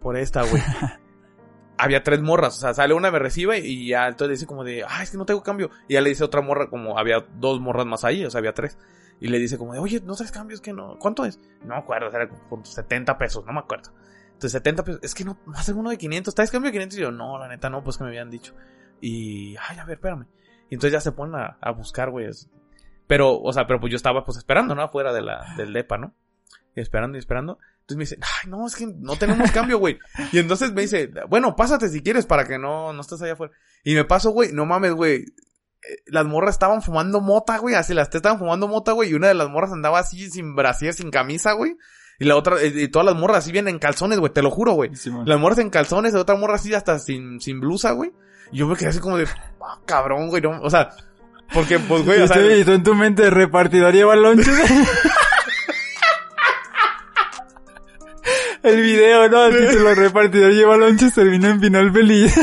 por 0.00 0.16
esta, 0.16 0.42
güey. 0.42 0.62
Había 1.80 2.02
tres 2.02 2.20
morras, 2.20 2.56
o 2.56 2.60
sea, 2.60 2.74
sale 2.74 2.92
una, 2.92 3.10
me 3.12 3.20
recibe 3.20 3.60
y 3.60 3.86
ya 3.86 4.08
entonces 4.08 4.28
le 4.28 4.34
dice 4.34 4.46
como 4.46 4.64
de, 4.64 4.82
ah, 4.88 5.00
es 5.00 5.12
que 5.12 5.16
no 5.16 5.26
tengo 5.26 5.44
cambio. 5.44 5.70
Y 5.86 5.94
ya 5.94 6.00
le 6.00 6.08
dice 6.08 6.24
otra 6.24 6.40
morra, 6.40 6.68
como 6.68 6.98
había 6.98 7.24
dos 7.36 7.60
morras 7.60 7.86
más 7.86 8.04
ahí, 8.04 8.24
o 8.24 8.30
sea, 8.30 8.40
había 8.40 8.52
tres. 8.52 8.76
Y 9.20 9.28
le 9.28 9.38
dice 9.38 9.58
como 9.58 9.74
de, 9.74 9.78
oye, 9.78 10.00
¿no 10.04 10.16
traes 10.16 10.32
cambios? 10.32 10.60
que 10.60 10.72
no? 10.72 10.96
¿Cuánto 10.98 11.24
es? 11.24 11.38
No 11.62 11.74
me 11.74 11.80
acuerdo, 11.80 12.08
era 12.08 12.28
como 12.28 12.64
70 12.64 13.16
pesos, 13.16 13.44
no 13.46 13.52
me 13.52 13.60
acuerdo. 13.60 13.92
Entonces, 14.38 14.52
70 14.52 14.84
pesos, 14.84 15.00
es 15.02 15.16
que 15.16 15.24
no, 15.24 15.36
va 15.52 15.58
a 15.58 15.72
uno 15.74 15.90
de 15.90 15.98
500, 15.98 16.32
¿traes 16.32 16.52
cambio 16.52 16.70
de 16.70 16.78
500? 16.78 16.98
Y 16.98 17.02
yo, 17.02 17.10
no, 17.10 17.38
la 17.38 17.48
neta 17.48 17.68
no, 17.68 17.82
pues 17.82 17.98
que 17.98 18.04
me 18.04 18.10
habían 18.10 18.30
dicho. 18.30 18.54
Y, 19.00 19.56
ay, 19.56 19.80
a 19.80 19.84
ver, 19.84 19.96
espérame. 19.96 20.26
Y 20.70 20.74
entonces 20.74 20.92
ya 20.92 21.00
se 21.00 21.10
ponen 21.10 21.34
a, 21.60 21.70
buscar, 21.72 22.10
güey. 22.10 22.28
Pero, 23.08 23.36
o 23.36 23.52
sea, 23.52 23.66
pero 23.66 23.80
pues 23.80 23.90
yo 23.90 23.96
estaba 23.96 24.24
pues 24.24 24.38
esperando, 24.38 24.76
¿no? 24.76 24.82
Afuera 24.82 25.12
de 25.12 25.22
la, 25.22 25.54
del 25.56 25.72
depa, 25.72 25.98
¿no? 25.98 26.14
Esperando 26.76 27.18
y 27.18 27.18
esperando. 27.18 27.58
Entonces 27.80 27.96
me 27.96 28.04
dice, 28.04 28.18
ay, 28.20 28.48
no, 28.48 28.64
es 28.64 28.76
que 28.76 28.86
no 28.86 29.16
tenemos 29.16 29.50
cambio, 29.50 29.78
güey. 29.80 29.98
Y 30.30 30.38
entonces 30.38 30.72
me 30.72 30.82
dice, 30.82 31.10
bueno, 31.28 31.56
pásate 31.56 31.88
si 31.88 32.00
quieres 32.00 32.24
para 32.24 32.46
que 32.46 32.60
no, 32.60 32.92
no 32.92 33.00
estés 33.00 33.20
allá 33.22 33.32
afuera. 33.32 33.52
Y 33.82 33.96
me 33.96 34.04
paso, 34.04 34.30
güey, 34.30 34.52
no 34.52 34.66
mames, 34.66 34.92
güey. 34.92 35.16
Eh, 35.16 35.96
Las 36.06 36.26
morras 36.26 36.54
estaban 36.54 36.80
fumando 36.80 37.20
mota, 37.20 37.58
güey. 37.58 37.74
Así 37.74 37.92
las 37.92 38.08
tres 38.08 38.20
estaban 38.20 38.38
fumando 38.38 38.68
mota, 38.68 38.92
güey. 38.92 39.10
Y 39.10 39.14
una 39.14 39.26
de 39.26 39.34
las 39.34 39.48
morras 39.48 39.72
andaba 39.72 39.98
así 39.98 40.30
sin 40.30 40.54
brasier, 40.54 40.94
sin 40.94 41.10
camisa, 41.10 41.54
güey. 41.54 41.76
Y 42.20 42.24
la 42.24 42.36
otra, 42.36 42.56
y 42.64 42.88
todas 42.88 43.06
las 43.06 43.14
morras 43.14 43.38
así 43.38 43.52
vienen 43.52 43.74
en 43.74 43.78
calzones, 43.78 44.18
güey. 44.18 44.32
Te 44.32 44.42
lo 44.42 44.50
juro, 44.50 44.72
güey. 44.72 44.90
Las 45.24 45.38
morras 45.38 45.58
en 45.58 45.70
calzones, 45.70 46.14
la 46.14 46.20
otra 46.20 46.34
morra 46.34 46.56
así 46.56 46.74
hasta 46.74 46.98
sin, 46.98 47.40
sin 47.40 47.60
blusa, 47.60 47.92
güey. 47.92 48.10
Y 48.50 48.58
yo 48.58 48.66
me 48.66 48.76
quedé 48.76 48.88
así 48.88 48.98
como 48.98 49.16
de, 49.16 49.28
ah, 49.60 49.78
cabrón, 49.86 50.28
güey. 50.28 50.42
No, 50.42 50.60
o 50.60 50.68
sea, 50.68 50.90
porque, 51.52 51.78
pues, 51.78 52.04
güey, 52.04 52.20
o 52.20 52.26
sea, 52.26 52.56
y 52.56 52.64
tú 52.64 52.72
en 52.72 52.82
tu 52.82 52.94
mente, 52.94 53.30
repartidor 53.30 53.94
lleva 53.94 54.16
lonches. 54.16 54.48
El 58.62 58.82
video, 58.82 59.28
¿no? 59.28 59.46
El 59.46 59.68
título, 59.68 59.94
repartidor 59.94 60.52
lleva 60.52 60.76
lonches, 60.76 61.14
termina 61.14 61.50
en 61.50 61.60
final 61.60 61.92
feliz. 61.92 62.34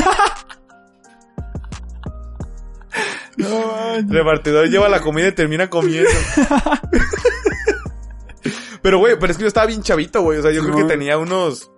no 3.36 4.00
repartidor 4.08 4.68
lleva 4.68 4.88
la 4.88 5.00
comida 5.00 5.28
y 5.28 5.32
termina 5.32 5.68
comiendo. 5.68 6.10
pero, 8.86 9.00
güey, 9.00 9.18
pero 9.18 9.32
es 9.32 9.36
que 9.36 9.42
yo 9.42 9.48
estaba 9.48 9.66
bien 9.66 9.82
chavito, 9.82 10.22
güey. 10.22 10.38
O 10.38 10.42
sea, 10.42 10.52
yo 10.52 10.62
creo 10.62 10.76
que 10.76 10.84
tenía 10.84 11.18
unos 11.18 11.72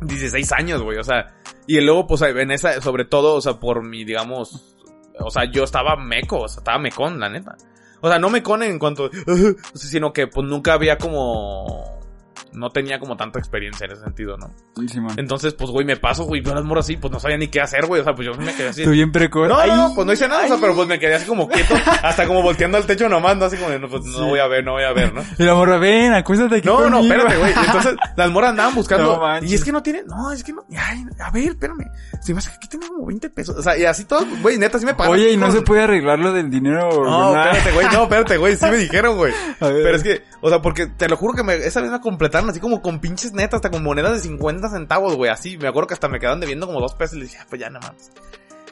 16 0.00 0.50
años, 0.52 0.80
güey. 0.80 0.96
O 0.96 1.04
sea, 1.04 1.26
y 1.66 1.78
luego, 1.82 2.06
pues, 2.06 2.22
en 2.22 2.50
esa, 2.50 2.80
sobre 2.80 3.04
todo, 3.04 3.34
o 3.34 3.40
sea, 3.42 3.60
por 3.60 3.86
mi, 3.86 4.02
digamos, 4.06 4.74
o 5.20 5.28
sea, 5.28 5.44
yo 5.44 5.62
estaba 5.62 5.94
meco, 5.94 6.38
o 6.38 6.48
sea, 6.48 6.60
estaba 6.60 6.78
mecón, 6.78 7.20
la 7.20 7.28
neta. 7.28 7.58
O 8.00 8.08
sea, 8.08 8.18
no 8.18 8.30
mecón 8.30 8.62
en 8.62 8.78
cuanto, 8.78 9.10
sino 9.74 10.14
que, 10.14 10.26
pues, 10.26 10.46
nunca 10.46 10.72
había 10.72 10.96
como, 10.96 12.00
no 12.52 12.70
tenía 12.70 12.98
como 12.98 13.16
tanta 13.16 13.38
experiencia 13.38 13.86
en 13.86 13.92
ese 13.92 14.02
sentido, 14.02 14.36
¿no? 14.36 14.52
Simón. 14.88 15.14
Entonces, 15.16 15.54
pues, 15.54 15.70
güey, 15.70 15.86
me 15.86 15.96
paso, 15.96 16.24
güey, 16.24 16.40
veo 16.40 16.54
las 16.54 16.64
morras 16.64 16.84
así, 16.86 16.96
pues 16.96 17.12
no 17.12 17.20
sabía 17.20 17.36
ni 17.38 17.48
qué 17.48 17.60
hacer, 17.60 17.86
güey. 17.86 18.00
O 18.00 18.04
sea, 18.04 18.14
pues 18.14 18.26
yo 18.26 18.34
me 18.34 18.52
quedé 18.54 18.68
así. 18.68 18.84
Tú 18.84 18.90
bien 18.90 19.12
precoz. 19.12 19.48
No, 19.48 19.58
Ay, 19.58 19.70
no, 19.70 19.88
no, 19.88 19.94
pues 19.94 20.06
no 20.06 20.12
hice 20.12 20.28
nada, 20.28 20.44
o 20.44 20.48
sea, 20.48 20.56
pero 20.60 20.74
pues 20.74 20.88
me 20.88 20.98
quedé 20.98 21.14
así 21.14 21.26
como 21.26 21.48
quieto, 21.48 21.74
hasta 22.02 22.26
como 22.26 22.42
volteando 22.42 22.76
al 22.78 22.86
techo 22.86 23.08
nomás, 23.08 23.36
no 23.36 23.44
así 23.46 23.56
como 23.56 23.70
de, 23.70 23.78
no, 23.78 23.88
pues 23.88 24.02
Sí. 24.04 24.10
no 24.18 24.28
voy 24.28 24.40
a 24.40 24.46
ver, 24.48 24.64
no 24.64 24.72
voy 24.72 24.84
a 24.84 24.92
ver, 24.92 25.12
¿no? 25.14 25.22
Y 25.38 25.44
la 25.44 25.54
morra, 25.54 25.78
ven, 25.78 26.12
acuéstate 26.12 26.56
aquí 26.56 26.66
No, 26.68 26.88
no, 26.90 26.96
conmigo. 26.98 27.14
espérate, 27.14 27.38
güey. 27.38 27.52
Entonces, 27.66 27.94
las 28.16 28.30
morras 28.30 28.50
andaban 28.50 28.74
buscando. 28.74 29.16
No 29.16 29.46
y 29.46 29.54
es 29.54 29.64
que 29.64 29.72
no 29.72 29.82
tiene, 29.82 30.02
no, 30.06 30.32
es 30.32 30.42
que 30.44 30.52
no, 30.52 30.64
ay, 30.76 31.04
a 31.20 31.30
ver, 31.30 31.48
espérame. 31.50 31.86
Se 32.20 32.32
me 32.32 32.38
hace 32.38 32.50
que 32.50 32.56
aquí 32.56 32.68
tengo 32.68 32.86
como 32.88 33.06
20 33.06 33.30
pesos. 33.30 33.56
O 33.56 33.62
sea, 33.62 33.76
y 33.78 33.84
así 33.84 34.04
todo, 34.04 34.24
güey, 34.42 34.58
neta, 34.58 34.78
sí 34.78 34.86
me 34.86 34.94
pagaron. 34.94 35.18
Oye, 35.18 35.32
¿y 35.32 35.36
no 35.36 35.46
con- 35.46 35.56
se 35.56 35.62
puede 35.62 35.82
arreglar 35.82 36.18
lo 36.18 36.32
del 36.32 36.50
dinero? 36.50 36.88
No, 37.04 37.32
Nada. 37.34 37.52
espérate, 37.52 37.72
güey, 37.72 37.86
no, 37.94 38.02
espérate, 38.04 38.36
güey, 38.36 38.56
sí 38.56 38.66
me 38.66 38.76
dijeron, 38.78 39.16
güey. 39.16 39.32
A 39.60 39.68
ver. 39.68 39.82
Pero 39.82 39.96
es 39.96 40.02
que, 40.02 40.22
o 40.40 40.48
sea, 40.48 40.60
porque 40.62 40.86
te 40.86 41.08
lo 41.08 41.16
juro 41.16 41.34
que 41.34 41.42
me, 41.42 41.54
esa 41.54 41.80
vez 41.80 41.90
me 41.90 42.00
completaron 42.00 42.41
así 42.48 42.60
como 42.60 42.82
con 42.82 43.00
pinches 43.00 43.32
netas, 43.32 43.58
hasta 43.58 43.70
con 43.70 43.82
monedas 43.82 44.12
de 44.12 44.18
50 44.20 44.68
centavos, 44.68 45.16
güey, 45.16 45.30
así. 45.30 45.58
Me 45.58 45.68
acuerdo 45.68 45.88
que 45.88 45.94
hasta 45.94 46.08
me 46.08 46.18
quedaron 46.18 46.40
debiendo 46.40 46.66
como 46.66 46.80
dos 46.80 46.94
pesos 46.94 47.16
y 47.16 47.20
le 47.20 47.24
dije, 47.26 47.38
ah, 47.40 47.46
pues 47.48 47.60
ya 47.60 47.70
nada 47.70 47.92
más. 47.92 48.10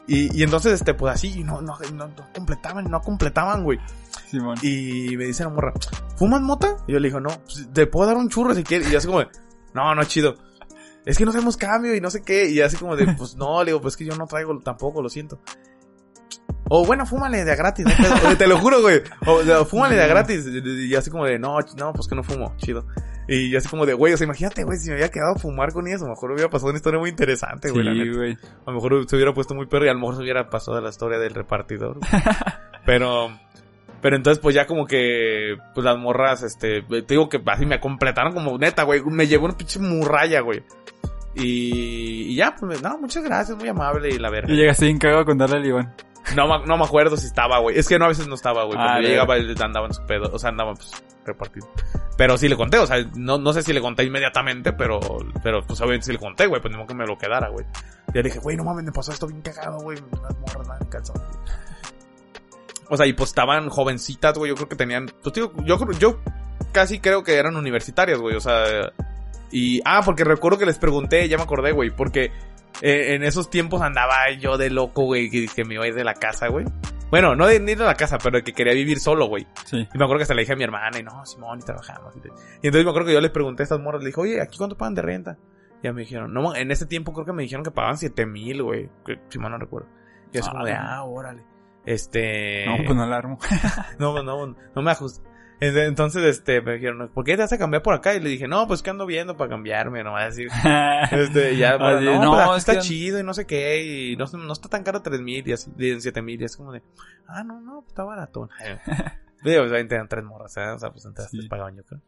Y, 0.07 0.37
y 0.37 0.43
entonces, 0.43 0.73
este, 0.73 0.93
pues 0.93 1.13
así, 1.13 1.39
y 1.39 1.43
no, 1.43 1.61
no, 1.61 1.77
no, 1.93 2.07
no 2.07 2.33
completaban, 2.33 2.85
no 2.85 3.01
completaban, 3.01 3.63
güey. 3.63 3.79
Simón. 4.29 4.57
Y 4.61 5.15
me 5.17 5.25
dice 5.25 5.43
la 5.43 5.49
morra, 5.49 5.73
¿fumas 6.17 6.41
mota? 6.41 6.77
Y 6.87 6.93
yo 6.93 6.99
le 6.99 7.07
digo, 7.07 7.19
no, 7.19 7.29
pues, 7.29 7.69
te 7.73 7.87
puedo 7.87 8.07
dar 8.07 8.17
un 8.17 8.29
churro 8.29 8.53
si 8.55 8.63
quieres. 8.63 8.87
Y 8.87 8.91
yo 8.91 8.97
así 8.97 9.07
como, 9.07 9.19
de, 9.19 9.27
no, 9.73 9.93
no, 9.93 10.03
chido. 10.03 10.35
Es 11.05 11.17
que 11.17 11.25
no 11.25 11.31
hacemos 11.31 11.57
cambio 11.57 11.95
y 11.95 12.01
no 12.01 12.09
sé 12.09 12.21
qué. 12.21 12.49
Y 12.49 12.61
así 12.61 12.77
como 12.77 12.95
de, 12.95 13.13
pues 13.15 13.35
no, 13.35 13.63
le 13.63 13.71
digo, 13.71 13.81
pues 13.81 13.97
que 13.97 14.05
yo 14.05 14.15
no 14.15 14.27
traigo 14.27 14.57
tampoco, 14.59 15.01
lo 15.01 15.09
siento. 15.09 15.39
O 16.69 16.85
bueno, 16.85 17.05
fúmale 17.05 17.43
de 17.43 17.51
a 17.51 17.55
gratis, 17.55 17.85
no 17.85 18.35
te 18.37 18.47
lo 18.47 18.57
juro, 18.57 18.81
güey. 18.81 19.01
O 19.25 19.43
sea, 19.43 19.65
fúmale 19.65 19.95
de 19.95 20.03
a 20.03 20.07
gratis. 20.07 20.45
Y 20.47 20.95
así 20.95 21.09
como 21.09 21.25
de, 21.25 21.37
no, 21.37 21.57
no, 21.77 21.93
pues 21.93 22.07
que 22.07 22.15
no 22.15 22.23
fumo, 22.23 22.55
chido. 22.57 22.85
Y 23.33 23.55
así 23.55 23.69
como 23.69 23.85
de, 23.85 23.93
güey, 23.93 24.11
o 24.11 24.17
sea, 24.17 24.25
imagínate, 24.25 24.65
güey, 24.65 24.77
si 24.77 24.89
me 24.89 24.95
había 24.95 25.09
quedado 25.09 25.35
a 25.35 25.39
fumar 25.39 25.71
con 25.71 25.87
eso, 25.87 26.03
a 26.03 26.07
lo 26.09 26.15
mejor 26.15 26.31
hubiera 26.31 26.49
pasado 26.49 26.69
una 26.69 26.77
historia 26.77 26.99
muy 26.99 27.09
interesante, 27.09 27.71
güey, 27.71 27.85
Sí. 27.85 28.37
A 28.65 28.71
lo 28.71 28.73
mejor 28.73 29.07
se 29.07 29.15
hubiera 29.15 29.33
puesto 29.33 29.55
muy 29.55 29.67
perro 29.67 29.85
y 29.85 29.89
a 29.89 29.93
lo 29.93 29.99
mejor 29.99 30.15
se 30.17 30.23
hubiera 30.23 30.49
pasado 30.49 30.81
la 30.81 30.89
historia 30.89 31.17
del 31.17 31.33
repartidor. 31.33 31.97
pero, 32.85 33.29
pero 34.01 34.17
entonces 34.17 34.41
pues 34.41 34.53
ya 34.53 34.67
como 34.67 34.85
que, 34.85 35.55
pues 35.73 35.85
las 35.85 35.97
morras, 35.97 36.43
este, 36.43 36.81
te 36.81 37.05
digo 37.07 37.29
que 37.29 37.41
así 37.45 37.65
me 37.65 37.79
completaron 37.79 38.33
como 38.33 38.57
neta, 38.57 38.83
güey. 38.83 39.01
Me 39.05 39.27
llegó 39.27 39.45
una 39.45 39.55
pinche 39.55 39.79
murraya, 39.79 40.41
güey. 40.41 40.63
Y, 41.33 42.33
y 42.33 42.35
ya, 42.35 42.53
pues, 42.59 42.81
no, 42.81 42.97
muchas 42.97 43.23
gracias, 43.23 43.57
muy 43.57 43.69
amable 43.69 44.09
y 44.09 44.19
la 44.19 44.29
verga. 44.29 44.51
Y 44.51 44.57
llegaste 44.57 44.85
bien 44.85 44.97
cagado 44.97 45.21
a 45.21 45.25
contarle 45.25 45.55
al 45.55 45.65
Iván. 45.65 45.95
No, 46.35 46.47
me- 46.47 46.65
no 46.65 46.77
me 46.77 46.83
acuerdo 46.85 47.17
si 47.17 47.25
estaba, 47.27 47.59
güey. 47.59 47.77
Es 47.77 47.87
que 47.87 47.97
no, 47.99 48.05
a 48.05 48.09
veces 48.09 48.27
no 48.27 48.35
estaba, 48.35 48.63
güey. 48.63 48.77
Ah, 48.79 48.83
Cuando 48.83 49.01
yo 49.01 49.07
de 49.07 49.13
llegaba, 49.13 49.35
él 49.37 49.55
andaba 49.61 49.87
en 49.87 49.93
su 49.93 50.05
pedo. 50.05 50.29
O 50.33 50.39
sea, 50.39 50.49
andaba, 50.49 50.73
pues, 50.75 50.91
repartido. 51.25 51.67
Pero 52.17 52.37
sí 52.37 52.47
le 52.47 52.55
conté, 52.55 52.77
o 52.77 52.85
sea, 52.85 52.97
no, 53.15 53.37
no 53.37 53.53
sé 53.53 53.63
si 53.63 53.73
le 53.73 53.81
conté 53.81 54.03
inmediatamente, 54.03 54.73
pero, 54.73 54.99
pero, 55.43 55.61
pues, 55.63 55.79
obviamente 55.81 56.05
sí 56.07 56.11
le 56.13 56.19
conté, 56.19 56.45
güey. 56.47 56.61
Pues, 56.61 56.71
ni 56.71 56.77
modo 56.77 56.87
que 56.87 56.93
me 56.93 57.05
lo 57.05 57.17
quedara, 57.17 57.49
güey. 57.49 57.65
Y 58.09 58.17
le 58.17 58.23
dije, 58.23 58.39
güey, 58.39 58.55
no 58.55 58.63
mames, 58.63 58.83
me 58.85 58.91
pasó 58.91 59.11
esto 59.11 59.27
bien 59.27 59.41
cagado, 59.41 59.79
güey. 59.79 59.97
Unas 60.11 60.37
morras 60.39 60.67
güey. 61.13 61.25
O 62.89 62.97
sea, 62.97 63.05
y 63.05 63.13
pues 63.13 63.29
estaban 63.29 63.69
jovencitas, 63.69 64.37
güey. 64.37 64.49
Yo 64.49 64.55
creo 64.55 64.69
que 64.69 64.75
tenían, 64.75 65.09
pues, 65.23 65.33
digo, 65.33 65.53
yo 65.63 65.79
yo 65.97 66.19
casi 66.71 66.99
creo 66.99 67.23
que 67.23 67.35
eran 67.35 67.55
universitarias, 67.55 68.19
güey. 68.19 68.35
O 68.35 68.41
sea, 68.41 68.91
y, 69.51 69.81
ah, 69.85 70.01
porque 70.05 70.23
recuerdo 70.23 70.57
que 70.59 70.65
les 70.65 70.77
pregunté, 70.77 71.27
ya 71.27 71.37
me 71.37 71.43
acordé, 71.43 71.71
güey, 71.71 71.89
porque 71.89 72.31
eh, 72.81 73.15
en 73.15 73.23
esos 73.23 73.49
tiempos 73.49 73.81
andaba 73.81 74.29
yo 74.39 74.57
de 74.57 74.69
loco, 74.69 75.03
güey, 75.03 75.29
que, 75.29 75.47
que 75.47 75.63
me 75.65 75.75
iba 75.75 75.83
a 75.83 75.87
ir 75.87 75.95
de 75.95 76.03
la 76.03 76.13
casa, 76.13 76.47
güey. 76.47 76.65
Bueno, 77.09 77.35
no 77.35 77.45
de 77.45 77.59
ni 77.59 77.75
de 77.75 77.83
la 77.83 77.95
casa, 77.95 78.17
pero 78.23 78.37
de 78.37 78.43
que 78.43 78.53
quería 78.53 78.73
vivir 78.73 78.99
solo, 78.99 79.27
güey. 79.27 79.45
Sí. 79.65 79.77
Y 79.93 79.97
me 79.97 80.05
acuerdo 80.05 80.19
que 80.19 80.25
se 80.25 80.33
le 80.33 80.41
dije 80.43 80.53
a 80.53 80.55
mi 80.55 80.63
hermana, 80.63 80.97
y 80.97 81.03
no, 81.03 81.25
Simón, 81.25 81.59
y 81.59 81.63
trabajamos. 81.63 82.15
Y, 82.15 82.19
entonces 82.67 82.85
me 82.85 82.89
acuerdo 82.89 83.07
que 83.07 83.13
yo 83.13 83.19
les 83.21 83.31
pregunté 83.31 83.63
a 83.63 83.65
estas 83.65 83.79
morras, 83.81 84.01
le 84.01 84.07
dije, 84.07 84.21
oye, 84.21 84.41
¿aquí 84.41 84.57
cuánto 84.57 84.77
pagan 84.77 84.95
de 84.95 85.01
renta? 85.01 85.37
Y 85.81 85.87
ya 85.87 85.93
me 85.93 86.01
dijeron, 86.01 86.33
no, 86.33 86.55
en 86.55 86.71
ese 86.71 86.85
tiempo 86.85 87.11
creo 87.11 87.25
que 87.25 87.33
me 87.33 87.43
dijeron 87.43 87.65
que 87.65 87.71
pagaban 87.71 87.97
siete 87.97 88.25
mil, 88.25 88.63
güey. 88.63 88.89
que 89.05 89.19
Si 89.27 89.39
mal 89.39 89.51
no 89.51 89.57
recuerdo. 89.57 89.89
Y 90.31 90.35
yo 90.35 90.41
así 90.41 90.49
como 90.49 90.63
de, 90.63 90.71
Ah. 90.71 90.97
ah, 90.99 91.03
órale. 91.03 91.43
Este... 91.85 92.65
No, 92.67 92.77
pues 92.85 92.95
no 92.95 93.05
la 93.05 93.17
armo. 93.17 93.39
No, 93.99 94.21
no, 94.23 94.55
no 94.75 94.81
me 94.81 94.91
ajusta. 94.91 95.27
Entonces, 95.63 96.23
este, 96.23 96.59
me 96.61 96.73
dijeron, 96.73 97.11
¿por 97.13 97.23
qué 97.23 97.35
te 97.35 97.43
vas 97.43 97.53
a 97.53 97.57
cambiar 97.59 97.83
por 97.83 97.93
acá? 97.93 98.15
Y 98.15 98.19
le 98.19 98.29
dije, 98.29 98.47
no, 98.47 98.67
pues 98.67 98.81
que 98.81 98.89
ando 98.89 99.05
viendo 99.05 99.37
para 99.37 99.51
cambiarme, 99.51 100.03
no 100.03 100.17
así. 100.17 100.47
Este, 101.11 101.55
ya, 101.55 101.77
no, 101.77 102.19
no, 102.19 102.45
pues, 102.47 102.57
está 102.57 102.73
que- 102.73 102.79
chido 102.79 103.19
y 103.19 103.23
no 103.23 103.33
sé 103.35 103.45
qué, 103.45 103.83
y 103.83 104.15
no, 104.15 104.25
no 104.25 104.53
está 104.53 104.69
tan 104.69 104.83
caro 104.83 105.03
tres 105.03 105.21
mil 105.21 105.47
y 105.47 105.51
así, 105.53 105.69
siete 105.99 106.23
mil, 106.23 106.41
y 106.41 106.45
es 106.45 106.57
como 106.57 106.71
de, 106.71 106.81
ah, 107.27 107.43
no, 107.43 107.61
no, 107.61 107.81
pues 107.81 107.89
está 107.89 108.03
baratón. 108.03 108.49
Digo, 109.43 109.61
obviamente 109.63 109.93
eran 109.93 110.07
tres 110.07 110.23
morras, 110.23 110.57
¿eh? 110.57 110.61
o 110.67 110.79
sea, 110.79 110.89
pues 110.89 111.05
entonces 111.05 111.29
Sí. 111.29 111.47
pagaban 111.47 111.75
yo 111.77 111.83
creo. 111.83 112.01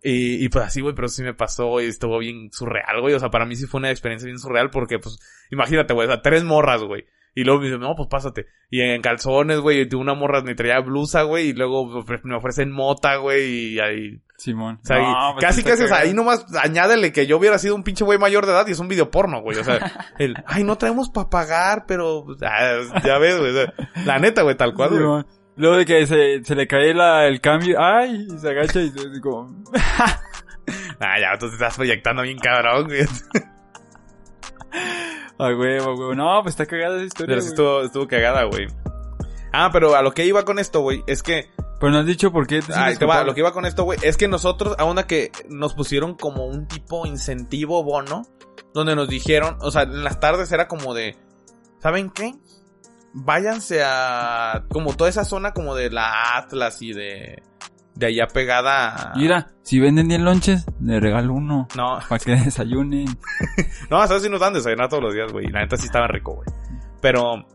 Y, 0.00 0.44
y 0.44 0.48
pues 0.48 0.64
así, 0.66 0.80
güey, 0.80 0.94
pero 0.94 1.08
sí 1.08 1.24
me 1.24 1.34
pasó 1.34 1.80
y 1.80 1.86
estuvo 1.86 2.18
bien 2.18 2.52
surreal, 2.52 3.00
güey, 3.00 3.14
o 3.14 3.18
sea, 3.18 3.30
para 3.30 3.44
mí 3.44 3.56
sí 3.56 3.66
fue 3.66 3.78
una 3.78 3.90
experiencia 3.90 4.26
bien 4.26 4.38
surreal 4.38 4.70
porque, 4.70 5.00
pues, 5.00 5.18
imagínate, 5.50 5.94
güey, 5.94 6.06
o 6.06 6.12
sea, 6.12 6.22
tres 6.22 6.44
morras, 6.44 6.82
güey. 6.82 7.06
Y 7.36 7.42
luego 7.44 7.60
me 7.60 7.66
dice, 7.66 7.78
no, 7.78 7.94
pues 7.96 8.08
pásate. 8.08 8.46
Y 8.70 8.80
en 8.80 9.02
calzones, 9.02 9.58
güey, 9.58 9.88
y 9.90 9.94
una 9.96 10.14
morra 10.14 10.40
me 10.42 10.54
traía 10.54 10.78
blusa, 10.80 11.22
güey, 11.22 11.48
y 11.48 11.52
luego 11.52 11.84
me 11.86 12.00
ofre- 12.00 12.20
me 12.22 12.36
ofrecen 12.36 12.70
mota, 12.70 13.16
güey, 13.16 13.74
y 13.74 13.80
ahí... 13.80 14.20
Simón. 14.36 14.78
O 14.82 14.86
sea, 14.86 14.98
No, 14.98 15.32
pues 15.34 15.44
casi, 15.44 15.62
casi, 15.64 15.84
o 15.84 15.88
sea, 15.88 15.98
ahí 15.98 16.12
nomás 16.14 16.44
añádele 16.56 17.12
que 17.12 17.26
yo 17.26 17.38
hubiera 17.38 17.58
sido 17.58 17.74
un 17.76 17.82
pinche 17.84 18.04
güey 18.04 18.18
mayor 18.18 18.46
de 18.46 18.52
edad 18.52 18.66
y 18.66 18.72
es 18.72 18.78
un 18.80 18.88
video 18.88 19.10
porno, 19.10 19.40
güey. 19.42 19.58
O 19.58 19.64
sea, 19.64 20.08
el, 20.18 20.34
ay, 20.46 20.64
no 20.64 20.76
traemos 20.76 21.08
para 21.10 21.30
pagar, 21.30 21.84
pero, 21.86 22.24
pues, 22.24 22.38
ah, 22.42 22.78
ya 23.04 23.18
ves, 23.18 23.38
güey. 23.38 23.50
o 23.50 23.54
sea, 23.54 23.72
la 24.04 24.18
neta, 24.18 24.42
güey, 24.42 24.56
tal 24.56 24.74
cual, 24.74 24.90
güey. 24.90 25.24
Luego 25.56 25.76
de 25.76 25.86
que 25.86 26.06
se, 26.06 26.42
se 26.44 26.54
le 26.56 26.66
cae 26.66 26.94
la, 26.94 27.26
el 27.26 27.40
cambio, 27.40 27.78
ay, 27.80 28.26
y 28.28 28.38
se 28.38 28.50
agacha 28.50 28.80
y 28.80 28.90
se- 28.90 29.20
como... 29.20 29.62
Ah, 31.00 31.20
ya, 31.20 31.32
entonces 31.34 31.54
estás 31.60 31.76
proyectando 31.76 32.22
bien 32.22 32.38
cabrón, 32.38 32.86
güey. 32.86 33.02
Ay, 35.38 35.54
huevo, 35.54 35.94
huevo. 35.94 36.14
No, 36.14 36.40
pues 36.42 36.52
está 36.54 36.66
cagada 36.66 36.96
esa 36.96 37.04
historia, 37.04 37.32
Pero 37.34 37.40
sí 37.42 37.48
güey. 37.48 37.52
estuvo, 37.52 37.80
estuvo 37.82 38.08
cagada, 38.08 38.44
güey. 38.44 38.66
Ah, 39.52 39.70
pero 39.72 39.94
a 39.94 40.02
lo 40.02 40.12
que 40.12 40.24
iba 40.26 40.44
con 40.44 40.58
esto, 40.58 40.80
güey, 40.80 41.02
es 41.06 41.22
que 41.22 41.48
Pero 41.80 41.92
no 41.92 41.98
has 41.98 42.06
dicho 42.06 42.32
por 42.32 42.46
qué 42.46 42.60
te 42.62 42.72
va, 42.72 42.88
culpable. 42.96 43.24
lo 43.26 43.34
que 43.34 43.40
iba 43.40 43.52
con 43.52 43.66
esto, 43.66 43.84
güey, 43.84 43.98
es 44.02 44.16
que 44.16 44.26
nosotros, 44.28 44.74
a 44.78 44.84
una 44.84 45.06
que 45.06 45.30
nos 45.48 45.74
pusieron 45.74 46.14
como 46.16 46.46
un 46.46 46.66
tipo 46.66 47.06
incentivo 47.06 47.82
bono, 47.84 48.26
donde 48.72 48.96
nos 48.96 49.08
dijeron, 49.08 49.56
o 49.60 49.70
sea, 49.70 49.82
en 49.82 50.02
las 50.02 50.18
tardes 50.18 50.50
era 50.50 50.66
como 50.66 50.94
de, 50.94 51.16
¿saben 51.80 52.10
qué? 52.10 52.34
Váyanse 53.12 53.82
a, 53.84 54.64
como 54.70 54.96
toda 54.96 55.08
esa 55.10 55.24
zona 55.24 55.52
como 55.52 55.76
de 55.76 55.90
la 55.90 56.36
Atlas 56.36 56.82
y 56.82 56.92
de, 56.92 57.42
de 57.94 58.06
allá 58.06 58.26
pegada 58.26 59.12
a... 59.12 59.16
Mira, 59.16 59.48
si 59.62 59.78
venden 59.80 60.08
10 60.08 60.20
lonches, 60.20 60.66
le 60.80 61.00
regalo 61.00 61.34
uno. 61.34 61.68
No, 61.76 61.98
Para 62.08 62.18
que 62.18 62.36
desayunen. 62.44 63.06
no, 63.90 64.06
sabes 64.06 64.22
si 64.22 64.28
nos 64.28 64.40
dan 64.40 64.54
desayunar 64.54 64.88
todos 64.88 65.02
los 65.02 65.14
días, 65.14 65.32
güey, 65.32 65.46
y 65.46 65.50
la 65.50 65.60
neta 65.60 65.76
sí 65.76 65.86
estaba 65.86 66.06
rico, 66.06 66.34
güey. 66.34 66.48
Pero, 67.00 67.46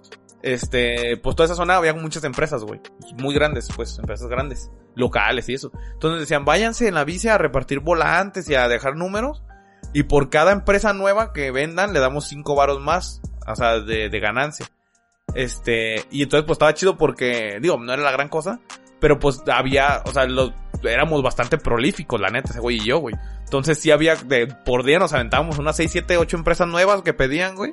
este, 0.42 1.18
pues 1.18 1.36
toda 1.36 1.46
esa 1.46 1.56
zona 1.56 1.76
había 1.76 1.94
muchas 1.94 2.24
empresas, 2.24 2.64
güey, 2.64 2.80
muy 3.18 3.34
grandes, 3.34 3.68
pues, 3.76 3.98
empresas 4.00 4.28
grandes, 4.28 4.72
locales 4.96 5.50
y 5.50 5.56
eso. 5.56 5.72
Entonces 5.94 6.22
decían, 6.22 6.46
váyanse 6.46 6.88
en 6.88 6.96
la 6.96 7.04
bici 7.04 7.28
a 7.28 7.38
repartir 7.38 7.80
volantes 7.80 8.50
y 8.50 8.56
a 8.56 8.68
dejar 8.68 8.96
números. 8.96 9.44
Y 9.92 10.04
por 10.04 10.30
cada 10.30 10.52
empresa 10.52 10.94
nueva 10.94 11.34
que 11.34 11.52
vendan, 11.52 11.94
le 11.94 12.00
damos 12.00 12.28
cinco 12.28 12.54
varos 12.54 12.80
más. 12.80 13.22
O 13.48 13.56
sea, 13.56 13.80
de, 13.80 14.10
de 14.10 14.20
ganancia. 14.20 14.68
Este, 15.34 16.06
y 16.12 16.24
entonces 16.24 16.46
pues 16.46 16.56
estaba 16.56 16.74
chido 16.74 16.98
porque, 16.98 17.60
digo, 17.62 17.78
no 17.78 17.92
era 17.92 18.04
la 18.04 18.12
gran 18.12 18.30
cosa. 18.30 18.60
Pero 19.00 19.20
pues 19.20 19.42
había, 19.52 20.04
o 20.06 20.12
sea, 20.12 20.26
los, 20.26 20.52
éramos 20.84 21.24
bastante 21.24 21.58
prolíficos, 21.58 22.20
la 22.20 22.30
neta, 22.30 22.52
ese 22.52 22.60
güey 22.60 22.78
y 22.78 22.86
yo, 22.86 23.00
güey. 23.00 23.16
Entonces 23.44 23.80
sí 23.80 23.92
había, 23.92 24.16
de, 24.16 24.48
por 24.48 24.84
día 24.84 25.00
nos 25.00 25.14
aventábamos 25.14 25.58
unas 25.58 25.76
6, 25.76 25.92
7, 25.92 26.18
8 26.18 26.38
empresas 26.38 26.68
nuevas 26.68 27.02
que 27.02 27.14
pedían, 27.14 27.56
güey. 27.56 27.72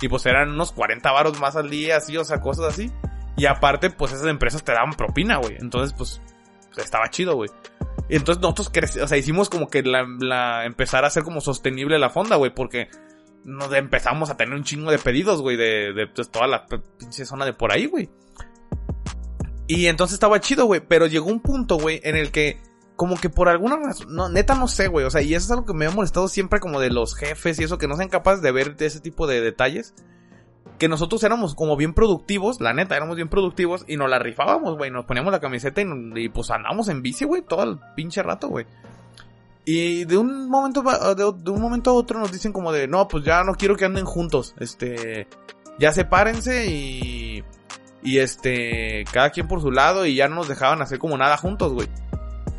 Y 0.00 0.08
pues 0.08 0.26
eran 0.26 0.50
unos 0.50 0.72
40 0.72 1.10
varos 1.12 1.38
más 1.40 1.56
al 1.56 1.70
día, 1.70 1.98
así, 1.98 2.16
o 2.16 2.24
sea, 2.24 2.40
cosas 2.40 2.72
así. 2.72 2.90
Y 3.36 3.46
aparte, 3.46 3.90
pues 3.90 4.12
esas 4.12 4.26
empresas 4.26 4.64
te 4.64 4.72
daban 4.72 4.92
propina, 4.92 5.36
güey. 5.36 5.56
Entonces, 5.60 5.94
pues, 5.96 6.20
estaba 6.76 7.08
chido, 7.10 7.34
güey. 7.34 7.50
Entonces 8.08 8.42
nosotros 8.42 8.70
o 9.02 9.06
sea, 9.06 9.16
hicimos 9.16 9.48
como 9.48 9.68
que 9.68 9.82
la, 9.82 10.06
la, 10.18 10.66
empezar 10.66 11.04
a 11.04 11.06
hacer 11.06 11.22
como 11.22 11.40
sostenible 11.40 11.98
la 11.98 12.10
fonda, 12.10 12.36
güey, 12.36 12.52
porque 12.54 12.88
nos 13.44 13.72
empezamos 13.72 14.30
a 14.30 14.36
tener 14.36 14.54
un 14.54 14.64
chingo 14.64 14.90
de 14.90 14.98
pedidos, 14.98 15.40
güey, 15.40 15.56
de, 15.56 15.92
de 15.92 16.06
pues, 16.08 16.30
toda 16.30 16.46
la 16.46 16.66
pinche 16.98 17.24
zona 17.24 17.44
de 17.44 17.52
por 17.52 17.72
ahí, 17.72 17.86
güey. 17.86 18.10
Y 19.66 19.86
entonces 19.86 20.14
estaba 20.14 20.40
chido, 20.40 20.66
güey, 20.66 20.80
pero 20.86 21.06
llegó 21.06 21.26
un 21.26 21.40
punto, 21.40 21.76
güey, 21.78 22.00
en 22.04 22.16
el 22.16 22.30
que 22.30 22.60
como 22.96 23.16
que 23.16 23.30
por 23.30 23.48
alguna 23.48 23.76
razón, 23.76 24.14
no, 24.14 24.28
neta 24.28 24.54
no 24.54 24.68
sé, 24.68 24.86
güey, 24.88 25.04
o 25.06 25.10
sea, 25.10 25.22
y 25.22 25.34
eso 25.34 25.46
es 25.46 25.50
algo 25.50 25.64
que 25.64 25.72
me 25.74 25.86
ha 25.86 25.90
molestado 25.90 26.28
siempre 26.28 26.60
como 26.60 26.78
de 26.78 26.90
los 26.90 27.14
jefes 27.16 27.58
y 27.58 27.64
eso, 27.64 27.78
que 27.78 27.88
no 27.88 27.96
sean 27.96 28.08
capaces 28.10 28.42
de 28.42 28.52
ver 28.52 28.76
ese 28.78 29.00
tipo 29.00 29.26
de 29.26 29.40
detalles. 29.40 29.94
Que 30.78 30.88
nosotros 30.88 31.22
éramos 31.22 31.54
como 31.54 31.76
bien 31.76 31.94
productivos, 31.94 32.60
la 32.60 32.72
neta, 32.74 32.96
éramos 32.96 33.16
bien 33.16 33.28
productivos 33.28 33.84
y 33.86 33.96
nos 33.96 34.10
la 34.10 34.18
rifábamos, 34.18 34.76
güey, 34.76 34.90
nos 34.90 35.04
poníamos 35.04 35.32
la 35.32 35.38
camiseta 35.40 35.80
y, 35.80 36.28
pues 36.28 36.50
andábamos 36.50 36.88
en 36.88 37.02
bici, 37.02 37.24
güey, 37.24 37.42
todo 37.42 37.62
el 37.62 37.78
pinche 37.94 38.22
rato, 38.22 38.48
güey. 38.48 38.66
Y 39.64 40.04
de 40.06 40.16
un 40.16 40.48
momento 40.48 40.82
va- 40.82 41.14
de, 41.14 41.32
de 41.36 41.50
un 41.50 41.60
momento 41.60 41.90
a 41.90 41.94
otro 41.94 42.18
nos 42.18 42.32
dicen 42.32 42.52
como 42.52 42.72
de, 42.72 42.88
no, 42.88 43.06
pues 43.06 43.24
ya 43.24 43.44
no 43.44 43.54
quiero 43.54 43.76
que 43.76 43.84
anden 43.84 44.04
juntos, 44.04 44.54
este, 44.58 45.28
ya 45.78 45.92
sepárense 45.92 46.66
y 46.66 47.44
y 48.02 48.18
este, 48.18 49.04
cada 49.12 49.30
quien 49.30 49.48
por 49.48 49.60
su 49.60 49.70
lado 49.70 50.06
y 50.06 50.14
ya 50.14 50.28
no 50.28 50.36
nos 50.36 50.48
dejaban 50.48 50.82
hacer 50.82 50.98
como 50.98 51.16
nada 51.16 51.36
juntos, 51.36 51.72
güey. 51.72 51.88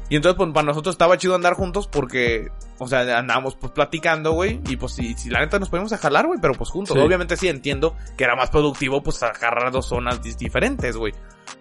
Y 0.09 0.15
entonces, 0.15 0.37
pues 0.37 0.51
para 0.53 0.65
nosotros 0.65 0.93
estaba 0.93 1.17
chido 1.17 1.33
andar 1.33 1.53
juntos 1.53 1.87
porque, 1.87 2.51
o 2.77 2.87
sea, 2.87 2.99
andábamos 3.17 3.55
pues 3.55 3.71
platicando, 3.71 4.33
güey. 4.33 4.61
Y 4.67 4.75
pues 4.75 4.93
si, 4.93 5.15
si 5.15 5.29
la 5.29 5.39
neta 5.39 5.57
nos 5.57 5.69
ponemos 5.69 5.91
a 5.91 5.97
jalar, 5.97 6.27
güey, 6.27 6.39
pero 6.39 6.53
pues 6.53 6.69
juntos. 6.69 6.95
Sí. 6.95 7.01
Obviamente 7.01 7.35
sí 7.35 7.47
entiendo 7.47 7.95
que 8.15 8.23
era 8.23 8.35
más 8.35 8.49
productivo 8.51 9.01
pues 9.01 9.23
agarrar 9.23 9.71
dos 9.71 9.87
zonas 9.87 10.21
diferentes, 10.21 10.95
güey. 10.97 11.13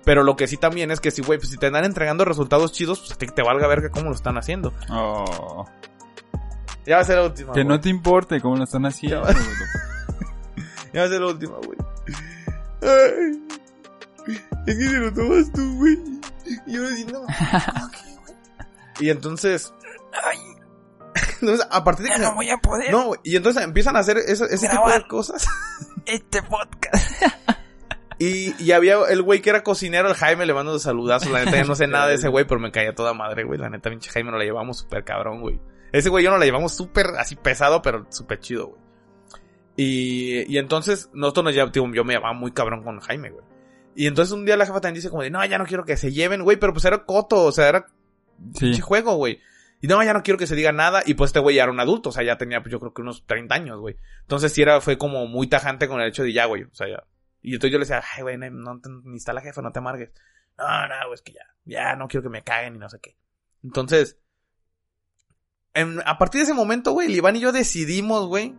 Pero 0.05 0.23
lo 0.23 0.37
que 0.37 0.47
sí 0.49 0.59
también 0.59 0.91
es 0.91 1.01
que 1.01 1.11
si, 1.11 1.23
güey, 1.23 1.39
pues 1.39 1.51
si 1.51 1.57
te 1.57 1.67
andan 1.67 1.85
entregando 1.85 2.25
resultados 2.25 2.73
chidos, 2.73 3.01
pues 3.01 3.13
a 3.13 3.15
ti 3.17 3.27
te 3.27 3.43
valga 3.43 3.67
ver 3.69 3.91
cómo 3.91 4.11
lo 4.11 4.15
están 4.15 4.37
haciendo. 4.37 4.75
Oh. 4.91 5.65
Ya 6.85 6.97
va 6.97 7.03
a 7.03 7.05
ser 7.05 7.17
la 7.17 7.25
última. 7.25 7.53
Que 7.53 7.65
no 7.65 7.81
te 7.81 7.89
importe 7.89 8.41
cómo 8.41 8.57
lo 8.57 8.65
están 8.65 8.85
haciendo. 8.85 9.23
Ya 9.23 9.33
va. 9.33 9.41
Ya 10.93 11.01
va 11.01 11.07
a 11.07 11.09
ser 11.09 11.21
la 11.23 11.29
última, 11.29 11.55
güey. 11.65 11.79
Ay. 14.27 14.41
Es 14.67 14.77
que 14.77 14.85
se 14.85 14.99
lo 14.99 15.13
tomas 15.13 15.53
tú, 15.53 15.77
güey. 15.77 15.99
Y 16.67 16.73
yo 16.73 16.87
así, 16.87 17.05
no. 17.05 17.21
ok, 17.23 17.97
güey. 18.25 18.37
Y 19.01 19.11
entonces. 19.11 19.73
Entonces, 21.41 21.67
a 21.71 21.85
partir 21.85 22.07
de 22.07 22.13
que. 22.13 22.27
voy 22.35 22.51
a 22.51 22.59
poder 22.59 22.91
No. 22.91 23.13
Y 23.25 23.37
entonces 23.37 23.63
empiezan 23.63 23.97
a 23.97 24.01
hacer 24.01 24.19
ese, 24.19 24.45
ese 24.45 24.69
tipo 24.69 24.89
de 24.89 25.07
cosas. 25.07 25.47
este 26.07 26.43
podcast. 26.43 27.13
Y, 28.19 28.55
y 28.63 28.71
había 28.71 28.99
el 29.09 29.23
güey 29.23 29.41
que 29.41 29.51
era 29.51 29.65
cocinero, 29.65 30.09
el 30.09 30.15
Jaime, 30.15 30.47
le 30.47 30.55
mando 30.55 30.79
saludazos. 30.79 31.33
La 31.33 31.45
neta, 31.45 31.57
ya 31.57 31.65
no 31.65 31.75
sé 31.75 31.87
nada 31.89 32.07
de 32.07 32.15
ese 32.15 32.29
güey, 32.29 32.47
pero 32.47 32.61
me 32.61 32.71
caía 32.71 32.95
toda 32.95 33.15
madre, 33.15 33.43
güey. 33.43 33.59
La 33.59 33.69
neta, 33.69 33.91
pinche 33.91 34.11
Jaime 34.11 34.31
nos 34.31 34.39
la 34.39 34.45
llevamos 34.45 34.79
súper 34.79 35.03
cabrón, 35.05 35.41
güey. 35.41 35.61
Ese 35.91 36.09
güey 36.09 36.25
yo 36.25 36.31
no 36.31 36.39
la 36.39 36.45
llevamos 36.45 36.75
súper 36.75 37.07
así 37.19 37.35
pesado, 37.35 37.83
pero 37.83 38.07
súper 38.11 38.39
chido, 38.39 38.69
güey. 38.69 38.81
Y, 39.77 40.53
y 40.53 40.59
entonces, 40.59 41.11
nosotros 41.13 41.45
nos 41.45 41.55
llevamos, 41.55 41.75
yo 41.75 42.05
me 42.05 42.15
llevaba 42.15 42.33
muy 42.33 42.53
cabrón 42.53 42.85
con 42.85 43.01
Jaime, 43.01 43.31
güey. 43.31 43.45
Y 43.95 44.07
entonces 44.07 44.33
un 44.33 44.45
día 44.47 44.57
la 44.57 44.65
jefa 44.67 44.81
también 44.81 44.95
dice 44.97 45.11
como 45.11 45.23
de, 45.23 45.31
no, 45.31 45.45
ya 45.45 45.59
no 45.59 45.67
quiero 45.67 45.85
que 45.85 45.97
se 45.97 46.13
lleven, 46.13 46.43
güey, 46.43 46.57
pero 46.57 46.73
pues 46.73 46.85
era 46.85 47.05
coto, 47.05 47.45
o 47.45 47.53
sea, 47.53 47.69
era 47.69 47.87
Sí. 48.55 48.61
pinche 48.61 48.81
juego, 48.83 49.15
güey. 49.17 49.41
Y 49.81 49.87
no, 49.89 50.03
ya 50.03 50.13
no 50.15 50.23
quiero 50.23 50.39
que 50.39 50.47
se 50.47 50.55
diga 50.57 50.73
nada. 50.73 51.03
Y 51.05 51.15
pues 51.15 51.29
este 51.31 51.41
güey 51.41 51.57
ya 51.57 51.65
era 51.65 51.73
un 51.73 51.81
adulto, 51.81 52.09
o 52.11 52.13
sea, 52.13 52.23
ya 52.25 52.39
tenía, 52.39 52.63
pues 52.63 52.73
yo 52.73 52.79
creo 52.81 52.95
que 52.95 53.03
unos 53.03 53.27
30 53.27 53.55
años, 53.55 53.79
güey. 53.81 53.97
Entonces 54.23 54.53
sí 54.53 54.63
era, 54.63 54.81
fue 54.81 54.97
como 54.97 55.27
muy 55.27 55.47
tajante 55.49 55.89
con 55.89 56.01
el 56.01 56.09
hecho 56.09 56.23
de 56.23 56.33
ya, 56.33 56.47
güey, 56.47 56.63
o 56.63 56.75
sea, 56.75 56.89
ya. 56.89 57.05
Y 57.43 57.55
entonces 57.55 57.73
yo 57.73 57.79
le 57.79 57.83
decía, 57.85 58.03
ay, 58.17 58.23
güey, 58.23 58.39
no, 58.39 58.81
ni 59.05 59.17
está 59.17 59.33
la 59.33 59.41
jefa, 59.41 59.61
no 59.63 59.73
te 59.73 59.81
amargues. 59.81 60.11
No, 60.57 60.65
no, 60.89 60.95
güey, 61.07 61.15
es 61.15 61.23
que 61.23 61.33
ya, 61.33 61.41
ya 61.65 61.97
no 61.97 62.07
quiero 62.09 62.23
que 62.23 62.29
me 62.31 62.43
caguen 62.45 62.77
y 62.77 62.79
no 62.79 62.89
sé 62.89 62.99
qué. 63.01 63.17
Entonces, 63.65 64.19
en- 65.75 66.01
a 66.07 66.17
partir 66.19 66.41
de 66.41 66.45
ese 66.45 66.55
momento, 66.55 66.93
güey, 66.93 67.09
el 67.09 67.17
Iván 67.17 67.37
y 67.37 67.41
yo 67.41 67.51
decidimos, 67.53 68.27
güey, 68.27 68.55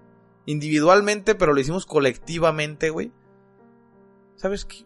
individualmente, 0.46 1.36
pero 1.36 1.54
lo 1.54 1.60
hicimos 1.62 1.86
colectivamente, 1.86 2.90
güey. 2.90 3.12
¿Sabes 4.36 4.66
qué? 4.66 4.86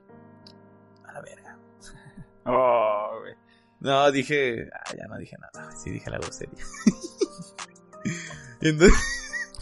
Oh, 2.48 3.20
güey. 3.22 3.34
No, 3.80 4.12
dije. 4.12 4.70
Ah, 4.74 4.94
ya 4.98 5.08
no 5.08 5.18
dije 5.18 5.36
nada. 5.40 5.72
Sí, 5.72 5.92
dije 5.92 6.10
la 6.10 6.18
grosería. 6.18 6.64
entonces. 8.62 8.98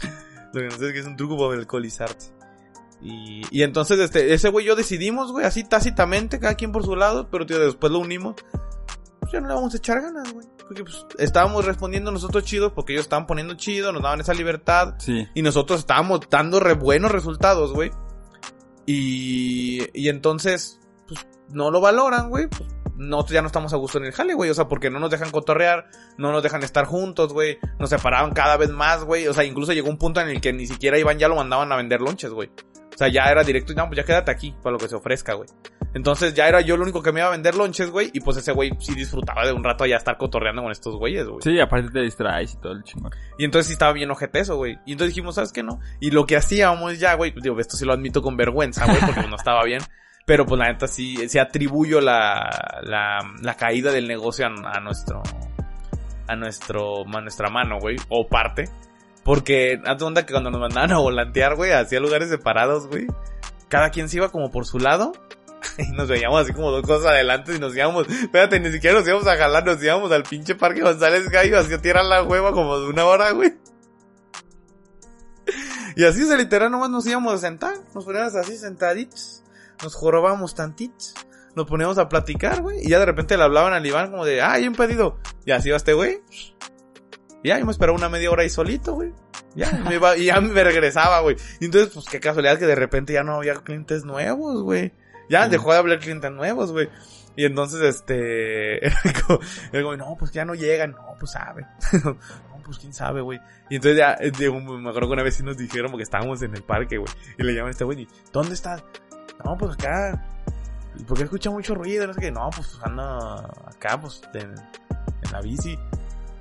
lo 0.52 0.60
que 0.60 0.68
no 0.68 0.76
sé 0.76 0.86
es 0.86 0.92
que 0.92 0.98
es 1.00 1.06
un 1.06 1.16
truco 1.16 1.36
para 1.36 1.58
alcoholizarte. 1.58 2.26
Y, 3.02 3.42
y 3.50 3.62
entonces, 3.62 3.98
este, 3.98 4.32
ese 4.32 4.48
güey 4.48 4.64
yo 4.64 4.74
decidimos, 4.74 5.30
güey, 5.30 5.44
así 5.44 5.64
tácitamente, 5.64 6.40
cada 6.40 6.54
quien 6.54 6.72
por 6.72 6.84
su 6.84 6.96
lado, 6.96 7.28
pero 7.30 7.44
tío, 7.44 7.58
después 7.58 7.92
lo 7.92 7.98
unimos. 7.98 8.36
Pues 9.20 9.32
ya 9.32 9.40
no 9.40 9.48
le 9.48 9.54
vamos 9.54 9.74
a 9.74 9.76
echar 9.76 10.00
ganas, 10.00 10.32
güey. 10.32 10.46
Porque 10.66 10.82
pues 10.82 11.04
estábamos 11.18 11.64
respondiendo 11.64 12.10
nosotros 12.10 12.44
chidos, 12.44 12.72
porque 12.72 12.92
ellos 12.92 13.04
estaban 13.04 13.26
poniendo 13.26 13.54
chido, 13.54 13.92
nos 13.92 14.02
daban 14.02 14.20
esa 14.20 14.34
libertad. 14.34 14.94
Sí. 14.98 15.26
Y 15.34 15.42
nosotros 15.42 15.80
estábamos 15.80 16.20
dando 16.30 16.58
re 16.58 16.74
buenos 16.74 17.10
resultados, 17.10 17.72
güey. 17.72 17.90
Y, 18.86 19.82
y 19.92 20.08
entonces, 20.08 20.80
pues, 21.06 21.26
no 21.48 21.70
lo 21.70 21.80
valoran, 21.80 22.30
güey. 22.30 22.46
Pues, 22.48 22.75
nosotros 22.96 23.34
ya 23.34 23.42
no 23.42 23.46
estamos 23.46 23.72
a 23.72 23.76
gusto 23.76 23.98
en 23.98 24.04
el 24.04 24.12
jale, 24.12 24.34
güey. 24.34 24.50
O 24.50 24.54
sea, 24.54 24.68
porque 24.68 24.90
no 24.90 24.98
nos 24.98 25.10
dejan 25.10 25.30
cotorrear, 25.30 25.88
no 26.18 26.32
nos 26.32 26.42
dejan 26.42 26.62
estar 26.62 26.86
juntos, 26.86 27.32
güey. 27.32 27.58
Nos 27.78 27.90
separaban 27.90 28.32
cada 28.32 28.56
vez 28.56 28.70
más, 28.70 29.04
güey. 29.04 29.26
O 29.28 29.34
sea, 29.34 29.44
incluso 29.44 29.72
llegó 29.72 29.88
un 29.88 29.98
punto 29.98 30.20
en 30.20 30.28
el 30.28 30.40
que 30.40 30.52
ni 30.52 30.66
siquiera 30.66 30.98
Iván 30.98 31.18
ya 31.18 31.28
lo 31.28 31.36
mandaban 31.36 31.70
a 31.72 31.76
vender 31.76 32.00
lonches, 32.00 32.30
güey. 32.30 32.48
O 32.48 32.98
sea, 32.98 33.08
ya 33.08 33.24
era 33.24 33.44
directo 33.44 33.72
y 33.72 33.76
no, 33.76 33.86
pues 33.86 33.98
ya 33.98 34.04
quédate 34.04 34.30
aquí 34.30 34.54
para 34.62 34.72
lo 34.72 34.78
que 34.78 34.88
se 34.88 34.94
ofrezca, 34.94 35.34
güey. 35.34 35.48
Entonces 35.92 36.34
ya 36.34 36.48
era 36.48 36.62
yo 36.62 36.74
el 36.74 36.80
único 36.80 37.02
que 37.02 37.12
me 37.12 37.20
iba 37.20 37.28
a 37.28 37.30
vender 37.30 37.54
lonches, 37.54 37.90
güey. 37.90 38.10
Y 38.14 38.20
pues 38.20 38.38
ese 38.38 38.52
güey 38.52 38.70
sí 38.80 38.94
disfrutaba 38.94 39.46
de 39.46 39.52
un 39.52 39.62
rato 39.62 39.84
allá 39.84 39.96
estar 39.96 40.16
cotorreando 40.16 40.62
con 40.62 40.72
estos 40.72 40.96
güeyes, 40.96 41.26
güey. 41.26 41.42
Sí, 41.42 41.60
aparte 41.60 41.90
te 41.90 42.00
distraes 42.00 42.54
y 42.54 42.56
todo 42.58 42.72
el 42.72 42.82
chingón. 42.84 43.10
Y 43.38 43.44
entonces 43.44 43.66
sí 43.66 43.74
estaba 43.74 43.92
bien 43.92 44.10
ojete 44.10 44.40
eso, 44.40 44.56
güey. 44.56 44.78
Y 44.86 44.92
entonces 44.92 45.14
dijimos, 45.14 45.34
¿sabes 45.34 45.52
qué 45.52 45.62
no? 45.62 45.78
Y 46.00 46.10
lo 46.10 46.24
que 46.24 46.36
hacíamos 46.36 46.98
ya, 46.98 47.14
güey, 47.14 47.34
digo, 47.42 47.58
esto 47.60 47.76
sí 47.76 47.84
lo 47.84 47.92
admito 47.92 48.22
con 48.22 48.36
vergüenza, 48.36 48.86
güey, 48.86 48.98
porque 49.04 49.28
no 49.28 49.36
estaba 49.36 49.62
bien. 49.64 49.82
Pero 50.26 50.44
pues 50.44 50.58
la 50.58 50.72
neta 50.72 50.88
sí, 50.88 51.28
sí 51.28 51.38
atribuyo 51.38 52.00
la, 52.00 52.80
la, 52.82 53.18
la 53.40 53.54
caída 53.54 53.92
del 53.92 54.08
negocio 54.08 54.44
a, 54.46 54.80
nuestro, 54.80 55.22
a 56.26 56.34
nuestro, 56.34 57.06
a 57.06 57.20
nuestra 57.20 57.48
mano, 57.48 57.78
güey, 57.78 57.96
o 58.08 58.26
parte. 58.26 58.68
Porque, 59.22 59.80
haz 59.86 60.02
onda 60.02 60.26
que 60.26 60.32
cuando 60.32 60.50
nos 60.50 60.60
mandaban 60.60 60.90
a 60.92 60.98
volantear, 60.98 61.54
güey, 61.54 61.70
hacia 61.70 62.00
lugares 62.00 62.28
separados, 62.28 62.88
güey, 62.88 63.06
cada 63.68 63.90
quien 63.90 64.08
se 64.08 64.16
iba 64.16 64.30
como 64.30 64.50
por 64.50 64.66
su 64.66 64.78
lado. 64.78 65.12
Y 65.78 65.90
nos 65.92 66.08
veíamos 66.08 66.42
así 66.42 66.52
como 66.52 66.70
dos 66.70 66.82
cosas 66.82 67.10
adelante 67.10 67.54
y 67.54 67.58
nos 67.58 67.74
íbamos, 67.74 68.08
espérate, 68.08 68.60
ni 68.60 68.70
siquiera 68.70 68.98
nos 68.98 69.06
íbamos 69.06 69.26
a 69.26 69.36
jalar, 69.36 69.64
nos 69.64 69.82
íbamos 69.82 70.12
al 70.12 70.22
pinche 70.22 70.54
parque 70.54 70.80
González 70.80 71.28
Gallo, 71.28 71.58
así 71.58 71.72
a 71.72 71.82
tirar 71.82 72.04
la 72.04 72.22
hueva 72.22 72.52
como 72.52 72.78
de 72.78 72.88
una 72.88 73.04
hora, 73.04 73.30
güey. 73.30 73.54
Y 75.96 76.04
así, 76.04 76.22
o 76.22 76.26
sea, 76.26 76.36
literal, 76.36 76.70
nomás 76.70 76.90
nos 76.90 77.06
íbamos 77.06 77.32
a 77.34 77.38
sentar, 77.38 77.74
nos 77.94 78.04
poníamos 78.04 78.34
así 78.34 78.58
sentaditos, 78.58 79.42
nos 79.82 79.94
jorobábamos 79.94 80.54
tantitos, 80.54 81.14
nos 81.54 81.66
poníamos 81.66 81.98
a 81.98 82.08
platicar, 82.08 82.62
güey, 82.62 82.80
y 82.84 82.88
ya 82.90 82.98
de 82.98 83.06
repente 83.06 83.36
le 83.36 83.42
hablaban 83.44 83.72
al 83.72 83.84
Iván 83.86 84.10
como 84.10 84.24
de, 84.24 84.42
ah, 84.42 84.52
hay 84.52 84.66
un 84.68 84.74
pedido, 84.74 85.18
y 85.44 85.52
así 85.52 85.68
iba 85.68 85.76
este 85.76 85.92
güey. 85.94 86.20
Ya, 87.44 87.58
yo 87.58 87.64
me 87.66 87.70
esperaba 87.72 87.96
una 87.96 88.08
media 88.08 88.30
hora 88.30 88.42
ahí 88.42 88.50
solito, 88.50 88.94
güey. 88.94 89.12
Ya, 89.54 89.70
me 89.88 89.94
iba, 89.94 90.16
y 90.16 90.26
ya 90.26 90.40
me 90.40 90.64
regresaba, 90.64 91.20
güey. 91.20 91.36
Y 91.60 91.66
entonces, 91.66 91.92
pues 91.94 92.06
qué 92.06 92.18
casualidad 92.18 92.58
que 92.58 92.66
de 92.66 92.74
repente 92.74 93.12
ya 93.12 93.22
no 93.22 93.36
había 93.36 93.54
clientes 93.54 94.04
nuevos, 94.04 94.62
güey. 94.62 94.92
Ya 95.30 95.44
Sí. 95.44 95.50
dejó 95.50 95.72
de 95.72 95.78
hablar 95.78 95.98
clientes 96.00 96.30
nuevos, 96.32 96.72
güey. 96.72 96.88
Y 97.36 97.44
entonces, 97.44 97.80
este, 97.82 98.80
como, 99.26 99.96
no, 99.96 100.16
pues 100.18 100.32
ya 100.32 100.44
no 100.44 100.54
llegan, 100.54 100.92
no, 100.92 101.14
pues 101.20 101.32
sabe. 101.32 101.66
no, 102.04 102.16
pues 102.64 102.78
quién 102.78 102.92
sabe, 102.92 103.20
güey. 103.20 103.38
Y 103.70 103.76
entonces 103.76 103.98
ya, 103.98 104.14
eh, 104.18 104.32
digo, 104.36 104.58
me 104.60 104.88
acuerdo 104.88 105.08
que 105.08 105.14
una 105.14 105.22
vez 105.22 105.36
sí 105.36 105.42
nos 105.44 105.56
dijeron 105.56 105.90
porque 105.90 106.02
estábamos 106.02 106.42
en 106.42 106.54
el 106.54 106.62
parque, 106.64 106.98
güey. 106.98 107.10
Y 107.38 107.42
le 107.44 107.52
llaman 107.54 107.68
a 107.68 107.70
este 107.72 107.84
güey, 107.84 108.02
y, 108.02 108.08
¿dónde 108.32 108.54
estás? 108.54 108.82
No, 109.44 109.56
pues 109.56 109.72
acá. 109.74 110.22
¿Y 110.98 111.04
por 111.04 111.16
qué 111.18 111.24
escucha 111.24 111.50
mucho 111.50 111.74
ruido? 111.74 112.06
No 112.06 112.14
sé 112.14 112.20
qué. 112.20 112.30
No, 112.30 112.48
pues 112.54 112.78
ando 112.82 113.02
acá, 113.66 114.00
pues, 114.00 114.22
en, 114.34 114.50
en 114.50 115.32
la 115.32 115.40
bici. 115.40 115.78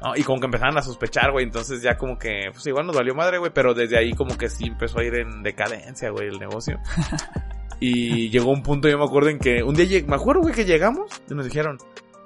No, 0.02 0.16
y 0.16 0.24
como 0.24 0.40
que 0.40 0.46
empezaron 0.46 0.78
a 0.78 0.82
sospechar, 0.82 1.32
güey. 1.32 1.46
Entonces 1.46 1.82
ya 1.82 1.98
como 1.98 2.18
que, 2.18 2.50
pues 2.52 2.66
igual 2.68 2.86
nos 2.86 2.96
valió 2.96 3.16
madre, 3.16 3.38
güey. 3.38 3.52
Pero 3.54 3.74
desde 3.74 3.98
ahí 3.98 4.14
como 4.14 4.38
que 4.38 4.50
sí 4.50 4.68
empezó 4.68 5.00
a 5.00 5.04
ir 5.04 5.16
en 5.16 5.44
decadencia, 5.44 6.10
güey, 6.10 6.28
el 6.28 6.40
negocio. 6.40 6.80
Y 7.80 8.30
llegó 8.30 8.52
un 8.52 8.64
punto, 8.64 8.88
yo 8.88 8.98
me 8.98 9.04
acuerdo 9.04 9.30
en 9.30 9.40
que 9.40 9.62
un 9.64 9.76
día, 9.76 10.02
me 10.08 10.16
acuerdo, 10.16 10.42
güey, 10.42 10.54
que 10.54 10.66
llegamos 10.66 11.22
y 11.30 11.34
nos 11.34 11.46
dijeron, 11.46 11.78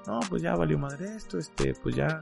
no, 0.05 0.19
pues 0.29 0.41
ya 0.41 0.55
valió 0.55 0.77
madre 0.77 1.15
esto, 1.15 1.37
este, 1.37 1.73
pues 1.81 1.95
ya, 1.95 2.21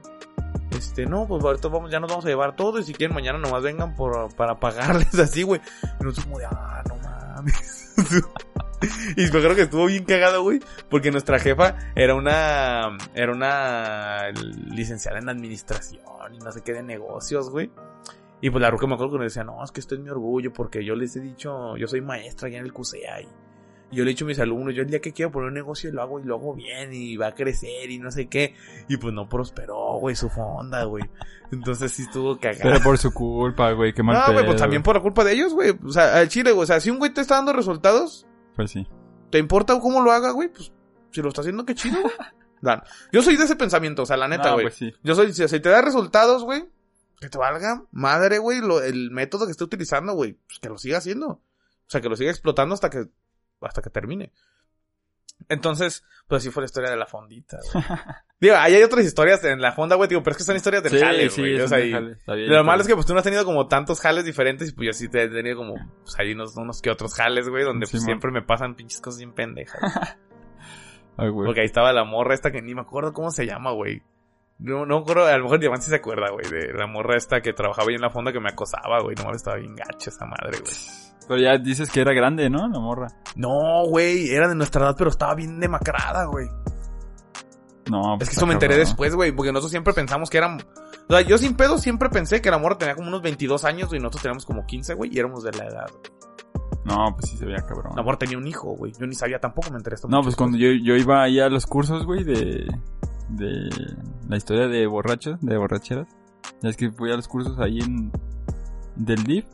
este, 0.71 1.05
no, 1.05 1.27
pues 1.27 1.43
ahorita 1.43 1.67
vamos, 1.67 1.91
ya 1.91 1.99
nos 1.99 2.09
vamos 2.09 2.25
a 2.25 2.29
llevar 2.29 2.55
todo 2.55 2.79
y 2.79 2.83
si 2.83 2.93
quieren 2.93 3.13
mañana 3.13 3.37
nomás 3.37 3.63
vengan 3.63 3.95
por, 3.95 4.33
para 4.35 4.59
pagarles 4.59 5.13
así, 5.19 5.43
güey. 5.43 5.61
Y 5.99 6.03
nosotros 6.03 6.25
como 6.25 6.39
de, 6.39 6.45
ah, 6.45 6.83
no 6.87 6.96
mames. 7.37 7.93
y 9.17 9.21
me 9.21 9.27
acuerdo 9.27 9.55
que 9.55 9.61
estuvo 9.63 9.85
bien 9.85 10.05
cagado, 10.05 10.43
güey, 10.43 10.59
porque 10.89 11.11
nuestra 11.11 11.39
jefa 11.39 11.77
era 11.95 12.15
una, 12.15 12.97
era 13.13 13.31
una 13.31 14.29
licenciada 14.31 15.19
en 15.19 15.29
administración 15.29 16.01
y 16.33 16.39
no 16.39 16.51
sé 16.51 16.61
qué 16.61 16.73
de 16.73 16.83
negocios, 16.83 17.49
güey. 17.49 17.71
Y 18.39 18.49
pues 18.51 18.61
la 18.61 18.69
ruca 18.69 18.85
me 18.85 18.93
acuerdo 18.93 19.13
que 19.13 19.23
nos 19.23 19.33
decía, 19.33 19.43
no, 19.43 19.63
es 19.63 19.71
que 19.71 19.79
esto 19.79 19.95
es 19.95 20.01
mi 20.01 20.09
orgullo, 20.09 20.53
porque 20.53 20.85
yo 20.85 20.95
les 20.95 21.15
he 21.15 21.19
dicho, 21.19 21.75
yo 21.75 21.87
soy 21.87 22.01
maestra 22.01 22.47
allá 22.47 22.59
en 22.59 22.65
el 22.65 22.73
CUSEA 22.73 23.21
y, 23.21 23.27
y 23.91 23.95
yo 23.97 24.03
le 24.03 24.11
he 24.11 24.13
dicho 24.13 24.25
a 24.25 24.27
mis 24.27 24.39
alumnos, 24.39 24.73
yo 24.75 24.81
el 24.81 24.89
día 24.89 24.99
que 24.99 25.13
quiero 25.13 25.31
poner 25.31 25.47
un 25.47 25.53
negocio 25.53 25.91
lo 25.91 26.01
hago 26.01 26.19
y 26.19 26.23
lo 26.23 26.35
hago 26.35 26.53
bien 26.53 26.93
y 26.93 27.15
va 27.15 27.27
a 27.27 27.35
crecer 27.35 27.89
y 27.89 27.99
no 27.99 28.11
sé 28.11 28.27
qué. 28.27 28.53
Y 28.89 28.97
pues 28.97 29.13
no 29.13 29.29
prosperó, 29.29 29.97
güey, 29.99 30.15
su 30.15 30.29
fonda, 30.29 30.83
güey. 30.83 31.03
Entonces 31.51 31.91
sí 31.93 32.03
estuvo 32.03 32.37
cagado. 32.39 32.61
Pero 32.63 32.81
por 32.81 32.97
su 32.97 33.13
culpa, 33.13 33.71
güey, 33.71 33.93
qué 33.93 34.03
mal 34.03 34.23
no, 34.27 34.33
güey, 34.33 34.45
pues 34.45 34.57
también 34.57 34.83
por 34.83 34.95
la 34.95 35.01
culpa 35.01 35.23
de 35.23 35.33
ellos, 35.33 35.53
güey. 35.53 35.77
O 35.85 35.91
sea, 35.91 36.17
al 36.17 36.27
chile, 36.27 36.51
güey. 36.51 36.63
O 36.63 36.67
sea, 36.67 36.79
si 36.79 36.89
un 36.89 36.97
güey 36.99 37.13
te 37.13 37.21
está 37.21 37.35
dando 37.35 37.53
resultados, 37.53 38.27
Pues 38.55 38.71
sí. 38.71 38.85
¿te 39.29 39.37
importa 39.37 39.79
cómo 39.79 40.01
lo 40.01 40.11
haga, 40.11 40.31
güey? 40.31 40.49
Pues 40.49 40.71
si 41.11 41.21
lo 41.21 41.29
está 41.29 41.41
haciendo, 41.41 41.65
qué 41.65 41.75
chido. 41.75 41.97
Dan. 42.61 42.81
Yo 43.11 43.21
soy 43.21 43.37
de 43.37 43.45
ese 43.45 43.55
pensamiento, 43.55 44.01
o 44.01 44.05
sea, 44.05 44.17
la 44.17 44.27
neta, 44.27 44.49
No, 44.49 44.53
güey. 44.53 44.65
pues 44.65 44.75
sí. 44.75 44.93
Yo 45.03 45.15
soy, 45.15 45.31
si, 45.31 45.45
te 45.47 45.69
da 45.69 45.81
resultados, 45.81 46.43
güey, 46.43 46.65
que 47.19 47.29
te 47.29 47.37
valga 47.37 47.83
madre, 47.91 48.39
güey, 48.39 48.59
el 48.83 49.11
método 49.11 49.45
que 49.45 49.51
esté 49.51 49.63
utilizando, 49.63 50.13
güey, 50.13 50.33
pues 50.33 50.59
que 50.59 50.69
lo 50.69 50.77
siga 50.77 50.97
haciendo. 50.97 51.27
O 51.29 51.89
sea, 51.89 52.01
que 52.01 52.09
lo 52.09 52.15
siga 52.15 52.31
explotando 52.31 52.73
hasta 52.73 52.89
que, 52.89 53.05
hasta 53.61 53.81
que 53.81 53.89
termine. 53.89 54.31
Entonces, 55.49 56.03
pues 56.27 56.41
así 56.41 56.49
fue 56.51 56.61
la 56.63 56.65
historia 56.65 56.89
de 56.89 56.97
la 56.97 57.05
fondita, 57.05 57.59
güey. 57.71 57.83
Digo, 58.39 58.55
ahí 58.55 58.75
hay 58.75 58.83
otras 58.83 59.05
historias 59.05 59.43
en 59.45 59.61
la 59.61 59.71
fonda, 59.71 59.95
güey, 59.95 60.07
digo, 60.09 60.21
pero 60.21 60.31
es 60.31 60.37
que 60.37 60.43
son 60.43 60.55
historias 60.55 60.83
del 60.83 60.91
Sí, 60.93 60.99
jale, 60.99 61.29
sí, 61.29 61.41
güey. 61.41 61.55
es 61.55 61.61
o 61.61 61.63
un 61.63 61.69
sea, 61.69 61.79
y- 61.79 61.91
jale, 61.91 62.11
está 62.13 62.33
bien, 62.35 62.49
lo 62.51 62.63
malo 62.63 62.81
es 62.83 62.87
que 62.87 62.93
pues 62.93 63.05
tú 63.07 63.13
no 63.13 63.19
has 63.19 63.23
tenido 63.23 63.43
como 63.45 63.67
tantos 63.67 63.99
jales 63.99 64.25
diferentes 64.25 64.69
y 64.69 64.73
pues 64.73 64.85
yo 64.87 64.93
sí 64.93 65.09
te 65.09 65.23
he 65.23 65.27
tenido 65.29 65.57
como, 65.57 65.73
pues 66.03 66.15
hay 66.19 66.33
unos, 66.33 66.55
unos 66.55 66.81
que 66.81 66.91
otros 66.91 67.15
jales, 67.15 67.49
güey, 67.49 67.63
donde 67.63 67.87
pues 67.89 68.03
siempre 68.03 68.29
me 68.31 68.43
pasan 68.43 68.75
pinches 68.75 69.01
cosas 69.01 69.17
bien 69.19 69.33
pendejas. 69.33 69.79
güey. 69.81 69.93
Ay, 71.17 71.29
güey. 71.29 71.45
Porque 71.47 71.61
ahí 71.61 71.65
estaba 71.65 71.91
la 71.93 72.03
morra 72.03 72.35
esta 72.35 72.51
que 72.51 72.61
ni 72.61 72.75
me 72.75 72.81
acuerdo 72.81 73.11
cómo 73.13 73.31
se 73.31 73.45
llama, 73.47 73.71
güey. 73.71 74.03
No, 74.59 74.85
no 74.85 74.97
me 74.97 75.01
acuerdo, 75.01 75.25
a 75.25 75.35
lo 75.37 75.43
mejor 75.45 75.59
Diamante 75.59 75.85
se 75.87 75.95
acuerda, 75.95 76.29
güey, 76.31 76.47
de 76.49 76.73
la 76.73 76.85
morra 76.87 77.15
esta 77.17 77.41
que 77.41 77.53
trabajaba 77.53 77.87
ahí 77.89 77.95
en 77.95 78.01
la 78.01 78.09
fonda 78.11 78.31
que 78.31 78.39
me 78.39 78.49
acosaba, 78.49 79.01
güey. 79.01 79.15
No, 79.15 79.31
estaba 79.31 79.57
bien 79.57 79.75
gacha 79.75 80.09
esa 80.11 80.25
madre, 80.25 80.59
güey. 80.59 80.73
Pero 81.27 81.41
ya 81.41 81.57
dices 81.57 81.89
que 81.91 82.01
era 82.01 82.13
grande, 82.13 82.49
¿no? 82.49 82.67
La 82.67 82.79
morra. 82.79 83.07
No, 83.35 83.85
güey, 83.87 84.29
era 84.29 84.47
de 84.47 84.55
nuestra 84.55 84.85
edad, 84.85 84.95
pero 84.97 85.09
estaba 85.09 85.35
bien 85.35 85.59
demacrada, 85.59 86.25
güey. 86.25 86.47
No, 87.89 88.13
Es 88.13 88.17
pues 88.19 88.29
que 88.29 88.33
está 88.33 88.39
eso 88.39 88.45
me 88.47 88.53
enteré 88.53 88.73
cabrón. 88.73 88.87
después, 88.87 89.15
güey, 89.15 89.31
porque 89.31 89.51
nosotros 89.51 89.71
siempre 89.71 89.93
pensamos 89.93 90.29
que 90.29 90.37
eran... 90.37 90.59
O 91.09 91.13
sea, 91.13 91.21
yo 91.21 91.37
sin 91.37 91.55
pedo 91.55 91.77
siempre 91.77 92.09
pensé 92.09 92.41
que 92.41 92.51
la 92.51 92.57
morra 92.57 92.77
tenía 92.77 92.95
como 92.95 93.07
unos 93.07 93.21
22 93.21 93.63
años 93.63 93.89
y 93.93 93.97
nosotros 93.97 94.23
teníamos 94.23 94.45
como 94.45 94.65
15, 94.65 94.93
güey, 94.95 95.09
y 95.13 95.19
éramos 95.19 95.43
de 95.43 95.51
la 95.53 95.65
edad. 95.65 95.85
güey. 95.89 96.17
No, 96.83 97.13
pues 97.17 97.29
sí 97.31 97.37
se 97.37 97.45
veía 97.45 97.61
cabrón. 97.61 97.93
La 97.95 98.03
morra 98.03 98.17
tenía 98.17 98.37
un 98.37 98.47
hijo, 98.47 98.71
güey. 98.75 98.91
Yo 98.99 99.05
ni 99.07 99.15
sabía 99.15 99.39
tampoco, 99.39 99.69
me 99.71 99.77
enteré 99.77 99.95
esto. 99.95 100.07
No, 100.09 100.21
pues 100.21 100.35
cuando 100.35 100.57
yo, 100.57 100.69
yo 100.71 100.95
iba 100.95 101.21
ahí 101.23 101.39
a 101.39 101.49
los 101.49 101.65
cursos, 101.65 102.05
güey, 102.05 102.23
de, 102.23 102.67
de 103.29 103.69
la 104.27 104.37
historia 104.37 104.67
de 104.67 104.85
borrachos, 104.87 105.37
de 105.41 105.57
borracheras. 105.57 106.07
Ya 106.61 106.69
es 106.69 106.77
que 106.77 106.91
fui 106.91 107.11
a 107.11 107.15
los 107.15 107.27
cursos 107.27 107.57
ahí 107.59 107.79
en, 107.79 108.11
del 108.95 109.23
DIF. 109.23 109.45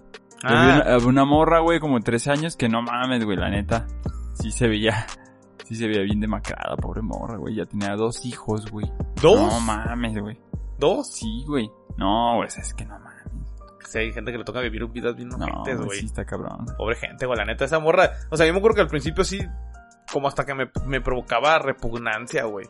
Y 0.44 0.48
Había, 0.48 0.76
una, 0.76 0.96
Ah, 0.96 0.98
una 1.06 1.26
morra, 1.26 1.60
güey, 1.60 1.80
como 1.80 1.98
de 1.98 2.04
13 2.04 2.32
años 2.32 2.56
que 2.58 2.70
no 2.70 2.82
mames, 2.82 3.24
güey, 3.24 3.38
la 3.38 3.50
neta. 3.50 3.88
Sí 4.34 4.52
se 4.52 4.68
veía, 4.68 5.06
sí 5.66 5.76
se 5.76 5.88
veía 5.88 6.02
bien 6.02 6.20
demacrada, 6.20 6.76
pobre 6.76 7.02
morra, 7.02 7.38
güey. 7.38 7.56
Ya 7.56 7.66
tenía 7.66 7.96
dos 7.96 8.26
hijos, 8.26 8.70
güey. 8.70 8.92
¿dos? 9.22 9.54
No 9.54 9.60
mames, 9.62 10.18
güey. 10.20 10.40
¿Dos? 10.78 11.14
Sí, 11.14 11.44
güey. 11.48 11.70
No, 11.98 12.36
güey, 12.38 12.48
es 12.48 12.74
que 12.74 12.86
no 12.86 13.00
mames. 13.00 13.14
Sí, 13.88 14.00
hay 14.00 14.12
gente 14.12 14.32
que 14.32 14.40
le 14.40 14.44
toca 14.44 14.60
vivir 14.60 14.86
vidas 14.88 15.16
bien 15.16 15.30
No, 15.30 15.36
ojetes, 15.38 15.76
güey, 15.78 15.88
güey. 15.88 16.00
sí 16.00 16.06
está 16.08 16.26
cabrón. 16.26 16.66
Pobre 16.78 16.96
gente, 16.96 17.26
güey. 17.28 17.38
La 17.38 17.46
neta, 17.46 17.66
esa 17.66 17.80
morra. 17.80 18.12
O 18.32 18.38
sea, 18.38 18.46
yo 18.48 18.52
me 18.54 18.58
acuerdo 18.58 18.76
que 18.76 18.82
al 18.82 18.88
principio 18.88 19.24
sí, 19.24 19.40
como 20.12 20.28
hasta 20.28 20.46
que 20.46 20.56
me, 20.56 20.70
me 20.88 21.00
provocaba 21.00 21.60
repugnancia, 21.60 22.46
güey. 22.46 22.68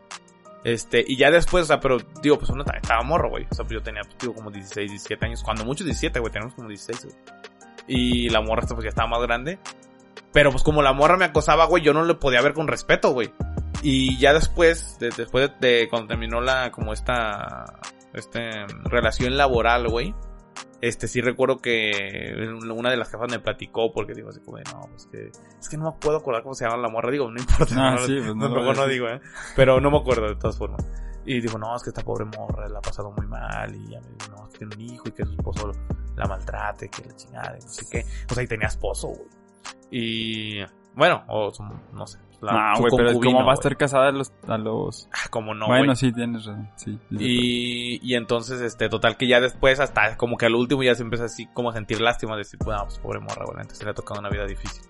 Este, 0.66 1.04
y 1.06 1.16
ya 1.18 1.32
después, 1.32 1.64
o 1.64 1.68
sea, 1.68 1.80
pero 1.80 1.98
digo, 2.22 2.38
pues 2.38 2.50
uno 2.50 2.64
también 2.64 2.84
estaba 2.84 3.04
morro, 3.04 3.30
güey. 3.30 3.46
O 3.50 3.56
sea, 3.56 3.64
pues 3.66 3.72
yo 3.74 3.82
tenía, 3.82 4.02
pues, 4.04 4.18
digo, 4.20 4.34
como 4.34 4.52
16, 4.52 4.92
17 4.92 5.26
años. 5.26 5.44
Cuando 5.44 5.64
mucho 5.66 5.84
17, 5.86 6.20
güey, 6.20 6.32
tenemos 6.32 6.54
como 6.56 6.68
16, 6.68 7.06
güey. 7.06 7.16
Y 7.88 8.30
la 8.30 8.42
morra, 8.42 8.62
esta, 8.62 8.76
pues 8.76 8.84
ya 8.86 8.90
estaba 8.90 9.10
más 9.10 9.22
grande. 9.22 9.60
Pero 10.32 10.52
pues 10.52 10.64
como 10.64 10.82
la 10.82 10.94
morra 10.94 11.18
me 11.18 11.26
acosaba, 11.26 11.66
güey, 11.66 11.84
yo 11.84 11.94
no 11.94 12.04
le 12.06 12.16
podía 12.16 12.42
ver 12.42 12.54
con 12.54 12.68
respeto, 12.68 13.12
güey. 13.12 13.32
Y 13.82 14.18
ya 14.18 14.34
después, 14.34 14.98
de- 15.00 15.10
después 15.10 15.52
de, 15.60 15.68
de 15.68 15.90
cuando 15.90 16.08
terminó 16.08 16.42
la, 16.42 16.72
como 16.72 16.94
esta, 16.94 17.66
este, 18.14 18.66
relación 18.86 19.38
laboral, 19.38 19.88
güey. 19.90 20.16
Este, 20.82 21.08
sí 21.08 21.22
recuerdo 21.22 21.60
que 21.60 22.36
una 22.76 22.90
de 22.90 22.98
las 22.98 23.10
jefas 23.10 23.32
me 23.32 23.40
platicó 23.40 23.94
porque 23.94 24.14
digo 24.14 24.30
así 24.30 24.42
como 24.42 24.58
de, 24.58 24.64
no, 24.66 24.82
pues 24.92 25.06
que, 25.10 25.32
es 25.60 25.70
que 25.70 25.78
no 25.78 25.86
me 25.86 25.98
puedo 25.98 26.18
acordar 26.18 26.44
cómo 26.44 26.56
se 26.56 26.66
llama 26.66 26.76
la 26.82 26.90
morra, 26.90 27.10
digo, 27.10 27.32
no 27.32 27.40
importa. 27.40 27.74
Ah, 27.78 27.92
no, 27.96 28.06
sí, 28.06 28.18
pues 28.20 28.36
no, 28.36 28.50
no, 28.50 28.74
no 28.74 28.88
digo, 28.88 29.08
eh. 29.08 29.22
Pero 29.56 29.80
no 29.80 29.90
me 29.92 29.98
acuerdo 30.00 30.28
de 30.28 30.36
todas 30.36 30.58
formas. 30.58 30.86
Y 31.26 31.40
digo, 31.40 31.58
no, 31.58 31.74
es 31.74 31.84
que 31.84 31.92
esta 31.92 32.02
pobre 32.04 32.26
morra 32.26 32.68
la 32.68 32.80
ha 32.80 32.82
pasado 32.82 33.12
muy 33.12 33.26
mal 33.28 33.74
y 33.74 33.92
ya 33.92 34.02
me 34.02 34.08
dijo, 34.10 34.32
no, 34.36 34.46
es 34.46 34.52
que 34.52 34.58
tiene 34.66 34.76
un 34.76 34.82
hijo 34.82 35.04
y 35.08 35.12
que 35.14 35.26
su 35.26 35.32
esposo 35.32 35.72
la 36.16 36.26
maltrate, 36.28 36.90
que 36.90 37.04
la 37.06 37.16
chingada, 37.16 37.56
no 37.62 37.68
sé 37.68 37.86
qué. 37.90 38.06
O 38.30 38.34
sea, 38.34 38.44
y 38.44 38.48
tenía 38.48 38.68
esposo, 38.68 39.08
güey. 39.10 39.28
Y, 39.92 40.60
bueno, 40.96 41.24
o 41.28 41.52
su- 41.52 41.64
no 41.94 42.08
sé. 42.08 42.20
la- 42.42 42.52
No, 42.72 42.76
su 42.76 42.82
güey, 42.84 42.94
pero 42.98 43.14
¿cómo 43.20 43.46
va 43.46 43.52
a 43.52 43.56
estar 43.56 43.78
casada 43.78 44.10
a 44.10 44.12
los... 44.12 44.34
A 44.48 44.58
los... 44.58 45.08
Ah, 45.14 45.30
como 45.30 45.54
no, 45.54 45.68
bueno, 45.68 45.96
sí, 45.96 46.12
tienes 46.12 46.46
razón, 46.46 46.70
sí. 46.76 47.00
Y, 47.12 48.00
y 48.04 48.16
entonces, 48.16 48.60
este, 48.62 48.90
total 48.90 49.16
que 49.18 49.28
ya 49.28 49.40
después, 49.40 49.80
hasta 49.80 50.18
como 50.18 50.36
que 50.38 50.46
al 50.48 50.56
último 50.56 50.84
ya 50.84 50.94
se 50.96 51.04
empieza 51.04 51.26
así 51.26 51.46
como 51.54 51.70
a 51.70 51.74
sentir 51.74 52.02
lástima, 52.02 52.36
decir, 52.36 52.60
bueno, 52.64 52.84
pues 52.86 53.00
pobre 53.00 53.20
morra, 53.20 53.46
güey, 53.46 53.62
entonces 53.62 53.84
le 53.86 53.92
ha 53.92 53.94
tocado 53.94 54.20
una 54.20 54.30
vida 54.30 54.46
difícil. 54.46 54.84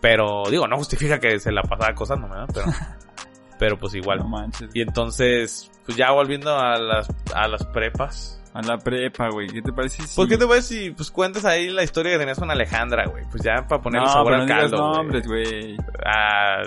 Pero, 0.00 0.44
digo, 0.50 0.68
no 0.68 0.76
justifica 0.76 1.18
que 1.18 1.38
se 1.40 1.50
la 1.50 1.62
pasara 1.62 1.92
acosando, 1.92 2.28
¿verdad? 2.28 2.48
Pero, 2.54 2.66
pero 3.58 3.78
pues 3.78 3.94
igual. 3.94 4.18
No 4.18 4.28
manches. 4.28 4.70
Y 4.74 4.82
entonces, 4.82 5.70
pues 5.84 5.96
ya 5.96 6.12
volviendo 6.12 6.56
a 6.56 6.78
las, 6.78 7.08
a 7.34 7.48
las 7.48 7.64
prepas. 7.66 8.40
A 8.56 8.62
la 8.62 8.78
prepa, 8.78 9.28
güey, 9.28 9.48
¿qué 9.48 9.60
te 9.60 9.70
parece 9.70 10.02
si... 10.02 10.16
Pues, 10.16 10.28
¿qué 10.30 10.38
te 10.38 10.46
parece 10.46 10.68
si, 10.68 10.90
pues, 10.90 11.10
cuentas 11.10 11.44
ahí 11.44 11.68
la 11.68 11.82
historia 11.82 12.12
que 12.12 12.18
tenías 12.18 12.38
con 12.38 12.50
Alejandra, 12.50 13.04
güey? 13.06 13.22
Pues 13.30 13.42
ya 13.42 13.66
para 13.68 13.82
ponerle 13.82 14.06
no, 14.06 14.12
sabor 14.14 14.32
pero 14.32 14.36
no 14.36 14.42
al 14.42 14.48
digas 14.48 14.70
caldo, 14.70 14.94
nombres, 14.94 15.26
güey. 15.26 15.76
Ah, 16.06 16.62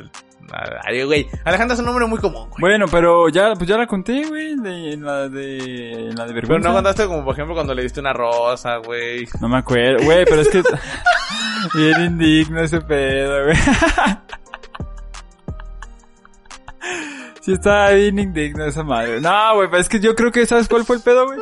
ah, 0.54 0.82
ay, 0.86 1.04
güey. 1.04 1.26
Alejandra 1.46 1.74
es 1.74 1.80
un 1.80 1.88
nombre 1.88 2.06
muy 2.06 2.20
común, 2.20 2.48
güey. 2.48 2.60
Bueno, 2.60 2.86
pero 2.92 3.28
ya, 3.30 3.54
pues 3.56 3.68
ya 3.68 3.76
la 3.76 3.88
conté, 3.88 4.24
güey, 4.28 4.56
de, 4.58 4.94
en 4.94 5.04
la 5.04 5.30
de, 5.30 6.10
en 6.10 6.16
la 6.16 6.28
de 6.28 6.34
Pero 6.34 6.42
vergüenza. 6.42 6.70
no 6.70 6.76
contaste 6.76 7.08
como, 7.08 7.26
por 7.26 7.34
ejemplo, 7.34 7.56
cuando 7.56 7.74
le 7.74 7.82
diste 7.82 8.02
una 8.02 8.14
rosa, 8.14 8.78
güey. 8.86 9.28
No 9.42 9.50
me 9.50 9.58
acuerdo, 9.58 10.06
güey, 10.06 10.26
pero 10.26 10.42
es 10.42 10.50
que... 10.50 10.62
bien 11.74 12.06
indigno 12.06 12.62
ese 12.62 12.82
pedo, 12.82 13.46
güey. 13.46 13.58
sí 17.42 17.54
estaba 17.54 17.90
bien 17.94 18.20
indigno 18.20 18.64
esa 18.66 18.84
madre. 18.84 19.20
No, 19.22 19.56
güey, 19.56 19.70
pero 19.72 19.82
es 19.82 19.90
que 19.90 20.00
yo 20.00 20.14
creo 20.14 20.32
que, 20.32 20.46
¿sabes 20.46 20.68
cuál 20.70 20.86
fue 20.86 20.98
el 20.98 21.02
pedo, 21.02 21.26
güey? 21.26 21.40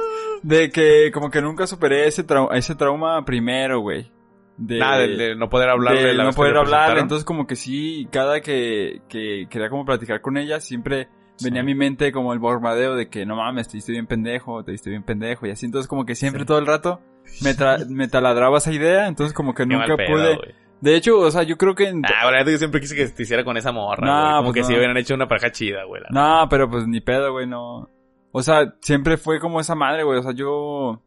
De 0.48 0.70
que 0.72 1.12
como 1.12 1.30
que 1.30 1.42
nunca 1.42 1.68
superé 1.68 2.08
ese, 2.08 2.26
trau- 2.26 2.50
ese 2.54 2.76
trauma 2.76 3.26
primero, 3.26 3.82
güey. 3.82 4.12
de, 4.58 4.80
Nada, 4.80 5.00
de, 5.00 5.08
de 5.18 5.36
no 5.36 5.50
poder 5.50 5.70
hablarle. 5.70 6.02
de 6.04 6.14
la 6.14 6.24
no 6.24 6.30
que 6.32 6.36
poder 6.38 6.58
hablar. 6.58 6.98
Entonces 6.98 7.26
como 7.26 7.46
que 7.48 7.56
sí, 7.56 8.08
cada 8.12 8.40
que, 8.42 9.02
que 9.10 9.48
quería 9.50 9.70
como 9.70 9.84
platicar 9.86 10.22
con 10.22 10.38
ella, 10.38 10.60
siempre 10.62 11.10
venía 11.44 11.62
a 11.62 11.66
mi 11.66 11.76
mente 11.76 12.12
como 12.12 12.32
el 12.34 12.40
bombardeo 12.40 12.96
de 12.96 13.10
que 13.10 13.26
no 13.26 13.36
mames, 13.36 13.68
te 13.68 13.78
diste 13.78 13.92
bien 13.92 14.08
pendejo, 14.08 14.64
te 14.64 14.72
diste 14.72 14.90
bien 14.90 15.04
pendejo 15.04 15.46
y 15.48 15.52
así. 15.52 15.66
Entonces 15.66 15.88
como 15.90 16.06
que 16.06 16.16
siempre 16.16 16.42
Sí. 16.44 16.48
todo 16.48 16.60
el 16.60 16.66
rato 16.66 17.02
me, 17.44 17.52
tra- 17.52 17.86
me 17.90 18.08
taladraba 18.08 18.58
esa 18.60 18.72
idea, 18.72 19.08
entonces 19.08 19.34
como 19.34 19.54
que 19.54 19.64
Qué 19.64 19.70
nunca 19.76 19.96
pedo, 19.98 20.08
pude. 20.14 20.56
De 20.80 20.96
hecho, 20.96 21.20
o 21.20 21.30
sea, 21.32 21.44
yo 21.44 21.58
creo 21.58 21.76
que... 21.76 21.88
Ah, 21.88 22.24
la 22.24 22.32
verdad, 22.32 22.52
yo 22.52 22.58
siempre 22.58 22.80
quise 22.80 22.96
que 22.96 23.06
te 23.08 23.24
hiciera 23.24 23.44
con 23.44 23.58
esa 23.58 23.72
morra, 23.72 24.08
güey. 24.08 24.32
Como 24.38 24.54
pues 24.54 24.54
que 24.56 24.64
si 24.64 24.78
hubieran 24.78 24.96
hecho 24.96 25.14
una 25.16 25.28
pareja 25.28 25.52
chida, 25.52 25.84
güey. 25.86 26.04
No, 26.12 26.48
pero 26.50 26.70
pues 26.70 26.88
ni 26.88 27.02
pedo, 27.02 27.32
güey, 27.34 27.48
no. 27.48 27.90
O 28.38 28.44
sea, 28.44 28.76
siempre 28.82 29.18
fue 29.18 29.40
como 29.40 29.60
esa 29.60 29.74
madre, 29.74 30.04
güey. 30.04 30.20
O 30.20 30.22
sea, 30.22 30.32
yo... 30.32 31.02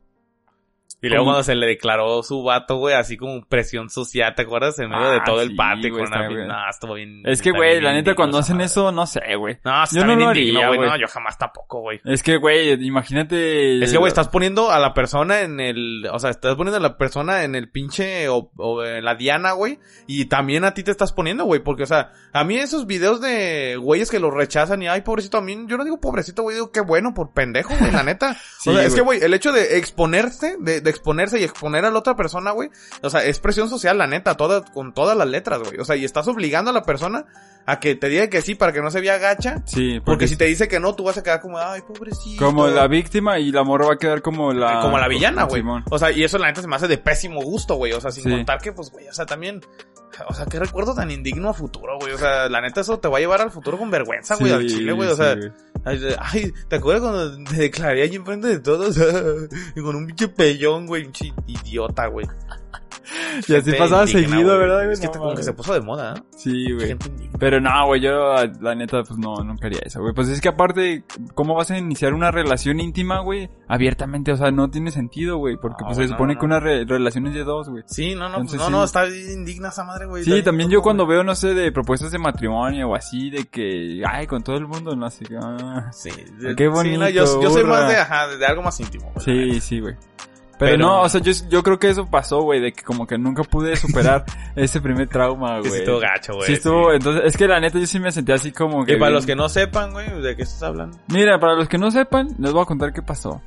Y 1.02 1.08
luego 1.08 1.22
¿Cómo? 1.24 1.32
cuando 1.32 1.44
se 1.44 1.54
le 1.54 1.66
declaró 1.66 2.22
su 2.22 2.42
vato, 2.42 2.76
güey, 2.76 2.94
así 2.94 3.16
como 3.16 3.42
presión 3.46 3.88
social, 3.88 4.34
¿te 4.34 4.42
acuerdas? 4.42 4.78
En 4.78 4.90
medio 4.90 5.10
de 5.10 5.16
Ah, 5.18 5.24
todo 5.24 5.38
sí, 5.40 5.46
el 5.48 5.56
patio 5.56 5.92
güey, 5.92 6.04
una... 6.04 6.28
bien. 6.28 6.46
No, 6.48 6.68
estuvo 6.68 6.94
bien... 6.94 7.22
Es 7.24 7.40
que, 7.40 7.52
güey, 7.52 7.80
la 7.80 7.92
neta, 7.92 8.14
cuando 8.14 8.38
hacen 8.38 8.60
eso, 8.60 8.92
no 8.92 9.06
sé, 9.06 9.20
güey. 9.36 9.58
No, 9.64 9.82
Yo 9.92 10.04
no 10.04 10.14
lo 10.16 10.28
haría, 10.28 10.68
güey. 10.68 10.80
No, 10.80 10.96
yo 10.98 11.06
jamás 11.08 11.38
tampoco, 11.38 11.80
güey. 11.80 12.00
Es 12.04 12.22
que, 12.22 12.36
güey, 12.36 12.72
imagínate... 12.86 13.82
Es 13.82 13.92
que, 13.92 13.98
güey, 13.98 14.08
estás 14.08 14.28
poniendo 14.28 14.70
a 14.70 14.78
la 14.78 14.92
persona 14.94 15.40
en 15.40 15.60
el... 15.60 16.06
O 16.12 16.18
sea, 16.18 16.30
estás 16.30 16.54
poniendo 16.56 16.76
a 16.76 16.80
la 16.80 16.98
persona 16.98 17.44
en 17.44 17.54
el 17.54 17.70
pinche... 17.70 18.28
O, 18.28 18.50
o 18.56 18.84
en 18.84 19.04
la 19.04 19.14
diana, 19.14 19.52
güey. 19.52 19.78
Y 20.06 20.26
también 20.26 20.64
a 20.64 20.74
ti 20.74 20.82
te 20.82 20.90
estás 20.90 21.12
poniendo, 21.12 21.44
güey. 21.44 21.60
Porque, 21.60 21.84
o 21.84 21.86
sea, 21.86 22.12
a 22.32 22.44
mí 22.44 22.56
esos 22.56 22.86
videos 22.86 23.20
de 23.20 23.76
güeyes 23.80 24.10
que 24.10 24.20
los 24.20 24.34
rechazan 24.34 24.82
y, 24.82 24.88
ay, 24.88 25.00
pobrecito, 25.00 25.38
a 25.38 25.40
mí... 25.40 25.64
Yo 25.66 25.76
no 25.78 25.84
digo 25.84 26.00
pobrecito, 26.00 26.42
güey. 26.42 26.56
Digo, 26.56 26.72
qué 26.72 26.80
bueno 26.80 27.14
por 27.14 27.32
pendejo, 27.32 27.74
güey, 27.78 27.90
la 27.90 28.02
neta. 28.02 28.36
Sí, 28.58 28.70
o 28.70 28.74
sea, 28.74 28.84
es 28.84 28.94
que, 28.94 29.00
güey, 29.00 29.20
el 29.22 29.32
hecho 29.34 29.52
de 29.52 29.78
exponerse, 29.78 30.56
de, 30.60 30.80
de 30.80 30.89
exponerse 30.90 31.40
y 31.40 31.44
exponer 31.44 31.84
a 31.84 31.90
la 31.90 31.98
otra 31.98 32.16
persona, 32.16 32.50
güey. 32.50 32.70
O 33.02 33.10
sea, 33.10 33.24
es 33.24 33.38
presión 33.38 33.68
social, 33.68 33.96
la 33.98 34.06
neta, 34.06 34.36
toda, 34.36 34.62
con 34.64 34.92
todas 34.92 35.16
las 35.16 35.28
letras, 35.28 35.60
güey. 35.60 35.78
O 35.78 35.84
sea, 35.84 35.96
y 35.96 36.04
estás 36.04 36.28
obligando 36.28 36.70
a 36.70 36.74
la 36.74 36.82
persona 36.82 37.24
a 37.66 37.78
que 37.78 37.94
te 37.94 38.08
diga 38.08 38.28
que 38.28 38.40
sí 38.42 38.54
para 38.54 38.72
que 38.72 38.80
no 38.82 38.90
se 38.90 39.00
vea 39.00 39.18
gacha. 39.18 39.62
Sí, 39.66 39.94
porque, 40.00 40.04
Porque 40.04 40.28
si 40.28 40.36
te 40.36 40.46
dice 40.46 40.66
que 40.68 40.80
no, 40.80 40.94
tú 40.94 41.04
vas 41.04 41.18
a 41.18 41.22
quedar 41.22 41.40
como, 41.40 41.58
ay, 41.58 41.82
pobrecito. 41.82 42.44
Como 42.44 42.66
la 42.68 42.86
víctima 42.88 43.38
y 43.38 43.52
la 43.52 43.62
morra 43.64 43.86
va 43.88 43.94
a 43.94 43.98
quedar 43.98 44.22
como 44.22 44.52
la... 44.52 44.80
como 44.80 44.98
la 44.98 45.08
villana, 45.08 45.44
güey. 45.44 45.62
O 45.90 45.98
sea, 45.98 46.10
y 46.10 46.24
eso 46.24 46.38
la 46.38 46.48
neta 46.48 46.62
se 46.62 46.68
me 46.68 46.76
hace 46.76 46.88
de 46.88 46.98
pésimo 46.98 47.40
gusto, 47.42 47.74
güey. 47.76 47.92
O 47.92 48.00
sea, 48.00 48.10
sin 48.10 48.24
Sí. 48.24 48.30
contar 48.30 48.60
que, 48.60 48.72
pues, 48.72 48.90
güey, 48.90 49.08
o 49.08 49.12
sea, 49.12 49.26
también. 49.26 49.60
O 50.28 50.34
sea, 50.34 50.46
qué 50.46 50.58
recuerdo 50.58 50.94
tan 50.94 51.10
indigno 51.10 51.48
a 51.48 51.54
futuro, 51.54 51.98
güey. 51.98 52.12
O 52.12 52.18
sea, 52.18 52.48
la 52.48 52.60
neta, 52.60 52.80
eso 52.80 52.98
te 52.98 53.08
va 53.08 53.18
a 53.18 53.20
llevar 53.20 53.40
al 53.40 53.50
futuro 53.50 53.78
con 53.78 53.90
vergüenza, 53.90 54.36
güey, 54.36 54.52
al 54.52 54.66
chile, 54.66 54.92
güey. 54.92 55.08
O 55.08 55.16
sí, 55.16 55.22
sea, 55.22 55.36
güey. 55.36 56.14
ay, 56.18 56.52
¿te 56.68 56.76
acuerdas 56.76 57.02
cuando 57.02 57.44
te 57.50 57.56
declaré 57.56 58.02
allí 58.02 58.16
enfrente 58.16 58.48
de 58.48 58.58
todos? 58.60 58.96
y 59.76 59.80
con 59.80 59.96
un 59.96 60.06
pinche 60.06 60.28
pellón, 60.28 60.86
güey, 60.86 61.06
un 61.06 61.12
idiota, 61.46 62.06
güey. 62.06 62.26
Y 63.48 63.54
así 63.54 63.72
pasaba 63.72 64.06
seguido. 64.06 64.58
¿verdad, 64.58 64.80
güey? 64.82 64.92
Es 64.92 65.00
que 65.00 65.06
No 65.06 65.12
como 65.12 65.34
que 65.34 65.42
se 65.42 65.52
puso 65.52 65.72
de 65.74 65.80
moda, 65.80 66.14
¿eh? 66.16 66.22
Sí, 66.36 66.72
güey. 66.72 66.96
Pero 67.38 67.60
no, 67.60 67.86
güey, 67.86 68.00
yo 68.00 68.34
la 68.60 68.74
neta, 68.74 69.02
pues 69.02 69.18
no, 69.18 69.36
nunca 69.44 69.66
haría 69.66 69.80
eso, 69.84 70.00
güey. 70.00 70.12
Pues 70.14 70.28
es 70.28 70.40
que 70.40 70.48
aparte, 70.48 71.04
¿cómo 71.34 71.54
vas 71.54 71.70
a 71.70 71.78
iniciar 71.78 72.12
una 72.14 72.30
relación 72.30 72.80
íntima, 72.80 73.20
güey? 73.20 73.48
Abiertamente, 73.68 74.32
o 74.32 74.36
sea, 74.36 74.50
no 74.50 74.70
tiene 74.70 74.90
sentido, 74.90 75.38
güey. 75.38 75.56
Porque 75.56 75.82
No, 75.82 75.88
pues 75.88 75.98
se 75.98 76.08
supone 76.08 76.34
no. 76.34 76.40
que 76.40 76.46
una 76.46 76.60
re- 76.60 76.84
relación 76.84 77.26
es 77.28 77.34
de 77.34 77.44
dos, 77.44 77.68
güey. 77.68 77.82
Sí, 77.86 78.14
no, 78.14 78.28
no, 78.28 78.38
pues, 78.38 78.54
no, 78.54 78.66
sí. 78.66 78.72
no, 78.72 78.84
está 78.84 79.06
indigna 79.08 79.68
esa 79.68 79.84
madre, 79.84 80.06
güey. 80.06 80.24
Sí, 80.24 80.42
también 80.42 80.68
yo 80.70 80.82
cuando 80.82 81.04
güey. 81.06 81.16
veo, 81.16 81.24
no 81.24 81.34
sé, 81.34 81.54
de 81.54 81.72
propuestas 81.72 82.10
de 82.12 82.18
matrimonio 82.18 82.88
o 82.90 82.94
así, 82.94 83.30
de 83.30 83.44
que, 83.46 84.02
ay, 84.06 84.26
con 84.26 84.42
todo 84.42 84.56
el 84.56 84.66
mundo, 84.66 84.94
no 84.94 85.08
sé, 85.10 85.24
ah. 85.42 85.88
Sí, 85.92 86.10
Qué 86.56 86.64
sí, 86.64 86.66
bonito, 86.68 87.08
yo, 87.08 87.40
yo 87.42 87.50
soy 87.50 87.64
más 87.64 87.88
de, 87.88 87.96
ajá, 87.96 88.28
de 88.28 88.46
algo 88.46 88.62
más 88.62 88.78
íntimo. 88.80 89.10
güey, 89.14 89.24
Sí, 89.52 89.60
sí, 89.60 89.80
güey. 89.80 89.94
Pero, 90.60 90.72
Pero- 90.76 90.86
no, 90.86 91.02
o 91.02 91.08
sea, 91.08 91.20
yo, 91.20 91.32
yo 91.48 91.62
creo 91.64 91.78
que 91.80 91.88
eso 91.88 92.06
pasó, 92.06 92.42
güey, 92.42 92.60
de 92.60 92.72
que 92.72 92.82
como 92.84 93.06
que 93.06 93.18
nunca 93.18 93.42
pude 93.42 93.74
superar 93.76 94.24
ese 94.54 94.80
primer 94.80 95.08
trauma, 95.08 95.58
güey. 95.58 95.70
sí 95.72 95.78
estuvo 95.78 95.98
gacho, 95.98 96.34
güey. 96.34 96.46
Sí 96.46 96.52
estuvo, 96.52 96.92
entonces, 96.92 97.22
es 97.24 97.36
que 97.36 97.48
la 97.48 97.58
neta 97.58 97.78
yo 97.78 97.86
sí 97.86 97.98
me 97.98 98.12
sentí 98.12 98.30
así 98.30 98.52
como 98.52 98.84
que... 98.84 98.92
Y 98.92 98.96
para 98.96 99.06
bien- 99.08 99.14
los 99.14 99.26
que 99.26 99.34
no 99.34 99.48
sepan, 99.48 99.90
güey, 99.92 100.20
¿de 100.20 100.36
qué 100.36 100.42
estás 100.42 100.62
hablando? 100.62 100.96
Mira, 101.08 101.40
para 101.40 101.54
los 101.54 101.66
que 101.66 101.78
no 101.78 101.90
sepan, 101.90 102.28
les 102.38 102.52
voy 102.52 102.62
a 102.62 102.66
contar 102.66 102.92
qué 102.92 103.02
pasó. 103.02 103.40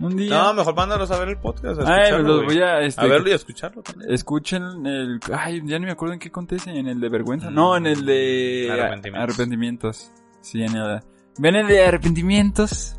Un 0.00 0.16
día... 0.16 0.30
No, 0.30 0.54
mejor 0.54 0.74
mándalos 0.74 1.10
a 1.10 1.18
ver 1.18 1.28
el 1.28 1.38
podcast. 1.38 1.80
A 1.80 1.92
Ay, 1.92 2.12
los 2.22 2.44
güey. 2.44 2.46
voy 2.56 2.62
a... 2.62 2.80
Este, 2.80 3.00
A 3.00 3.06
verlo 3.06 3.28
y 3.28 3.32
a 3.32 3.36
escucharlo 3.36 3.82
también. 3.82 4.12
Escuchen 4.12 4.86
el... 4.86 5.20
Ay, 5.32 5.60
ya 5.64 5.78
ni 5.78 5.86
me 5.86 5.92
acuerdo 5.92 6.14
en 6.14 6.20
qué 6.20 6.30
contese, 6.30 6.70
en 6.70 6.86
el 6.88 7.00
de 7.00 7.08
vergüenza. 7.08 7.50
No, 7.50 7.76
en 7.76 7.86
el 7.86 8.04
de... 8.06 8.68
Arrepentimientos. 8.72 9.22
Arrepentimientos. 9.34 10.10
Sí, 10.40 10.62
en 10.62 10.76
el... 10.76 11.00
Ven 11.38 11.56
el 11.56 11.66
de 11.66 11.84
arrepentimientos. 11.84 12.96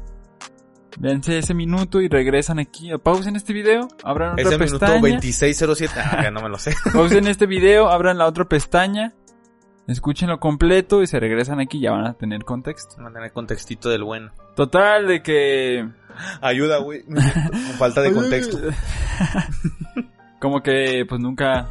Véanse 0.97 1.37
ese 1.37 1.53
minuto 1.53 1.99
y 2.01 2.07
regresan 2.07 2.59
aquí. 2.59 2.89
Pausen 3.03 3.35
este 3.35 3.53
video, 3.53 3.87
abran 4.03 4.33
otra 4.33 4.43
Ese 4.43 4.57
minuto 4.57 4.79
pestaña. 4.79 5.01
2607. 5.01 5.93
Ah, 5.97 6.23
ya 6.23 6.31
no 6.31 6.41
me 6.41 6.49
lo 6.49 6.57
sé. 6.57 6.73
Pausen 6.93 7.27
este 7.27 7.45
video, 7.45 7.89
abran 7.89 8.17
la 8.17 8.25
otra 8.25 8.45
pestaña. 8.45 9.13
Escúchenlo 9.87 10.39
completo 10.39 11.03
y 11.03 11.07
se 11.07 11.19
regresan 11.19 11.59
aquí, 11.59 11.79
ya 11.79 11.91
van 11.91 12.07
a 12.07 12.13
tener 12.13 12.43
contexto. 12.43 12.97
Mantener 13.01 13.27
el 13.27 13.33
contextito 13.33 13.89
del 13.89 14.03
bueno. 14.03 14.31
Total, 14.55 15.07
de 15.07 15.21
que... 15.21 15.87
Ayuda, 16.41 16.77
güey. 16.79 17.03
Con 17.03 17.17
falta 17.77 18.01
de 18.01 18.11
contexto. 18.11 18.57
Como 20.39 20.63
que, 20.63 21.05
pues 21.07 21.21
nunca... 21.21 21.69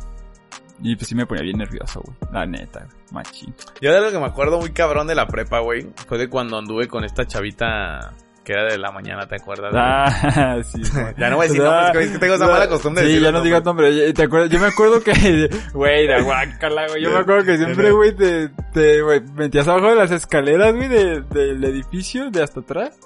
Y 0.81 0.97
pues 0.97 1.09
sí 1.09 1.15
me 1.15 1.27
ponía 1.27 1.43
bien 1.43 1.59
nervioso, 1.59 2.03
güey. 2.03 2.17
La 2.33 2.47
neta, 2.47 2.87
machín. 3.11 3.55
Yo 3.81 3.93
de 3.93 4.01
lo 4.01 4.13
que 4.13 4.19
me 4.19 4.27
acuerdo 4.27 4.61
muy 4.61 4.71
cabrón 4.71 5.07
de 5.07 5.15
la 5.15 5.27
prepa, 5.27 5.61
güey, 5.61 5.89
fue 6.07 6.19
de 6.19 6.29
cuando 6.29 6.59
anduve 6.59 6.87
con 6.89 7.05
esta 7.05 7.27
chavita 7.27 8.13
que 8.45 8.53
era 8.53 8.65
de 8.65 8.79
la 8.79 8.93
mañana, 8.93 9.27
¿te 9.27 9.37
acuerdas? 9.37 9.71
güey? 9.73 9.83
Ah, 9.85 10.57
sí. 10.65 10.83
güey. 10.93 11.15
Ya 11.19 11.31
no 11.31 11.37
voy 11.37 11.47
a 11.47 11.49
decir 11.49 11.63
Ah, 11.65 11.83
nombres, 11.87 12.07
es 12.07 12.13
que 12.13 12.19
tengo 12.19 12.35
esa 12.35 12.47
mala 12.47 12.69
costumbre 12.69 13.05
de 13.05 13.15
Sí, 13.15 13.21
ya 13.21 13.33
no 13.33 13.41
digas 13.43 13.65
nombre. 13.65 14.13
¿Te 14.13 14.23
acuerdas? 14.23 14.51
Yo 14.51 14.59
me 14.61 14.67
acuerdo 14.67 15.01
que, 15.03 15.49
güey, 15.73 16.07
de 16.07 16.23
guácala, 16.23 16.87
güey. 16.89 17.03
Yo 17.03 17.11
me 17.11 17.19
acuerdo 17.19 17.45
que 17.45 17.57
siempre, 17.57 17.91
güey, 17.91 18.15
te, 18.15 18.51
te, 18.73 19.03
güey, 19.03 19.21
metías 19.35 19.67
abajo 19.67 19.89
de 19.89 19.97
las 19.97 20.11
escaleras, 20.11 20.75
güey, 20.75 20.89
de, 20.89 21.23
del 21.23 21.65
edificio, 21.65 22.31
de 22.31 22.43
hasta 22.43 22.61
atrás. 22.61 22.99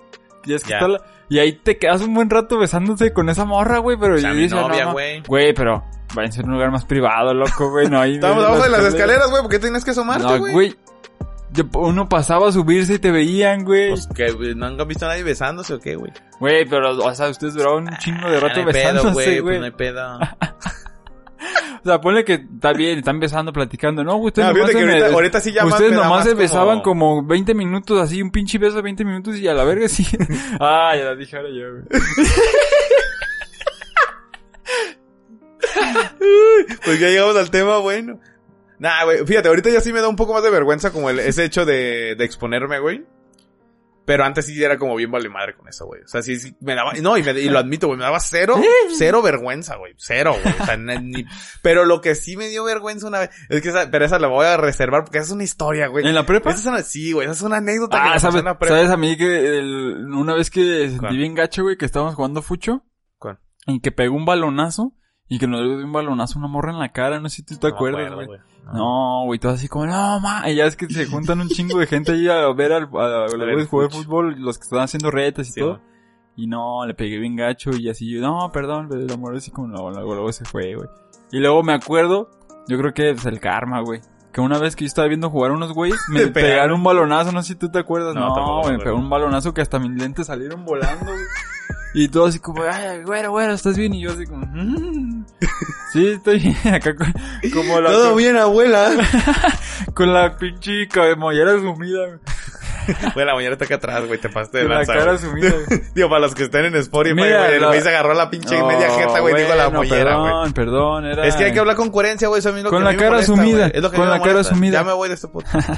Y 0.45 0.55
es 0.55 0.64
que 0.64 0.72
está 0.74 0.89
la- 0.89 1.01
y 1.28 1.39
ahí 1.41 1.53
te 1.53 1.76
quedas 1.78 2.01
un 2.01 2.14
buen 2.14 2.30
rato 2.30 2.59
besándose 2.59 3.12
con 3.12 3.28
esa 3.28 3.45
morra, 3.45 3.78
güey, 3.78 3.99
pero 4.01 4.14
O 4.14 4.18
sea, 4.18 4.30
yo 4.30 4.36
mi 4.36 4.43
decía, 4.45 4.61
novia, 4.61 4.80
no, 4.80 4.86
no. 4.86 4.93
güey. 4.95 5.22
Güey, 5.26 5.53
pero 5.53 5.84
váyanse 6.14 6.41
a 6.41 6.45
un 6.45 6.53
lugar 6.53 6.70
más 6.70 6.86
privado, 6.86 7.34
loco, 7.34 7.70
güey, 7.70 7.86
no 7.89 8.03
en 8.03 8.24
abajo 8.24 8.62
de 8.62 8.70
las 8.70 8.82
escaleras, 8.84 9.28
güey, 9.28 9.43
¿por 9.43 9.51
qué 9.51 9.59
tenías 9.59 9.84
que 9.84 9.91
asomarte, 9.91 10.22
No, 10.24 10.39
güey? 10.39 10.74
Uno 11.74 12.09
pasaba 12.09 12.48
a 12.48 12.52
subirse 12.52 12.94
y 12.94 12.98
te 12.98 13.11
veían, 13.11 13.64
güey. 13.64 13.90
Pues 13.90 14.06
que 14.14 14.30
güey, 14.32 14.54
no 14.54 14.66
han 14.66 14.76
visto 14.88 15.06
a 15.06 15.09
nadie 15.09 15.22
besándose 15.22 15.74
o 15.74 15.80
qué, 15.80 15.96
güey. 15.96 16.12
Güey, 16.40 16.66
pero, 16.68 16.96
o 16.96 17.14
sea, 17.14 17.28
ustedes 17.28 17.54
duraron 17.54 17.88
un 17.88 17.96
chingo 17.98 18.28
de 18.30 18.36
Ah, 18.36 18.40
rato 18.40 18.61
no 18.62 18.66
hay 18.68 18.72
pedo, 18.72 18.92
besándose, 18.94 19.40
güey. 19.40 19.42
Pues 19.42 19.59
no 19.61 19.64
hay 19.66 19.70
pedo. 19.72 20.18
O 21.80 21.88
sea, 21.90 22.00
ponle 22.00 22.24
que 22.24 22.34
está 22.34 22.72
bien, 22.72 22.98
están 22.98 23.20
besando, 23.20 23.52
platicando. 23.52 24.02
No, 24.02 24.16
güey, 24.16 24.26
ustedes 24.26 24.48
No, 24.48 24.54
nomás, 24.54 24.70
que 24.72 24.78
se 24.78 24.84
me- 24.84 24.92
ahorita, 24.94 25.14
ahorita 25.14 25.40
sí 25.40 25.52
ya 25.52 25.64
más 25.64 25.74
ustedes 25.74 25.92
nomás 25.92 26.11
más 26.11 26.24
se 26.24 26.30
como- 26.30 26.40
besaban 26.42 26.80
como 26.80 27.24
20 27.24 27.54
minutos, 27.54 28.02
así, 28.02 28.20
un 28.20 28.30
pinche 28.32 28.59
beso 28.59 28.76
de 28.76 28.82
20 28.82 29.04
minutos 29.04 29.36
y 29.36 29.46
a 29.46 29.54
la 29.54 29.62
verga 29.64 29.88
sí. 29.88 30.04
ah, 30.61 30.92
ya 30.96 31.04
la 31.04 31.14
dije 31.14 31.36
ahora 31.36 31.48
yo, 31.50 31.70
güey. 31.70 31.84
Pues 36.84 37.00
ya 37.00 37.09
llegamos 37.09 37.36
al 37.36 37.50
tema, 37.50 37.78
bueno. 37.78 38.20
Nah, 38.79 39.05
güey, 39.05 39.26
fíjate, 39.26 39.49
ahorita 39.49 39.70
ya 39.70 39.81
sí 39.81 39.93
me 39.93 40.01
da 40.01 40.09
un 40.09 40.16
poco 40.16 40.35
más 40.35 40.43
de 40.43 40.51
vergüenza 40.51 40.93
como 40.93 41.11
el, 41.11 41.18
ese 41.20 41.45
hecho 41.45 41.64
de, 41.66 42.14
de 42.16 42.24
exponerme, 42.24 42.79
güey. 42.79 43.05
Pero 44.05 44.24
antes 44.24 44.47
sí 44.47 44.62
era 44.64 44.79
como 44.79 44.97
bien 44.97 45.11
vale 45.11 45.29
madre 45.29 45.55
con 45.55 45.68
eso, 45.68 45.85
güey. 45.85 46.01
O 46.01 46.09
sea, 46.09 46.22
sí, 46.22 46.37
sí, 46.41 46.57
me 46.61 46.74
daba, 46.74 46.95
no, 46.95 47.18
y, 47.18 47.22
me- 47.22 47.39
y 47.39 47.51
lo 47.51 47.59
admito, 47.59 47.89
güey, 47.89 47.99
me 47.99 48.05
daba 48.05 48.18
cero, 48.20 48.55
cero 48.97 49.20
vergüenza, 49.20 49.76
güey. 49.76 49.93
Cero, 49.99 50.35
güey. 50.43 50.55
O 50.61 50.64
sea, 50.64 50.79
ni- 50.79 50.97
ni- 50.99 51.24
pero 51.61 51.85
lo 51.85 52.01
que 52.01 52.14
sí 52.14 52.35
me 52.35 52.49
dio 52.49 52.64
vergüenza 52.64 53.07
una 53.07 53.18
vez, 53.18 53.31
es 53.51 53.61
que 53.61 53.68
esa, 53.68 53.91
pero 53.91 54.07
esa 54.07 54.18
la 54.18 54.29
voy 54.29 54.47
a 54.47 54.57
reservar 54.57 55.05
porque 55.05 55.18
esa 55.18 55.26
es 55.26 55.33
una 55.33 55.45
historia, 55.45 55.89
güey. 55.89 56.07
¿En 56.07 56.14
la 56.14 56.24
prepa? 56.24 56.49
Esa 56.49 56.61
es 56.61 56.66
una, 56.66 56.83
sí, 56.83 57.12
güey, 57.12 57.26
esa 57.26 57.35
es 57.35 57.43
una 57.43 57.59
anécdota 57.59 57.99
que 58.01 58.09
Ah, 58.09 58.12
pasó 58.14 58.29
¿sabes, 58.29 58.39
en 58.39 58.45
la 58.47 58.59
prepa. 58.59 58.76
¿sabes 58.76 58.91
a 58.91 58.97
mí 58.97 59.14
que 59.18 59.59
el- 59.59 60.07
una 60.14 60.33
vez 60.35 60.49
que 60.51 60.87
sentí 60.87 60.99
¿Cuál? 61.01 61.16
bien 61.18 61.35
gacho, 61.35 61.64
güey, 61.64 61.76
que 61.76 61.85
estábamos 61.85 62.14
jugando 62.14 62.41
fucho? 62.41 62.85
¿Cuál? 63.18 63.41
Y 63.66 63.81
que 63.81 63.93
pegó 63.93 64.16
un 64.16 64.24
balonazo 64.24 64.95
y 65.29 65.39
que 65.39 65.47
nos 65.47 65.61
dio 65.62 65.85
un 65.85 65.93
balonazo 65.93 66.39
a 66.39 66.41
una 66.41 66.49
morra 66.49 66.72
en 66.72 66.79
la 66.79 66.91
cara, 66.91 67.20
no 67.20 67.29
sé 67.29 67.37
si 67.37 67.43
tú 67.43 67.57
te 67.57 67.68
No 67.68 67.74
acuerdas, 67.74 68.14
güey. 68.14 68.41
No, 68.72 69.22
güey, 69.24 69.39
todo 69.39 69.53
así 69.53 69.66
como, 69.68 69.87
no, 69.87 70.20
ma. 70.20 70.49
Y 70.51 70.57
ya 70.57 70.66
es 70.66 70.76
que 70.76 70.87
se 70.89 71.07
juntan 71.07 71.41
un 71.41 71.49
chingo 71.49 71.79
de 71.79 71.87
gente 71.87 72.12
ahí 72.12 72.29
a 72.29 72.53
ver 72.53 72.72
al, 72.72 72.85
a, 72.95 73.24
a 73.24 73.26
los 73.33 73.39
ver 73.39 73.66
jugar 73.66 73.91
fuch. 73.91 74.05
fútbol, 74.05 74.35
los 74.39 74.59
que 74.59 74.64
están 74.64 74.81
haciendo 74.81 75.11
retas 75.11 75.49
y 75.49 75.53
Sí, 75.53 75.61
todo. 75.61 75.81
Y 76.37 76.47
no, 76.47 76.85
le 76.87 76.95
pegué 76.95 77.18
bien 77.18 77.35
gacho 77.35 77.70
y 77.76 77.89
así, 77.89 78.14
no, 78.20 78.51
perdón, 78.53 78.89
el 78.93 79.11
amor 79.12 79.35
así 79.37 79.51
como, 79.51 79.68
no, 79.68 79.91
luego, 79.91 80.14
luego 80.14 80.33
se 80.33 80.45
fue, 80.45 80.74
güey. 80.74 80.89
Y 81.33 81.41
luego 81.41 81.62
me 81.62 81.72
acuerdo, 81.72 82.31
yo 82.68 82.79
creo 82.79 82.95
que 82.95 83.11
es 83.11 83.26
el 83.26 83.41
karma, 83.41 83.81
güey. 83.81 84.01
Que 84.33 84.41
una 84.43 84.59
vez 84.59 84.76
que 84.76 84.85
yo 84.85 84.87
estaba 84.87 85.09
viendo 85.09 85.31
jugar 85.31 85.51
unos 85.51 85.72
güeyes, 85.72 85.99
me 86.11 86.26
pegaron. 86.29 86.76
un 86.79 86.85
balonazo, 86.85 87.33
no 87.33 87.43
sé 87.43 87.55
si 87.55 87.59
tú 87.59 87.70
te 87.70 87.79
acuerdas. 87.79 88.14
No, 88.14 88.62
No, 88.62 88.70
me 88.70 88.79
pegó 88.79 88.97
un 88.97 89.09
balonazo 89.11 89.53
que 89.55 89.62
hasta 89.62 89.79
mis 89.79 89.91
lentes 89.91 90.26
salieron 90.26 90.64
volando, 90.64 91.07
güey. 91.07 91.24
Y 91.95 92.09
todo 92.09 92.26
así 92.26 92.39
como, 92.39 92.62
ay, 92.62 93.03
güero, 93.05 93.30
güero, 93.30 93.53
¿estás 93.55 93.76
bien? 93.76 93.95
Y 93.95 94.03
yo 94.03 94.12
así 94.12 94.26
como, 94.26 94.45
"Mm". 94.47 95.24
sí, 95.93 96.09
estoy 96.09 96.39
bien. 96.39 96.57
Acá 96.74 96.95
con- 96.95 97.12
como 97.53 97.80
la... 97.80 97.91
Todo 97.91 98.14
bien, 98.14 98.36
abuela. 98.36 98.91
Con 99.95 100.12
la 100.12 100.36
pinche 100.36 100.86
mollera 101.16 101.53
sumida, 101.53 102.07
güey. 102.07 102.18
La 103.26 103.34
mañana 103.34 103.53
está 103.53 103.66
acá 103.66 103.74
atrás, 103.76 104.07
güey, 104.07 104.18
te 104.18 104.28
pasaste 104.30 104.59
de 104.59 104.64
Con 104.64 104.70
la 104.72 104.76
lanza, 104.78 104.95
cara 104.95 105.12
güey. 105.12 105.18
sumida, 105.18 105.51
güey. 105.66 105.80
Digo, 105.95 106.09
para 106.09 106.20
los 106.20 106.34
que 106.34 106.45
estén 106.45 106.64
en 106.66 106.74
Spotify, 106.76 107.14
Mira, 107.14 107.39
güey, 107.45 107.55
el 107.57 107.61
la- 107.61 107.66
güey 107.68 107.80
se 107.82 107.89
agarró 107.91 108.14
la 108.14 108.30
pinche 108.30 108.59
No, 108.59 108.66
media 108.66 108.91
jeta, 108.91 109.20
güey, 109.20 109.34
dijo 109.34 109.55
la 109.55 109.70
mollera, 109.70 110.16
güey. 110.16 110.30
Perdón, 110.32 110.53
perdón, 110.55 111.05
era... 111.07 111.26
Es 111.26 111.36
que 111.36 111.45
hay 111.45 111.53
que 111.53 111.59
hablar 111.59 111.76
con 111.76 111.91
coherencia, 111.91 112.28
güey, 112.28 112.39
eso 112.41 112.49
a 112.49 112.53
mí 112.53 112.59
es 112.59 112.64
lo 112.64 112.70
Con 112.70 112.78
que 112.80 112.84
la 112.84 112.91
me 112.93 112.97
cara 112.97 113.11
molesta, 113.11 113.34
sumida. 113.34 113.66
Es 113.68 113.82
lo 113.82 113.91
que 113.91 113.97
con 113.99 114.09
la 114.09 114.20
cara 114.22 114.45
sumida. 114.45 114.78
Ya 114.78 114.84
me 114.84 114.93
voy 114.93 115.09
de 115.09 115.14
este 115.16 115.28
podcast. 115.28 115.68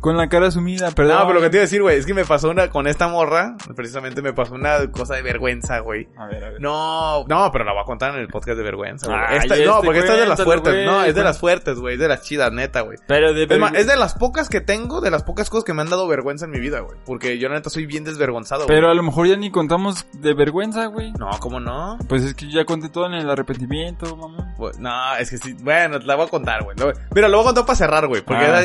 Con 0.00 0.16
la 0.16 0.28
cara 0.28 0.50
sumida, 0.50 0.90
perdón. 0.92 1.18
No, 1.18 1.26
pero 1.26 1.34
lo 1.34 1.40
que 1.40 1.50
te 1.50 1.56
iba 1.56 1.62
a 1.62 1.66
decir, 1.66 1.82
güey, 1.82 1.98
es 1.98 2.06
que 2.06 2.14
me 2.14 2.24
pasó 2.24 2.50
una, 2.50 2.70
con 2.70 2.86
esta 2.86 3.08
morra, 3.08 3.56
precisamente 3.74 4.22
me 4.22 4.32
pasó 4.32 4.54
una 4.54 4.90
cosa 4.92 5.14
de 5.14 5.22
vergüenza, 5.22 5.80
güey. 5.80 6.08
A 6.16 6.26
ver, 6.26 6.44
a 6.44 6.50
ver. 6.50 6.60
No, 6.60 7.24
no, 7.26 7.50
pero 7.52 7.64
la 7.64 7.72
voy 7.72 7.82
a 7.82 7.84
contar 7.84 8.14
en 8.14 8.20
el 8.20 8.28
podcast 8.28 8.56
de 8.58 8.62
vergüenza, 8.62 9.06
güey. 9.08 9.20
Esta- 9.38 9.54
este, 9.56 9.66
no, 9.66 9.80
porque 9.82 9.98
esta 10.00 10.14
es 10.14 10.20
de 10.20 10.26
las 10.26 10.42
fuertes. 10.42 10.72
güey, 10.72 10.86
no, 10.86 11.02
es 11.04 11.14
de 11.14 11.24
las 11.24 11.38
fuertes, 11.40 11.78
güey. 11.78 11.94
Es 11.94 12.00
de 12.00 12.08
las 12.08 12.22
chidas, 12.22 12.52
neta, 12.52 12.82
güey. 12.82 12.98
Pero 13.06 13.32
de 13.34 13.44
Es 13.44 13.58
más, 13.58 13.74
es 13.74 13.86
de 13.86 13.96
las 13.96 14.14
pocas 14.14 14.48
que 14.48 14.60
tengo, 14.60 15.00
de 15.00 15.10
las 15.10 15.24
pocas 15.24 15.50
cosas 15.50 15.64
que 15.64 15.74
me 15.74 15.82
han 15.82 15.90
dado 15.90 16.06
vergüenza 16.06 16.44
en 16.44 16.52
mi 16.52 16.60
vida, 16.60 16.80
güey. 16.80 16.96
Porque 17.04 17.38
yo, 17.38 17.48
neta, 17.48 17.68
soy 17.70 17.86
bien 17.86 18.04
desvergonzado. 18.04 18.66
Pero 18.66 18.90
a 18.90 18.94
lo 18.94 19.02
mejor 19.02 19.26
ya 19.26 19.36
ni 19.36 19.50
contamos 19.50 20.06
de 20.12 20.32
vergüenza, 20.34 20.86
güey. 20.86 21.12
No, 21.18 21.30
¿cómo 21.40 21.58
no? 21.60 21.98
Pues 22.08 22.22
es 22.22 22.34
que 22.34 22.46
yo 22.46 22.60
ya 22.60 22.64
conté 22.64 22.88
todo 22.88 23.06
en 23.06 23.14
el 23.14 23.28
arrepentimiento, 23.28 24.16
mamá. 24.16 24.54
Güey, 24.56 24.74
No, 24.78 25.16
es 25.16 25.30
que 25.30 25.38
sí. 25.38 25.54
Bueno, 25.60 25.98
la 25.98 26.14
voy 26.14 26.26
a 26.26 26.30
contar, 26.30 26.62
güey. 26.64 26.76
Mira, 27.14 27.28
lo 27.28 27.38
voy 27.38 27.44
a 27.44 27.48
contar 27.48 27.66
para 27.66 27.76
cerrar, 27.76 28.06
güey. 28.06 28.22
Porque 28.22 28.44
Ah. 28.44 28.62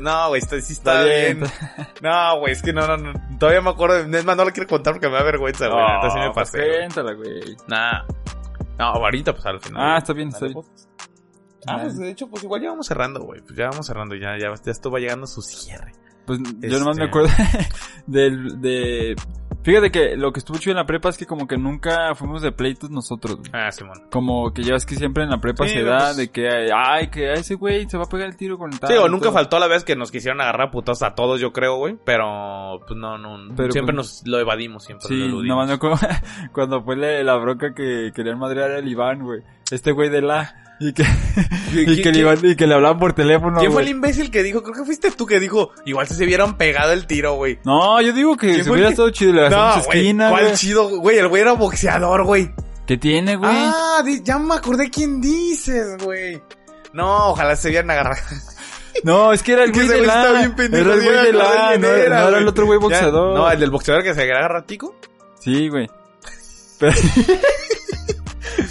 No, 0.00 0.28
güey, 0.28 0.40
esto 0.54 0.60
sí 0.66 0.72
está, 0.72 1.02
bien. 1.04 1.40
No, 2.02 2.38
güey, 2.40 2.52
es 2.52 2.62
que 2.62 2.72
no, 2.72 2.86
no, 2.86 2.96
no. 2.96 3.12
Todavía 3.38 3.60
me 3.60 3.70
acuerdo. 3.70 3.96
Es 3.98 4.24
más, 4.24 4.36
no 4.36 4.44
la 4.44 4.50
quiero 4.52 4.68
contar 4.68 4.94
porque 4.94 5.08
me 5.08 5.14
da 5.14 5.22
vergüenza, 5.22 5.68
güey. 5.68 5.80
Neta, 5.84 6.10
sí 6.10 6.18
me 6.18 6.30
pasé. 6.32 6.58
pues 6.58 6.76
cuéntala, 6.78 7.12
güey. 7.14 7.56
Nah. 7.68 8.02
No, 8.78 8.84
ahorita, 8.84 9.32
pues 9.32 9.46
al 9.46 9.60
final. 9.60 9.82
Ah, 9.82 9.98
está 9.98 10.12
bien, 10.12 10.28
está 10.28 10.46
bien. 10.46 10.54
pues. 10.54 10.88
Ah, 11.66 11.78
pues 11.82 11.98
de 11.98 12.10
hecho, 12.10 12.28
pues 12.28 12.44
igual 12.44 12.62
ya 12.62 12.70
vamos 12.70 12.86
cerrando, 12.86 13.20
güey. 13.24 13.40
Pues 13.40 13.56
ya 13.56 13.68
vamos 13.70 13.86
cerrando, 13.86 14.14
ya, 14.14 14.38
ya, 14.38 14.52
ya 14.54 14.70
esto 14.70 14.90
va 14.90 15.00
llegando 15.00 15.24
a 15.24 15.26
su 15.26 15.42
cierre. 15.42 15.92
Pues 16.26 16.38
yo 16.60 16.78
nomás 16.78 16.96
me 16.96 17.04
Este- 17.04 17.08
acuerdo 17.08 17.28
del, 18.06 18.60
de... 18.60 19.16
Fíjate 19.66 19.90
que 19.90 20.16
lo 20.16 20.32
que 20.32 20.38
estuvo 20.38 20.58
chido 20.58 20.70
en 20.70 20.76
la 20.76 20.86
prepa 20.86 21.08
es 21.08 21.18
que 21.18 21.26
como 21.26 21.48
que 21.48 21.56
nunca 21.58 22.14
fuimos 22.14 22.40
de 22.40 22.52
pleitos 22.52 22.88
nosotros, 22.88 23.38
güey. 23.38 23.50
Ah, 23.52 23.72
Simón. 23.72 24.00
Como 24.12 24.54
que 24.54 24.62
ya 24.62 24.74
ves 24.74 24.86
que 24.86 24.94
siempre 24.94 25.24
en 25.24 25.30
la 25.30 25.40
prepa 25.40 25.66
Sí, 25.66 25.74
se 25.74 25.82
da 25.82 25.98
pues- 25.98 26.16
de 26.18 26.28
que, 26.30 26.70
ay, 26.72 27.08
que 27.08 27.32
ese 27.32 27.56
güey 27.56 27.88
se 27.90 27.98
va 27.98 28.04
a 28.04 28.08
pegar 28.08 28.28
el 28.28 28.36
tiro 28.36 28.58
con 28.58 28.72
el 28.72 28.78
tal. 28.78 28.88
Sí, 28.88 28.96
o 28.96 29.08
nunca 29.08 29.24
todo. 29.24 29.32
faltó 29.32 29.58
la 29.58 29.66
vez 29.66 29.82
que 29.82 29.96
nos 29.96 30.12
quisieron 30.12 30.40
agarrar 30.40 30.70
putas 30.70 31.02
a 31.02 31.16
todos, 31.16 31.40
yo 31.40 31.52
creo, 31.52 31.78
güey. 31.78 31.96
Pero, 32.04 32.78
pues 32.86 32.96
no, 32.96 33.18
no. 33.18 33.54
Pero, 33.56 33.72
siempre 33.72 33.92
pues, 33.92 34.22
nos 34.22 34.26
lo 34.28 34.38
evadimos, 34.38 34.84
siempre 34.84 35.08
Sí, 35.08 35.26
lo 35.28 35.56
me 35.66 35.72
acuerdo 35.72 35.98
cuando 36.52 36.84
fue 36.84 36.94
la, 36.94 37.20
la 37.24 37.34
bronca 37.34 37.74
que 37.74 38.12
querían 38.14 38.38
madrear 38.38 38.70
al 38.70 38.86
Iván, 38.86 39.24
güey. 39.24 39.42
Este 39.72 39.90
güey 39.90 40.10
de 40.10 40.22
la... 40.22 40.65
Y 40.78 40.92
que, 40.92 41.02
y 41.72 41.84
¿Quién- 41.86 42.02
que, 42.02 42.12
le, 42.12 42.18
iban- 42.20 42.44
y 42.44 42.54
que 42.56 42.66
le 42.66 42.74
hablaban 42.74 42.98
por 42.98 43.12
teléfono, 43.14 43.58
¿Quién 43.58 43.72
fue 43.72 43.82
el 43.82 43.88
imbécil 43.88 44.30
que 44.30 44.42
dijo? 44.42 44.62
Creo 44.62 44.74
que 44.74 44.84
fuiste 44.84 45.10
tú 45.10 45.24
que 45.26 45.40
dijo, 45.40 45.70
igual 45.86 46.06
si 46.06 46.14
se 46.14 46.24
hubieran 46.24 46.56
pegado 46.58 46.92
el 46.92 47.06
tiro, 47.06 47.34
güey. 47.34 47.58
No, 47.64 48.00
yo 48.02 48.12
digo 48.12 48.36
que 48.36 48.48
¿Quién 48.52 48.64
se 48.64 48.70
hubiera 48.70 48.90
estado 48.90 49.10
chido, 49.10 49.32
le 49.32 49.48
No, 49.48 49.76
esquina, 49.76 50.28
¿cuál 50.30 50.44
güey. 50.44 50.54
chido, 50.56 50.88
güey? 51.00 51.18
El 51.18 51.28
güey 51.28 51.42
era 51.42 51.52
boxeador, 51.52 52.24
güey. 52.24 52.50
¿Qué 52.86 52.96
tiene, 52.98 53.36
güey? 53.36 53.50
Ah, 53.52 54.02
ya 54.22 54.38
me 54.38 54.54
acordé 54.54 54.90
quién 54.90 55.20
dices, 55.20 55.96
güey. 56.04 56.40
No, 56.92 57.30
ojalá 57.30 57.56
se 57.56 57.68
hubieran 57.68 57.90
agarrado. 57.90 58.20
No, 59.04 59.30
es 59.34 59.42
que 59.42 59.52
era 59.52 59.64
el 59.64 59.72
güey 59.72 59.86
de 59.88 60.06
la... 60.06 60.22
Era 60.22 60.40
el 60.40 60.52
güey 60.54 60.68
de 61.26 61.32
la... 61.34 61.76
No, 61.76 61.86
era 61.86 62.38
el 62.38 62.48
otro 62.48 62.64
güey 62.64 62.78
boxeador. 62.80 63.36
No, 63.36 63.50
el 63.50 63.60
del 63.60 63.70
boxeador 63.70 64.02
que 64.02 64.14
se 64.14 64.22
agarra 64.22 64.64
tico. 64.64 64.96
Sí, 65.38 65.68
güey. 65.68 65.86
Pero... 66.78 66.94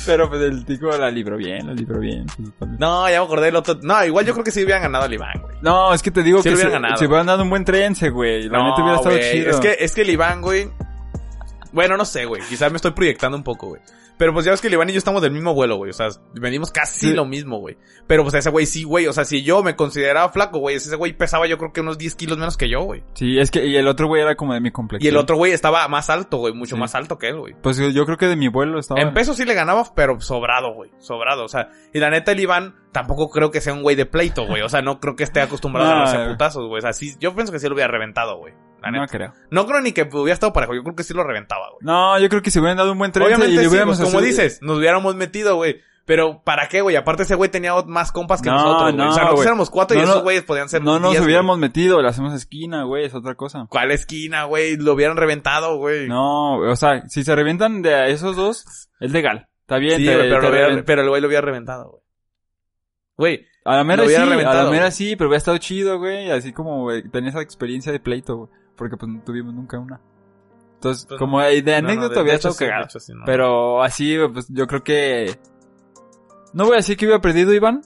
Pero 0.06 0.30
pues 0.30 0.42
el 0.42 0.66
tico 0.66 0.88
la 0.98 1.10
libró 1.10 1.38
bien, 1.38 1.68
la 1.68 1.74
libró 1.74 2.00
bien. 2.00 2.26
No, 2.80 3.10
ya 3.10 3.20
me 3.20 3.26
acordé 3.26 3.46
del 3.48 3.56
otro. 3.56 3.78
No, 3.82 4.04
igual 4.06 4.26
yo 4.26 4.34
creo 4.34 4.44
que 4.44 4.52
sí 4.52 4.64
hubieran 4.64 4.84
ganado 4.84 5.06
al 5.06 5.14
Iván, 5.14 5.42
güey. 5.42 5.56
No, 5.62 5.94
es 5.94 6.02
que 6.02 6.12
te 6.12 6.24
digo 6.24 6.42
Sí 6.42 6.50
que 6.50 6.58
se, 6.58 6.70
ganado. 6.70 6.98
se 6.98 7.06
hubieran 7.08 7.26
dado 7.26 7.44
un 7.44 7.50
buen 7.50 7.66
trense, 7.66 8.10
güey. 8.10 8.44
La 8.50 8.60
no, 8.60 8.70
neta 8.70 8.82
hubiera 8.84 8.98
estado 8.98 9.16
güey, 9.16 9.32
chido. 9.32 9.50
Es 9.52 9.60
que, 9.60 9.78
es 9.80 9.96
que 9.96 10.02
el 10.02 10.10
Iván, 10.12 10.42
güey. 10.42 10.70
Bueno, 11.76 11.98
no 11.98 12.06
sé, 12.06 12.26
güey. 12.26 12.42
Quizás 12.50 12.72
me 12.72 12.78
estoy 12.78 12.92
proyectando 12.92 13.38
un 13.38 13.44
poco, 13.44 13.68
güey. 13.68 13.82
Pero 14.18 14.32
pues 14.32 14.46
ya 14.46 14.52
ves 14.52 14.62
que 14.62 14.68
el 14.68 14.74
Iván 14.76 14.90
y 14.90 14.94
yo 14.94 14.98
estamos 14.98 15.22
del 15.22 15.34
mismo 15.34 15.54
vuelo, 15.54 15.76
güey. 15.76 15.90
O 15.90 15.94
sea, 15.94 16.08
venimos 16.34 16.72
casi 16.72 17.08
Sí. 17.10 17.14
lo 17.14 17.26
mismo, 17.26 17.60
güey. 17.60 17.78
Pero 18.08 18.24
pues 18.24 18.34
ese 18.36 18.50
güey 18.50 18.66
sí, 18.66 18.84
güey. 18.86 19.08
O 19.08 19.14
sea, 19.14 19.26
si 19.26 19.44
yo 19.44 19.62
me 19.62 19.76
consideraba 19.76 20.30
flaco, 20.30 20.60
güey. 20.60 20.78
Ese 20.78 20.96
güey 20.96 21.12
pesaba 21.12 21.48
yo 21.48 21.58
creo 21.58 21.74
que 21.74 21.82
unos 21.82 21.98
10 21.98 22.16
kilos 22.16 22.38
menos 22.38 22.56
que 22.56 22.70
yo, 22.70 22.80
güey. 22.84 23.04
Sí, 23.14 23.38
es 23.38 23.52
que 23.52 23.66
y 23.66 23.76
el 23.76 23.90
otro 23.90 24.08
güey 24.08 24.22
era 24.22 24.36
como 24.36 24.54
de 24.54 24.62
mi 24.62 24.72
complexión. 24.72 25.06
Y 25.06 25.10
el 25.14 25.18
otro 25.18 25.36
güey 25.36 25.52
estaba 25.52 25.86
más 25.90 26.10
alto, 26.10 26.38
güey. 26.38 26.54
Mucho 26.54 26.76
Sí. 26.76 26.80
más 26.80 26.96
alto 26.96 27.18
que 27.18 27.28
él, 27.28 27.40
güey. 27.42 27.56
Pues 27.62 27.76
yo 27.78 28.06
creo 28.06 28.18
que 28.18 28.28
de 28.28 28.38
mi 28.38 28.48
vuelo 28.48 28.80
estaba... 28.80 29.02
En 29.02 29.14
peso 29.14 29.34
sí 29.34 29.44
le 29.44 29.54
ganaba, 29.54 29.84
pero 29.94 30.18
sobrado, 30.22 30.74
güey. 30.74 30.92
Sobrado, 31.00 31.44
o 31.44 31.50
sea. 31.50 31.72
Y 31.94 32.00
la 32.00 32.10
neta, 32.10 32.32
el 32.32 32.40
Iván 32.40 32.76
tampoco 32.94 33.30
creo 33.30 33.52
que 33.52 33.60
sea 33.60 33.74
un 33.74 33.82
güey 33.84 33.98
de 33.98 34.06
pleito, 34.06 34.48
güey. 34.48 34.62
O 34.62 34.70
sea, 34.70 34.82
no 34.82 35.02
creo 35.02 35.18
que 35.18 35.26
esté 35.26 35.42
acostumbrado 35.42 35.92
a 35.92 36.06
güey. 36.16 36.30
putazos, 36.30 36.66
güey. 36.70 36.78
O 36.78 36.82
sea, 36.82 36.94
sí, 36.94 37.16
yo 37.20 37.36
pienso 37.36 37.52
que 37.52 37.60
sí 37.60 37.68
lo 37.68 37.74
hubiera 37.74 37.92
reventado, 37.92 38.38
güey. 38.38 38.54
La 38.86 39.00
No 39.02 39.08
creo. 39.08 39.34
No 39.52 39.66
creo 39.66 39.82
ni 39.82 39.92
que 39.92 40.04
hubiera 40.04 40.34
estado 40.34 40.54
parejo. 40.54 40.74
Yo 40.76 40.84
creo 40.84 40.96
que 40.96 41.04
sí 41.04 41.14
lo 41.14 41.24
reventaba, 41.24 41.70
güey. 41.72 41.80
No, 41.82 42.18
yo 42.20 42.30
creo 42.30 42.42
que 42.42 42.52
se 42.52 42.60
hubieran 42.60 42.78
dado 42.78 42.92
un 42.92 42.98
buen 43.00 43.12
trense 43.12 43.32
y 43.32 43.34
Obviamente 43.34 43.56
le 43.56 43.62
sí, 43.64 43.68
hubiéramos 43.70 43.98
pues, 43.98 44.10
como 44.10 44.22
dices, 44.22 44.60
nos 44.62 44.78
hubiéramos 44.78 45.16
metido, 45.16 45.56
güey. 45.56 45.82
Pero, 46.08 46.44
¿para 46.44 46.68
qué, 46.68 46.82
güey? 46.82 46.96
Aparte 46.96 47.24
ese 47.24 47.34
güey 47.34 47.50
tenía 47.50 47.74
más 47.88 48.12
compas 48.12 48.40
que 48.40 48.50
No, 48.50 48.58
nosotros, 48.58 48.82
güey. 48.84 48.96
no, 48.96 49.10
o 49.10 49.14
sea, 49.14 49.24
nosotros 49.24 49.46
éramos 49.48 49.70
cuatro 49.72 49.98
y 49.98 50.02
No, 50.02 50.04
esos 50.06 50.16
no- 50.18 50.22
güeyes 50.22 50.44
podían 50.44 50.70
ser 50.70 50.84
No 50.84 51.00
nos 51.00 51.14
diez, 51.14 51.24
hubiéramos 51.26 51.58
metido, 51.58 52.00
le 52.00 52.08
hacemos 52.10 52.32
esquina, 52.36 52.84
güey, 52.84 53.06
es 53.06 53.16
otra 53.16 53.34
cosa. 53.34 53.66
¿Cuál 53.70 53.90
esquina, 53.90 54.44
güey? 54.44 54.78
Lo 54.78 54.94
hubieran 54.94 55.18
reventado, 55.18 55.78
güey. 55.78 56.08
No, 56.08 56.58
o 56.60 56.76
sea, 56.76 57.08
si 57.08 57.24
se 57.24 57.36
revientan 57.36 57.82
de 57.82 58.12
esos 58.12 58.36
dos, 58.36 58.66
es 59.00 59.12
legal. 59.12 59.48
Está 59.62 59.78
bien, 59.80 59.98
Sí, 59.98 60.06
te- 60.06 60.16
pero, 60.16 60.42
te 60.42 60.48
hubiera- 60.52 60.84
pero 60.86 61.02
el 61.02 61.10
güey 61.10 61.22
lo 61.24 61.28
hubiera 61.28 61.42
reventado, 61.44 61.90
güey. 61.90 62.04
Güey, 63.18 63.48
A 63.64 63.78
la 63.78 63.84
mera 63.84 64.06
sí, 64.08 64.14
a 64.14 64.26
la 64.26 64.70
mera 64.70 64.92
sí, 64.92 65.16
pero 65.16 65.30
hubiera 65.30 65.38
estado 65.40 65.58
chido, 65.58 65.98
güey, 65.98 66.30
así 66.30 66.54
como 66.54 66.82
güey, 66.84 67.02
tenía 67.10 67.32
esa 67.32 67.42
experiencia 67.42 67.92
de 67.92 68.00
pleito, 68.00 68.36
güey, 68.36 68.50
porque 68.76 68.98
pues 68.98 69.12
no 69.12 69.22
tuvimos 69.22 69.54
nunca 69.54 69.80
una. 69.80 70.00
Entonces, 70.76 71.06
Pues, 71.08 71.20
como 71.20 71.40
de 71.42 71.62
no, 71.64 71.72
no, 71.72 71.78
anécdota 71.78 72.22
hecho 72.22 72.50
estado 72.50 72.56
cagado. 72.56 72.86
hecho 72.86 73.00
sí, 73.00 73.14
no. 73.14 73.24
Pero 73.26 73.82
así, 73.84 74.18
pues 74.34 74.48
yo 74.50 74.68
creo 74.68 74.84
que... 74.84 75.38
No 76.54 76.66
voy 76.66 76.74
a 76.74 76.78
decir 76.78 76.96
que 76.98 77.06
hubiera 77.06 77.22
perdido 77.22 77.54
Iván, 77.54 77.82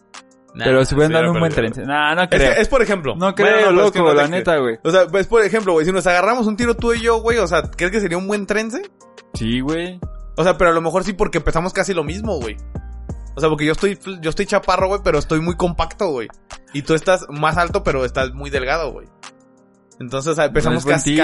Nah, 0.54 0.66
pero 0.66 0.84
se 0.84 0.96
hubieran 0.96 1.14
dado 1.14 1.32
un 1.32 1.40
buen 1.40 1.52
trense. 1.54 1.84
Nah, 1.86 2.16
no 2.16 2.24
Es, 2.24 2.30
creo. 2.30 2.54
que- 2.56 2.62
es 2.62 2.68
por 2.68 2.82
ejemplo. 2.82 3.14
No 3.14 3.20
Bueno, 3.20 3.36
creo, 3.36 3.70
es 3.70 3.76
loco, 3.76 3.92
que 3.92 4.00
no 4.00 4.14
la 4.14 4.24
es 4.24 4.30
neta, 4.32 4.58
güey. 4.58 4.80
O 4.84 4.90
sea, 4.92 5.08
pues 5.08 5.28
por 5.28 5.44
ejemplo, 5.44 5.74
güey, 5.74 5.86
si 5.86 5.92
nos 5.92 6.06
agarramos 6.08 6.48
un 6.48 6.58
tiro 6.58 6.76
tú 6.76 6.94
y 6.94 7.02
yo, 7.02 7.22
güey, 7.22 7.38
o 7.38 7.48
sea, 7.48 7.62
¿crees 7.62 7.92
que 7.92 8.00
sería 8.00 8.18
un 8.18 8.28
buen 8.28 8.46
trense? 8.48 8.82
Sí, 9.36 9.60
güey. 9.62 10.00
O 10.38 10.44
sea, 10.44 10.58
pero 10.58 10.72
a 10.72 10.74
lo 10.74 10.82
mejor 10.82 11.04
sí 11.04 11.14
porque 11.14 11.38
empezamos 11.38 11.72
casi 11.72 11.94
lo 11.94 12.04
mismo, 12.04 12.40
güey. 12.40 12.58
O 13.36 13.40
sea, 13.40 13.48
porque 13.50 13.66
yo 13.66 13.72
estoy, 13.74 13.98
yo 14.22 14.30
estoy 14.30 14.46
chaparro, 14.48 14.88
güey, 14.88 15.02
pero 15.04 15.20
estoy 15.20 15.40
muy 15.40 15.56
compacto, 15.56 16.10
güey. 16.10 16.28
Y 16.74 16.82
tú 16.82 16.94
estás 16.96 17.28
más 17.30 17.58
alto, 17.58 17.84
pero 17.84 18.04
estás 18.04 18.34
muy 18.34 18.50
delgado, 18.50 18.92
güey. 18.92 19.08
Entonces, 20.00 20.36
sea, 20.36 20.46
empezamos 20.46 20.84
buen 20.86 20.96
casi, 20.96 21.16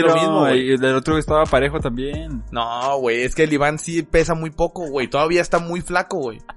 lo 0.00 0.14
mismo, 0.14 0.40
güey. 0.40 0.70
Y 0.70 0.72
el 0.74 0.84
otro 0.94 1.16
estaba 1.16 1.44
parejo 1.46 1.80
también. 1.80 2.42
No, 2.50 2.98
güey, 2.98 3.22
es 3.22 3.34
que 3.34 3.44
el 3.44 3.52
Iván 3.52 3.78
sí 3.78 4.02
pesa 4.02 4.34
muy 4.34 4.50
poco, 4.50 4.86
güey. 4.88 5.08
Todavía 5.08 5.40
está 5.40 5.58
muy 5.58 5.80
flaco, 5.80 6.18
güey. 6.18 6.40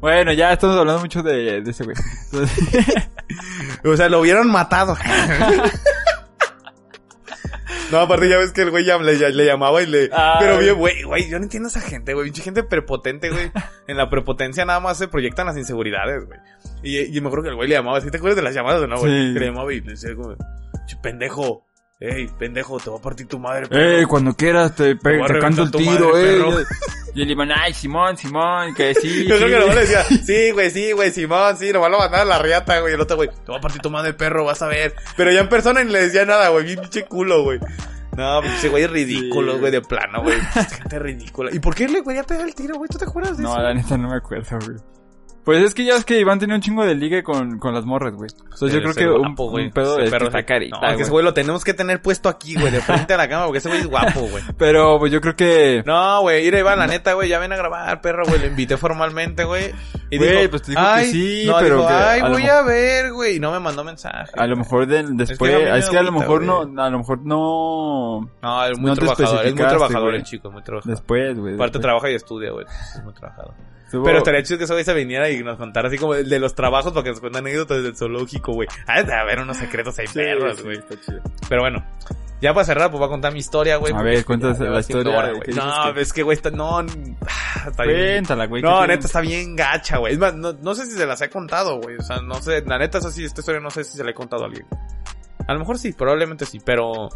Bueno, 0.00 0.32
ya 0.32 0.52
estamos 0.52 0.76
hablando 0.76 1.00
mucho 1.00 1.22
de, 1.22 1.60
de 1.60 1.70
ese 1.70 1.84
güey. 1.84 1.96
O 3.84 3.96
sea, 3.96 4.08
lo 4.08 4.18
hubieran 4.20 4.50
matado. 4.50 4.96
No, 7.90 7.98
aparte 8.00 8.26
ya 8.28 8.38
ves 8.38 8.52
que 8.52 8.62
el 8.62 8.70
güey 8.70 8.84
ya 8.86 8.96
le, 8.98 9.18
ya- 9.18 9.28
le 9.28 9.44
llamaba 9.44 9.82
y 9.82 9.86
le... 9.86 10.08
Ay. 10.12 10.36
Pero 10.40 10.58
bien, 10.58 10.74
güey, 10.76 11.02
güey, 11.02 11.28
yo 11.28 11.38
no 11.38 11.44
entiendo 11.44 11.68
a 11.68 11.70
esa 11.70 11.80
gente, 11.82 12.14
güey. 12.14 12.24
Pinche 12.26 12.42
gente 12.42 12.62
prepotente, 12.62 13.28
güey. 13.30 13.50
En 13.86 13.98
la 13.98 14.08
prepotencia 14.08 14.64
nada 14.64 14.80
más 14.80 14.96
se 14.96 15.08
proyectan 15.08 15.46
las 15.46 15.58
inseguridades, 15.58 16.24
güey. 16.26 16.38
Y, 16.82 17.16
y 17.16 17.20
me 17.20 17.26
acuerdo 17.26 17.42
que 17.44 17.48
el 17.50 17.54
güey 17.56 17.68
le 17.68 17.74
llamaba, 17.74 18.00
¿sí 18.00 18.10
te 18.10 18.16
acuerdas 18.16 18.36
de 18.36 18.42
las 18.42 18.54
llamadas 18.54 18.80
o 18.80 18.86
no, 18.86 18.98
güey? 18.98 19.28
Sí. 19.28 19.34
Que 19.34 19.40
le 19.40 19.46
llamaba 19.46 19.72
y 19.74 19.80
le 19.82 19.90
decía 19.90 20.14
como, 20.14 20.34
"Che, 20.34 20.42
pendejo, 20.96 21.66
ey, 22.00 22.26
pendejo, 22.38 22.78
te 22.80 22.90
va 22.90 22.96
a 22.98 23.00
partir 23.00 23.26
tu 23.28 23.38
madre, 23.38 23.66
perro". 23.68 24.08
cuando 24.08 24.34
quieras 24.34 24.74
te, 24.74 24.90
a 24.92 24.96
te 24.98 25.38
canto 25.38 25.62
el 25.62 25.70
tiro, 25.70 26.10
madre, 26.10 26.22
perro. 26.38 26.50
Y 27.14 27.22
el 27.22 27.30
Iván, 27.30 27.50
ay, 27.52 27.74
Simón, 27.74 28.16
Simón, 28.16 28.74
que 28.74 28.94
sí. 28.94 29.24
Yo 29.28 29.36
creo 29.36 29.48
que 29.48 29.58
nomás 29.58 29.74
le 29.74 29.80
decía, 29.82 30.02
sí, 30.04 30.50
güey, 30.52 30.70
sí, 30.70 30.92
güey, 30.92 31.10
Simón, 31.10 31.56
sí, 31.58 31.70
nomás 31.72 31.90
lo 31.90 31.98
mandaba 31.98 32.22
a 32.22 32.26
la 32.26 32.38
riata, 32.38 32.80
güey. 32.80 32.94
El 32.94 33.00
otro, 33.02 33.16
güey, 33.16 33.28
te 33.28 33.52
va 33.52 33.58
a 33.58 33.60
partir 33.60 33.82
tu 33.82 33.90
madre, 33.90 34.14
perro, 34.14 34.44
vas 34.46 34.62
a 34.62 34.66
ver. 34.66 34.94
Pero 35.16 35.30
ya 35.30 35.40
en 35.40 35.48
persona 35.50 35.84
ni 35.84 35.92
le 35.92 36.02
decía 36.04 36.24
nada, 36.24 36.48
güey, 36.48 36.64
bien 36.64 36.80
pinche 36.80 37.04
culo, 37.04 37.42
güey. 37.44 37.60
No, 38.16 38.42
ese 38.42 38.68
güey 38.68 38.84
es 38.84 38.90
ridículo, 38.90 39.54
Sí, 39.54 39.58
güey, 39.60 39.72
de 39.72 39.80
plano, 39.82 40.22
güey. 40.22 40.38
Gente 40.40 40.98
ridícula. 40.98 41.50
¿Y 41.52 41.60
por 41.60 41.74
qué 41.74 41.88
le 41.88 42.00
güey 42.00 42.18
a 42.18 42.24
pegar 42.24 42.46
el 42.46 42.54
tiro, 42.54 42.76
güey? 42.76 42.88
¿Tú 42.90 42.98
te 42.98 43.04
acuerdas 43.04 43.36
de 43.38 43.42
No, 43.42 43.52
eso? 43.52 43.62
la 43.62 43.72
neta 43.74 43.96
no 43.96 44.08
me 44.08 44.16
acuerdo, 44.16 44.58
güey. 44.66 44.76
Pues 45.44 45.60
es 45.64 45.74
que 45.74 45.84
ya 45.84 45.96
es 45.96 46.04
que 46.04 46.20
Iván 46.20 46.38
tenía 46.38 46.54
un 46.54 46.62
chingo 46.62 46.84
de 46.84 46.94
ligue 46.94 47.24
con, 47.24 47.58
con 47.58 47.74
las 47.74 47.84
morras, 47.84 48.14
güey. 48.14 48.30
Entonces 48.44 48.72
yo 48.72 48.80
creo 48.80 48.94
que 48.94 49.08
un, 49.08 49.18
guapo, 49.26 49.50
güey. 49.50 49.66
un 49.66 49.72
pedo 49.72 49.96
de 49.96 50.08
perro 50.08 50.26
está 50.26 50.44
carita, 50.44 50.76
No, 50.76 50.82
es 50.86 50.88
que 50.90 50.94
güey. 50.94 51.02
ese 51.02 51.10
güey 51.10 51.24
lo 51.24 51.34
tenemos 51.34 51.64
que 51.64 51.74
tener 51.74 52.00
puesto 52.00 52.28
aquí, 52.28 52.54
güey, 52.54 52.70
de 52.70 52.80
frente 52.80 53.14
a 53.14 53.16
la 53.16 53.28
cámara, 53.28 53.46
porque 53.46 53.58
ese 53.58 53.68
güey 53.68 53.80
es 53.80 53.86
guapo, 53.88 54.20
güey. 54.20 54.44
Pero 54.56 55.00
pues 55.00 55.10
yo 55.10 55.20
creo 55.20 55.34
que... 55.34 55.82
No, 55.84 56.20
güey, 56.20 56.46
ir 56.46 56.54
Iván, 56.54 56.78
la 56.78 56.86
neta, 56.86 57.14
güey, 57.14 57.28
ya 57.28 57.40
ven 57.40 57.52
a 57.52 57.56
grabar, 57.56 58.00
perro, 58.00 58.24
güey, 58.24 58.38
lo 58.38 58.46
invité 58.46 58.76
formalmente, 58.76 59.42
güey. 59.42 59.72
Y 60.10 60.18
Güey, 60.18 60.30
dijo, 60.36 60.50
pues 60.50 60.62
te 60.62 60.70
dijo 60.72 60.80
que 60.82 60.86
ay, 60.88 61.06
sí, 61.10 61.42
no, 61.46 61.56
pero 61.58 61.76
dijo, 61.78 61.88
que 61.88 61.94
ay, 61.94 62.20
a 62.20 62.28
voy 62.28 62.42
mejor- 62.42 62.56
a 62.58 62.62
ver, 62.62 63.12
güey. 63.12 63.36
Y 63.36 63.40
no 63.40 63.50
me 63.50 63.58
mandó 63.58 63.82
mensaje. 63.82 64.30
A 64.36 64.46
lo 64.46 64.56
mejor 64.56 64.86
de- 64.86 65.06
después, 65.10 65.52
mí 65.56 65.62
me 65.64 65.78
es 65.78 65.88
que 65.88 65.98
a 65.98 66.02
lo 66.02 66.12
mejor 66.12 66.44
güey. 66.44 66.66
no, 66.70 66.82
a 66.82 66.90
lo 66.90 66.98
mejor 66.98 67.18
no, 67.24 68.30
No, 68.42 68.64
es 68.66 68.78
muy 68.78 68.90
no 68.90 68.94
trabajador. 68.96 69.44
Es 69.46 69.54
muy 69.54 69.66
trabajador 69.66 70.02
güey. 70.10 70.16
el 70.16 70.22
chico, 70.22 70.48
es 70.48 70.54
muy 70.54 70.62
trabajador. 70.62 70.94
después, 70.96 71.36
güey. 71.38 71.54
Aparte 71.54 71.78
trabaja 71.80 72.10
y 72.10 72.14
estudia, 72.14 72.50
güey. 72.52 72.66
Es 72.66 73.02
muy 73.02 73.12
trabajador. 73.14 73.54
Pero 73.92 74.18
estaría 74.18 74.42
chido 74.42 74.58
que 74.58 74.64
ese 74.64 74.72
güey 74.72 74.84
se 74.84 74.94
viniera 74.94 75.28
y 75.30 75.42
nos 75.42 75.58
contara 75.58 75.88
así 75.88 75.98
como 75.98 76.14
el 76.14 76.28
de 76.28 76.38
los 76.38 76.54
trabajos 76.54 76.92
para 76.92 77.04
que 77.04 77.10
nos 77.10 77.20
cuenten 77.20 77.46
anécdotas 77.46 77.82
del 77.82 77.96
zoológico, 77.96 78.52
güey. 78.52 78.68
Ah, 78.86 79.00
a 79.00 79.24
ver 79.24 79.40
unos 79.40 79.56
secretos 79.56 79.98
ahí 79.98 80.06
Sí, 80.06 80.14
perros, 80.14 80.62
güey. 80.62 80.80
Pero 81.48 81.62
bueno, 81.62 81.84
ya 82.42 82.52
para 82.52 82.64
cerrar, 82.64 82.90
pues 82.90 82.98
voy 82.98 83.06
a 83.06 83.10
contar 83.10 83.32
mi 83.32 83.38
historia, 83.38 83.76
güey. 83.76 83.92
A 83.92 83.96
porque 83.96 84.10
ver, 84.10 84.24
cuéntanos 84.24 84.58
la 84.58 84.80
historia, 84.80 85.16
hora, 85.16 85.28
¿qué 85.28 85.52
güey. 85.52 85.56
No, 85.56 85.90
es 85.90 86.12
que, 86.12 86.24
güey, 86.24 86.36
está, 86.36 86.50
no, 86.50 86.80
está 87.68 87.84
bien. 87.84 88.14
Cuéntala, 88.14 88.46
güey. 88.46 88.62
No, 88.62 88.80
¿qué 88.80 88.88
neta, 88.88 89.06
está 89.06 89.20
bien 89.20 89.54
gacha, 89.54 89.98
güey. 89.98 90.14
Es 90.14 90.18
más, 90.18 90.34
no, 90.34 90.52
no 90.52 90.74
sé 90.74 90.86
si 90.86 90.92
se 90.92 91.06
las 91.06 91.22
he 91.22 91.30
contado, 91.30 91.80
güey. 91.80 91.96
O 91.98 92.02
sea, 92.02 92.20
no 92.20 92.34
sé, 92.42 92.62
la 92.66 92.78
neta 92.78 92.98
es 92.98 93.04
así, 93.04 93.24
esta 93.24 93.42
historia 93.42 93.60
no 93.60 93.70
sé 93.70 93.84
si 93.84 93.96
se 93.96 94.02
la 94.02 94.10
he 94.10 94.14
contado 94.14 94.42
a 94.42 94.46
alguien. 94.46 94.66
A 95.46 95.52
lo 95.52 95.60
mejor 95.60 95.78
sí, 95.78 95.92
probablemente 95.92 96.44
sí, 96.44 96.60
pero... 96.64 97.08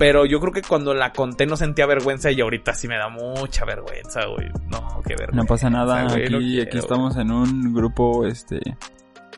Pero 0.00 0.24
yo 0.24 0.40
creo 0.40 0.50
que 0.50 0.62
cuando 0.62 0.94
la 0.94 1.12
conté 1.12 1.44
no 1.44 1.58
sentía 1.58 1.84
vergüenza 1.84 2.30
y 2.30 2.40
ahorita 2.40 2.72
sí 2.72 2.88
me 2.88 2.96
da 2.96 3.10
mucha 3.10 3.66
vergüenza, 3.66 4.24
güey. 4.24 4.48
No, 4.70 5.02
qué 5.06 5.14
vergüenza. 5.14 5.36
No 5.36 5.44
pasa 5.44 5.68
nada, 5.68 6.04
güey, 6.04 6.22
aquí, 6.22 6.32
no 6.32 6.38
aquí 6.38 6.54
quiero. 6.54 6.78
estamos 6.78 7.18
en 7.18 7.30
un 7.30 7.74
grupo, 7.74 8.24
este, 8.24 8.60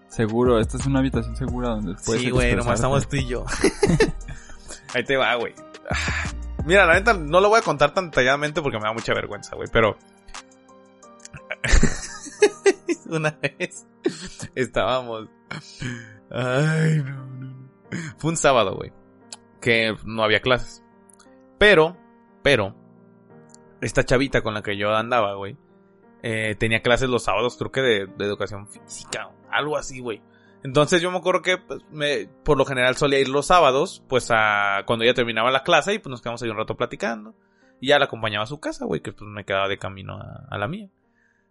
seguro. 0.06 0.60
Esta 0.60 0.76
es 0.76 0.86
una 0.86 1.00
habitación 1.00 1.34
segura 1.34 1.70
donde 1.70 1.96
puedes 2.06 2.22
Sí, 2.22 2.30
güey, 2.30 2.54
nomás 2.54 2.76
estamos 2.76 3.08
tú 3.08 3.16
y 3.16 3.26
yo. 3.26 3.44
Ahí 4.94 5.02
te 5.02 5.16
va, 5.16 5.34
güey. 5.34 5.52
Mira, 6.64 6.86
la 6.86 6.94
neta, 6.94 7.12
no 7.12 7.40
lo 7.40 7.48
voy 7.48 7.58
a 7.58 7.62
contar 7.62 7.92
tan 7.92 8.10
detalladamente 8.10 8.62
porque 8.62 8.78
me 8.78 8.84
da 8.84 8.92
mucha 8.92 9.12
vergüenza, 9.14 9.56
güey, 9.56 9.68
pero... 9.72 9.98
Una 13.10 13.36
vez 13.42 13.84
estábamos... 14.54 15.28
Ay, 16.30 17.02
no, 17.04 17.26
no. 17.26 17.68
Fue 18.18 18.30
un 18.30 18.36
sábado, 18.36 18.76
güey. 18.76 19.01
Que 19.62 19.96
no 20.04 20.22
había 20.22 20.40
clases. 20.40 20.84
Pero, 21.58 21.96
pero... 22.42 22.76
Esta 23.80 24.04
chavita 24.04 24.42
con 24.42 24.54
la 24.54 24.62
que 24.62 24.76
yo 24.76 24.94
andaba, 24.94 25.34
güey. 25.34 25.56
eh, 26.22 26.54
tenía 26.58 26.82
clases 26.82 27.08
los 27.08 27.24
sábados, 27.24 27.56
creo 27.56 27.72
que 27.72 27.80
de, 27.80 28.06
de 28.06 28.24
educación 28.24 28.68
física. 28.68 29.30
Algo 29.50 29.76
así, 29.76 30.00
güey. 30.00 30.22
Entonces 30.62 31.02
yo 31.02 31.10
me 31.10 31.18
acuerdo 31.18 31.42
que 31.42 31.58
pues, 31.58 31.80
me, 31.90 32.28
por 32.44 32.56
lo 32.56 32.64
general 32.64 32.94
solía 32.96 33.18
ir 33.18 33.28
los 33.28 33.46
sábados, 33.46 34.04
pues 34.08 34.28
a 34.30 34.84
cuando 34.86 35.04
ya 35.04 35.14
terminaba 35.14 35.50
la 35.50 35.64
clase 35.64 35.94
y 35.94 35.98
pues 35.98 36.10
nos 36.10 36.22
quedamos 36.22 36.40
ahí 36.42 36.50
un 36.50 36.56
rato 36.56 36.76
platicando. 36.76 37.34
Y 37.80 37.88
ya 37.88 37.98
la 37.98 38.04
acompañaba 38.04 38.44
a 38.44 38.46
su 38.46 38.60
casa, 38.60 38.84
güey, 38.84 39.00
que 39.00 39.12
pues 39.12 39.28
me 39.28 39.44
quedaba 39.44 39.66
de 39.66 39.78
camino 39.78 40.16
a, 40.16 40.46
a 40.48 40.58
la 40.58 40.68
mía. 40.68 40.88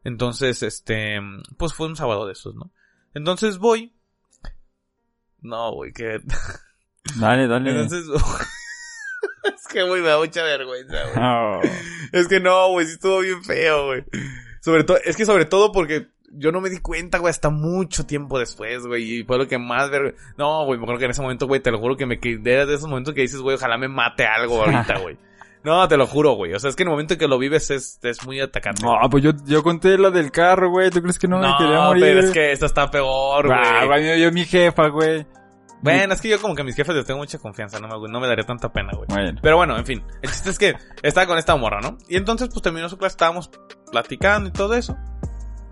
Entonces, 0.06 0.64
este, 0.64 1.20
pues 1.58 1.74
fue 1.74 1.88
un 1.88 1.98
sábado 1.98 2.26
de 2.26 2.32
esos, 2.32 2.56
¿no? 2.56 2.72
Entonces 3.14 3.58
voy. 3.58 3.94
No, 5.42 5.74
güey, 5.74 5.92
que... 5.92 6.22
Dale, 7.20 7.48
dale. 7.48 7.72
Entonces... 7.72 8.06
es 9.44 9.68
que, 9.68 9.84
güey, 9.84 10.02
me 10.02 10.10
da 10.10 10.18
mucha 10.18 10.44
vergüenza, 10.44 10.98
güey. 11.14 11.26
Oh. 11.26 11.62
Es 12.12 12.28
que 12.28 12.40
no, 12.40 12.70
güey, 12.70 12.86
sí 12.86 12.94
estuvo 12.94 13.20
bien 13.20 13.44
feo, 13.44 13.88
güey. 13.88 14.04
Sobre 14.62 14.84
todo, 14.84 14.98
es 15.04 15.16
que 15.16 15.26
sobre 15.26 15.46
todo 15.46 15.72
porque 15.72 16.08
yo 16.34 16.52
no 16.52 16.62
me 16.62 16.70
di 16.70 16.80
cuenta, 16.80 17.18
güey, 17.18 17.32
hasta 17.32 17.50
mucho 17.50 18.06
tiempo 18.06 18.40
después, 18.40 18.86
güey. 18.86 19.20
Y 19.20 19.24
fue 19.24 19.38
lo 19.38 19.48
que 19.48 19.58
más 19.58 19.90
ver... 19.90 20.16
No, 20.38 20.66
güey, 20.66 20.78
me 20.78 20.84
acuerdo 20.84 21.00
que 21.00 21.06
en 21.06 21.12
ese 21.12 21.22
momento, 21.22 21.48
güey, 21.48 21.62
te 21.62 21.72
lo 21.72 21.80
juro 21.80 21.98
que 21.98 22.06
me 22.06 22.20
quedé 22.20 22.66
de 22.66 22.74
esos 22.74 22.88
momentos 22.88 23.14
que 23.14 23.22
dices, 23.22 23.42
güey, 23.42 23.56
ojalá 23.56 23.78
me 23.78 23.88
mate 23.88 24.26
algo 24.26 24.62
ahorita, 24.64 25.00
güey. 25.00 25.18
No, 25.64 25.88
te 25.88 25.96
lo 25.96 26.08
juro, 26.08 26.34
güey. 26.34 26.54
O 26.54 26.60
sea, 26.60 26.70
es 26.70 26.76
que 26.76 26.84
en 26.84 26.90
el 26.90 26.92
momento 26.92 27.14
en 27.14 27.20
que 27.20 27.28
lo 27.28 27.38
vives 27.38 27.70
es, 27.70 28.00
es 28.02 28.26
muy 28.26 28.40
atacante. 28.40 28.84
No, 28.84 28.98
pues 29.12 29.24
yo, 29.24 29.32
yo 29.46 29.62
conté 29.62 29.98
la 29.98 30.10
del 30.10 30.32
carro, 30.32 30.72
güey. 30.72 30.90
¿Tú 30.90 31.02
crees 31.02 31.20
que 31.20 31.28
no, 31.28 31.38
me 31.38 31.56
quería 31.58 31.82
morir? 31.82 32.04
pero 32.04 32.20
es 32.22 32.32
que 32.32 32.52
esta 32.52 32.66
está 32.66 32.90
peor, 32.90 33.46
güey. 33.46 33.60
Ah, 33.60 33.86
güey, 33.86 34.08
yo, 34.08 34.16
yo 34.16 34.32
mi 34.32 34.44
jefa, 34.46 34.88
güey. 34.88 35.26
Bueno, 35.82 36.14
es 36.14 36.22
que 36.22 36.30
yo 36.30 36.40
como 36.42 36.54
que 36.56 36.62
a 36.62 36.66
mis 36.66 36.76
jefes 36.76 36.96
les 36.96 37.06
tengo 37.06 37.20
mucha 37.20 37.40
confianza, 37.40 37.80
no 37.80 37.88
me, 37.88 38.08
no 38.08 38.20
me 38.20 38.28
daría 38.28 38.46
tanta 38.46 38.72
pena, 38.72 38.92
güey. 38.94 39.08
Bueno. 39.10 39.40
Pero 39.42 39.58
bueno, 39.58 39.78
en 39.78 39.86
fin. 39.86 40.04
El 40.22 40.30
chiste 40.30 40.50
es 40.52 40.60
que 40.60 40.76
estaba 41.02 41.26
con 41.28 41.38
esta 41.38 41.56
morra, 41.56 41.82
¿no? 41.82 41.98
Y 42.08 42.18
entonces, 42.18 42.50
pues 42.50 42.62
terminó 42.62 42.88
su 42.88 42.98
clase, 42.98 43.14
estábamos 43.14 43.50
platicando 43.92 44.50
y 44.50 44.52
todo 44.52 44.74
eso. 44.76 44.96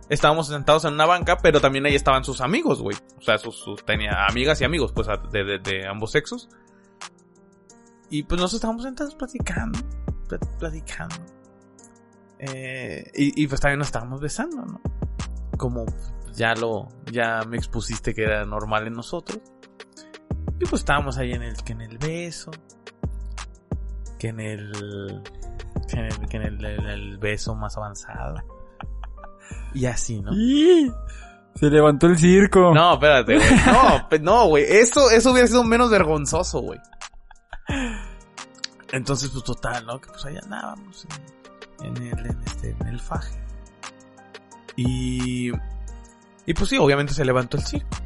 Estábamos 0.10 0.48
sentados 0.48 0.86
en 0.86 0.94
una 0.96 1.06
banca, 1.06 1.38
pero 1.38 1.62
también 1.62 1.86
ahí 1.86 1.94
estaban 1.94 2.24
sus 2.24 2.42
amigos, 2.42 2.82
güey. 2.82 2.98
O 3.18 3.22
sea, 3.22 3.38
sus, 3.38 3.56
sus- 3.60 3.86
tenía 3.86 4.26
amigas 4.28 4.60
y 4.62 4.66
amigos, 4.66 4.92
pues, 4.92 5.08
de, 5.32 5.44
de, 5.44 5.60
de 5.60 5.88
ambos 5.88 6.12
sexos. 6.12 6.50
Y 8.10 8.24
pues 8.24 8.42
nosotros 8.42 8.56
estábamos 8.56 8.84
sentados 8.84 9.14
platicando, 9.14 9.78
plat- 10.28 10.58
platicando. 10.58 11.16
Eh, 12.40 13.12
y, 13.14 13.44
y 13.44 13.48
pues 13.48 13.62
también 13.62 13.80
nos 13.80 13.90
estábamos 13.90 14.20
besando, 14.22 14.64
¿no? 14.66 14.82
Como 15.58 15.86
ya 16.34 16.56
lo, 16.56 16.88
ya 17.12 17.44
me 17.48 17.58
expusiste 17.58 18.14
que 18.16 18.24
era 18.24 18.46
normal 18.46 18.88
en 18.88 18.94
nosotros. 18.94 19.40
Y 20.60 20.66
pues 20.66 20.82
estábamos 20.82 21.18
ahí 21.18 21.32
en 21.34 21.42
el, 21.44 21.56
que 21.64 21.74
en 21.74 21.82
el 21.82 21.98
beso. 21.98 22.52
Que 24.18 24.28
en 24.30 24.40
el, 24.42 25.22
que 25.88 25.98
en 25.98 26.06
el, 26.06 26.28
que 26.28 26.38
en 26.38 26.44
el, 26.44 26.66
el- 26.66 26.86
el 26.88 27.18
beso 27.18 27.56
más 27.56 27.78
avanzado. 27.78 28.36
Y 29.74 29.86
así, 29.86 30.22
¿no? 30.22 30.32
¡Ih! 30.34 30.92
Se 31.56 31.70
levantó 31.70 32.08
el 32.08 32.18
circo. 32.18 32.74
No, 32.74 32.94
espérate, 32.94 33.36
güey. 33.36 33.48
No, 33.66 34.08
no, 34.22 34.48
güey. 34.48 34.64
Eso, 34.66 35.10
eso 35.12 35.32
hubiera 35.32 35.48
sido 35.48 35.64
menos 35.64 35.90
vergonzoso, 35.90 36.60
güey. 36.62 36.80
Entonces, 38.92 39.30
pues 39.30 39.44
total, 39.44 39.86
¿no? 39.86 40.00
Que 40.02 40.10
pues 40.10 40.26
ahí 40.26 40.38
andábamos 40.42 41.06
en, 41.82 41.86
en 41.98 42.08
el, 42.20 42.26
en 42.26 42.42
este, 42.46 42.76
en 42.80 42.88
el 42.88 43.00
faje. 43.00 43.40
Y, 44.76 45.52
y 46.46 46.54
pues 46.54 46.70
sí, 46.70 46.78
obviamente 46.78 47.14
se 47.14 47.24
levantó 47.26 47.58
el 47.58 47.64
circo. 47.64 47.98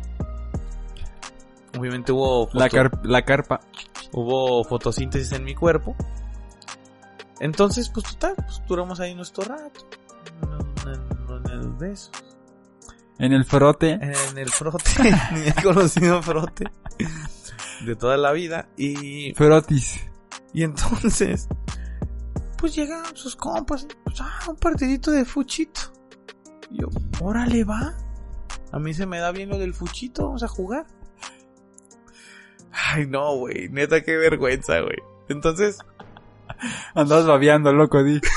Obviamente 1.78 2.12
hubo 2.12 2.50
La, 2.54 2.66
foto- 2.70 2.76
car- 2.76 3.06
la 3.06 3.22
carpa. 3.24 3.60
hubo 4.12 4.64
fotosíntesis 4.64 5.32
en 5.32 5.44
mi 5.44 5.56
cuerpo. 5.56 5.96
Entonces, 7.40 7.90
pues 7.90 8.06
total, 8.06 8.36
pues 8.38 8.62
duramos 8.68 9.00
ahí 9.00 9.16
nuestro 9.16 9.44
rato. 9.44 9.88
En, 10.86 11.52
el 11.52 11.70
beso. 11.74 12.12
En 13.20 13.34
el 13.34 13.44
frote. 13.46 13.92
En 14.02 14.38
el 14.38 14.50
frote. 14.50 14.92
mi 15.34 15.52
conocido 15.64 16.22
frote. 16.22 16.66
De 17.86 17.96
toda 17.96 18.18
la 18.18 18.32
vida. 18.32 18.68
Y, 18.78 19.34
Frotis. 19.34 20.00
y 20.54 20.64
entonces, 20.64 21.48
pues 22.58 22.76
llegan 22.76 23.04
sus 23.16 23.36
compas. 23.36 23.88
Pues, 24.06 24.22
ah, 24.22 24.40
un 24.50 24.56
partidito 24.56 25.12
de 25.12 25.26
fuchito. 25.26 25.82
Y 26.70 26.82
yo, 26.82 26.88
órale, 27.20 27.64
va. 27.64 27.94
A 28.72 28.80
mí 28.80 28.94
se 28.94 29.06
me 29.06 29.20
da 29.20 29.32
bien 29.32 29.50
lo 29.50 29.58
del 29.58 29.74
fuchito. 29.74 30.26
Vamos 30.28 30.44
a 30.44 30.48
jugar. 30.48 30.86
Ay, 32.74 33.06
no, 33.08 33.36
güey. 33.36 33.70
Neta, 33.70 34.02
qué 34.02 34.18
vergüenza, 34.18 34.80
güey. 34.82 34.98
Entonces, 35.30 35.80
Andas 36.96 37.26
babeando, 37.26 37.74
loco, 37.74 38.04
di. 38.04 38.20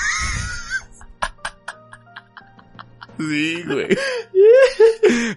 Sí, 3.18 3.62
güey. 3.66 3.96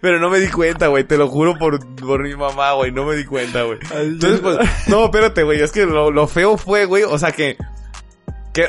Pero 0.02 0.20
no 0.20 0.30
me 0.30 0.40
di 0.40 0.50
cuenta, 0.50 0.88
güey. 0.88 1.06
Te 1.06 1.18
lo 1.18 1.30
juro 1.30 1.58
por, 1.58 1.80
por 1.96 2.24
mi 2.24 2.36
mamá, 2.36 2.74
güey. 2.74 2.92
No 2.92 3.06
me 3.06 3.16
di 3.16 3.24
cuenta, 3.24 3.64
güey. 3.64 3.80
Entonces, 3.96 4.42
pues, 4.42 4.58
no, 4.90 5.06
espérate, 5.06 5.44
güey. 5.44 5.62
Es 5.62 5.72
que 5.72 5.86
lo, 5.86 6.12
lo 6.12 6.28
feo 6.28 6.58
fue, 6.58 6.84
güey. 6.84 7.04
O 7.04 7.18
sea, 7.18 7.32
que, 7.32 7.56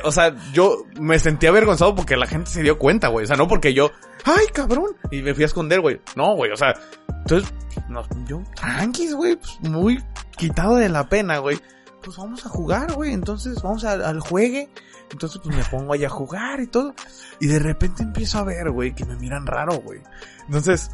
o 0.05 0.13
sea, 0.13 0.35
yo 0.53 0.85
me 0.99 1.19
sentí 1.19 1.47
avergonzado 1.47 1.95
porque 1.95 2.17
la 2.17 2.27
gente 2.27 2.51
se 2.51 2.63
dio 2.63 2.79
cuenta, 2.79 3.09
güey. 3.09 3.25
O 3.25 3.27
sea, 3.27 3.37
no 3.37 3.49
porque 3.49 3.75
yo, 3.75 3.91
ay, 4.25 4.47
cabrón. 4.53 4.97
Y 5.11 5.23
me 5.23 5.35
fui 5.35 5.45
a 5.45 5.47
esconder, 5.47 5.81
güey. 5.81 6.01
No, 6.17 6.35
güey. 6.35 6.53
O 6.53 6.57
sea, 6.57 6.75
entonces, 7.09 7.53
no, 7.89 8.03
yo, 8.27 8.43
tranquis, 8.55 9.15
güey. 9.15 9.37
Pues, 9.37 9.61
muy 9.61 10.03
quitado 10.37 10.77
de 10.77 10.89
la 10.89 11.09
pena, 11.09 11.39
güey. 11.39 11.61
Pues 12.03 12.17
vamos 12.17 12.45
a 12.47 12.49
jugar, 12.49 12.93
güey. 12.93 13.13
Entonces, 13.13 13.61
vamos 13.63 13.85
al 13.85 14.21
juegue. 14.21 14.71
Entonces, 15.13 15.41
pues 15.43 15.57
me 15.57 15.65
pongo 15.65 15.93
ahí 15.93 16.05
a 16.05 16.09
jugar 16.09 16.61
y 16.61 16.67
todo. 16.67 16.95
Y 17.41 17.49
de 17.49 17.59
repente 17.59 18.03
empiezo 18.03 18.39
a 18.39 18.45
ver, 18.45 18.71
güey, 18.71 18.95
que 18.95 19.05
me 19.05 19.17
miran 19.17 19.47
raro, 19.47 19.81
güey. 19.81 20.01
Entonces, 20.47 20.91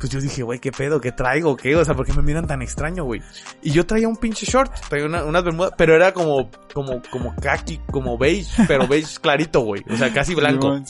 pues 0.00 0.10
yo 0.10 0.18
dije, 0.18 0.42
güey, 0.42 0.58
¿qué 0.58 0.72
pedo? 0.72 0.98
¿Qué 0.98 1.12
traigo? 1.12 1.54
¿Qué? 1.56 1.76
O 1.76 1.84
sea, 1.84 1.94
¿por 1.94 2.06
qué 2.06 2.14
me 2.14 2.22
miran 2.22 2.46
tan 2.46 2.62
extraño, 2.62 3.04
güey? 3.04 3.22
Y 3.60 3.70
yo 3.70 3.84
traía 3.84 4.08
un 4.08 4.16
pinche 4.16 4.46
short, 4.46 4.72
traía 4.88 5.04
una, 5.04 5.24
unas 5.24 5.44
bermudas, 5.44 5.74
pero 5.76 5.94
era 5.94 6.14
como, 6.14 6.50
como, 6.72 7.02
como 7.10 7.34
khaki, 7.36 7.78
como 7.92 8.16
beige, 8.16 8.64
pero 8.66 8.88
beige 8.88 9.18
clarito, 9.20 9.60
güey. 9.60 9.84
O 9.90 9.96
sea, 9.96 10.10
casi 10.10 10.34
blanco. 10.34 10.80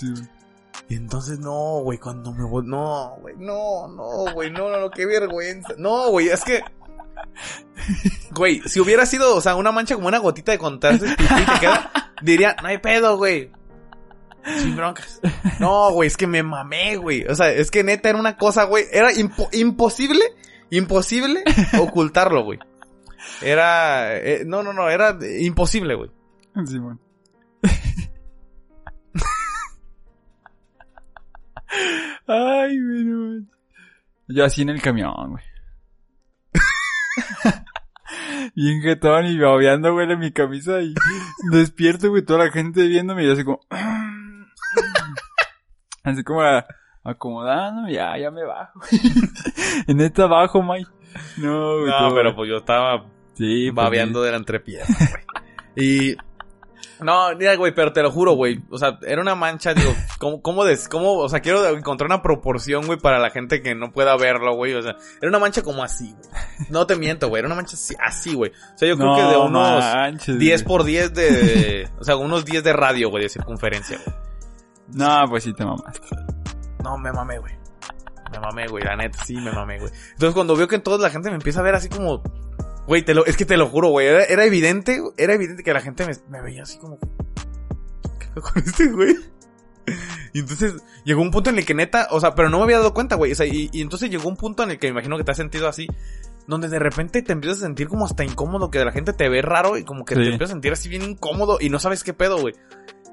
Y 0.89 0.95
entonces, 0.95 1.41
no, 1.41 1.81
güey, 1.83 1.99
cuando 1.99 2.33
me 2.33 2.45
voy, 2.45 2.65
no, 2.65 3.17
güey, 3.21 3.35
no, 3.37 3.89
no, 3.89 4.33
güey, 4.33 4.51
no, 4.51 4.71
no, 4.71 4.79
no, 4.79 4.91
qué 4.91 5.07
vergüenza. 5.07 5.75
No, 5.77 6.11
güey, 6.11 6.29
es 6.29 6.45
que, 6.45 6.63
güey, 8.31 8.61
si 8.67 8.79
hubiera 8.79 9.07
sido, 9.07 9.35
o 9.35 9.41
sea, 9.41 9.57
una 9.57 9.73
mancha 9.73 9.97
como 9.97 10.07
una 10.07 10.19
gotita 10.19 10.53
de 10.53 10.59
contraste 10.59 11.07
y 11.07 11.17
te 11.17 11.61
queda, 11.61 11.91
diría, 12.23 12.55
no 12.63 12.69
hay 12.69 12.79
pedo, 12.79 13.17
güey. 13.17 13.51
Sin 14.59 14.77
broncas. 14.77 15.21
No, 15.61 15.91
güey, 15.93 16.07
es 16.07 16.17
que 16.17 16.27
me 16.27 16.43
mamé, 16.43 16.97
güey. 16.97 17.25
O 17.27 17.35
sea, 17.35 17.51
es 17.53 17.71
que 17.71 17.85
neta 17.85 18.09
era 18.09 18.19
una 18.19 18.37
cosa, 18.39 18.65
güey. 18.65 18.85
Era 18.93 19.13
impo- 19.13 19.49
imposible, 19.53 20.21
imposible 20.71 21.43
ocultarlo, 21.81 22.45
güey. 22.45 22.59
Era, 23.43 24.17
eh, 24.17 24.45
no, 24.47 24.63
no, 24.63 24.73
no, 24.73 24.89
era 24.89 25.19
imposible, 25.41 25.95
güey. 25.95 26.11
Simón. 26.67 26.99
Ay, 32.27 32.79
güey. 32.81 33.47
Yo 34.29 34.45
así 34.45 34.63
en 34.63 34.71
el 34.71 34.81
camión, 34.83 35.13
güey. 35.31 35.45
Bien 38.55 38.81
jetón 38.83 39.27
y 39.27 39.39
babeando, 39.39 39.93
güey, 39.93 40.11
en 40.11 40.19
mi 40.19 40.33
camisa 40.33 40.81
y 40.81 40.95
despierto, 41.53 42.09
güey, 42.11 42.23
toda 42.25 42.47
la 42.47 42.51
gente 42.51 42.87
viéndome 42.87 43.23
y 43.23 43.27
yo 43.27 43.33
así 43.35 43.45
como... 43.45 43.61
así 46.05 46.23
como 46.25 46.43
a- 46.43 46.67
acomodándome, 47.05 47.93
ya, 47.93 48.17
ya 48.19 48.31
me 48.31 48.45
bajo. 48.45 48.81
en 49.87 50.01
esta 50.01 50.27
bajo, 50.27 50.63
Mike. 50.63 50.91
No, 51.39 51.79
güey. 51.81 51.91
No, 51.91 52.15
pero 52.15 52.35
pues 52.37 52.49
yo 52.49 52.59
estaba 52.59 53.05
Sí, 53.35 53.71
pues, 53.73 53.75
babeando 53.75 54.23
de 54.23 54.31
la 54.33 54.37
entrepierna, 54.37 54.95
güey. 54.99 55.25
Y... 55.77 56.17
No, 57.03 57.35
mira, 57.35 57.57
güey, 57.57 57.75
pero 57.75 57.95
te 57.95 58.03
lo 58.03 58.11
juro, 58.11 58.33
güey. 58.33 58.63
O 58.71 58.77
sea, 58.77 58.99
era 59.07 59.23
una 59.23 59.35
mancha, 59.35 59.73
digo, 59.73 59.91
¿cómo, 60.19 60.43
cómo, 60.43 60.67
des, 60.67 60.87
cómo, 60.87 61.15
o 61.15 61.29
sea, 61.31 61.41
quiero 61.41 61.67
encontrar 61.69 62.07
una 62.09 62.21
proporción, 62.21 62.85
güey, 62.85 62.99
para 62.99 63.19
la 63.19 63.31
gente 63.31 63.63
que 63.63 63.75
no 63.75 63.91
pueda 63.91 64.15
verlo, 64.19 64.55
güey. 64.55 64.75
O 64.75 64.83
sea, 64.83 64.97
era 65.19 65.31
una 65.31 65.39
mancha 65.39 65.63
como 65.63 65.83
así, 65.83 66.13
güey. 66.13 66.69
No 66.69 66.87
te 66.87 66.97
miento, 66.97 67.29
güey, 67.29 67.41
era 67.41 67.47
una 67.47 67.55
mancha 67.57 67.79
así, 68.05 68.35
güey. 68.35 68.51
O 68.75 68.79
sea, 68.79 68.87
yo 68.87 68.97
creo 68.99 69.09
No 69.09 69.17
que 69.17 69.23
de 69.23 69.37
unos 69.39 69.83
manches, 69.95 70.39
10 70.39 70.63
güey. 70.65 70.69
por 70.77 70.85
10 70.85 71.15
de, 71.15 71.89
o 71.99 72.05
sea, 72.05 72.17
unos 72.17 72.45
10 72.45 72.63
de 72.65 72.73
radio, 72.75 73.09
güey, 73.09 73.23
de 73.23 73.29
circunferencia, 73.31 73.99
güey. 74.05 74.17
No, 74.93 75.25
pues 75.29 75.45
sí 75.45 75.53
te 75.53 75.65
mamaste. 75.65 76.07
No, 76.85 76.99
me 76.99 77.13
mamé, 77.13 77.39
güey. 77.39 77.55
Me 78.33 78.39
mamé, 78.39 78.67
güey, 78.69 78.85
la 78.85 78.97
neta, 78.97 79.25
sí, 79.25 79.35
me 79.37 79.51
mamé, 79.53 79.79
güey. 79.79 79.91
Entonces 80.13 80.35
cuando 80.35 80.57
veo 80.57 80.69
que 80.69 80.79
toda 80.79 80.99
la 80.99 81.11
gente 81.11 81.31
me 81.31 81.37
empieza 81.37 81.61
a 81.61 81.63
ver 81.65 81.75
así 81.75 81.89
como... 81.89 82.23
Güey, 82.87 83.05
te 83.05 83.15
lo, 83.15 83.25
es 83.27 83.37
que 83.37 83.45
te 83.45 83.57
lo 83.57 83.69
juro, 83.69 83.89
güey. 83.89 84.07
Era, 84.07 84.25
era 84.25 84.45
evidente, 84.45 85.01
era 85.17 85.35
evidente 85.35 85.63
que 85.63 85.73
la 85.73 85.81
gente 85.81 86.07
me, 86.07 86.13
me 86.29 86.43
veía 86.43 86.63
así 86.63 86.79
como... 86.79 86.99
¿Qué 88.19 88.41
con 88.41 88.63
este, 88.63 88.89
güey? 88.91 89.17
Y 90.33 90.41
entonces 90.41 90.75
llegó 91.05 91.21
un 91.23 91.31
punto 91.33 91.51
en 91.51 91.59
el 91.59 91.67
que 91.67 91.75
neta, 91.75 92.07
o 92.13 92.21
sea, 92.21 92.35
pero 92.37 92.49
no 92.49 92.59
me 92.59 92.65
había 92.65 92.79
dado 92.79 92.95
cuenta, 92.95 93.17
güey. 93.17 93.33
O 93.33 93.35
sea, 93.35 93.47
y, 93.47 93.69
y 93.73 93.81
entonces 93.83 94.11
llegó 94.11 94.29
un 94.29 94.37
punto 94.37 94.63
en 94.63 94.71
el 94.71 94.79
que 94.79 94.87
me 94.87 94.93
imagino 94.93 95.17
que 95.17 95.25
te 95.25 95.33
has 95.33 95.37
sentido 95.37 95.67
así, 95.69 95.89
donde 96.47 96.69
de 96.69 96.79
repente 96.79 97.23
te 97.23 97.33
empiezas 97.33 97.59
a 97.59 97.63
sentir 97.67 97.89
como 97.89 98.05
hasta 98.05 98.25
incómodo, 98.25 98.71
que 98.71 98.85
la 98.85 98.93
gente 98.93 99.13
te 99.13 99.29
ve 99.29 99.43
raro 99.43 99.77
y 99.77 99.85
como 99.85 100.05
que 100.05 100.15
Sí. 100.15 100.21
te 100.21 100.27
empiezas 100.29 100.51
a 100.51 100.55
sentir 100.55 100.73
así 100.73 100.89
bien 100.89 101.03
incómodo 101.03 101.59
y 101.61 101.69
no 101.71 101.81
sabes 101.81 102.05
qué 102.05 102.15
pedo, 102.15 102.39
güey. 102.41 102.55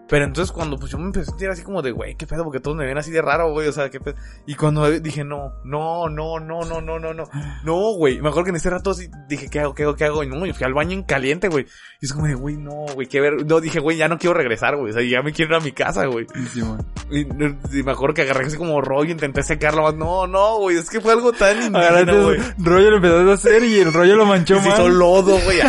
Pero 0.10 0.24
entonces 0.24 0.52
cuando 0.54 0.78
pues 0.78 0.92
yo 0.92 0.98
me 0.98 1.06
empecé 1.06 1.24
a 1.24 1.26
sentir 1.32 1.50
así 1.50 1.64
como 1.64 1.82
de, 1.82 1.92
güey, 1.92 2.16
qué 2.16 2.26
pedo, 2.26 2.44
porque 2.44 2.60
todos 2.62 2.78
me 2.78 2.86
ven 2.86 2.98
así 2.98 3.12
de 3.12 3.22
raro, 3.22 3.52
güey, 3.52 3.68
o 3.68 3.74
sea, 3.74 3.90
qué 3.90 4.00
pedo. 4.00 4.16
Y 4.46 4.56
cuando 4.56 4.90
dije, 4.90 5.24
no, 5.26 5.54
no, 5.66 6.08
no, 6.08 6.40
no, 6.40 6.62
no, 6.64 6.82
no, 6.82 7.00
no, 7.00 7.14
no, 7.14 7.24
no, 7.64 7.94
güey. 7.98 8.22
Me 8.22 8.30
acuerdo 8.30 8.46
que 8.46 8.50
en 8.52 8.56
ese 8.56 8.70
rato 8.70 8.92
así 8.92 9.10
dije, 9.28 9.50
¿qué 9.50 9.60
hago, 9.60 9.74
qué 9.74 9.84
hago, 9.84 9.96
qué 9.96 10.06
hago? 10.06 10.24
Y 10.24 10.28
no, 10.28 10.46
y 10.46 10.54
fui 10.54 10.66
al 10.66 10.74
baño 10.74 10.94
en 10.94 11.04
caliente, 11.04 11.50
güey. 11.50 11.66
Y 12.00 12.06
es 12.06 12.14
como 12.14 12.28
de, 12.28 12.36
güey, 12.36 12.56
no, 12.56 12.86
güey, 12.94 13.08
qué 13.08 13.20
ver. 13.20 13.46
No, 13.46 13.60
dije, 13.60 13.80
güey, 13.80 13.98
ya 13.98 14.08
no 14.08 14.18
quiero 14.18 14.34
regresar, 14.34 14.78
güey. 14.78 14.92
O 14.92 14.94
sea, 14.94 15.04
ya 15.04 15.22
me 15.22 15.34
quiero 15.34 15.56
ir 15.56 15.62
a 15.62 15.64
mi 15.64 15.72
casa, 15.74 16.06
güey. 16.06 16.26
Sí. 16.54 16.62
Y, 17.10 17.22
y 17.22 17.84
me 17.84 17.92
acuerdo 17.92 18.14
que 18.14 18.22
agarré 18.22 18.46
así 18.46 18.58
como 18.58 18.80
rollo, 18.82 19.12
intenté 19.12 19.44
secarlo 19.44 19.84
más. 19.84 19.96
No, 19.96 20.26
no, 20.28 20.58
güey, 20.60 20.78
es 20.78 20.90
que 20.90 21.02
fue 21.02 21.12
algo 21.12 21.34
tan 21.34 21.58
indigno, 21.58 22.24
güey. 22.24 22.38
rollo, 22.60 22.92
lo 22.92 22.96
empezaste 22.98 23.30
a 23.30 23.34
hacer 23.34 23.64
y 23.66 23.80
el 23.80 23.92
rollo 23.94 24.16
lo 24.16 24.26
manchó 24.26 24.60
Se 24.62 24.70
más. 24.70 24.80
hizo 24.80 24.88
lodo, 24.90 25.38
güey. 25.44 25.60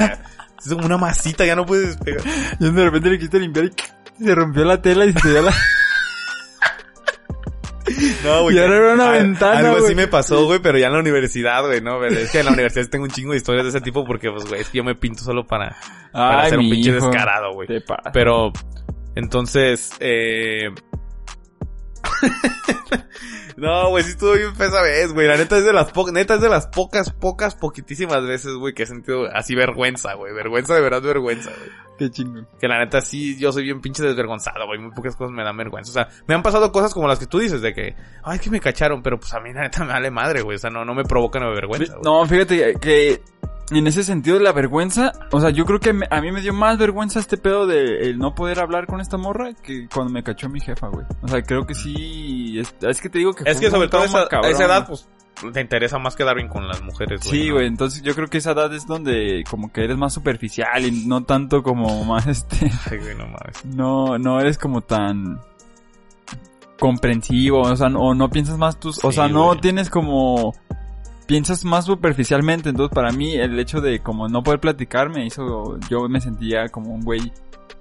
Es 0.64 0.72
como 0.72 0.86
una 0.86 0.98
masita, 0.98 1.44
ya 1.47 1.55
no 1.56 1.64
puedes 1.66 1.97
despegar. 1.97 2.22
Y 2.60 2.70
de 2.70 2.85
repente 2.85 3.10
le 3.10 3.16
quisiste 3.16 3.39
limpiar 3.40 3.66
y 3.66 3.72
se 4.24 4.35
rompió 4.35 4.64
la 4.64 4.80
tela 4.82 5.05
y 5.06 5.12
se 5.12 5.28
dio 5.30 5.43
la... 5.43 5.52
No, 8.22 8.51
Y 8.51 8.59
ahora 8.59 8.76
era 8.76 8.94
una 8.94 9.10
Al- 9.12 9.18
ventana, 9.22 9.59
Algo 9.60 9.72
así 9.76 9.82
güey. 9.85 9.94
me 9.94 10.09
pasó, 10.09 10.44
güey, 10.44 10.59
pero 10.60 10.76
ya 10.76 10.89
en 10.89 10.93
la 10.93 10.98
universidad, 10.98 11.64
güey, 11.64 11.80
¿no? 11.80 11.98
Pero 11.98 12.18
Es 12.18 12.30
que 12.30 12.40
en 12.40 12.44
la 12.44 12.52
universidad 12.52 12.86
tengo 12.90 13.05
un 13.05 13.10
chingo 13.10 13.30
de 13.32 13.39
historias 13.39 13.64
de 13.64 13.70
ese 13.70 13.80
tipo 13.80 14.05
porque, 14.05 14.30
pues, 14.30 14.44
güey, 14.47 14.60
es 14.60 14.68
que 14.68 14.76
yo 14.78 14.85
me 14.85 14.94
pinto 14.94 15.22
solo 15.24 15.47
para, 15.47 15.74
para 16.12 16.43
Ay, 16.43 16.51
ser 16.51 16.59
un 16.59 16.68
pinche 16.70 16.90
hijo. 16.90 17.06
descarado, 17.06 17.55
güey. 17.55 17.66
Pero, 18.12 18.52
entonces, 19.14 19.90
eh... 20.01 20.68
no, 23.59 23.90
güey, 23.90 24.05
sí 24.05 24.10
estuvo 24.10 24.32
bien 24.32 24.51
esa 24.59 24.82
vez, 24.82 25.12
güey. 25.12 25.26
La 25.26 25.36
neta 25.36 25.59
es 25.59 25.64
de 25.64 25.72
las 25.72 25.90
pocas, 25.90 26.14
neta 26.14 26.35
es 26.35 26.40
de 26.40 26.48
las 26.48 26.68
pocas, 26.68 27.10
pocas, 27.12 27.56
poquitísimas 27.56 28.24
veces, 28.24 28.55
güey, 28.55 28.72
que 28.72 28.85
he 28.85 28.86
sentido 28.86 29.26
así 29.35 29.55
vergüenza, 29.55 30.14
güey. 30.14 30.32
Vergüenza, 30.32 30.74
de 30.74 30.80
verdad, 30.80 31.02
vergüenza, 31.02 31.51
güey. 31.51 31.70
Qué 31.98 32.10
chingón. 32.10 32.47
Que 32.60 32.68
la 32.68 32.78
neta 32.78 33.01
sí, 33.01 33.36
yo 33.36 33.51
soy 33.51 33.64
bien 33.64 33.80
pinche 33.80 34.05
desvergonzado, 34.05 34.66
güey. 34.66 34.78
Muy 34.78 34.93
pocas 34.93 35.16
cosas 35.16 35.35
me 35.35 35.43
dan 35.43 35.56
vergüenza. 35.56 35.90
O 35.90 35.94
sea, 35.94 36.09
me 36.28 36.35
han 36.35 36.43
pasado 36.43 36.70
cosas 36.70 36.94
como 36.94 37.09
las 37.09 37.18
que 37.18 37.26
tú 37.26 37.40
dices, 37.40 37.60
de 37.60 37.74
que, 37.74 37.97
ay, 38.22 38.36
es 38.36 38.40
que 38.40 38.51
me 38.51 38.60
cacharon, 38.60 39.02
pero 39.02 39.18
pues 39.18 39.35
a 39.35 39.40
mí 39.40 39.52
la 39.52 39.62
neta 39.62 39.85
me 39.85 39.93
vale 39.93 40.10
madre, 40.10 40.43
güey. 40.43 40.55
O 40.55 40.60
sea, 40.60 40.70
no, 40.70 40.85
no 40.85 40.94
me 40.94 41.02
provocan 41.02 41.43
vergüenza. 41.52 41.97
No, 42.05 42.24
fíjate 42.26 42.76
que 42.80 43.20
en 43.70 43.86
ese 43.86 44.02
sentido 44.02 44.38
de 44.38 44.44
la 44.44 44.52
vergüenza, 44.52 45.12
o 45.30 45.40
sea, 45.40 45.50
yo 45.50 45.64
creo 45.66 45.78
que 45.80 45.92
me- 45.92 46.06
a 46.10 46.20
mí 46.20 46.32
me 46.32 46.40
dio 46.40 46.52
más 46.54 46.78
vergüenza 46.78 47.18
este 47.20 47.36
pedo 47.36 47.66
de 47.66 48.08
el 48.08 48.18
no 48.18 48.34
poder 48.34 48.60
hablar 48.60 48.86
con 48.86 49.00
esta 49.00 49.16
morra 49.18 49.52
que 49.54 49.88
cuando 49.92 50.12
me 50.12 50.22
cachó 50.22 50.48
mi 50.48 50.60
jefa, 50.60 50.88
güey. 50.88 51.04
O 51.22 51.28
sea, 51.28 51.42
creo 51.42 51.66
que 51.66 51.74
sí, 51.74 52.58
es, 52.58 52.74
es 52.80 53.00
que 53.00 53.08
te 53.10 53.18
digo 53.18 53.34
que 53.34 53.48
Es 53.50 53.60
que 53.60 53.70
sobre 53.70 53.88
todo 53.88 54.04
esa, 54.04 54.22
a 54.22 54.28
cabrón, 54.28 54.52
esa 54.52 54.64
edad, 54.64 54.86
pues, 54.86 55.06
te 55.52 55.60
interesa 55.60 55.98
más 55.98 56.16
quedar 56.16 56.34
bien 56.36 56.48
con 56.48 56.66
las 56.66 56.82
mujeres, 56.82 57.20
güey. 57.24 57.30
Sí, 57.42 57.48
¿no? 57.48 57.54
güey, 57.54 57.66
entonces 57.66 58.02
yo 58.02 58.14
creo 58.14 58.26
que 58.28 58.38
esa 58.38 58.52
edad 58.52 58.72
es 58.74 58.86
donde 58.86 59.44
como 59.50 59.70
que 59.72 59.84
eres 59.84 59.96
más 59.96 60.12
superficial 60.14 60.84
y 60.84 61.06
no 61.06 61.24
tanto 61.24 61.62
como 61.62 62.04
más 62.04 62.26
este, 62.28 62.70
Ay, 62.90 62.98
güey, 62.98 63.14
no 63.16 63.26
mames. 63.26 63.64
no, 63.66 64.18
no 64.18 64.40
eres 64.40 64.56
como 64.58 64.80
tan 64.80 65.40
comprensivo, 66.78 67.62
o 67.62 67.76
sea, 67.76 67.88
no- 67.88 68.00
o 68.00 68.14
no 68.14 68.30
piensas 68.30 68.56
más 68.56 68.78
tus, 68.78 69.04
o 69.04 69.10
sea, 69.12 69.28
no 69.28 69.46
güey. 69.46 69.60
tienes 69.60 69.90
como, 69.90 70.54
piensas 71.28 71.64
más 71.64 71.84
superficialmente, 71.84 72.70
entonces 72.70 72.92
para 72.92 73.12
mí 73.12 73.36
el 73.36 73.56
hecho 73.60 73.80
de 73.80 74.00
como 74.00 74.26
no 74.28 74.42
poder 74.42 74.59
platicar 74.59 75.10
me 75.10 75.24
hizo, 75.26 75.78
yo 75.88 76.09
me 76.09 76.20
sentía 76.20 76.68
como 76.70 76.92
un 76.92 77.02
güey 77.02 77.20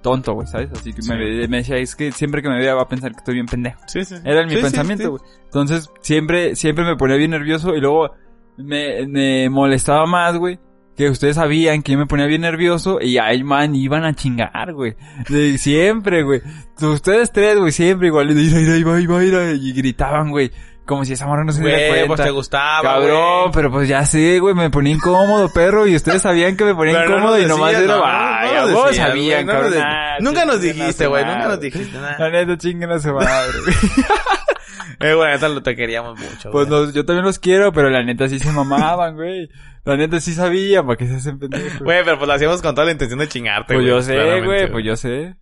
tonto, 0.02 0.34
güey, 0.34 0.46
¿sabes? 0.46 0.70
Así 0.72 0.92
que 0.92 1.02
Sí. 1.02 1.10
me, 1.10 1.48
me 1.48 1.56
decía, 1.56 1.76
es 1.78 1.96
que 1.96 2.12
siempre 2.12 2.42
que 2.42 2.48
me 2.48 2.58
vea 2.60 2.74
va 2.74 2.82
a 2.82 2.88
pensar 2.88 3.10
que 3.10 3.18
estoy 3.18 3.34
bien 3.34 3.46
pendejo. 3.46 3.80
Sí, 3.88 4.04
sí. 4.04 4.14
Era 4.24 4.44
mi 4.44 4.54
Sí, 4.54 4.62
pensamiento, 4.62 5.10
güey. 5.10 5.22
Entonces, 5.46 5.90
siempre, 6.02 6.54
siempre 6.54 6.84
me 6.84 6.94
ponía 6.96 7.16
bien 7.16 7.32
nervioso 7.32 7.74
y 7.74 7.80
luego 7.80 8.10
me, 8.58 9.06
me 9.08 9.48
molestaba 9.50 10.06
más, 10.06 10.36
güey. 10.36 10.60
Que 10.96 11.08
ustedes 11.10 11.36
sabían 11.36 11.82
que 11.82 11.92
yo 11.92 11.98
me 11.98 12.06
ponía 12.06 12.26
bien 12.26 12.40
nervioso 12.40 12.98
y 13.00 13.18
ay, 13.18 13.44
man, 13.44 13.74
iban 13.76 14.04
a 14.04 14.14
chingar, 14.14 14.72
güey. 14.74 14.94
Siempre, 15.56 16.24
güey. 16.24 16.42
Ustedes 16.80 17.30
tres, 17.32 17.56
güey, 17.56 17.70
siempre 17.72 18.08
igual. 18.08 18.30
Y 18.36 19.72
gritaban, 19.72 20.30
güey. 20.30 20.50
Como 20.88 21.04
si 21.04 21.12
esa 21.12 21.26
morra 21.26 21.44
no 21.44 21.52
se 21.52 21.60
diera 21.62 21.76
Güey, 21.76 21.88
cuenta. 21.90 22.06
pues 22.08 22.20
te 22.22 22.30
gustaba, 22.30 22.82
Cabrón, 22.82 23.40
güey. 23.42 23.52
pero 23.52 23.70
pues 23.70 23.86
ya 23.88 24.04
sé, 24.06 24.38
güey, 24.40 24.54
me 24.54 24.70
ponía 24.70 24.94
incómodo, 24.94 25.48
perro, 25.52 25.86
y 25.86 25.94
ustedes 25.94 26.22
sabían 26.22 26.56
que 26.56 26.64
me 26.64 26.74
ponía 26.74 26.94
Pero 26.94 27.10
no 27.10 27.14
incómodo 27.16 27.36
nos 27.36 27.44
y 27.44 27.48
nomás 27.48 27.70
decías, 27.72 27.84
era, 27.84 27.94
no, 27.94 28.00
no 28.00 28.06
ay, 28.10 28.48
nos 28.54 28.70
a 28.70 28.72
vos 28.74 28.86
decías, 28.88 29.06
sabían, 29.08 29.44
güey, 29.44 29.44
no 29.46 29.52
cabrón. 29.52 29.72
de- 29.72 29.80
Ah, 29.82 30.16
Nunca 30.20 30.44
nos 30.46 30.54
chinguen 30.56 30.70
a 30.80 30.84
dijiste, 30.84 31.04
su 31.04 31.10
güey, 31.10 31.24
nunca 31.24 31.36
madre. 31.38 31.50
nos 31.52 31.60
dijiste 31.60 31.98
nada. 31.98 32.16
La 32.18 32.30
neta, 32.30 32.58
chinguen 32.58 32.90
a 32.90 32.98
su 32.98 33.12
madre, 33.12 33.52
güey. 33.64 33.76
Eh, 35.00 35.14
güey, 35.14 35.30
neta 35.30 35.48
lo 35.48 35.62
te 35.62 35.76
queríamos 35.76 36.18
mucho, 36.18 36.50
Pues 36.50 36.68
güey. 36.68 36.80
los- 36.86 36.94
yo 36.94 37.04
también 37.04 37.24
los 37.24 37.38
quiero, 37.38 37.72
pero 37.72 37.88
la 37.90 38.02
neta 38.02 38.28
sí 38.28 38.38
se 38.40 38.50
mamaban, 38.50 39.14
güey. 39.14 39.48
La 39.88 39.96
neta 39.96 40.20
sí 40.20 40.34
sabía, 40.34 40.82
¿para 40.82 40.96
qué 40.96 41.06
se 41.06 41.16
hacen 41.16 41.38
pendejos? 41.38 41.78
Güey, 41.80 42.04
pero 42.04 42.18
pues 42.18 42.28
lo 42.28 42.34
hacíamos 42.34 42.60
con 42.60 42.74
toda 42.74 42.84
la 42.84 42.92
intención 42.92 43.18
de 43.20 43.28
chingarte, 43.28 43.74
pues 43.74 43.78
güey. 43.78 43.88
yo 43.88 44.02
sé, 44.02 44.40
güey, 44.42 44.70
pues 44.70 44.84
yo 44.84 44.96
sé. 44.96 45.36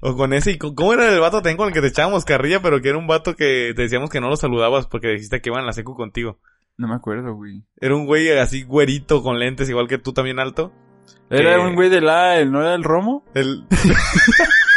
O 0.00 0.16
con 0.16 0.32
ese, 0.32 0.50
y 0.52 0.58
con- 0.58 0.74
¿cómo 0.74 0.92
era 0.92 1.08
el 1.12 1.20
vato 1.20 1.38
también 1.38 1.56
con 1.56 1.68
el 1.68 1.72
que 1.74 1.80
te 1.80 1.86
echábamos 1.86 2.24
carrilla, 2.24 2.60
pero 2.60 2.80
que 2.82 2.90
era 2.90 2.98
un 2.98 3.06
vato 3.06 3.34
que 3.34 3.72
te 3.74 3.82
decíamos 3.82 4.10
que 4.10 4.20
no 4.20 4.28
lo 4.28 4.36
saludabas 4.36 4.86
porque 4.86 5.08
dijiste 5.08 5.40
que 5.40 5.48
iban 5.48 5.62
a 5.62 5.66
la 5.66 5.72
secu 5.72 5.94
contigo? 5.94 6.38
No 6.76 6.86
me 6.88 6.94
acuerdo, 6.94 7.34
güey. 7.34 7.64
Era 7.80 7.94
un 7.94 8.04
güey 8.06 8.28
así 8.38 8.62
güerito 8.64 9.22
con 9.22 9.38
lentes, 9.38 9.68
igual 9.70 9.88
que 9.88 9.98
tú 9.98 10.12
también 10.12 10.38
alto. 10.38 10.72
Era 11.30 11.54
Que- 11.54 11.60
un 11.60 11.74
güey 11.74 11.88
de 11.88 12.00
la, 12.02 12.38
el, 12.38 12.52
¿no 12.52 12.60
era 12.60 12.74
el 12.74 12.82
Romo? 12.84 13.24
El... 13.34 13.64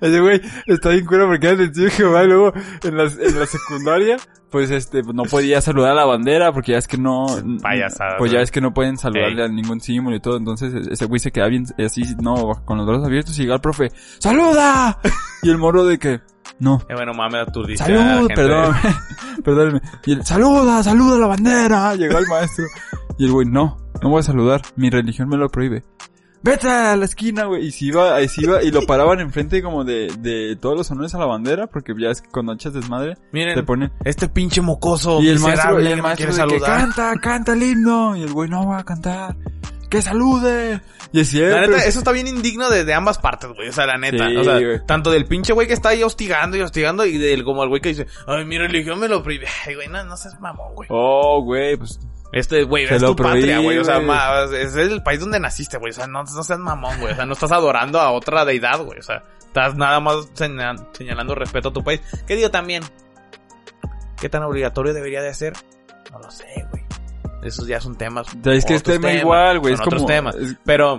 Ese 0.00 0.20
güey 0.20 0.40
está 0.66 0.90
bien 0.90 1.06
cuero 1.06 1.26
porque 1.26 1.46
era 1.48 1.56
testigo 1.56 1.86
de 1.86 1.90
Jehová 1.90 2.24
y 2.24 2.26
luego 2.28 2.52
en 2.82 2.96
la, 2.96 3.04
en 3.04 3.38
la 3.38 3.46
secundaria, 3.46 4.16
pues 4.50 4.70
este, 4.70 5.02
no 5.02 5.24
podía 5.24 5.60
saludar 5.60 5.92
a 5.92 5.94
la 5.94 6.04
bandera 6.04 6.52
porque 6.52 6.72
ya 6.72 6.78
es 6.78 6.86
que 6.86 6.98
no... 6.98 7.26
Payasada, 7.62 8.16
Pues 8.18 8.30
ya 8.30 8.40
es 8.40 8.50
que 8.50 8.60
no 8.60 8.72
pueden 8.72 8.96
saludarle 8.96 9.42
Ey. 9.42 9.48
a 9.48 9.52
ningún 9.52 9.80
símbolo 9.80 10.16
y 10.16 10.20
todo, 10.20 10.36
entonces 10.36 10.74
ese 10.88 11.06
güey 11.06 11.18
se 11.18 11.32
queda 11.32 11.48
bien 11.48 11.64
así, 11.84 12.02
no, 12.22 12.62
con 12.64 12.78
los 12.78 12.86
brazos 12.86 13.06
abiertos 13.06 13.38
y 13.38 13.42
llega 13.42 13.54
el 13.54 13.60
profe, 13.60 13.90
¡Saluda! 14.18 14.98
Y 15.42 15.50
el 15.50 15.58
moro 15.58 15.84
de 15.84 15.98
que, 15.98 16.20
no, 16.60 16.80
Eh, 16.88 16.94
bueno, 16.94 17.12
mames, 17.14 17.48
aturdiste 17.48 17.84
¡Salud! 17.84 18.28
Perdón, 18.34 18.74
perdónenme. 19.44 19.80
Y 20.06 20.12
él, 20.12 20.24
¡saluda! 20.24 20.82
¡saluda 20.82 21.16
a 21.16 21.18
la 21.18 21.26
bandera! 21.26 21.94
Llegó 21.96 22.18
el 22.18 22.26
maestro. 22.26 22.64
Y 23.18 23.26
el 23.26 23.32
güey, 23.32 23.46
no, 23.48 23.76
no 24.02 24.08
voy 24.10 24.20
a 24.20 24.22
saludar. 24.22 24.62
Mi 24.76 24.90
religión 24.90 25.28
me 25.28 25.36
lo 25.36 25.48
prohíbe. 25.48 25.82
¡Vete 26.44 26.68
a 26.68 26.94
la 26.94 27.06
esquina, 27.06 27.46
güey! 27.46 27.68
Y 27.68 27.70
se 27.70 27.86
iba, 27.86 28.20
y 28.20 28.28
se 28.28 28.42
iba, 28.42 28.62
y 28.62 28.70
lo 28.70 28.82
paraban 28.82 29.18
enfrente 29.18 29.62
como 29.62 29.82
de, 29.82 30.12
de 30.18 30.56
todos 30.56 30.76
los 30.76 30.90
honores 30.90 31.14
a 31.14 31.18
la 31.18 31.24
bandera, 31.24 31.68
porque 31.68 31.94
ya 31.98 32.10
es 32.10 32.20
que 32.20 32.28
cuando 32.28 32.52
echas 32.52 32.74
desmadre, 32.74 33.16
Miren, 33.32 33.54
te 33.54 33.62
ponen... 33.62 33.90
este 34.04 34.28
pinche 34.28 34.60
mocoso 34.60 35.22
Y 35.22 35.30
el 35.30 35.38
maestro, 35.40 35.80
y 35.80 35.86
el 35.86 36.02
maestro 36.02 36.34
de 36.34 36.46
que 36.46 36.60
canta, 36.60 37.14
canta 37.18 37.54
el 37.54 37.62
himno. 37.62 38.14
Y 38.14 38.24
el 38.24 38.32
güey, 38.34 38.50
no 38.50 38.68
va 38.68 38.80
a 38.80 38.84
cantar. 38.84 39.34
¡Que 39.88 40.02
salude! 40.02 40.82
Y 41.12 41.20
es 41.20 41.32
La 41.32 41.40
siempre... 41.40 41.68
neta, 41.68 41.84
eso 41.86 42.00
está 42.00 42.12
bien 42.12 42.26
indigno 42.26 42.68
de, 42.68 42.84
de 42.84 42.92
ambas 42.92 43.16
partes, 43.16 43.48
güey. 43.54 43.70
O 43.70 43.72
sea, 43.72 43.86
la 43.86 43.96
neta. 43.96 44.28
Sí, 44.28 44.36
o 44.36 44.44
sea, 44.44 44.60
güey. 44.60 44.84
tanto 44.84 45.10
del 45.10 45.24
pinche 45.24 45.54
güey 45.54 45.66
que 45.66 45.72
está 45.72 45.90
ahí 45.90 46.02
hostigando 46.02 46.58
y 46.58 46.60
hostigando 46.60 47.06
y 47.06 47.16
del 47.16 47.42
como 47.44 47.62
el 47.62 47.70
güey 47.70 47.80
que 47.80 47.88
dice, 47.88 48.06
ay, 48.26 48.44
mi 48.44 48.58
religión 48.58 49.00
me 49.00 49.08
lo 49.08 49.22
prohíbe. 49.22 49.46
Ay, 49.66 49.76
güey, 49.76 49.88
no, 49.88 50.04
no 50.04 50.14
seas 50.18 50.38
mamón, 50.40 50.74
güey. 50.74 50.88
Oh, 50.92 51.42
güey, 51.42 51.78
pues... 51.78 51.98
Este, 52.34 52.64
güey, 52.64 52.84
es 52.84 53.00
tu 53.02 53.14
patria, 53.16 53.60
güey. 53.60 53.78
O 53.78 53.84
sea, 53.84 54.00
ma- 54.00 54.44
es 54.58 54.74
el 54.76 55.02
país 55.02 55.20
donde 55.20 55.38
naciste, 55.38 55.78
güey. 55.78 55.90
O 55.90 55.94
sea, 55.94 56.06
no, 56.08 56.24
no 56.24 56.42
seas 56.42 56.58
mamón, 56.58 56.98
güey. 57.00 57.12
O 57.12 57.16
sea, 57.16 57.24
no 57.26 57.32
estás 57.34 57.52
adorando 57.52 58.00
a 58.00 58.10
otra 58.10 58.44
deidad, 58.44 58.80
güey. 58.82 58.98
O 58.98 59.02
sea, 59.02 59.22
Estás 59.46 59.76
nada 59.76 60.00
más 60.00 60.16
señal- 60.34 60.88
señalando 60.92 61.36
respeto 61.36 61.68
a 61.68 61.72
tu 61.72 61.84
país. 61.84 62.00
¿Qué 62.26 62.34
digo 62.34 62.50
también? 62.50 62.82
¿Qué 64.20 64.28
tan 64.28 64.42
obligatorio 64.42 64.92
debería 64.92 65.22
de 65.22 65.32
ser? 65.32 65.52
No 66.10 66.18
lo 66.18 66.28
sé, 66.28 66.44
güey. 66.72 66.82
Esos 67.44 67.68
ya 67.68 67.80
son 67.80 67.94
temas. 67.96 68.26
Es 68.44 68.64
que 68.64 68.74
es 68.74 68.82
tema 68.82 69.08
temas, 69.08 69.22
igual, 69.22 69.60
güey. 69.60 69.74
Es 69.74 69.80
como... 69.80 70.06
temas. 70.06 70.34
Pero, 70.64 70.98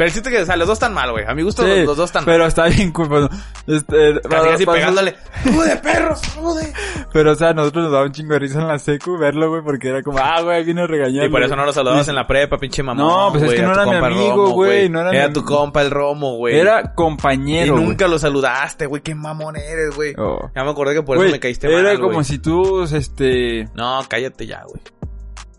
pero 0.00 0.08
el 0.08 0.14
chiste 0.14 0.30
que, 0.30 0.38
o 0.40 0.46
sea, 0.46 0.56
los 0.56 0.66
dos 0.66 0.76
están 0.76 0.94
mal, 0.94 1.10
güey. 1.10 1.26
A 1.28 1.34
mi 1.34 1.42
gusto, 1.42 1.62
Sí, 1.62 1.68
los, 1.68 1.78
los 1.88 1.96
dos 1.98 2.06
están 2.06 2.24
mal. 2.24 2.32
Pero 2.34 2.46
está 2.46 2.64
bien, 2.68 2.90
bueno, 2.94 3.28
este, 3.66 4.14
Casi, 4.14 4.28
para- 4.30 4.50
casi 4.52 4.64
para- 4.64 4.78
pegándole. 4.78 5.14
¡Salude, 5.44 5.76
perros! 5.76 6.20
¡Salude! 6.20 6.72
Pero, 7.12 7.32
o 7.32 7.34
sea, 7.34 7.48
a 7.50 7.52
nosotros 7.52 7.84
nos 7.84 7.92
daba 7.92 8.04
un 8.06 8.12
chingo 8.12 8.32
de 8.32 8.38
risa 8.38 8.60
en 8.60 8.68
la 8.68 8.78
secu 8.78 9.18
verlo, 9.18 9.50
güey, 9.50 9.62
porque 9.62 9.88
era 9.88 10.02
como, 10.02 10.16
ah, 10.18 10.40
güey, 10.40 10.64
vino 10.64 10.84
a 10.84 10.86
regañar. 10.86 11.26
Y 11.26 11.28
por 11.28 11.42
eso 11.42 11.54
no 11.54 11.66
lo 11.66 11.72
saludabas 11.74 12.06
Y- 12.06 12.10
en 12.10 12.16
la 12.16 12.26
prepa, 12.26 12.56
pinche 12.56 12.82
mamón. 12.82 13.06
No, 13.06 13.28
pues 13.30 13.44
es 13.44 13.52
que 13.52 13.62
no 13.62 13.72
era 13.74 13.84
mi 13.84 13.94
amigo, 13.96 14.50
güey, 14.52 14.88
no 14.88 15.00
era 15.02 15.10
Era 15.12 15.32
tu 15.34 15.44
compa 15.44 15.82
el 15.82 15.90
Romo, 15.90 16.36
güey. 16.36 16.58
Era 16.58 16.80
Y 16.80 16.94
compañero, 16.94 17.74
güey. 17.74 17.84
nunca 17.84 18.08
lo 18.08 18.18
saludaste, 18.18 18.86
güey. 18.86 19.02
Qué 19.02 19.14
mamón 19.14 19.56
eres, 19.56 19.94
güey. 19.94 20.14
Oh. 20.16 20.50
Ya 20.56 20.64
me 20.64 20.70
acordé 20.70 20.94
que 20.94 21.02
por 21.02 21.18
eso 21.18 21.30
me 21.30 21.38
caíste 21.40 21.66
Era 21.70 21.82
mal, 21.90 22.00
como 22.00 22.12
güey. 22.14 22.24
si 22.24 22.38
tú, 22.38 22.84
este... 22.84 23.68
No, 23.74 24.00
cállate 24.08 24.46
ya, 24.46 24.62
güey. 24.66 24.80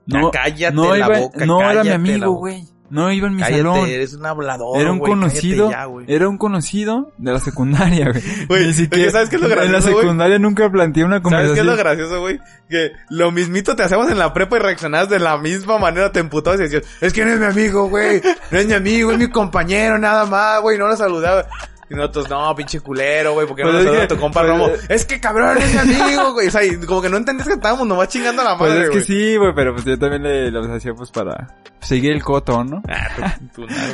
No, 0.08 0.32
cállate 0.32 0.74
no, 0.76 0.96
la 0.96 0.98
iba, 0.98 1.20
boca, 1.20 1.46
no 1.46 1.62
era 1.70 1.84
mi 1.84 1.90
amigo, 1.90 2.32
güey. 2.32 2.66
No 2.92 3.12
iba 3.12 3.28
en 3.28 3.36
mi 3.36 3.42
Cállate, 3.42 3.58
salón. 3.64 3.88
eres 3.90 4.14
un 4.14 4.26
hablador, 4.26 4.80
Era 4.80 4.92
un 4.92 5.00
conocido, 5.00 5.72
ya, 5.72 5.88
era 6.08 6.28
un 6.30 6.38
conocido 6.38 7.12
de 7.18 7.32
la 7.32 7.40
secundaria, 7.40 8.12
güey. 8.12 8.22
Güey, 8.48 8.64
Ni 8.66 8.70
es 8.70 8.76
que 8.78 8.84
siquiera- 8.84 9.12
¿sabes 9.12 9.30
qué 9.30 9.38
es 9.38 9.42
lo 9.42 9.62
En 9.64 9.72
la 9.72 9.82
secundaria 9.82 10.38
nunca 10.40 10.70
planteé 10.70 11.04
una 11.06 11.22
¿Sabes 11.22 11.24
qué 11.24 11.28
es 11.28 11.40
conversación. 11.60 11.68
lo 11.68 11.76
gracioso, 11.78 12.20
güey? 12.20 12.40
Que 12.70 12.92
lo 13.10 13.32
mismito 13.32 13.76
te 13.76 13.84
hacemos 13.84 14.12
en 14.12 14.20
la 14.20 14.34
prepa 14.34 14.58
y 14.58 14.60
reaccionabas 14.60 15.10
de 15.10 15.20
la 15.20 15.38
misma 15.38 15.78
manera, 15.80 16.12
te 16.12 16.20
emputabas 16.20 16.60
y 16.60 16.64
decías, 16.64 16.84
es 17.02 17.14
que 17.14 17.26
no 17.26 17.32
es 17.32 17.40
mi 17.40 17.46
amigo, 17.46 17.88
güey, 17.90 18.22
no 18.52 18.58
es 18.60 18.68
mi 18.68 18.74
amigo, 18.74 19.12
es 19.12 19.18
mi 19.18 19.30
compañero, 19.30 19.98
nada 19.98 20.26
más, 20.26 20.62
güey, 20.62 20.78
no 20.78 20.88
lo 20.88 20.96
saludaba. 20.98 21.48
Y 21.92 21.96
nosotros, 21.96 22.30
no, 22.30 22.56
pinche 22.56 22.80
culero, 22.80 23.34
güey, 23.34 23.46
porque 23.46 23.64
no 23.64 23.72
Pues 23.72 23.84
saludas 23.84 24.04
a 24.04 24.08
tu 24.08 24.18
compa 24.18 24.40
pues, 24.40 24.50
Romo? 24.50 24.70
Es 24.88 25.06
que 25.06 25.20
cabrón, 25.20 25.58
es 25.58 25.74
mi 25.74 25.94
amigo, 25.94 26.32
güey. 26.32 26.48
O 26.48 26.52
sea, 26.52 26.64
y 26.64 26.78
como 26.78 27.02
que 27.02 27.10
no 27.10 27.18
entendías 27.18 27.50
que 27.50 27.56
estábamos 27.56 27.86
nomás 27.86 28.08
chingando 28.08 28.44
a 28.44 28.46
la 28.46 28.58
Pues 28.58 28.72
madre, 28.72 28.86
es 28.86 28.90
que 28.92 29.02
sí, 29.02 29.36
güey, 29.36 29.54
pero 29.54 29.74
pues 29.74 29.84
yo 29.84 30.00
también 30.00 30.24
le, 30.24 30.52
los 30.52 30.68
hacía 30.70 30.94
pues 30.94 31.12
para 31.12 31.48
seguir 31.82 32.14
el 32.14 32.24
coto, 32.24 32.64
¿no? 32.64 32.82
Ah. 32.88 33.36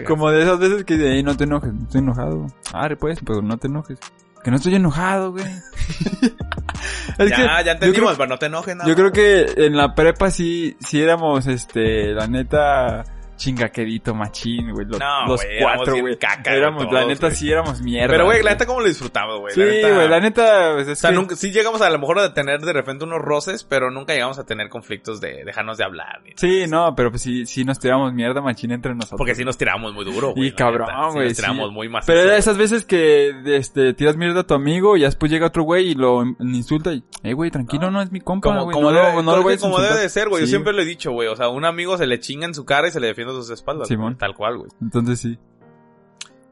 Como 0.06 0.30
de 0.30 0.44
esas 0.44 0.60
veces 0.60 0.84
que 0.84 0.96
de 0.96 1.14
ahí 1.14 1.24
no 1.24 1.36
te 1.36 1.46
enojes, 1.46 1.74
no 1.74 1.84
estoy 1.84 2.02
enojado. 2.02 2.46
Ah, 2.72 2.88
pues, 3.00 3.20
pero 3.26 3.42
no 3.42 3.58
te 3.58 3.66
enojes. 3.66 3.98
Que 4.44 4.52
no 4.52 4.58
estoy 4.58 4.76
enojado, 4.76 5.32
güey. 5.32 5.46
es 7.18 7.30
ya, 7.32 7.36
que 7.36 7.66
ya 7.66 7.72
entendimos, 7.72 8.10
creo, 8.10 8.18
pero 8.18 8.30
no 8.30 8.38
te 8.38 8.46
enojes 8.46 8.76
nada. 8.76 8.88
yo 8.88 8.96
creo 8.96 9.12
que 9.12 9.66
en 9.66 9.76
la 9.76 9.96
prepa 9.96 10.30
sí, 10.30 10.78
sí 10.80 11.02
éramos, 11.02 11.48
este, 11.48 12.14
la 12.14 12.28
neta, 12.28 13.04
chingaquerito, 13.38 14.14
machín, 14.14 14.72
güey. 14.72 14.86
Los, 14.86 15.00
No, 15.00 15.26
los 15.28 15.42
güey, 15.44 15.60
cuatro, 15.62 15.94
güey. 15.94 16.02
güey, 16.02 16.18
Éramos, 16.46 16.92
la 16.92 17.06
neta 17.06 17.28
güey. 17.28 17.36
sí 17.36 17.52
éramos 17.52 17.82
mierda. 17.82 18.10
Pero, 18.10 18.26
güey, 18.26 18.44
la 18.44 18.52
neta, 18.52 18.66
¿cómo 18.66 18.82
lo 18.82 18.88
disfrutamos, 18.88 19.40
güey? 19.40 19.54
Sí, 19.54 19.60
La 19.62 19.66
neta- 19.68 19.94
güey, 19.96 20.10
la 20.10 20.20
neta, 20.20 20.72
pues 20.74 20.88
es 20.88 20.98
O 20.98 21.02
sea, 21.02 21.10
que- 21.12 21.16
nunca, 21.16 21.36
sí 21.36 21.52
llegamos 21.52 21.82
a 21.82 21.90
lo 21.90 22.00
mejor 22.00 22.20
a 22.20 22.34
tener 22.34 22.60
de 22.62 22.74
repente 22.74 23.06
unos 23.06 23.20
roces, 23.22 23.64
pero 23.64 23.92
nunca 23.92 24.14
llegamos 24.14 24.40
a 24.40 24.46
tener 24.46 24.70
conflictos 24.70 25.22
de 25.22 25.44
dejarnos 25.46 25.78
de 25.78 25.84
hablar. 25.84 26.22
ni- 26.24 26.32
Sí, 26.36 26.66
no, 26.68 26.94
pero 26.96 27.10
pues 27.12 27.22
sí, 27.22 27.46
sí 27.46 27.64
nos 27.64 27.80
tiramos 27.80 28.14
mierda 28.14 28.42
machín 28.42 28.72
entre 28.72 28.94
nosotros. 28.96 29.18
Porque 29.18 29.36
sí 29.36 29.46
nos 29.46 29.58
tiramos 29.58 29.94
muy 29.94 30.04
duro, 30.06 30.34
güey. 30.34 30.50
Y 30.50 30.52
cabrón, 30.54 30.88
neta. 30.88 31.08
Sí 31.10 31.14
güey. 31.16 31.28
nos 31.30 31.38
tiramos 31.38 31.68
sí. 31.70 31.74
muy 31.74 31.90
macizo. 31.90 32.08
Pero 32.08 32.20
era 32.22 32.30
güey. 32.32 32.40
esas 32.40 32.58
veces 32.58 32.86
que 32.86 33.34
este, 33.46 33.94
tiras 33.94 34.18
mierda 34.18 34.42
a 34.42 34.44
tu 34.44 34.54
amigo 34.54 34.98
y 34.98 35.02
después 35.02 35.32
llega 35.32 35.48
otro 35.48 35.64
güey 35.64 35.90
y 35.90 35.96
lo 35.96 36.24
in- 36.24 36.36
insulta 36.40 36.92
y, 36.94 37.04
eh, 37.24 37.34
güey, 37.34 37.52
tranquilo, 37.52 37.92
no, 37.92 38.02
es 38.02 38.12
mi 38.12 38.20
compa, 38.22 38.50
Como, 38.50 38.64
güey. 38.66 38.74
como, 38.74 38.92
no, 38.92 38.98
debe, 38.98 39.14
lo- 39.14 39.22
no 39.24 39.32
lo 39.32 39.32
creo 39.32 39.44
voy 39.44 39.54
que 39.54 39.58
a 39.58 39.62
como 39.62 39.74
insultar". 39.76 39.94
debe 39.94 40.04
de 40.04 40.10
ser, 40.10 40.30
güey. 40.30 40.42
Yo 40.42 40.48
siempre 40.48 40.74
lo 40.74 40.82
he 40.82 40.86
dicho, 40.86 41.12
güey. 41.12 41.28
O 41.28 41.36
sea, 41.36 41.50
un 41.50 41.66
amigo 41.66 41.98
se 41.98 42.08
le 42.08 42.20
chinga 42.20 42.46
en 42.46 42.54
su 42.54 42.66
cara 42.66 42.88
y 42.88 42.92
se 42.92 43.00
le 43.00 43.08
defiende 43.08 43.27
a 43.30 43.34
sus 43.34 43.50
espaldas. 43.50 43.88
Simón. 43.88 44.14
güey, 44.14 44.18
Tal 44.18 44.36
cual, 44.36 44.58
güey. 44.58 44.70
Entonces 44.82 45.20
sí. 45.20 45.38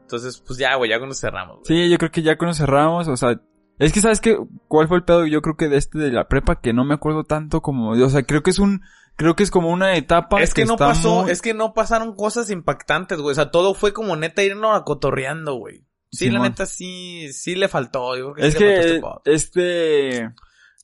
Entonces, 0.02 0.42
pues 0.46 0.58
ya, 0.58 0.74
güey, 0.76 0.90
ya 0.90 1.00
eso 1.00 1.14
cerramos, 1.14 1.56
güey. 1.60 1.66
Sí, 1.66 1.90
yo 1.90 1.98
creo 1.98 2.10
que 2.12 2.22
ya 2.22 2.36
eso 2.36 2.54
cerramos, 2.54 3.08
o 3.08 3.16
sea, 3.16 3.40
es 3.78 3.92
que 3.92 4.00
sabes 4.00 4.20
qué, 4.20 4.38
cuál 4.68 4.88
fue 4.88 4.98
el 4.98 5.04
pedo 5.04 5.26
yo 5.26 5.42
creo 5.42 5.56
que 5.56 5.68
de 5.68 5.76
este 5.76 5.98
de 5.98 6.12
la 6.12 6.28
prepa 6.28 6.60
que 6.60 6.72
no 6.72 6.84
me 6.84 6.94
acuerdo 6.94 7.24
tanto 7.24 7.60
como, 7.60 7.90
o 7.90 8.08
sea, 8.08 8.22
creo 8.22 8.42
que 8.42 8.50
es 8.50 8.58
un, 8.58 8.82
creo 9.16 9.34
que 9.34 9.42
es 9.42 9.50
como 9.50 9.70
una 9.70 9.96
etapa 9.96 10.40
Es 10.40 10.54
que, 10.54 10.64
no 10.64 10.76
pasó, 10.76 11.22
muy- 11.22 11.30
es 11.32 11.42
que 11.42 11.54
no 11.54 11.74
pasaron 11.74 12.14
cosas 12.14 12.50
impactantes, 12.50 13.20
güey. 13.20 13.32
O 13.32 13.34
sea, 13.34 13.50
todo 13.50 13.74
fue 13.74 13.92
como 13.92 14.14
neta 14.16 14.42
irnos 14.44 14.76
a 14.76 14.84
cotorreando, 14.84 15.54
güey. 15.54 15.84
Sí, 16.12 16.30
la 16.30 16.38
neta 16.40 16.64
sí, 16.66 17.32
sí 17.32 17.56
le 17.56 17.68
faltó. 17.68 18.16
Yo 18.16 18.32
creo 18.32 18.34
que 18.34 18.46
es 18.46 18.52
sí 18.54 18.58
que 18.58 19.00
este 19.24 20.22
este, 20.22 20.30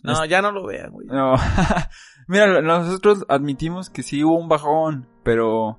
No, 0.02 0.24
ya 0.26 0.42
no 0.42 0.50
lo 0.52 0.66
vean, 0.66 0.90
güey. 0.90 1.06
No. 1.06 1.34
Mira, 2.28 2.60
nosotros 2.60 3.24
admitimos 3.28 3.88
que 3.88 4.02
sí 4.02 4.22
hubo 4.24 4.36
un 4.38 4.48
bajón, 4.48 5.08
pero 5.22 5.78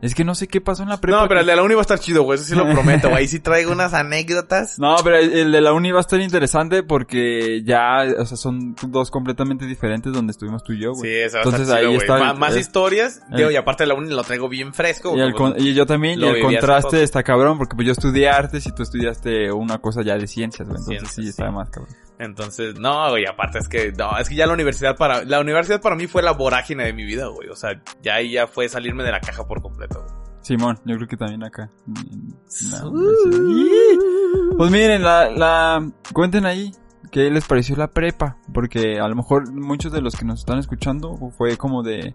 es 0.00 0.14
que 0.14 0.22
no 0.24 0.36
sé 0.36 0.46
qué 0.46 0.60
pasó 0.60 0.84
en 0.84 0.90
la 0.90 1.00
prepa. 1.00 1.22
No, 1.22 1.28
pero 1.28 1.38
que- 1.38 1.40
el 1.42 1.46
de 1.48 1.56
la 1.56 1.62
uni 1.64 1.74
va 1.74 1.80
a 1.80 1.82
estar 1.82 1.98
chido, 1.98 2.22
güey. 2.22 2.38
Eso 2.38 2.46
sí 2.46 2.54
lo 2.54 2.70
prometo, 2.70 3.08
güey. 3.08 3.22
Ahí 3.22 3.26
sí 3.28 3.40
traigo 3.40 3.72
unas 3.72 3.94
anécdotas. 3.94 4.78
No, 4.78 4.94
pero 5.02 5.16
el 5.16 5.50
de 5.50 5.60
la 5.60 5.72
uni 5.72 5.90
va 5.90 5.98
a 5.98 6.00
estar 6.02 6.20
interesante 6.20 6.84
porque 6.84 7.62
ya, 7.64 8.04
o 8.16 8.24
sea, 8.24 8.36
son 8.36 8.76
dos 8.86 9.10
completamente 9.10 9.66
diferentes 9.66 10.12
donde 10.12 10.30
estuvimos 10.30 10.62
tú 10.62 10.72
y 10.72 10.80
yo, 10.82 10.94
Sí, 10.94 11.00
güey. 11.00 11.16
eso 11.22 11.38
va 11.38 11.40
a 11.40 11.42
Entonces, 11.42 11.62
estar 11.62 11.78
chido, 11.80 11.90
ahí 11.90 11.96
está 11.96 12.30
el- 12.30 12.38
Más 12.38 12.52
el- 12.54 12.60
historias. 12.60 13.22
el- 13.32 13.36
Digo, 13.38 13.50
y 13.50 13.56
aparte 13.56 13.82
de 13.82 13.88
la 13.88 13.94
uni 13.94 14.14
lo 14.14 14.22
traigo 14.22 14.48
bien 14.48 14.72
fresco. 14.72 15.16
y, 15.16 15.32
con- 15.32 15.54
y 15.58 15.74
yo 15.74 15.84
también, 15.84 16.20
y 16.20 16.24
el 16.24 16.42
contraste 16.42 17.02
está 17.02 17.24
cabrón 17.24 17.58
porque 17.58 17.74
pues 17.74 17.86
yo 17.86 17.92
estudié 17.92 18.28
artes 18.28 18.66
y 18.66 18.72
tú 18.72 18.84
estudiaste 18.84 19.50
una 19.50 19.78
cosa 19.78 20.02
ya 20.02 20.16
de 20.16 20.28
ciencias, 20.28 20.68
güey. 20.68 20.78
Entonces 20.78 21.10
Ciencias, 21.10 21.24
sí, 21.24 21.28
está 21.30 21.48
sí. 21.48 21.52
más 21.52 21.70
cabrón. 21.70 21.92
Entonces, 22.18 22.78
no, 22.78 23.10
güey, 23.10 23.26
aparte 23.26 23.58
es 23.58 23.68
que, 23.68 23.92
no, 23.92 24.18
es 24.18 24.28
que 24.28 24.34
ya 24.34 24.46
la 24.46 24.54
universidad 24.54 24.96
para, 24.96 25.24
la 25.24 25.40
universidad 25.40 25.80
para 25.80 25.94
mí 25.94 26.06
fue 26.06 26.22
la 26.22 26.32
vorágine 26.32 26.84
de 26.84 26.92
mi 26.92 27.04
vida, 27.04 27.28
güey. 27.28 27.48
O 27.48 27.56
sea, 27.56 27.80
ya 28.02 28.14
ahí 28.14 28.32
ya 28.32 28.46
fue 28.46 28.68
salirme 28.68 29.04
de 29.04 29.12
la 29.12 29.20
caja 29.20 29.46
por 29.46 29.62
completo. 29.62 30.02
güey. 30.02 30.28
Simón, 30.40 30.80
yo 30.84 30.96
creo 30.96 31.08
que 31.08 31.16
también 31.16 31.44
acá. 31.44 31.70
Pues 34.56 34.70
miren, 34.70 35.02
la, 35.02 35.30
la, 35.30 35.90
cuenten 36.12 36.46
ahí 36.46 36.72
qué 37.12 37.30
les 37.30 37.46
pareció 37.46 37.76
la 37.76 37.88
prepa, 37.88 38.38
porque 38.52 38.98
a 38.98 39.08
lo 39.08 39.14
mejor 39.14 39.52
muchos 39.52 39.92
de 39.92 40.00
los 40.00 40.16
que 40.16 40.24
nos 40.24 40.40
están 40.40 40.58
escuchando 40.58 41.16
fue 41.36 41.56
como 41.56 41.82
de, 41.82 42.14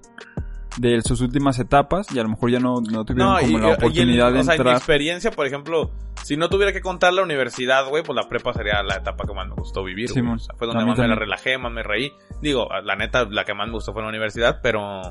de 0.77 1.01
sus 1.01 1.21
últimas 1.21 1.59
etapas 1.59 2.07
y 2.13 2.19
a 2.19 2.23
lo 2.23 2.29
mejor 2.29 2.49
ya 2.51 2.59
no, 2.59 2.75
no 2.81 3.05
tuvieron 3.05 3.35
como 3.41 3.59
la 3.59 3.69
y 3.69 3.73
oportunidad 3.73 4.31
de 4.33 4.39
o 4.39 4.43
sea, 4.43 4.53
en 4.55 4.57
mi 4.59 4.61
entrar. 4.61 4.75
experiencia, 4.77 5.31
por 5.31 5.45
ejemplo, 5.45 5.91
si 6.23 6.35
no 6.37 6.49
tuviera 6.49 6.71
que 6.73 6.81
contar 6.81 7.13
la 7.13 7.21
universidad, 7.23 7.87
güey, 7.89 8.03
pues 8.03 8.15
la 8.15 8.27
prepa 8.27 8.53
sería 8.53 8.81
la 8.81 8.95
etapa 8.95 9.25
que 9.25 9.33
más 9.33 9.47
me 9.47 9.53
gustó 9.55 9.83
vivir, 9.83 10.09
O 10.09 10.13
sea, 10.39 10.55
fue 10.57 10.67
donde 10.67 10.85
más 10.85 10.97
me 10.97 11.07
la 11.07 11.15
relajé, 11.15 11.57
más 11.57 11.71
me 11.71 11.83
reí. 11.83 12.11
Digo, 12.41 12.67
la 12.83 12.95
neta, 12.95 13.25
la 13.29 13.43
que 13.45 13.53
más 13.53 13.67
me 13.67 13.73
gustó 13.73 13.93
fue 13.93 14.01
la 14.01 14.09
universidad, 14.09 14.59
pero, 14.63 15.01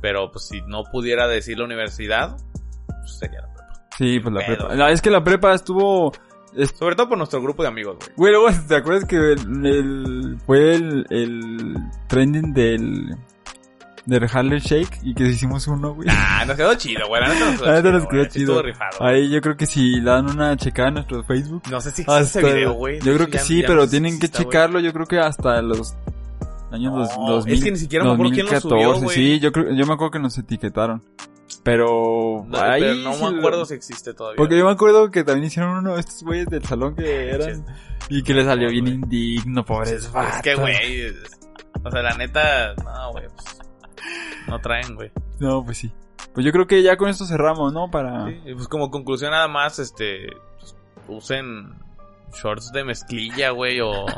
pero 0.00 0.30
pues 0.30 0.48
si 0.48 0.60
no 0.66 0.82
pudiera 0.90 1.26
decir 1.28 1.58
la 1.58 1.64
universidad, 1.64 2.36
pues 2.86 3.18
sería 3.18 3.40
la 3.40 3.54
prepa. 3.54 3.86
Sí, 3.96 4.20
pues 4.20 4.34
la 4.34 4.40
pedo. 4.40 4.56
prepa. 4.68 4.74
La- 4.74 4.90
es 4.90 5.00
que 5.00 5.10
la 5.10 5.24
prepa 5.24 5.54
estuvo, 5.54 6.12
es- 6.56 6.74
Sobre 6.76 6.94
todo 6.96 7.08
por 7.08 7.18
nuestro 7.18 7.40
grupo 7.40 7.62
de 7.62 7.68
amigos, 7.68 7.96
güey. 7.98 8.10
Güey, 8.16 8.32
luego, 8.32 8.48
¿te 8.68 8.76
acuerdas 8.76 9.04
que 9.06 9.16
el, 9.16 9.66
el- 9.66 10.36
fue 10.44 10.74
el, 10.74 11.06
el 11.10 11.74
trending 12.08 12.52
del, 12.52 13.16
del 14.06 14.28
Harlem 14.30 14.58
Shake 14.58 14.98
y 15.02 15.14
que 15.14 15.24
hicimos 15.24 15.66
uno, 15.66 15.94
güey? 15.94 16.08
Ah, 16.10 16.44
nos 16.46 16.56
quedó 16.56 16.74
chido, 16.74 17.06
güey. 17.08 17.22
Nos 17.22 17.32
quedó 17.38 17.50
chido. 17.82 17.92
nos 17.92 18.06
quedó 18.06 18.18
güey. 18.18 18.28
Chido. 18.28 18.42
Estuvo 18.52 18.62
rifado. 18.62 18.98
güey. 19.00 19.14
Ahí 19.14 19.30
yo 19.30 19.40
creo 19.40 19.56
que 19.56 19.66
si 19.66 19.96
le 20.00 20.02
dan 20.10 20.30
una 20.30 20.56
checada 20.56 20.88
a 20.88 20.90
nuestro 20.92 21.24
Facebook. 21.24 21.62
No 21.70 21.80
sé 21.80 21.90
si 21.90 22.02
existe 22.02 22.12
Hasta, 22.12 22.40
ese 22.40 22.54
video, 22.54 22.72
güey. 22.74 23.00
yo 23.00 23.14
creo 23.14 23.26
que 23.26 23.38
Ya- 23.38 23.44
sí, 23.44 23.60
ya 23.62 23.68
pero 23.68 23.80
no 23.80 23.88
tienen 23.88 24.18
que 24.18 24.26
güey. 24.28 24.42
checarlo, 24.44 24.80
yo 24.80 24.92
creo 24.92 25.06
que 25.06 25.18
hasta 25.18 25.62
los 25.62 25.94
años 26.72 26.92
No, 26.92 26.98
dos, 26.98 27.10
es 27.10 27.16
2000, 27.16 27.64
que 27.64 27.70
ni 27.70 27.76
siquiera 27.78 28.04
me 28.04 28.12
acuerdo 28.12 28.32
quién 28.32 28.46
lo 28.46 28.60
subió, 28.60 28.88
2014, 28.88 29.04
güey. 29.04 29.16
sí, 29.16 29.40
yo 29.40 29.52
creo, 29.52 29.72
yo 29.74 29.86
me 29.86 29.92
acuerdo 29.94 30.10
que 30.10 30.18
nos 30.18 30.36
etiquetaron. 30.38 31.02
Pero, 31.62 32.44
No, 32.48 32.58
ahí 32.60 32.82
pero 32.82 32.94
no 32.96 33.30
me 33.30 33.38
acuerdo 33.38 33.64
si 33.64 33.74
existe 33.74 34.12
todavía. 34.12 34.36
Porque 34.36 34.58
yo 34.58 34.64
me 34.66 34.72
acuerdo 34.72 35.10
que 35.10 35.24
también 35.24 35.46
hicieron 35.46 35.76
uno 35.78 35.94
de 35.94 36.00
estos 36.00 36.22
güeyes 36.22 36.46
del 36.48 36.64
salón 36.64 36.94
que 36.96 37.30
eran 37.30 37.64
y 38.08 38.22
que 38.22 38.34
le 38.34 38.44
salió 38.44 38.68
bien 38.70 38.86
indigno, 38.86 39.64
pobres 39.64 39.92
es 39.92 40.10
que, 40.42 40.54
güey. 40.56 40.76
O 41.82 41.90
sea, 41.90 42.02
la 42.02 42.14
neta, 42.16 42.74
no, 42.82 43.12
güey. 43.12 43.24
Pues, 43.28 43.58
no 44.48 44.58
traen, 44.60 44.94
güey. 44.94 45.10
No, 45.40 45.64
pues 45.64 45.78
sí. 45.78 45.92
Pues 46.32 46.44
yo 46.44 46.52
creo 46.52 46.66
que 46.66 46.82
ya 46.82 46.96
con 46.96 47.08
esto 47.08 47.24
cerramos, 47.26 47.72
¿no? 47.72 47.90
Para... 47.90 48.26
Sí, 48.26 48.40
pues 48.54 48.68
como 48.68 48.90
conclusión 48.90 49.30
nada 49.30 49.48
más, 49.48 49.78
este. 49.78 50.28
pues, 50.58 50.74
usen 51.08 51.74
shorts 52.34 52.72
de 52.72 52.84
mezclilla, 52.84 53.50
güey, 53.50 53.80
o. 53.80 54.06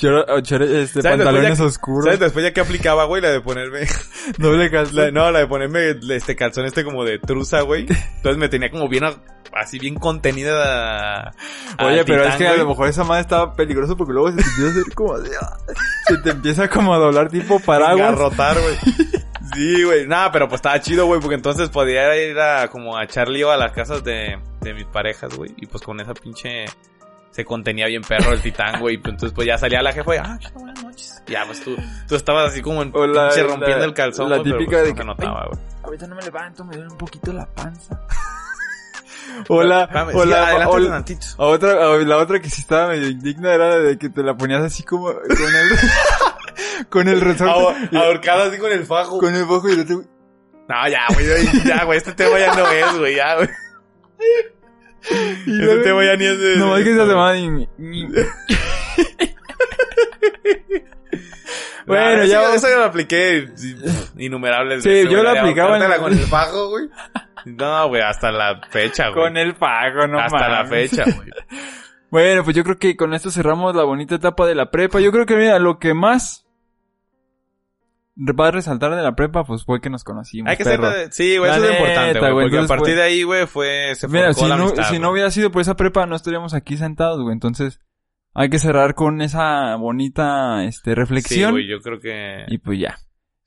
Chor- 0.00 0.24
o 0.28 0.40
chor- 0.40 0.62
este, 0.62 1.02
pantalones 1.02 1.58
ya- 1.58 1.64
oscuros, 1.64 2.04
¿Sabes 2.04 2.20
después 2.20 2.44
ya 2.44 2.52
que 2.52 2.60
aplicaba, 2.60 3.04
güey? 3.04 3.20
La 3.22 3.30
de 3.30 3.40
ponerme. 3.40 3.80
doble 4.38 4.70
calzón. 4.70 4.96
la- 4.96 5.10
no, 5.10 5.30
la 5.30 5.40
de 5.40 5.46
ponerme 5.46 5.94
este 6.14 6.34
calzón 6.36 6.64
este 6.64 6.84
como 6.84 7.04
de 7.04 7.18
truza, 7.18 7.60
güey. 7.62 7.82
Entonces 8.16 8.36
me 8.38 8.48
tenía 8.48 8.70
como 8.70 8.88
bien. 8.88 9.04
a- 9.04 9.14
Así 9.52 9.78
bien 9.80 9.96
contenida. 9.96 11.28
a- 11.28 11.32
Oye, 11.84 12.04
pero 12.04 12.22
es 12.24 12.36
que 12.36 12.46
a 12.46 12.50
güey. 12.50 12.60
lo 12.60 12.68
mejor 12.68 12.88
esa 12.88 13.02
madre 13.04 13.22
estaba 13.22 13.54
peligroso 13.54 13.96
porque 13.96 14.12
luego 14.12 14.30
se 14.30 14.36
te 14.36 14.42
empieza 14.44 14.66
a 14.66 14.70
hacer 14.80 14.94
como 14.94 15.18
de... 15.18 15.30
ah, 15.40 15.56
Se 16.06 16.18
te 16.18 16.30
empieza 16.30 16.68
como 16.68 16.94
a 16.94 16.98
doblar 16.98 17.28
tipo 17.30 17.58
paraguas. 17.66 18.10
Engarrotar, 18.10 18.56
güey. 18.60 18.76
Sí, 19.52 19.82
güey. 19.82 20.06
Nada, 20.06 20.30
pero 20.30 20.48
pues 20.48 20.60
estaba 20.60 20.80
chido, 20.80 21.06
güey, 21.06 21.20
porque 21.20 21.34
entonces 21.34 21.70
podía 21.70 22.14
ir 22.24 22.38
a 22.38 22.68
como 22.68 22.96
a 22.96 23.02
echar 23.02 23.28
lío 23.28 23.50
a 23.50 23.56
las 23.56 23.72
casas 23.72 24.04
de, 24.04 24.38
de 24.60 24.74
mis 24.74 24.84
parejas, 24.84 25.34
güey. 25.36 25.50
Y 25.56 25.66
pues 25.66 25.82
con 25.82 25.98
esa 25.98 26.14
pinche 26.14 26.66
se 27.40 27.44
contenía 27.44 27.86
bien 27.86 28.02
perro 28.02 28.32
el 28.32 28.40
titán, 28.42 28.80
güey. 28.80 28.98
Pues, 28.98 29.12
Entonces 29.14 29.34
pues 29.34 29.46
ya 29.46 29.56
salía 29.58 29.82
la 29.82 29.92
jefa 29.92 30.14
y, 30.14 30.18
ah, 30.18 30.38
buenas 30.54 30.82
noches. 30.84 31.22
Ya, 31.26 31.44
pues 31.46 31.62
tú, 31.62 31.76
tú 32.08 32.14
estabas 32.16 32.50
así 32.52 32.60
como 32.62 32.82
en 32.82 32.92
la- 32.92 33.28
pinche 33.28 33.42
la- 33.42 33.48
rompiendo 33.48 33.84
el 33.84 33.94
calzón, 33.94 34.28
la 34.30 34.36
güey, 34.36 34.44
pero, 34.50 34.58
típica 34.58 34.76
pues, 34.78 34.84
de 34.84 34.90
no 34.92 34.96
que, 34.98 35.04
notaba, 35.04 35.46
güey. 35.50 35.60
Ahorita 35.82 36.06
no 36.06 36.14
me 36.16 36.22
levanto, 36.22 36.64
me 36.64 36.76
duele 36.76 36.90
un 36.92 36.98
poquito 36.98 37.32
la 37.32 37.46
panza. 37.46 38.00
O 39.48 39.62
la, 39.62 39.82
Espérame, 39.84 40.08
o 40.14 40.22
sí, 40.24 40.28
la, 40.28 40.46
adelántate 40.48 40.70
o 40.76 40.78
la- 40.80 40.90
tantito. 40.90 41.26
a 41.38 41.46
otra, 41.46 41.70
a 41.72 41.96
la 41.98 42.16
otra 42.18 42.40
que 42.40 42.50
sí 42.50 42.60
estaba 42.62 42.88
medio 42.88 43.08
indigna 43.08 43.54
era 43.54 43.78
de 43.78 43.96
que 43.96 44.08
te 44.10 44.22
la 44.22 44.36
ponías 44.36 44.62
así 44.62 44.82
como 44.82 45.06
con 45.12 45.22
el, 45.54 46.88
con 46.90 47.08
el 47.08 47.20
resorte, 47.20 47.52
Ahor- 47.52 47.96
Ahorcado 47.96 48.42
así 48.50 48.58
con 48.58 48.72
el 48.72 48.84
fajo. 48.84 49.18
con 49.18 49.34
el 49.34 49.44
bajo 49.44 49.68
y 49.68 49.72
el 49.72 49.80
otro- 49.80 50.02
No, 50.68 50.88
ya, 50.88 51.06
güey, 51.14 51.26
ya, 51.64 51.84
güey, 51.84 51.98
este 51.98 52.12
tema 52.12 52.38
ya 52.38 52.54
no 52.54 52.66
es, 52.70 52.98
güey, 52.98 53.14
ya, 53.16 53.36
güey. 53.36 53.48
y 55.46 55.50
luego- 55.50 55.82
tema 55.82 56.04
ya 56.04 56.16
ni 56.16 56.26
es 56.26 56.38
de... 56.38 56.56
No, 56.56 56.76
es 56.76 56.84
que 56.84 56.92
esa 56.92 57.06
semana 57.06 57.38
y- 57.38 57.68
Bueno, 61.86 62.04
Bueno, 62.06 62.24
ya. 62.24 62.42
ya- 62.42 62.54
Eso 62.54 62.68
yo 62.68 62.78
lo 62.78 62.84
apliqué 62.84 63.48
sí, 63.56 63.74
innumerables 64.18 64.82
Sí, 64.82 64.88
veces, 64.90 65.04
yo 65.06 65.10
güey, 65.10 65.22
lo 65.24 65.32
de 65.32 65.38
aplicaba 65.40 65.76
en 65.76 66.00
con 66.00 66.12
el 66.12 66.18
fajo, 66.20 66.68
güey. 66.70 66.88
No, 67.46 67.88
güey, 67.88 68.02
hasta 68.02 68.30
la 68.30 68.60
fecha, 68.70 69.08
güey. 69.08 69.24
con 69.24 69.36
el 69.36 69.54
pago, 69.54 70.06
no 70.06 70.20
hasta 70.20 70.48
la 70.48 70.66
fecha, 70.66 71.04
güey. 71.04 71.30
Bueno, 72.10 72.44
pues 72.44 72.54
yo 72.54 72.62
creo 72.64 72.78
que 72.78 72.96
con 72.96 73.14
esto 73.14 73.30
cerramos 73.30 73.74
la 73.74 73.84
bonita 73.84 74.16
etapa 74.16 74.46
de 74.46 74.54
la 74.54 74.70
prepa. 74.70 75.00
Yo 75.00 75.10
creo 75.10 75.26
que, 75.26 75.36
mira, 75.36 75.58
lo 75.58 75.78
que 75.78 75.94
más 75.94 76.44
a 78.16 78.50
resaltar 78.50 78.94
de 78.94 79.02
la 79.02 79.14
prepa, 79.14 79.44
pues 79.44 79.64
fue 79.64 79.80
que 79.80 79.88
nos 79.90 80.04
conocimos. 80.04 80.50
Hay 80.50 80.56
que 80.56 80.64
perro. 80.64 80.90
ser... 80.90 81.12
Sí, 81.12 81.38
güey, 81.38 81.50
eso 81.50 81.64
es 81.64 81.70
importante, 81.78 82.18
güey. 82.32 82.44
Porque 82.50 82.58
a 82.58 82.66
partir 82.66 82.86
fue- 82.86 82.94
de 82.96 83.02
ahí, 83.02 83.22
güey, 83.22 83.46
fue... 83.46 83.94
Se 83.94 84.08
Mira, 84.08 84.32
si 84.34 84.46
la 84.46 84.56
no, 84.56 84.64
amistad, 84.64 84.90
si 84.90 84.98
no 84.98 85.10
hubiera 85.10 85.30
sido 85.30 85.50
por 85.50 85.62
esa 85.62 85.76
prepa, 85.76 86.06
no 86.06 86.16
estaríamos 86.16 86.52
aquí 86.54 86.76
sentados, 86.76 87.20
güey. 87.22 87.32
Entonces, 87.32 87.80
hay 88.34 88.50
que 88.50 88.58
cerrar 88.58 88.94
con 88.94 89.22
esa 89.22 89.76
bonita, 89.76 90.64
este, 90.64 90.90
Sí, 90.90 90.94
reflexión. 90.94 91.52
güey, 91.52 91.66
yo 91.68 91.80
creo 91.80 91.98
que... 92.00 92.44
y 92.48 92.58
pues 92.58 92.78
ya. 92.78 92.98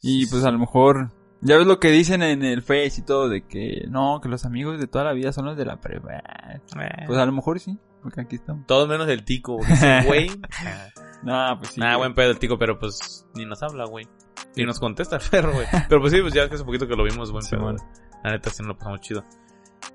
Y 0.02 0.26
pues 0.28 0.44
a 0.44 0.52
lo 0.52 0.60
mejor, 0.60 1.12
ya 1.42 1.58
ves 1.58 1.68
lo 1.68 1.80
que 1.80 1.92
dicen 1.92 2.24
en 2.24 2.44
el 2.44 2.62
Face 2.62 2.94
y 2.98 3.06
todo, 3.06 3.30
de 3.30 3.46
que 3.46 3.86
no, 3.90 4.20
que 4.22 4.28
los 4.30 4.44
amigos 4.46 4.80
de 4.80 4.88
toda 4.88 5.04
la 5.06 5.14
vida 5.14 5.32
son 5.32 5.46
los 5.46 5.56
de 5.58 5.66
la 5.66 5.80
prepa. 5.80 6.16
Eh, 6.16 6.60
Pues 7.08 7.20
a 7.20 7.26
lo 7.26 7.32
mejor 7.32 7.60
sí, 7.60 7.78
porque 8.02 8.22
aquí 8.22 8.36
estamos. 8.36 8.66
Todos 8.66 8.88
menos 8.90 9.08
el 9.08 9.24
tico, 9.24 9.58
güey... 10.06 10.30
No, 11.24 11.56
pues 11.58 11.72
sí. 11.72 11.80
Nah, 11.80 11.92
güey. 11.96 12.00
buen 12.00 12.16
pedo 12.16 12.32
el 12.32 12.38
tico, 12.40 12.58
pero 12.58 12.78
pues 12.78 13.26
ni 13.36 13.46
nos 13.46 13.64
habla, 13.64 13.86
güey. 13.86 14.06
Ni 14.56 14.64
nos 14.66 14.80
contesta 14.80 15.16
el 15.18 15.22
perro, 15.30 15.54
güey. 15.54 15.68
Pero 15.90 16.02
pues 16.02 16.14
sí, 16.14 16.22
pues 16.22 16.34
ya 16.34 16.48
que 16.48 16.56
hace 16.56 16.64
poquito 16.64 16.88
que 16.88 16.96
lo 16.96 17.04
vimos, 17.04 17.32
buen 17.32 17.44
Sí, 17.44 17.56
pedo. 17.56 17.76
La 18.24 18.32
neta 18.32 18.50
sí 18.50 18.58
nos 18.62 18.68
lo 18.70 18.78
pasamos 18.78 19.02
chido. 19.02 19.24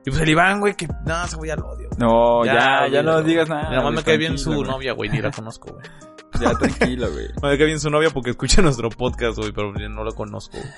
Y 0.05 0.11
pues 0.11 0.21
el 0.21 0.29
Iván, 0.29 0.61
güey, 0.61 0.75
que 0.75 0.87
no, 1.07 1.25
ese 1.25 1.37
güey 1.37 1.49
ya 1.49 1.57
lo 1.57 1.69
odio. 1.69 1.89
güey. 1.89 1.99
No, 1.99 2.45
ya, 2.45 2.87
ya, 2.89 3.03
no 3.03 3.23
digas 3.23 3.49
nada. 3.49 3.71
Nada 3.71 3.83
más 3.83 3.95
me 3.95 4.03
cae 4.03 4.17
bien 4.19 4.37
su 4.39 4.53
güey. 4.53 4.69
novia, 4.69 4.93
güey, 4.93 5.11
ni 5.11 5.21
la 5.21 5.31
conozco, 5.31 5.73
güey. 5.73 5.85
Ya, 6.41 6.53
tranquilo, 6.53 7.11
güey. 7.11 7.27
Me 7.43 7.57
cae 7.57 7.67
bien 7.67 7.81
su 7.81 7.89
novia 7.89 8.11
porque 8.11 8.31
escucha 8.31 8.61
nuestro 8.63 8.91
podcast, 8.91 9.39
güey, 9.39 9.51
pero 9.51 9.73
no 9.73 10.05
lo 10.05 10.15
conozco, 10.15 10.59
güey. 10.59 10.71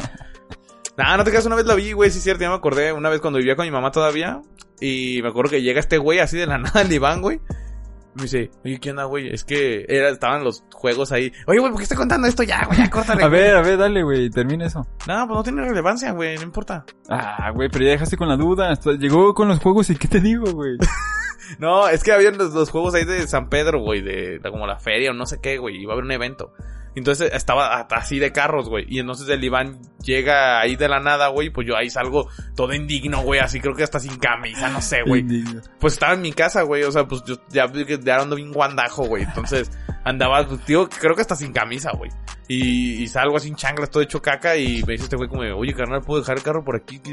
Nah, 0.97 1.16
no 1.16 1.24
te 1.24 1.31
creas, 1.31 1.44
una 1.44 1.57
vez 1.57 1.66
la 1.66 1.74
vi, 1.74 1.93
güey, 1.93 2.11
sí 2.11 2.19
es 2.19 2.24
cierto, 2.24 2.43
ya 2.43 2.51
me 2.51 2.55
acordé. 2.55 2.93
Una 2.93 3.09
vez 3.11 3.20
cuando 3.20 3.39
vivía 3.40 3.57
con 3.57 3.65
mi 3.66 3.70
mamá 3.73 3.90
todavía. 3.90 4.40
Y 4.81 5.20
me 5.23 5.28
acuerdo 5.28 5.51
que 5.51 5.61
llega 5.62 5.81
este 5.81 5.98
güey 5.98 6.20
así 6.20 6.39
de 6.39 6.47
la 6.47 6.57
nada, 6.59 6.82
el 6.82 6.93
Iván, 6.93 7.20
güey. 7.20 7.40
Me 8.21 8.25
dice, 8.25 8.51
oye, 8.65 8.79
¿qué 8.81 8.91
onda, 8.91 9.05
güey? 9.05 9.33
Es 9.33 9.45
que 9.45 9.85
era, 9.89 10.11
estaban 10.11 10.45
los 10.45 10.63
juegos 10.73 11.11
ahí. 11.13 11.33
Oye, 11.47 11.59
güey, 11.59 11.71
¿por 11.73 11.79
qué 11.79 11.85
estoy 11.85 11.97
contando 11.99 12.29
esto 12.29 12.43
ya, 12.43 12.65
güey? 12.67 12.79
Ya, 12.79 12.91
córtale. 12.91 13.25
A 13.25 13.29
güey". 13.29 13.41
ver, 13.41 13.57
a 13.57 13.63
ver, 13.63 13.79
dale, 13.79 14.03
güey, 14.03 14.31
termina 14.31 14.67
eso. 14.67 14.87
No, 15.09 15.27
pues 15.27 15.37
no 15.37 15.43
tiene 15.43 15.63
relevancia, 15.63 16.13
güey, 16.13 16.37
no 16.37 16.43
importa. 16.43 16.85
Ah, 17.09 17.51
güey, 17.55 17.69
pero 17.71 17.85
ya 17.85 17.93
dejaste 17.93 18.17
con 18.17 18.29
la 18.29 18.37
duda. 18.37 18.71
Hasta 18.71 18.93
llegó 18.93 19.35
con 19.35 19.49
los 19.49 19.59
juegos 19.59 19.91
y 19.91 19.97
¿qué 19.97 20.09
te 20.09 20.21
digo, 20.21 20.53
güey? 20.53 20.77
No, 21.59 21.89
es 21.89 22.05
que 22.05 22.13
habían 22.13 22.39
los, 22.39 22.53
los 22.53 22.71
juegos 22.71 22.95
ahí 22.95 23.05
de 23.05 23.27
San 23.27 23.49
Pedro, 23.49 23.81
güey, 23.81 24.03
de, 24.03 24.39
de 24.39 24.51
como 24.53 24.69
la 24.69 24.79
feria 24.79 25.11
o 25.11 25.15
no 25.15 25.27
sé 25.27 25.41
qué, 25.43 25.59
güey, 25.59 25.83
iba 25.83 25.93
a 25.93 25.95
haber 25.95 26.05
un 26.05 26.13
evento. 26.13 26.53
Entonces 26.95 27.31
estaba 27.33 27.81
así 27.81 28.19
de 28.19 28.33
carros, 28.33 28.69
güey. 28.69 28.85
Y 28.89 28.99
entonces 28.99 29.29
el 29.29 29.43
Iván 29.43 29.81
llega 30.03 30.61
ahí 30.61 30.77
de 30.77 30.89
la 30.89 31.01
nada, 31.01 31.29
güey. 31.29 31.51
Pues 31.51 31.67
yo 31.67 31.77
ahí 31.77 31.91
salgo 31.91 32.29
todo 32.57 32.73
indigno, 32.75 33.23
güey. 33.23 33.41
Así 33.41 33.61
creo 33.61 33.75
que 33.75 33.85
hasta 33.85 34.01
sin 34.01 34.17
camisa, 34.19 34.69
no 34.71 34.81
sé, 34.81 35.03
güey. 35.07 35.25
Pues 35.79 35.95
estaba 35.95 36.15
en 36.15 36.23
mi 36.23 36.33
casa, 36.33 36.62
güey. 36.62 36.83
O 36.83 36.93
sea, 36.93 37.07
pues 37.07 37.23
yo 37.25 37.37
ya 37.51 37.67
vi 37.67 37.85
que 37.85 37.99
ya 37.99 38.17
ando 38.17 38.37
bien 38.37 38.53
guandajo, 38.53 39.05
güey. 39.05 39.23
Entonces 39.23 39.71
andaba, 40.05 40.47
pues, 40.47 40.61
tío, 40.65 40.89
creo 40.89 41.15
que 41.15 41.23
hasta 41.23 41.37
sin 41.37 41.53
camisa, 41.53 41.93
güey. 41.97 42.11
Y, 42.49 43.03
y 43.03 43.07
salgo 43.07 43.37
así 43.37 43.49
en 43.49 43.55
chanclas, 43.55 43.91
todo 43.91 44.03
hecho 44.03 44.21
caca. 44.21 44.57
Y 44.57 44.83
me 44.85 44.95
dice 44.95 45.05
este 45.05 45.17
güey 45.17 45.29
como, 45.29 45.43
oye, 45.43 45.73
carnal, 45.73 46.01
¿puedo 46.03 46.21
dejar 46.21 46.37
el 46.39 46.43
carro 46.43 46.65
por 46.65 46.75
aquí? 46.75 47.01
Y 47.05 47.11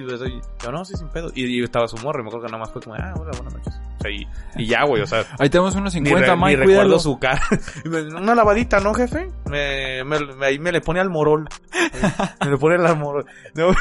yo, 0.63 0.71
no, 0.71 0.83
sí, 0.83 0.95
sin 0.97 1.09
pedo. 1.09 1.31
Y, 1.35 1.45
y 1.45 1.63
estaba 1.63 1.87
su 1.87 1.95
morro. 1.97 2.21
Y 2.21 2.23
me 2.23 2.29
acuerdo 2.29 2.47
que 2.47 2.51
nada 2.51 2.63
más 2.63 2.71
fue 2.71 2.81
como, 2.81 2.95
ah, 2.95 3.13
hola, 3.15 3.31
buenas 3.37 3.53
noches. 3.53 3.73
O 3.99 4.01
sea, 4.01 4.11
y, 4.11 4.27
y 4.55 4.65
ya, 4.67 4.83
güey. 4.85 5.03
O 5.03 5.07
sea, 5.07 5.23
Ahí 5.37 5.49
tenemos 5.49 5.75
unos 5.75 5.93
ni, 5.93 6.01
50, 6.09 6.27
re- 6.27 6.35
ni 6.35 6.43
Mike, 6.43 6.57
recuerdo 6.57 6.99
su 6.99 7.19
cara. 7.19 7.41
Una 8.19 8.33
lavadita, 8.33 8.79
¿no, 8.79 8.93
jefe? 8.95 9.29
Me, 9.45 10.03
me, 10.03 10.19
me- 10.19 10.45
ahí 10.47 10.57
me 10.57 10.71
le 10.71 10.81
pone 10.81 10.99
al 10.99 11.09
morol. 11.11 11.47
Me 12.43 12.49
le 12.51 12.57
pone 12.57 12.75
al 12.83 12.97
morol. 12.97 13.25
No, 13.53 13.69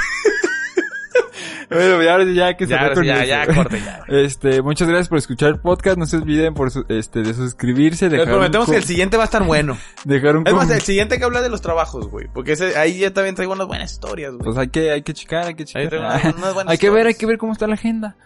Bueno, 1.69 2.03
ya, 2.03 2.23
ya 2.23 2.57
que 2.57 2.65
se 2.67 2.71
ya, 2.71 2.93
con 2.95 3.05
ya, 3.05 3.25
ya, 3.25 3.47
corte, 3.47 3.81
ya. 3.81 4.05
Este, 4.09 4.63
muchas 4.63 4.89
gracias 4.89 5.09
por 5.09 5.19
escuchar 5.19 5.51
el 5.51 5.59
podcast. 5.59 5.99
No 5.99 6.07
se 6.07 6.19
olviden 6.19 6.55
por 6.55 6.71
su- 6.71 6.85
este, 6.89 7.23
de 7.23 7.35
suscribirse, 7.35 8.07
Les 8.07 8.13
dejar 8.13 8.27
un, 8.29 8.33
prometemos 8.35 8.71
que 8.71 8.77
el 8.77 8.85
siguiente 8.85 9.17
va 9.17 9.25
a 9.25 9.27
estar 9.27 9.43
bueno. 9.43 9.77
dejar 10.05 10.37
un 10.37 10.47
Es 10.47 10.55
más, 10.55 10.71
el 10.71 10.81
siguiente 10.83 11.19
que 11.19 11.25
habla 11.25 11.43
de 11.43 11.49
los 11.49 11.61
trabajos, 11.61 12.09
güey. 12.09 12.29
Porque 12.33 12.53
ese, 12.53 12.77
ahí 12.79 12.99
ya 12.99 13.13
también 13.13 13.35
traigo 13.35 13.53
unas 13.53 13.67
buenas 13.67 13.93
historias, 13.93 14.33
güey. 14.33 14.45
Pues 14.45 14.57
hay 14.59 14.69
que, 14.69 14.91
hay 14.93 15.03
que 15.03 15.13
checar, 15.15 15.47
hay 15.47 15.55
que 15.55 15.65
checar. 15.65 15.99
unas, 15.99 16.25
unas 16.35 16.57
hay 16.69 16.79
que 16.79 16.91
ver, 16.91 17.07
hay 17.07 17.15
que 17.15 17.27
ver 17.27 17.39
cómo 17.39 17.53
está 17.53 17.67
la 17.67 17.75
agenda. 17.75 18.17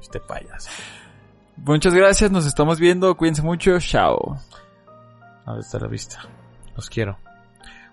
Este 0.00 0.20
payaso. 0.20 0.70
Muchas 1.56 1.94
gracias, 1.94 2.30
nos 2.30 2.46
estamos 2.46 2.78
viendo. 2.78 3.14
Cuídense 3.16 3.42
mucho. 3.42 3.78
Chao. 3.80 4.38
Hasta 5.46 5.78
la 5.78 5.88
vista. 5.88 6.20
Los 6.76 6.88
quiero. 6.88 7.18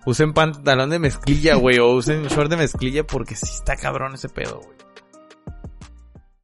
Usen 0.04 0.32
pantalón 0.32 0.90
de 0.90 0.98
mezclilla, 0.98 1.54
güey. 1.54 1.78
O 1.78 1.92
usen 1.92 2.26
short 2.26 2.50
de 2.50 2.56
mezclilla 2.56 3.04
porque 3.04 3.36
sí 3.36 3.46
está 3.54 3.76
cabrón 3.76 4.14
ese 4.14 4.28
pedo, 4.28 4.60
güey. 4.60 4.91